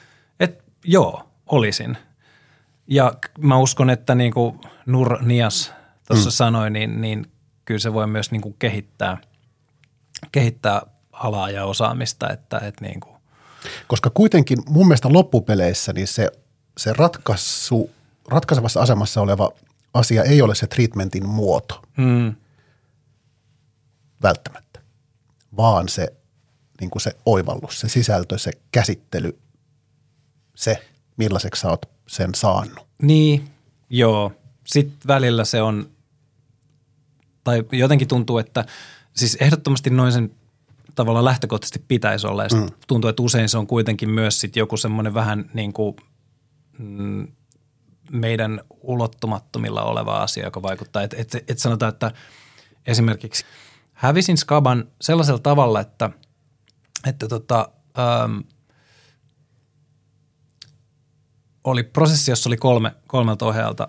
et 0.40 0.64
joo, 0.84 1.28
olisin. 1.46 1.96
Ja 2.86 3.12
mä 3.38 3.58
uskon, 3.58 3.90
että 3.90 4.14
niin 4.14 4.32
kuin 4.32 4.60
Nur 4.86 5.22
Nias 5.22 5.72
tuossa 6.08 6.28
mm. 6.28 6.32
sanoi, 6.32 6.70
niin, 6.70 7.00
niin 7.00 7.32
kyllä 7.64 7.80
se 7.80 7.92
voi 7.92 8.06
myös 8.06 8.30
niin 8.30 8.42
kuin 8.42 8.56
kehittää, 8.58 9.18
kehittää 10.32 10.82
alaa 11.12 11.50
ja 11.50 11.64
osaamista, 11.64 12.30
että, 12.30 12.58
että 12.58 12.84
niin 12.84 13.00
kuin 13.00 13.11
koska 13.86 14.10
kuitenkin 14.10 14.58
mun 14.68 14.86
mielestä 14.86 15.12
loppupeleissä 15.12 15.92
niin 15.92 16.06
se, 16.06 16.28
se 16.78 16.92
ratkaisu, 16.92 17.90
ratkaisevassa 18.28 18.80
asemassa 18.80 19.20
oleva 19.20 19.50
asia 19.94 20.22
ei 20.22 20.42
ole 20.42 20.54
se 20.54 20.66
treatmentin 20.66 21.28
muoto. 21.28 21.82
Mm. 21.96 22.34
Välttämättä. 24.22 24.80
Vaan 25.56 25.88
se, 25.88 26.12
niin 26.80 26.90
kuin 26.90 27.02
se 27.02 27.16
oivallus, 27.26 27.80
se 27.80 27.88
sisältö, 27.88 28.38
se 28.38 28.52
käsittely, 28.72 29.38
se 30.54 30.88
millaiseksi 31.16 31.60
sä 31.60 31.68
oot 31.68 31.86
sen 32.08 32.34
saanut. 32.34 32.86
Niin, 33.02 33.50
joo. 33.90 34.32
Sitten 34.66 34.98
välillä 35.06 35.44
se 35.44 35.62
on, 35.62 35.90
tai 37.44 37.64
jotenkin 37.72 38.08
tuntuu, 38.08 38.38
että 38.38 38.64
siis 39.14 39.36
ehdottomasti 39.40 39.90
noin 39.90 40.12
sen 40.12 40.30
tavallaan 40.94 41.24
lähtökohtaisesti 41.24 41.84
pitäisi 41.88 42.26
olla. 42.26 42.42
Ja 42.42 42.48
mm. 42.54 42.66
tuntuu, 42.86 43.10
että 43.10 43.22
usein 43.22 43.48
se 43.48 43.58
on 43.58 43.66
kuitenkin 43.66 44.10
myös 44.10 44.40
sit 44.40 44.56
joku 44.56 44.76
semmoinen 44.76 45.14
vähän 45.14 45.50
niin 45.54 45.72
kuin 45.72 45.96
mm, 46.78 47.28
meidän 48.10 48.60
ulottumattomilla 48.80 49.82
oleva 49.82 50.22
asia, 50.22 50.44
joka 50.44 50.62
vaikuttaa. 50.62 51.02
Että 51.02 51.16
et, 51.18 51.44
et 51.48 51.58
sanotaan, 51.58 51.92
että 51.92 52.12
esimerkiksi 52.86 53.44
hävisin 53.92 54.36
skaban 54.36 54.88
sellaisella 55.00 55.40
tavalla, 55.40 55.80
että, 55.80 56.10
että 57.06 57.28
tota, 57.28 57.68
ähm, 57.98 58.38
oli 61.64 61.82
prosessi, 61.82 62.30
jossa 62.30 62.48
oli 62.48 62.56
kolme, 62.56 62.92
kolmelta 63.06 63.46
ohjaajalta 63.46 63.88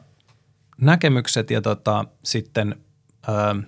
näkemykset 0.81 1.51
ja 1.51 1.61
tota, 1.61 2.05
sitten 2.23 2.75
ähm, 3.29 3.59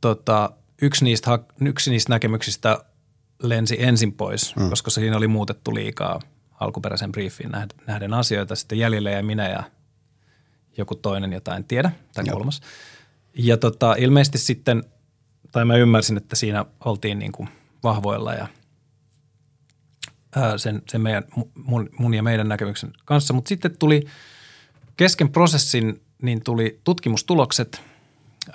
tota, 0.00 0.50
yksi 0.82 1.04
niistä, 1.04 1.38
yksi 1.60 1.90
niistä 1.90 2.12
näkemyksistä 2.12 2.84
lensi 3.42 3.76
ensin 3.82 4.12
pois, 4.12 4.56
mm. 4.56 4.70
koska 4.70 4.90
siinä 4.90 5.16
oli 5.16 5.28
muutettu 5.28 5.74
liikaa 5.74 6.20
alkuperäisen 6.60 7.12
briefiin 7.12 7.52
nähden 7.86 8.14
asioita. 8.14 8.56
Sitten 8.56 8.78
jäljellä 8.78 9.10
ja 9.10 9.22
minä 9.22 9.48
ja 9.48 9.62
joku 10.76 10.94
toinen, 10.94 11.32
jota 11.32 11.56
en 11.56 11.64
tiedä, 11.64 11.90
tai 12.14 12.24
kolmas. 12.24 12.60
Ja 13.34 13.56
tota, 13.56 13.94
ilmeisesti 13.98 14.38
sitten, 14.38 14.84
tai 15.52 15.64
mä 15.64 15.76
ymmärsin, 15.76 16.16
että 16.16 16.36
siinä 16.36 16.64
oltiin 16.84 17.18
niin 17.18 17.32
kuin 17.32 17.48
vahvoilla 17.82 18.34
ja 18.34 18.48
ää, 20.36 20.58
sen, 20.58 20.82
sen 20.88 21.00
meidän, 21.00 21.24
mun, 21.54 21.90
mun 21.98 22.14
ja 22.14 22.22
meidän 22.22 22.48
näkemyksen 22.48 22.92
kanssa. 23.04 23.34
Mutta 23.34 23.48
sitten 23.48 23.78
tuli 23.78 24.06
kesken 24.96 25.28
prosessin 25.28 26.00
niin 26.22 26.44
tuli 26.44 26.80
tutkimustulokset 26.84 27.82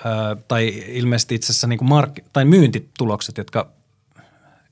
ää, 0.05 0.35
tai 0.47 0.83
ilmeisesti 0.87 1.35
itse 1.35 1.51
asiassa 1.51 1.67
niin 1.67 1.79
kuin 1.79 1.89
mark- 1.89 2.25
tai 2.33 2.45
myyntitulokset, 2.45 3.37
jotka 3.37 3.69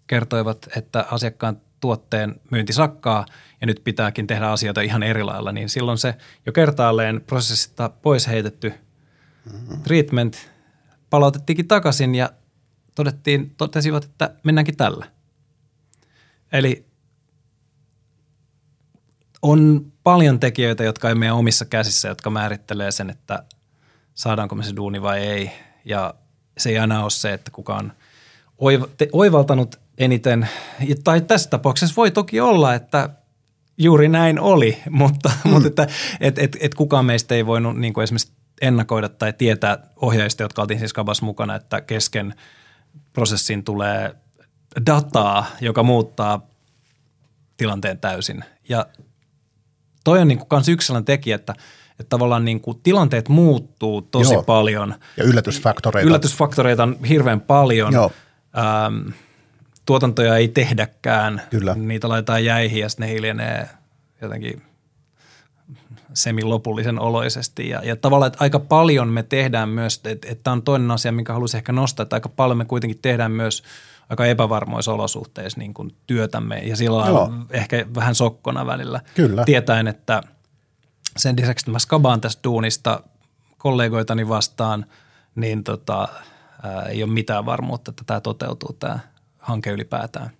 kertoivat, 0.07 0.67
että 0.75 1.05
asiakkaan 1.11 1.61
tuotteen 1.79 2.41
myynti 2.51 2.73
sakkaa 2.73 3.25
ja 3.61 3.67
nyt 3.67 3.81
pitääkin 3.83 4.27
tehdä 4.27 4.47
asioita 4.47 4.81
ihan 4.81 5.03
eri 5.03 5.23
lailla, 5.23 5.51
niin 5.51 5.69
silloin 5.69 5.97
se 5.97 6.15
jo 6.45 6.51
kertaalleen 6.51 7.21
prosessista 7.27 7.89
pois 7.89 8.27
heitetty 8.27 8.73
mm-hmm. 9.51 9.83
treatment 9.83 10.51
palautettiinkin 11.09 11.67
takaisin 11.67 12.15
ja 12.15 12.29
todettiin, 12.95 13.55
totesivat, 13.57 14.03
että 14.03 14.35
mennäänkin 14.43 14.77
tällä. 14.77 15.05
Eli 16.51 16.85
on 19.41 19.91
paljon 20.03 20.39
tekijöitä, 20.39 20.83
jotka 20.83 21.09
ei 21.09 21.15
meidän 21.15 21.35
omissa 21.35 21.65
käsissä, 21.65 22.07
jotka 22.07 22.29
määrittelee 22.29 22.91
sen, 22.91 23.09
että 23.09 23.43
saadaanko 24.13 24.55
me 24.55 24.63
se 24.63 24.75
duuni 24.75 25.01
vai 25.01 25.19
ei. 25.19 25.51
Ja 25.85 26.13
se 26.57 26.69
ei 26.69 26.77
aina 26.77 27.01
ole 27.01 27.09
se, 27.09 27.33
että 27.33 27.51
kuka 27.51 27.75
on 27.75 27.93
oivaltanut 29.11 29.79
eniten. 29.97 30.49
Tai 31.03 31.21
tässä 31.21 31.49
tapauksessa 31.49 31.95
voi 31.95 32.11
toki 32.11 32.39
olla, 32.39 32.73
että 32.73 33.09
juuri 33.77 34.09
näin 34.09 34.39
oli, 34.39 34.77
mutta, 34.89 35.31
mm. 35.45 35.51
mutta 35.51 35.67
että 35.67 35.87
et, 36.19 36.39
et, 36.39 36.57
et 36.59 36.73
kukaan 36.75 37.05
meistä 37.05 37.35
ei 37.35 37.45
voinut 37.45 37.77
niin 37.77 37.93
kuin 37.93 38.03
esimerkiksi 38.03 38.31
ennakoida 38.61 39.09
tai 39.09 39.33
tietää 39.33 39.77
ohjaajista, 39.95 40.43
jotka 40.43 40.61
oltiin 40.61 40.79
siis 40.79 40.93
kabas 40.93 41.21
mukana, 41.21 41.55
että 41.55 41.81
kesken 41.81 42.35
prosessin 43.13 43.63
tulee 43.63 44.15
dataa, 44.85 45.45
joka 45.61 45.83
muuttaa 45.83 46.47
tilanteen 47.57 47.99
täysin. 47.99 48.43
Ja 48.69 48.85
toi 50.03 50.21
on 50.21 50.27
niin 50.27 50.37
kuin 50.37 50.49
kans 50.49 50.69
yksi 50.69 50.87
sellainen 50.87 51.05
tekijä, 51.05 51.35
että, 51.35 51.53
että 52.01 52.09
tavallaan 52.09 52.45
niin 52.45 52.61
kuin 52.61 52.79
tilanteet 52.83 53.29
muuttuu 53.29 54.01
tosi 54.01 54.33
Joo. 54.33 54.43
paljon. 54.43 54.95
Ja 55.17 55.23
yllätysfaktoreita. 55.23 56.07
Yllätysfaktoreita 56.07 56.83
on 56.83 56.97
hirveän 57.09 57.41
paljon. 57.41 57.93
Joo. 57.93 58.11
Ähm, 58.57 59.09
tuotantoja 59.85 60.37
ei 60.37 60.47
tehdäkään. 60.47 61.41
Kyllä. 61.49 61.75
Niitä 61.75 62.09
laitetaan 62.09 62.45
jäihin 62.45 62.79
ja 62.79 62.89
sitten 62.89 63.07
ne 63.07 63.13
hiljenee 63.13 63.69
jotenkin 64.21 64.61
semilopullisen 66.13 66.99
oloisesti. 66.99 67.69
Ja, 67.69 67.81
ja 67.83 67.95
tavallaan, 67.95 68.27
että 68.27 68.43
aika 68.43 68.59
paljon 68.59 69.07
me 69.07 69.23
tehdään 69.23 69.69
myös, 69.69 70.01
että, 70.05 70.27
että 70.29 70.43
tämä 70.43 70.51
on 70.51 70.61
toinen 70.61 70.91
asia, 70.91 71.11
minkä 71.11 71.33
haluaisin 71.33 71.57
ehkä 71.57 71.71
nostaa, 71.71 72.03
että 72.03 72.15
aika 72.15 72.29
paljon 72.29 72.57
me 72.57 72.65
kuitenkin 72.65 72.99
tehdään 73.01 73.31
myös 73.31 73.63
aika 74.09 74.25
epävarmoissa 74.25 74.93
olosuhteissa 74.93 75.59
niin 75.59 75.73
kuin 75.73 75.95
työtämme 76.07 76.59
ja 76.59 76.75
sillä 76.75 76.97
lailla 76.97 77.33
ehkä 77.49 77.85
vähän 77.95 78.15
sokkona 78.15 78.65
välillä. 78.65 79.01
Kyllä. 79.15 79.45
Tietäen, 79.45 79.87
että 79.87 80.23
sen 81.17 81.35
lisäksi, 81.39 81.69
mä 81.69 81.79
skabaan 81.79 82.21
tästä 82.21 82.39
duunista 82.43 83.03
kollegoitani 83.57 84.27
vastaan, 84.27 84.85
niin 85.35 85.63
tota, 85.63 86.07
ää, 86.63 86.81
ei 86.81 87.03
ole 87.03 87.11
mitään 87.11 87.45
varmuutta, 87.45 87.91
että 87.91 88.03
tämä 88.07 88.21
toteutuu 88.21 88.73
tämä 88.73 88.99
hanke 89.39 89.69
ylipäätään. 89.69 90.31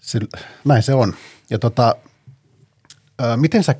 Sillä, 0.00 0.28
näin 0.64 0.82
se 0.82 0.94
on. 0.94 1.14
Ja 1.50 1.58
tota, 1.58 1.96
ää, 3.18 3.36
miten, 3.36 3.64
sä, 3.64 3.74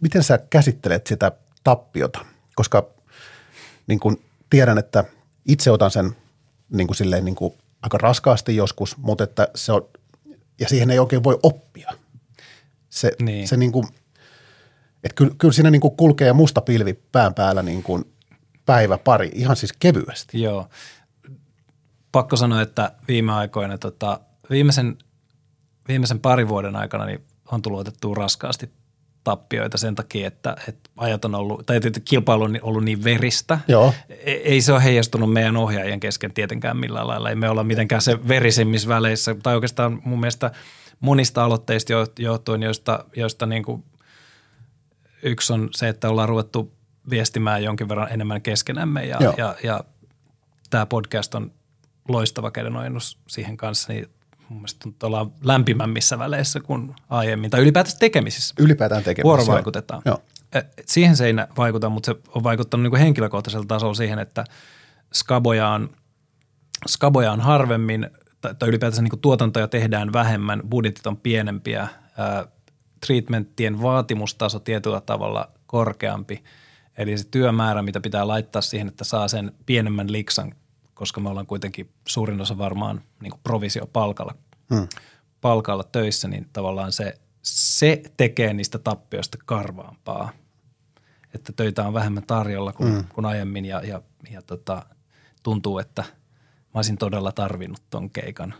miten 0.00 0.22
sä 0.22 0.38
käsittelet 0.38 1.06
sitä 1.06 1.32
tappiota? 1.64 2.18
Koska 2.54 2.86
niin 3.86 4.00
kun 4.00 4.22
tiedän, 4.50 4.78
että 4.78 5.04
itse 5.44 5.70
otan 5.70 5.90
sen 5.90 6.16
niin 6.70 6.86
kuin 6.86 6.96
silleen 6.96 7.24
niin 7.24 7.34
kuin 7.34 7.54
aika 7.82 7.98
raskaasti 7.98 8.56
joskus, 8.56 8.96
mutta 8.96 9.24
että 9.24 9.48
se 9.54 9.72
on, 9.72 9.88
ja 10.60 10.68
siihen 10.68 10.90
ei 10.90 10.98
oikein 10.98 11.24
voi 11.24 11.38
oppia. 11.42 11.92
Se, 13.00 13.12
niin. 13.22 13.48
se 13.48 13.56
niin 13.56 13.72
kuin, 13.72 13.86
että 15.04 15.14
kyllä, 15.14 15.34
kyllä 15.38 15.52
siinä 15.52 15.70
niin 15.70 15.80
kuin 15.80 15.96
kulkee 15.96 16.32
musta 16.32 16.60
pilvi 16.60 16.98
pään 17.12 17.34
päällä 17.34 17.62
niin 17.62 17.82
kuin 17.82 18.04
päivä 18.66 18.98
pari, 18.98 19.30
ihan 19.34 19.56
siis 19.56 19.72
kevyesti. 19.78 20.42
Joo. 20.42 20.68
Pakko 22.12 22.36
sanoa, 22.36 22.62
että 22.62 22.92
viime 23.08 23.32
aikoina, 23.32 23.78
tota, 23.78 24.20
viimeisen, 24.50 24.98
viimeisen 25.88 26.20
parin 26.20 26.48
vuoden 26.48 26.76
aikana 26.76 27.04
niin 27.04 27.24
on 27.52 27.62
tullut 27.62 27.80
otettua 27.80 28.14
raskaasti 28.14 28.70
tappioita 29.24 29.78
sen 29.78 29.94
takia, 29.94 30.26
että, 30.28 30.56
että 30.68 30.90
ajat 30.96 31.24
on 31.24 31.34
ollut, 31.34 31.66
tai 31.66 31.76
että 31.76 32.00
kilpailu 32.04 32.44
on 32.44 32.58
ollut 32.62 32.84
niin 32.84 33.04
veristä. 33.04 33.58
Joo. 33.68 33.94
E, 34.08 34.32
ei 34.32 34.60
se 34.60 34.72
ole 34.72 34.84
heijastunut 34.84 35.32
meidän 35.32 35.56
ohjaajien 35.56 36.00
kesken 36.00 36.32
tietenkään 36.32 36.76
millään 36.76 37.08
lailla. 37.08 37.30
Ei 37.30 37.36
me 37.36 37.50
olla 37.50 37.64
mitenkään 37.64 38.02
se 38.02 38.28
verisimmissä 38.28 38.88
väleissä, 38.88 39.36
tai 39.42 39.54
oikeastaan 39.54 40.00
mun 40.04 40.20
mielestä 40.20 40.50
monista 41.00 41.44
aloitteista 41.44 41.92
johtuen, 42.18 42.62
joista, 42.62 43.04
joista 43.16 43.46
niin 43.46 43.62
kuin 43.62 43.84
yksi 45.22 45.52
on 45.52 45.68
se, 45.72 45.88
että 45.88 46.08
ollaan 46.08 46.28
ruvettu 46.28 46.72
viestimään 47.10 47.64
jonkin 47.64 47.88
verran 47.88 48.12
enemmän 48.12 48.42
keskenämme 48.42 49.04
ja, 49.04 49.18
ja, 49.36 49.56
ja 49.62 49.80
tämä 50.70 50.86
podcast 50.86 51.34
on 51.34 51.50
loistava 52.08 52.50
kädenojennus 52.50 53.18
siihen 53.28 53.56
kanssa, 53.56 53.92
niin 53.92 54.08
mun 54.48 54.58
mielestä 54.58 54.88
ollaan 55.02 55.32
lämpimämmissä 55.42 56.18
väleissä 56.18 56.60
kuin 56.60 56.94
aiemmin, 57.08 57.50
tai 57.50 57.60
ylipäätään 57.60 57.98
tekemisissä. 57.98 58.54
Ylipäätään 58.58 59.02
tekemisissä. 59.02 59.24
Vuorovaikutetaan. 59.24 60.02
Joo. 60.04 60.22
Siihen 60.86 61.16
se 61.16 61.26
ei 61.26 61.34
vaikuta, 61.56 61.88
mutta 61.88 62.06
se 62.06 62.20
on 62.34 62.42
vaikuttanut 62.42 62.82
niin 62.82 62.90
kuin 62.90 63.00
henkilökohtaisella 63.00 63.66
tasolla 63.68 63.94
siihen, 63.94 64.18
että 64.18 64.44
skaboja 65.14 65.68
on, 65.68 65.90
skaboja 66.88 67.32
on 67.32 67.40
harvemmin, 67.40 68.10
tai, 68.40 68.54
tai 68.54 68.68
ylipäätään 68.68 69.04
niin 69.04 69.20
tuotantoja 69.20 69.68
tehdään 69.68 70.12
vähemmän, 70.12 70.62
budjetit 70.70 71.06
on 71.06 71.16
pienempiä, 71.16 71.88
ää, 72.16 72.46
treatmenttien 73.06 73.82
vaatimustaso 73.82 74.58
tietyllä 74.58 75.00
tavalla 75.00 75.50
korkeampi. 75.66 76.44
Eli 76.98 77.18
se 77.18 77.26
työmäärä, 77.30 77.82
mitä 77.82 78.00
pitää 78.00 78.28
laittaa 78.28 78.62
siihen, 78.62 78.88
että 78.88 79.04
saa 79.04 79.28
sen 79.28 79.52
pienemmän 79.66 80.12
liksan 80.12 80.54
koska 80.98 81.20
me 81.20 81.28
ollaan 81.28 81.46
kuitenkin 81.46 81.90
suurin 82.06 82.40
osa 82.40 82.58
varmaan 82.58 83.00
niin 83.22 83.32
provisiopalkalla 83.42 84.34
hmm. 84.74 84.88
palkalla 85.40 85.84
töissä, 85.84 86.28
niin 86.28 86.48
tavallaan 86.52 86.92
se, 86.92 87.14
se 87.42 88.02
tekee 88.16 88.52
niistä 88.52 88.78
tappioista 88.78 89.38
karvaampaa. 89.44 90.30
Että 91.34 91.52
töitä 91.52 91.86
on 91.86 91.94
vähemmän 91.94 92.22
tarjolla 92.26 92.72
kuin, 92.72 92.92
hmm. 92.92 93.04
kuin 93.14 93.24
aiemmin 93.24 93.64
ja, 93.64 93.82
ja, 93.84 94.02
ja 94.30 94.42
tota, 94.42 94.86
tuntuu, 95.42 95.78
että 95.78 96.04
mä 96.74 96.78
olisin 96.78 96.98
todella 96.98 97.32
tarvinnut 97.32 97.82
ton 97.90 98.10
keikan. 98.10 98.54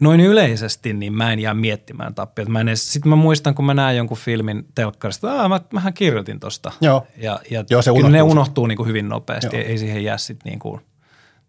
Noin 0.00 0.20
yleisesti, 0.20 0.92
niin 0.92 1.12
mä 1.12 1.32
en 1.32 1.38
jää 1.38 1.54
miettimään 1.54 2.14
tappiota. 2.14 2.50
Mä 2.50 2.60
sitten 2.74 3.10
mä 3.10 3.16
muistan, 3.16 3.54
kun 3.54 3.64
mä 3.64 3.74
näen 3.74 3.96
jonkun 3.96 4.16
filmin 4.16 4.66
telkkarista, 4.74 5.32
että 5.32 5.48
mä, 5.48 5.60
mähän 5.72 5.94
kirjoitin 5.94 6.40
tosta. 6.40 6.72
Joo. 6.80 7.06
Ja, 7.16 7.40
ja 7.50 7.64
Joo, 7.70 7.82
se 7.82 7.90
unohtuu. 7.90 8.10
ne 8.10 8.22
unohtuu 8.22 8.66
niin 8.66 8.76
kuin 8.76 8.88
hyvin 8.88 9.08
nopeasti. 9.08 9.56
Joo. 9.56 9.66
Ei 9.66 9.78
siihen 9.78 10.04
jää 10.04 10.18
sitten 10.18 10.50
niin 10.50 10.58
kuin– 10.58 10.80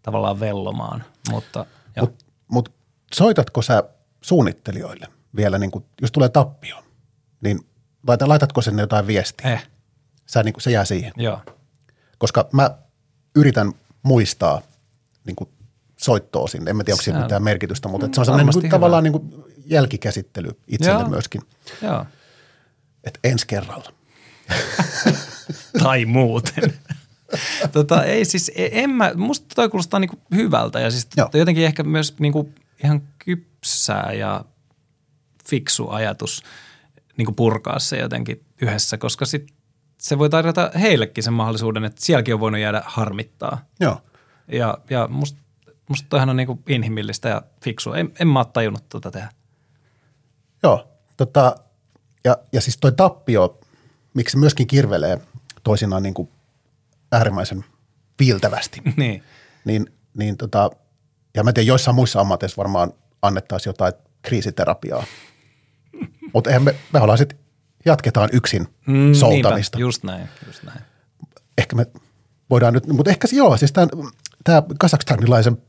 tavallaan 0.02 0.40
vellomaan. 0.40 1.04
Mutta, 1.30 1.66
Mut, 2.00 2.24
mut 2.48 2.72
soitatko 3.14 3.62
sä 3.62 3.84
suunnittelijoille 4.20 5.06
vielä, 5.36 5.58
niin 5.58 5.70
kun, 5.70 5.84
jos 6.00 6.12
tulee 6.12 6.28
tappio, 6.28 6.76
niin 7.40 7.60
vai 8.06 8.16
laitatko 8.20 8.62
sinne 8.62 8.82
jotain 8.82 9.06
viestiä? 9.06 9.52
Eh. 9.52 9.68
Sä, 10.26 10.42
niin 10.42 10.52
kun, 10.52 10.62
se 10.62 10.70
jää 10.70 10.84
siihen. 10.84 11.12
Joo. 11.16 11.40
Koska 12.18 12.48
mä 12.52 12.70
yritän 13.34 13.72
muistaa 14.02 14.62
niin 15.24 15.36
kuin 15.36 15.50
soittoa 16.00 16.48
sinne. 16.48 16.70
En 16.70 16.76
mä 16.76 16.84
tiedä, 16.84 16.94
onko 16.94 17.02
siinä 17.02 17.22
mitään 17.22 17.42
merkitystä, 17.42 17.88
mutta 17.88 18.08
se 18.12 18.20
on 18.20 18.24
sellainen 18.24 18.46
niin 18.46 18.60
kuin, 18.60 18.70
tavallaan 18.70 19.04
niin 19.04 19.12
kuin 19.12 19.44
jälkikäsittely 19.66 20.50
itselle 20.68 21.00
Joo. 21.00 21.08
myöskin. 21.08 21.40
Joo. 21.82 22.06
Että 23.04 23.20
ensi 23.24 23.46
kerralla. 23.46 23.92
tai 25.82 26.04
muuten. 26.04 26.74
tota, 27.72 28.04
ei 28.04 28.24
siis, 28.24 28.52
e, 28.54 28.68
en 28.72 28.90
mä, 28.90 29.12
musta 29.16 29.46
toi 29.54 29.68
kuulostaa 29.68 30.00
niinku 30.00 30.18
hyvältä 30.34 30.80
ja 30.80 30.90
siis 30.90 31.06
tota, 31.06 31.38
jotenkin 31.38 31.64
ehkä 31.64 31.82
myös 31.82 32.14
niinku 32.18 32.52
ihan 32.84 33.02
kypsää 33.18 34.12
ja 34.12 34.44
fiksu 35.48 35.90
ajatus 35.90 36.42
niinku 37.16 37.32
purkaa 37.32 37.78
se 37.78 37.98
jotenkin 37.98 38.44
yhdessä, 38.62 38.98
koska 38.98 39.26
sit 39.26 39.54
se 39.98 40.18
voi 40.18 40.30
tarjota 40.30 40.70
heillekin 40.80 41.24
sen 41.24 41.32
mahdollisuuden, 41.32 41.84
että 41.84 42.04
sielläkin 42.04 42.34
on 42.34 42.40
voinut 42.40 42.60
jäädä 42.60 42.82
harmittaa. 42.86 43.64
Joo. 43.80 44.02
Ja, 44.52 44.78
ja 44.90 45.08
musta, 45.08 45.38
musta 45.88 46.06
toihan 46.08 46.30
on 46.30 46.36
niinku 46.36 46.62
inhimillistä 46.68 47.28
ja 47.28 47.42
fiksua. 47.64 47.96
En, 47.96 48.12
en 48.20 48.28
mä 48.28 48.38
ole 48.38 48.46
tajunnut 48.52 48.88
tuota 48.88 49.10
tehdä. 49.10 49.28
Joo, 50.62 50.88
tota, 51.16 51.56
ja, 52.24 52.36
ja 52.52 52.60
siis 52.60 52.76
toi 52.76 52.92
tappio, 52.92 53.60
miksi 54.14 54.36
myöskin 54.36 54.66
kirvelee 54.66 55.20
toisinaan 55.62 56.02
niin 56.02 56.14
kuin 56.14 56.28
äärimmäisen 57.12 57.64
viiltävästi. 58.18 58.82
niin. 58.96 59.22
Niin, 59.64 59.86
niin 60.14 60.36
tota, 60.36 60.70
ja 61.34 61.44
mä 61.44 61.52
tiedän, 61.52 61.66
joissain 61.66 61.94
muissa 61.94 62.20
ammateissa 62.20 62.56
varmaan 62.56 62.92
annettaisiin 63.22 63.70
jotain 63.70 63.92
kriisiterapiaa. 64.22 65.04
Mutta 66.34 66.50
eihän 66.50 66.62
me, 66.62 66.74
me 66.92 67.00
ollaan 67.00 67.18
sitten, 67.18 67.38
jatketaan 67.84 68.28
yksin 68.32 68.68
mm, 68.86 69.14
soutamista. 69.14 69.78
Niinpä, 69.78 69.86
just 69.86 70.04
näin, 70.04 70.28
just 70.46 70.62
näin. 70.62 70.80
Ehkä 71.58 71.76
me 71.76 71.86
voidaan 72.50 72.74
nyt, 72.74 72.86
mutta 72.86 73.10
ehkä 73.10 73.28
joo, 73.32 73.56
siis 73.56 73.72
tämä 74.44 74.62
Kazakstanilaisen 74.78 75.62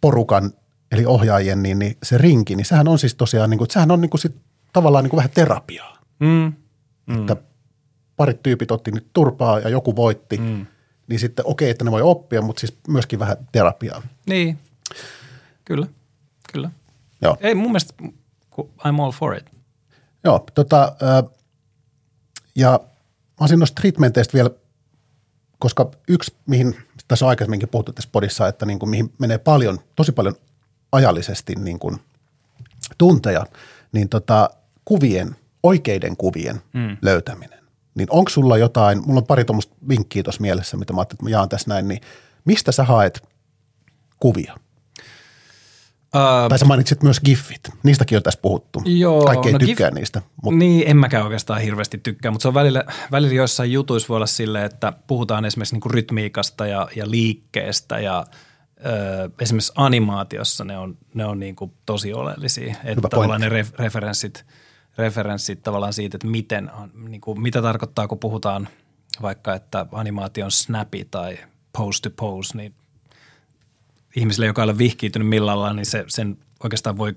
porukan 0.00 0.52
eli 0.92 1.06
ohjaajien, 1.06 1.62
niin, 1.62 1.78
niin 1.78 1.96
se 2.02 2.18
rinki, 2.18 2.56
niin 2.56 2.64
sehän 2.64 2.88
on 2.88 2.98
siis 2.98 3.14
tosiaan, 3.14 3.50
niin 3.50 3.58
kuin, 3.58 3.70
sehän 3.70 3.90
on 3.90 4.00
niin 4.00 4.10
kuin 4.10 4.20
sit, 4.20 4.36
tavallaan 4.72 5.04
niin 5.04 5.10
kuin 5.10 5.18
vähän 5.18 5.30
terapiaa. 5.30 5.98
Mm. 6.18 6.52
Mm. 7.06 7.20
Että 7.20 7.36
parit 8.16 8.42
tyypit 8.42 8.70
otti 8.70 8.90
nyt 8.90 9.06
turpaa 9.12 9.58
ja 9.58 9.68
joku 9.68 9.96
voitti, 9.96 10.38
mm. 10.38 10.66
niin 11.08 11.20
sitten 11.20 11.46
okei, 11.46 11.66
okay, 11.66 11.70
että 11.70 11.84
ne 11.84 11.90
voi 11.90 12.02
oppia, 12.02 12.42
mutta 12.42 12.60
siis 12.60 12.78
myöskin 12.88 13.18
vähän 13.18 13.36
terapiaa. 13.52 14.02
Niin, 14.26 14.58
kyllä, 15.64 15.86
kyllä. 16.52 16.70
Joo. 17.22 17.36
Ei 17.40 17.54
mun 17.54 17.68
mielestä, 17.68 17.94
I'm 18.60 19.02
all 19.02 19.12
for 19.12 19.34
it. 19.36 19.50
Joo, 20.24 20.46
tota, 20.54 20.96
ja 22.54 22.80
mä 22.80 23.36
olisin 23.40 23.58
noista 23.58 23.80
treatmenteistä 23.80 24.34
vielä, 24.34 24.50
koska 25.58 25.90
yksi, 26.08 26.34
mihin 26.46 26.76
tässä 27.08 27.24
on 27.24 27.28
aikaisemminkin 27.28 27.68
puhuttu 27.68 27.92
tässä 27.92 28.10
podissa, 28.12 28.48
että 28.48 28.66
niin 28.66 28.78
kuin, 28.78 28.90
mihin 28.90 29.12
menee 29.18 29.38
paljon, 29.38 29.78
tosi 29.96 30.12
paljon 30.12 30.34
ajallisesti 30.92 31.54
niin 31.54 31.78
kuin 31.78 32.00
tunteja, 32.98 33.46
niin 33.92 34.08
tota, 34.08 34.50
kuvien, 34.84 35.36
oikeiden 35.62 36.16
kuvien 36.16 36.62
mm. 36.72 36.96
löytäminen. 37.02 37.58
Niin 37.94 38.08
onko 38.10 38.28
sulla 38.28 38.58
jotain, 38.58 39.06
mulla 39.06 39.20
on 39.20 39.26
pari 39.26 39.44
tuommoista 39.44 39.74
vinkkiä 39.88 40.22
tuossa 40.22 40.40
mielessä, 40.40 40.76
mitä 40.76 40.92
mä 40.92 41.00
ajattelin, 41.00 41.16
että 41.16 41.24
mä 41.24 41.30
jaan 41.30 41.48
tässä 41.48 41.68
näin, 41.68 41.88
niin 41.88 42.00
mistä 42.44 42.72
sä 42.72 42.84
haet 42.84 43.28
kuvia? 44.20 44.56
Uh, 46.16 46.48
tai 46.48 46.58
sä 46.58 46.64
mainitsit 46.64 47.02
myös 47.02 47.20
giffit. 47.20 47.70
Niistäkin 47.82 48.16
on 48.16 48.22
tässä 48.22 48.40
puhuttu. 48.42 48.82
Joo, 48.84 49.24
Kaikki 49.24 49.48
ei 49.48 49.52
no 49.52 49.58
tykkää 49.58 49.90
gif- 49.90 49.94
niistä. 49.94 50.22
Mutta. 50.42 50.58
Niin, 50.58 50.88
en 50.88 50.96
mäkään 50.96 51.24
oikeastaan 51.24 51.60
hirveästi 51.60 51.98
tykkää, 51.98 52.30
mutta 52.30 52.42
se 52.42 52.48
on 52.48 52.54
välillä, 52.54 52.84
välillä 53.12 53.34
joissain 53.34 53.72
jutuissa 53.72 54.08
voi 54.08 54.16
olla 54.16 54.26
silleen, 54.26 54.64
että 54.64 54.92
puhutaan 55.06 55.44
esimerkiksi 55.44 55.74
niinku 55.74 55.88
rytmiikasta 55.88 56.66
ja, 56.66 56.88
ja 56.96 57.10
liikkeestä 57.10 57.98
ja 57.98 58.26
ö, 58.86 59.30
esimerkiksi 59.40 59.72
animaatiossa 59.76 60.64
ne 60.64 60.78
on, 60.78 60.98
ne 61.14 61.24
on 61.24 61.40
niinku 61.40 61.74
tosi 61.86 62.14
oleellisia. 62.14 62.74
Että 62.84 63.08
tavallaan 63.08 63.40
ne 63.40 63.48
ref, 63.48 63.78
referenssit, 63.78 64.44
referenssit 64.98 65.62
tavallaan 65.62 65.92
siitä, 65.92 66.16
että 66.16 66.26
miten, 66.26 66.70
niinku, 67.08 67.34
mitä 67.34 67.62
tarkoittaa, 67.62 68.08
kun 68.08 68.18
puhutaan 68.18 68.68
vaikka, 69.22 69.54
että 69.54 69.86
animaatio 69.92 70.44
on 70.44 70.50
snappy 70.50 71.04
tai 71.10 71.38
pose 71.72 72.02
to 72.02 72.10
pose, 72.10 72.56
niin– 72.56 72.74
ihmiselle, 74.16 74.46
joka 74.46 74.62
ei 74.62 74.64
ole 74.64 74.78
vihkiytynyt 74.78 75.28
millään 75.28 75.76
niin 75.76 75.86
se, 75.86 76.04
sen 76.08 76.38
oikeastaan 76.64 76.98
voi 76.98 77.16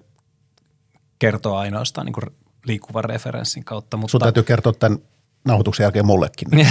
kertoa 1.20 1.60
ainoastaan 1.60 2.06
niin 2.06 2.36
liikkuvan 2.66 3.04
referenssin 3.04 3.66
kautta. 3.66 3.98
Mutta, 3.98 4.12
Sun 4.12 4.20
täytyy 4.20 4.44
kertoa 4.44 4.74
tämän 4.74 5.00
nauhoituksen 5.46 5.84
jälkeen 5.84 6.06
mullekin. 6.06 6.48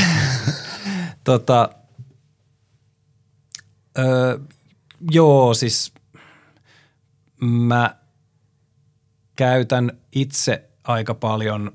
tota, 1.25 1.71
öö, 3.99 4.39
joo, 5.11 5.55
siis 5.55 5.93
mä 7.41 7.97
käytän 9.37 9.93
itse 10.13 10.69
aika 10.85 11.15
paljon 11.15 11.73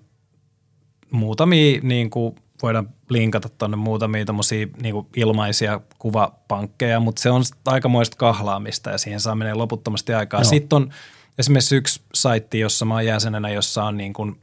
muutamia 1.12 1.80
niin 1.84 2.10
kuin 2.10 2.36
voidaan 2.62 2.90
linkata 3.14 3.50
tuonne 3.50 3.78
muutamia 3.78 4.26
tämmöisiä 4.26 4.68
niin 4.82 4.96
ilmaisia 5.16 5.82
kuvapankkeja, 6.00 7.00
mutta 7.00 7.22
se 7.22 7.30
on 7.30 7.44
aikamoista 7.66 8.18
kahlaamista 8.18 8.90
ja 8.90 8.98
siihen 8.98 9.20
saa 9.20 9.36
menee 9.36 9.54
loputtomasti 9.54 10.14
aikaa. 10.14 10.40
No. 10.40 10.44
Sitten 10.44 10.76
on 10.76 10.94
esimerkiksi 11.38 11.76
yksi 11.76 12.02
saitti, 12.14 12.60
jossa 12.60 12.86
mä 12.86 12.94
oon 12.94 13.06
jäsenenä, 13.06 13.50
jossa 13.50 13.84
on 13.84 13.98
niin 13.98 14.14
kuin 14.14 14.42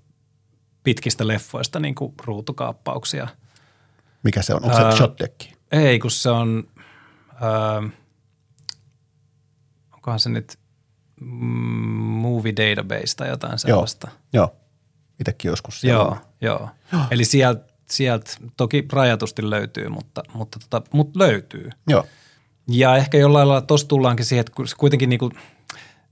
pitkistä 0.83 1.27
leffoista 1.27 1.81
niin 1.81 1.95
kuin 1.95 2.15
ruutukaappauksia. 2.25 3.29
Mikä 4.23 4.43
se 4.43 4.55
on? 4.55 4.65
Onko 4.65 4.77
se 4.77 4.89
uh, 4.89 4.95
Shotdeck? 4.95 5.41
Ei, 5.73 5.99
kun 5.99 6.11
se 6.11 6.31
on, 6.31 6.69
uh, 7.33 7.91
onkohan 9.93 10.21
se 10.21 10.31
nyt 10.31 10.59
Movie 11.21 12.53
Database 12.53 13.17
tai 13.17 13.29
jotain 13.29 13.59
sellaista. 13.59 14.09
Joo, 14.33 14.43
joo. 14.43 14.57
itsekin 15.21 15.49
joskus. 15.49 15.85
Joo, 15.85 16.17
joo. 16.41 16.71
joo. 16.93 17.03
Eli 17.11 17.25
sieltä 17.25 17.70
sieltä 17.91 18.31
toki 18.57 18.87
rajatusti 18.93 19.51
löytyy, 19.51 19.89
mutta, 19.89 20.23
mutta, 20.35 20.59
tota, 20.59 20.91
mutta 20.93 21.19
löytyy. 21.19 21.71
Joo. 21.89 22.07
Ja 22.69 22.97
ehkä 22.97 23.19
jollain 23.19 23.49
lailla 23.49 23.67
tuossa 23.67 23.89
tullaankin 23.89 24.27
siihen, 24.27 24.41
että 24.41 24.53
kuitenkin 24.79 25.09
niin 25.09 25.19
kuin, 25.19 25.33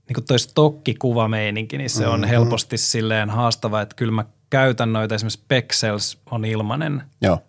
niin 0.07 0.13
kuin 0.13 0.25
toi 0.25 0.39
stokkikuvameininki, 0.39 1.77
niin 1.77 1.89
se 1.89 2.07
on 2.07 2.19
mm-hmm. 2.19 2.29
helposti 2.29 2.77
silleen 2.77 3.29
haastava, 3.29 3.81
että 3.81 3.95
kyllä 3.95 4.11
mä 4.11 4.25
käytän 4.49 4.93
noita, 4.93 5.15
esimerkiksi 5.15 5.45
Pexels 5.47 6.21
on 6.31 6.45
ilmanen. 6.45 7.03
Joo. 7.21 7.39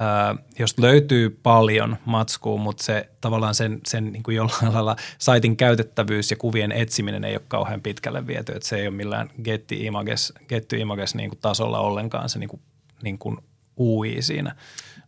Ää, 0.00 0.34
josta 0.58 0.82
löytyy 0.82 1.30
paljon 1.42 1.96
matskua, 2.04 2.56
mutta 2.58 2.84
se 2.84 3.08
tavallaan 3.20 3.54
sen, 3.54 3.80
sen 3.86 4.12
niin 4.12 4.22
kuin 4.22 4.36
jollain 4.36 4.74
lailla 4.74 4.96
saitin 5.18 5.56
käytettävyys 5.56 6.30
ja 6.30 6.36
kuvien 6.36 6.72
etsiminen 6.72 7.24
ei 7.24 7.34
ole 7.34 7.42
kauhean 7.48 7.80
pitkälle 7.80 8.26
viety, 8.26 8.52
että 8.52 8.68
se 8.68 8.76
ei 8.76 8.88
ole 8.88 8.96
millään 8.96 9.30
Getty 9.44 9.74
Images, 9.74 10.32
Getty 10.48 10.76
Images 10.76 11.14
niin 11.14 11.30
kuin 11.30 11.40
tasolla 11.40 11.78
ollenkaan 11.78 12.28
se 12.28 12.38
niin 12.38 12.48
kuin 12.48 12.62
niin 13.02 13.18
kuin 13.18 13.36
UI 13.78 14.22
siinä. 14.22 14.56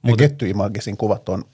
Ne 0.02 0.12
Getty 0.18 0.50
Imagesin 0.50 0.96
kuvat 0.96 1.28
on 1.28 1.44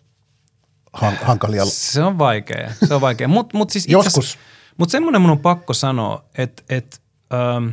hankalia. 1.22 1.66
Se 1.66 2.02
on 2.02 2.18
vaikea, 2.18 2.72
se 2.86 2.94
on 2.94 3.00
vaikea. 3.00 3.28
Mutta 3.28 3.58
mut 3.58 3.70
siis 3.70 3.88
Joskus. 3.88 4.38
Mutta 4.76 4.92
semmoinen 4.92 5.20
mun 5.20 5.30
on 5.30 5.38
pakko 5.38 5.74
sanoa, 5.74 6.24
että 6.38 6.62
et, 6.68 7.02
ähm, 7.34 7.68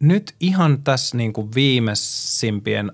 nyt 0.00 0.34
ihan 0.40 0.82
tässä 0.82 1.16
niin 1.16 1.32
kuin 1.32 1.54
viimeisimpien 1.54 2.92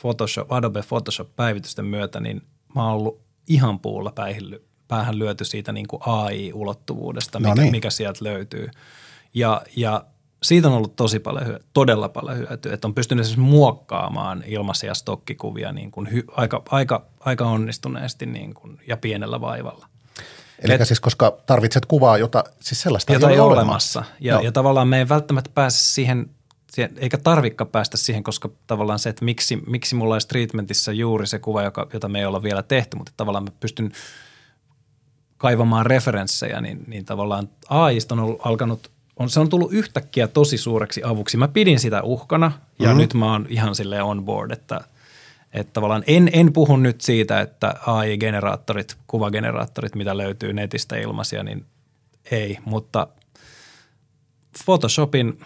Photoshop, 0.00 0.52
Adobe 0.52 0.82
Photoshop-päivitysten 0.82 1.84
myötä, 1.84 2.20
niin 2.20 2.42
mä 2.74 2.84
oon 2.84 2.92
ollut 2.92 3.20
ihan 3.48 3.80
puulla 3.80 4.12
päihin, 4.12 4.58
päähän 4.88 5.18
lyöty 5.18 5.44
siitä 5.44 5.72
niin 5.72 5.86
kuin 5.86 6.02
AI-ulottuvuudesta, 6.06 7.40
no 7.40 7.48
mikä, 7.48 7.62
niin. 7.62 7.70
mikä 7.70 7.90
sieltä 7.90 8.24
löytyy. 8.24 8.70
Ja, 9.34 9.62
ja 9.76 10.04
siitä 10.42 10.68
on 10.68 10.74
ollut 10.74 10.96
tosi 10.96 11.18
paljon, 11.18 11.46
hyötyä, 11.46 11.68
todella 11.72 12.08
paljon 12.08 12.38
hyötyä, 12.38 12.74
että 12.74 12.88
on 12.88 12.94
pystynyt 12.94 13.26
siis 13.26 13.38
muokkaamaan 13.38 14.44
ilmaisia 14.46 14.94
stokkikuvia 14.94 15.72
niin 15.72 15.90
kuin 15.90 16.12
hy, 16.12 16.24
aika, 16.30 16.62
aika, 16.70 17.06
aika 17.20 17.46
onnistuneesti 17.46 18.26
niin 18.26 18.54
kuin, 18.54 18.80
ja 18.86 18.96
pienellä 18.96 19.40
vaivalla. 19.40 19.86
Eli 20.58 20.72
Et, 20.72 20.86
siis 20.86 21.00
koska 21.00 21.38
tarvitset 21.46 21.86
kuvaa, 21.86 22.18
jota 22.18 22.44
siis 22.60 22.82
sellaista 22.82 23.12
jota 23.12 23.30
ei 23.30 23.40
ole 23.40 23.52
olemassa. 23.52 23.98
olemassa. 23.98 24.16
Ja, 24.20 24.40
ja 24.42 24.52
tavallaan 24.52 24.88
me 24.88 24.98
ei 24.98 25.08
välttämättä 25.08 25.50
pääse 25.54 25.78
siihen, 25.78 26.30
siihen, 26.72 26.92
eikä 26.96 27.18
tarvikka 27.18 27.64
päästä 27.64 27.96
siihen, 27.96 28.22
koska 28.22 28.50
tavallaan 28.66 28.98
se, 28.98 29.08
että 29.08 29.24
miksi, 29.24 29.56
miksi 29.66 29.94
mulla 29.94 30.14
olisi 30.14 30.28
treatmentissä 30.28 30.92
juuri 30.92 31.26
se 31.26 31.38
kuva, 31.38 31.62
joka, 31.62 31.86
jota 31.92 32.08
me 32.08 32.18
ei 32.18 32.24
olla 32.24 32.42
vielä 32.42 32.62
tehty, 32.62 32.96
mutta 32.96 33.12
tavallaan 33.16 33.44
mä 33.44 33.50
pystyn 33.60 33.92
kaivamaan 35.36 35.86
referenssejä, 35.86 36.60
niin, 36.60 36.84
niin 36.86 37.04
tavallaan 37.04 37.48
AIsta 37.68 38.14
on 38.14 38.20
ollut, 38.20 38.40
alkanut– 38.44 38.90
on, 39.18 39.30
se 39.30 39.40
on 39.40 39.48
tullut 39.48 39.72
yhtäkkiä 39.72 40.28
tosi 40.28 40.58
suureksi 40.58 41.02
avuksi. 41.04 41.36
Mä 41.36 41.48
pidin 41.48 41.80
sitä 41.80 42.02
uhkana 42.02 42.52
ja 42.78 42.86
mm-hmm. 42.86 43.00
nyt 43.00 43.14
mä 43.14 43.32
oon 43.32 43.46
ihan 43.48 43.74
silleen 43.74 44.04
on 44.04 44.24
board, 44.24 44.50
että, 44.50 44.80
että 45.52 45.72
tavallaan 45.72 46.04
en, 46.06 46.30
en 46.32 46.52
puhu 46.52 46.76
nyt 46.76 47.00
siitä, 47.00 47.40
että 47.40 47.74
AI-generaattorit, 47.86 48.96
kuvageneraattorit, 49.06 49.94
mitä 49.94 50.16
löytyy 50.16 50.52
netistä 50.52 50.96
ilmaisia, 50.96 51.42
niin 51.42 51.66
ei, 52.30 52.58
mutta 52.64 53.06
Photoshopin 54.64 55.40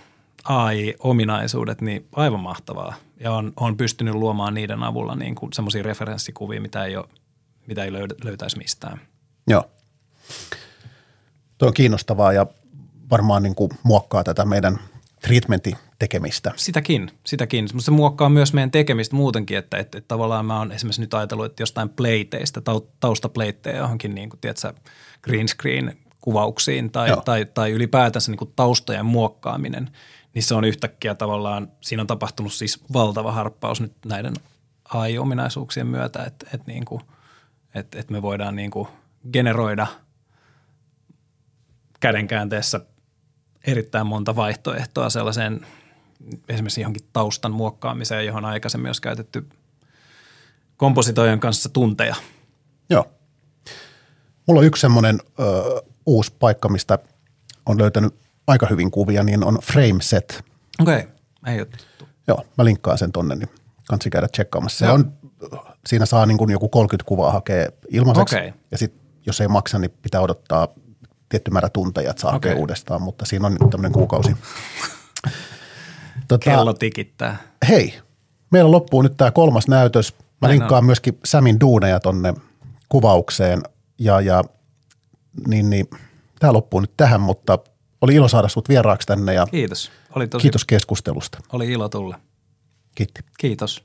AI-ominaisuudet, 0.45 1.81
niin 1.81 2.07
aivan 2.13 2.41
mahtavaa. 2.41 2.95
Ja 3.21 3.33
on, 3.33 3.53
on 3.57 3.77
pystynyt 3.77 4.15
luomaan 4.15 4.55
niiden 4.55 4.83
avulla 4.83 5.15
niin 5.15 5.35
kuin 5.35 5.53
semmoisia 5.53 5.83
referenssikuvia, 5.83 6.61
mitä 6.61 6.85
ei, 6.85 6.97
ole, 6.97 7.09
mitä 7.67 7.85
ei 7.85 7.93
löydä, 7.93 8.15
löytäisi 8.25 8.59
mistään. 8.59 9.01
Joo. 9.47 9.71
Tuo 11.59 11.69
on 11.69 11.75
kiinnostavaa 11.75 12.33
ja 12.33 12.47
varmaan 13.13 13.43
niin 13.43 13.55
kuin 13.55 13.71
muokkaa 13.83 14.25
tätä 14.25 14.45
meidän 14.45 14.79
treatmentin 15.21 15.77
tekemistä. 15.99 16.53
Sitäkin, 16.57 17.11
sitäkin. 17.25 17.65
Mutta 17.73 17.85
se 17.85 17.91
muokkaa 17.91 18.29
myös 18.29 18.53
meidän 18.53 18.71
tekemistä 18.71 19.17
muutenkin, 19.17 19.59
että, 19.59 19.79
että, 19.79 19.99
että 19.99 20.09
tavallaan 20.09 20.47
mä 20.47 20.59
oon 20.59 20.73
esimerkiksi 20.73 21.01
nyt 21.01 21.15
ajatellut, 21.15 21.47
että 21.47 21.63
jostain 21.63 21.89
pleiteistä, 21.89 22.63
taustapleitteja 23.01 23.79
johonkin 23.79 24.15
niin 24.15 24.31
kuin, 24.31 24.41
tiedätkö, 24.41 24.73
green 25.23 25.49
screen 25.49 25.97
kuvauksiin 26.21 26.91
tai, 26.91 27.17
tai, 27.25 27.45
tai 27.45 27.71
ylipäätänsä 27.71 28.31
niin 28.31 28.39
kuin 28.39 28.53
taustojen 28.57 29.07
muokkaaminen, 29.07 29.91
niin 30.35 30.43
se 30.43 30.55
on 30.55 30.65
yhtäkkiä 30.65 31.15
tavallaan, 31.15 31.73
siinä 31.81 32.01
on 32.01 32.07
tapahtunut 32.07 32.53
siis 32.53 32.85
valtava 32.93 33.33
harppaus 33.33 33.81
nyt 33.81 33.93
näiden 34.07 34.35
AI-ominaisuuksien 34.95 35.87
myötä, 35.87 36.25
että, 36.25 36.47
että, 36.55 36.73
niin 36.73 36.85
kuin, 36.85 37.03
että, 37.75 38.01
että 38.01 38.13
me 38.13 38.23
voidaan 38.23 38.57
niin 38.57 38.71
kuin 38.71 38.89
generoida 39.33 39.87
kädenkäänteessä 42.01 42.81
erittäin 43.67 44.07
monta 44.07 44.37
vaihtoehtoa 44.37 45.11
sellaiseen 45.11 45.67
esimerkiksi 46.49 46.81
johonkin 46.81 47.09
taustan 47.13 47.53
muokkaamiseen, 47.53 48.27
johon 48.27 48.45
aikaisemmin 48.45 48.89
olisi 48.89 49.03
käytetty 49.03 49.49
kompositoijan 50.77 51.41
kanssa 51.41 51.69
tunteja. 51.69 52.15
Joo. 52.91 53.07
Mulla 54.47 54.61
on 54.61 54.67
yksi 54.67 54.81
semmoinen 54.81 55.21
ö, 55.41 55.83
uusi 56.07 56.33
paikka, 56.39 56.69
mistä 56.69 56.99
on 57.67 57.79
löytänyt 57.79 58.15
aika 58.47 58.67
hyvin 58.71 58.91
kuvia, 58.91 59.23
niin 59.23 59.45
on 59.45 59.59
Frameset. 59.63 60.45
Okei, 60.81 60.97
okay. 60.97 61.09
ei 61.55 61.61
ole 61.61 61.67
tuttu. 61.67 62.09
Joo, 62.29 62.47
mä 62.59 62.65
linkkaan 62.65 62.99
sen 62.99 63.13
tonne, 63.13 63.35
niin 63.35 63.49
kansi 63.89 64.11
käydä 64.11 64.29
tsekkaamassa. 64.29 64.87
Se 64.87 64.93
on, 64.93 65.13
siinä 65.87 66.07
saa 66.07 66.27
niin 66.27 66.39
kuin 66.39 66.51
joku 66.51 66.69
30 66.69 67.09
kuvaa 67.09 67.33
hakea 67.33 67.69
ilmaiseksi. 67.89 68.37
Okay. 68.37 68.53
Ja 68.71 68.79
sitten 68.79 69.03
jos 69.27 69.41
ei 69.41 69.49
maksa, 69.49 69.79
niin 69.79 69.91
pitää 70.03 70.21
odottaa 70.21 70.69
tietty 71.33 71.51
määrä 71.51 71.69
tunteja, 71.69 72.11
että 72.11 72.21
saa 72.23 72.37
okay. 72.37 72.55
uudestaan, 72.55 73.03
mutta 73.03 73.25
siinä 73.25 73.47
on 73.47 73.57
nyt 73.61 73.71
tämmöinen 73.71 73.93
kuukausi. 73.93 74.37
Tota, 76.29 76.45
Kello 76.51 76.73
tikittää. 76.73 77.37
Hei, 77.69 77.95
meillä 78.51 78.71
loppuu 78.71 79.03
nyt 79.03 79.17
tämä 79.17 79.31
kolmas 79.31 79.69
näytös. 79.69 80.13
Mä 80.13 80.49
Näin 80.49 80.51
linkkaan 80.51 80.79
on. 80.79 80.85
myöskin 80.85 81.19
Samin 81.25 81.61
duuneja 81.61 82.01
tonne 82.01 82.35
kuvaukseen 82.89 83.63
ja, 83.99 84.21
ja 84.21 84.45
niin, 85.47 85.71
niin, 85.71 85.87
tämä 86.39 86.53
loppuu 86.53 86.81
nyt 86.81 86.93
tähän, 86.97 87.21
mutta 87.21 87.59
oli 88.01 88.15
ilo 88.15 88.29
saada 88.29 88.49
sut 88.49 88.69
vieraaksi 88.69 89.07
tänne 89.07 89.35
ja 89.35 89.47
kiitos. 89.47 89.91
Oli 90.15 90.27
tosi, 90.27 90.43
kiitos 90.43 90.65
keskustelusta. 90.65 91.39
Oli 91.53 91.73
ilo 91.73 91.89
tulla. 91.89 92.21
Kiitti. 92.95 93.21
Kiitos. 93.39 93.85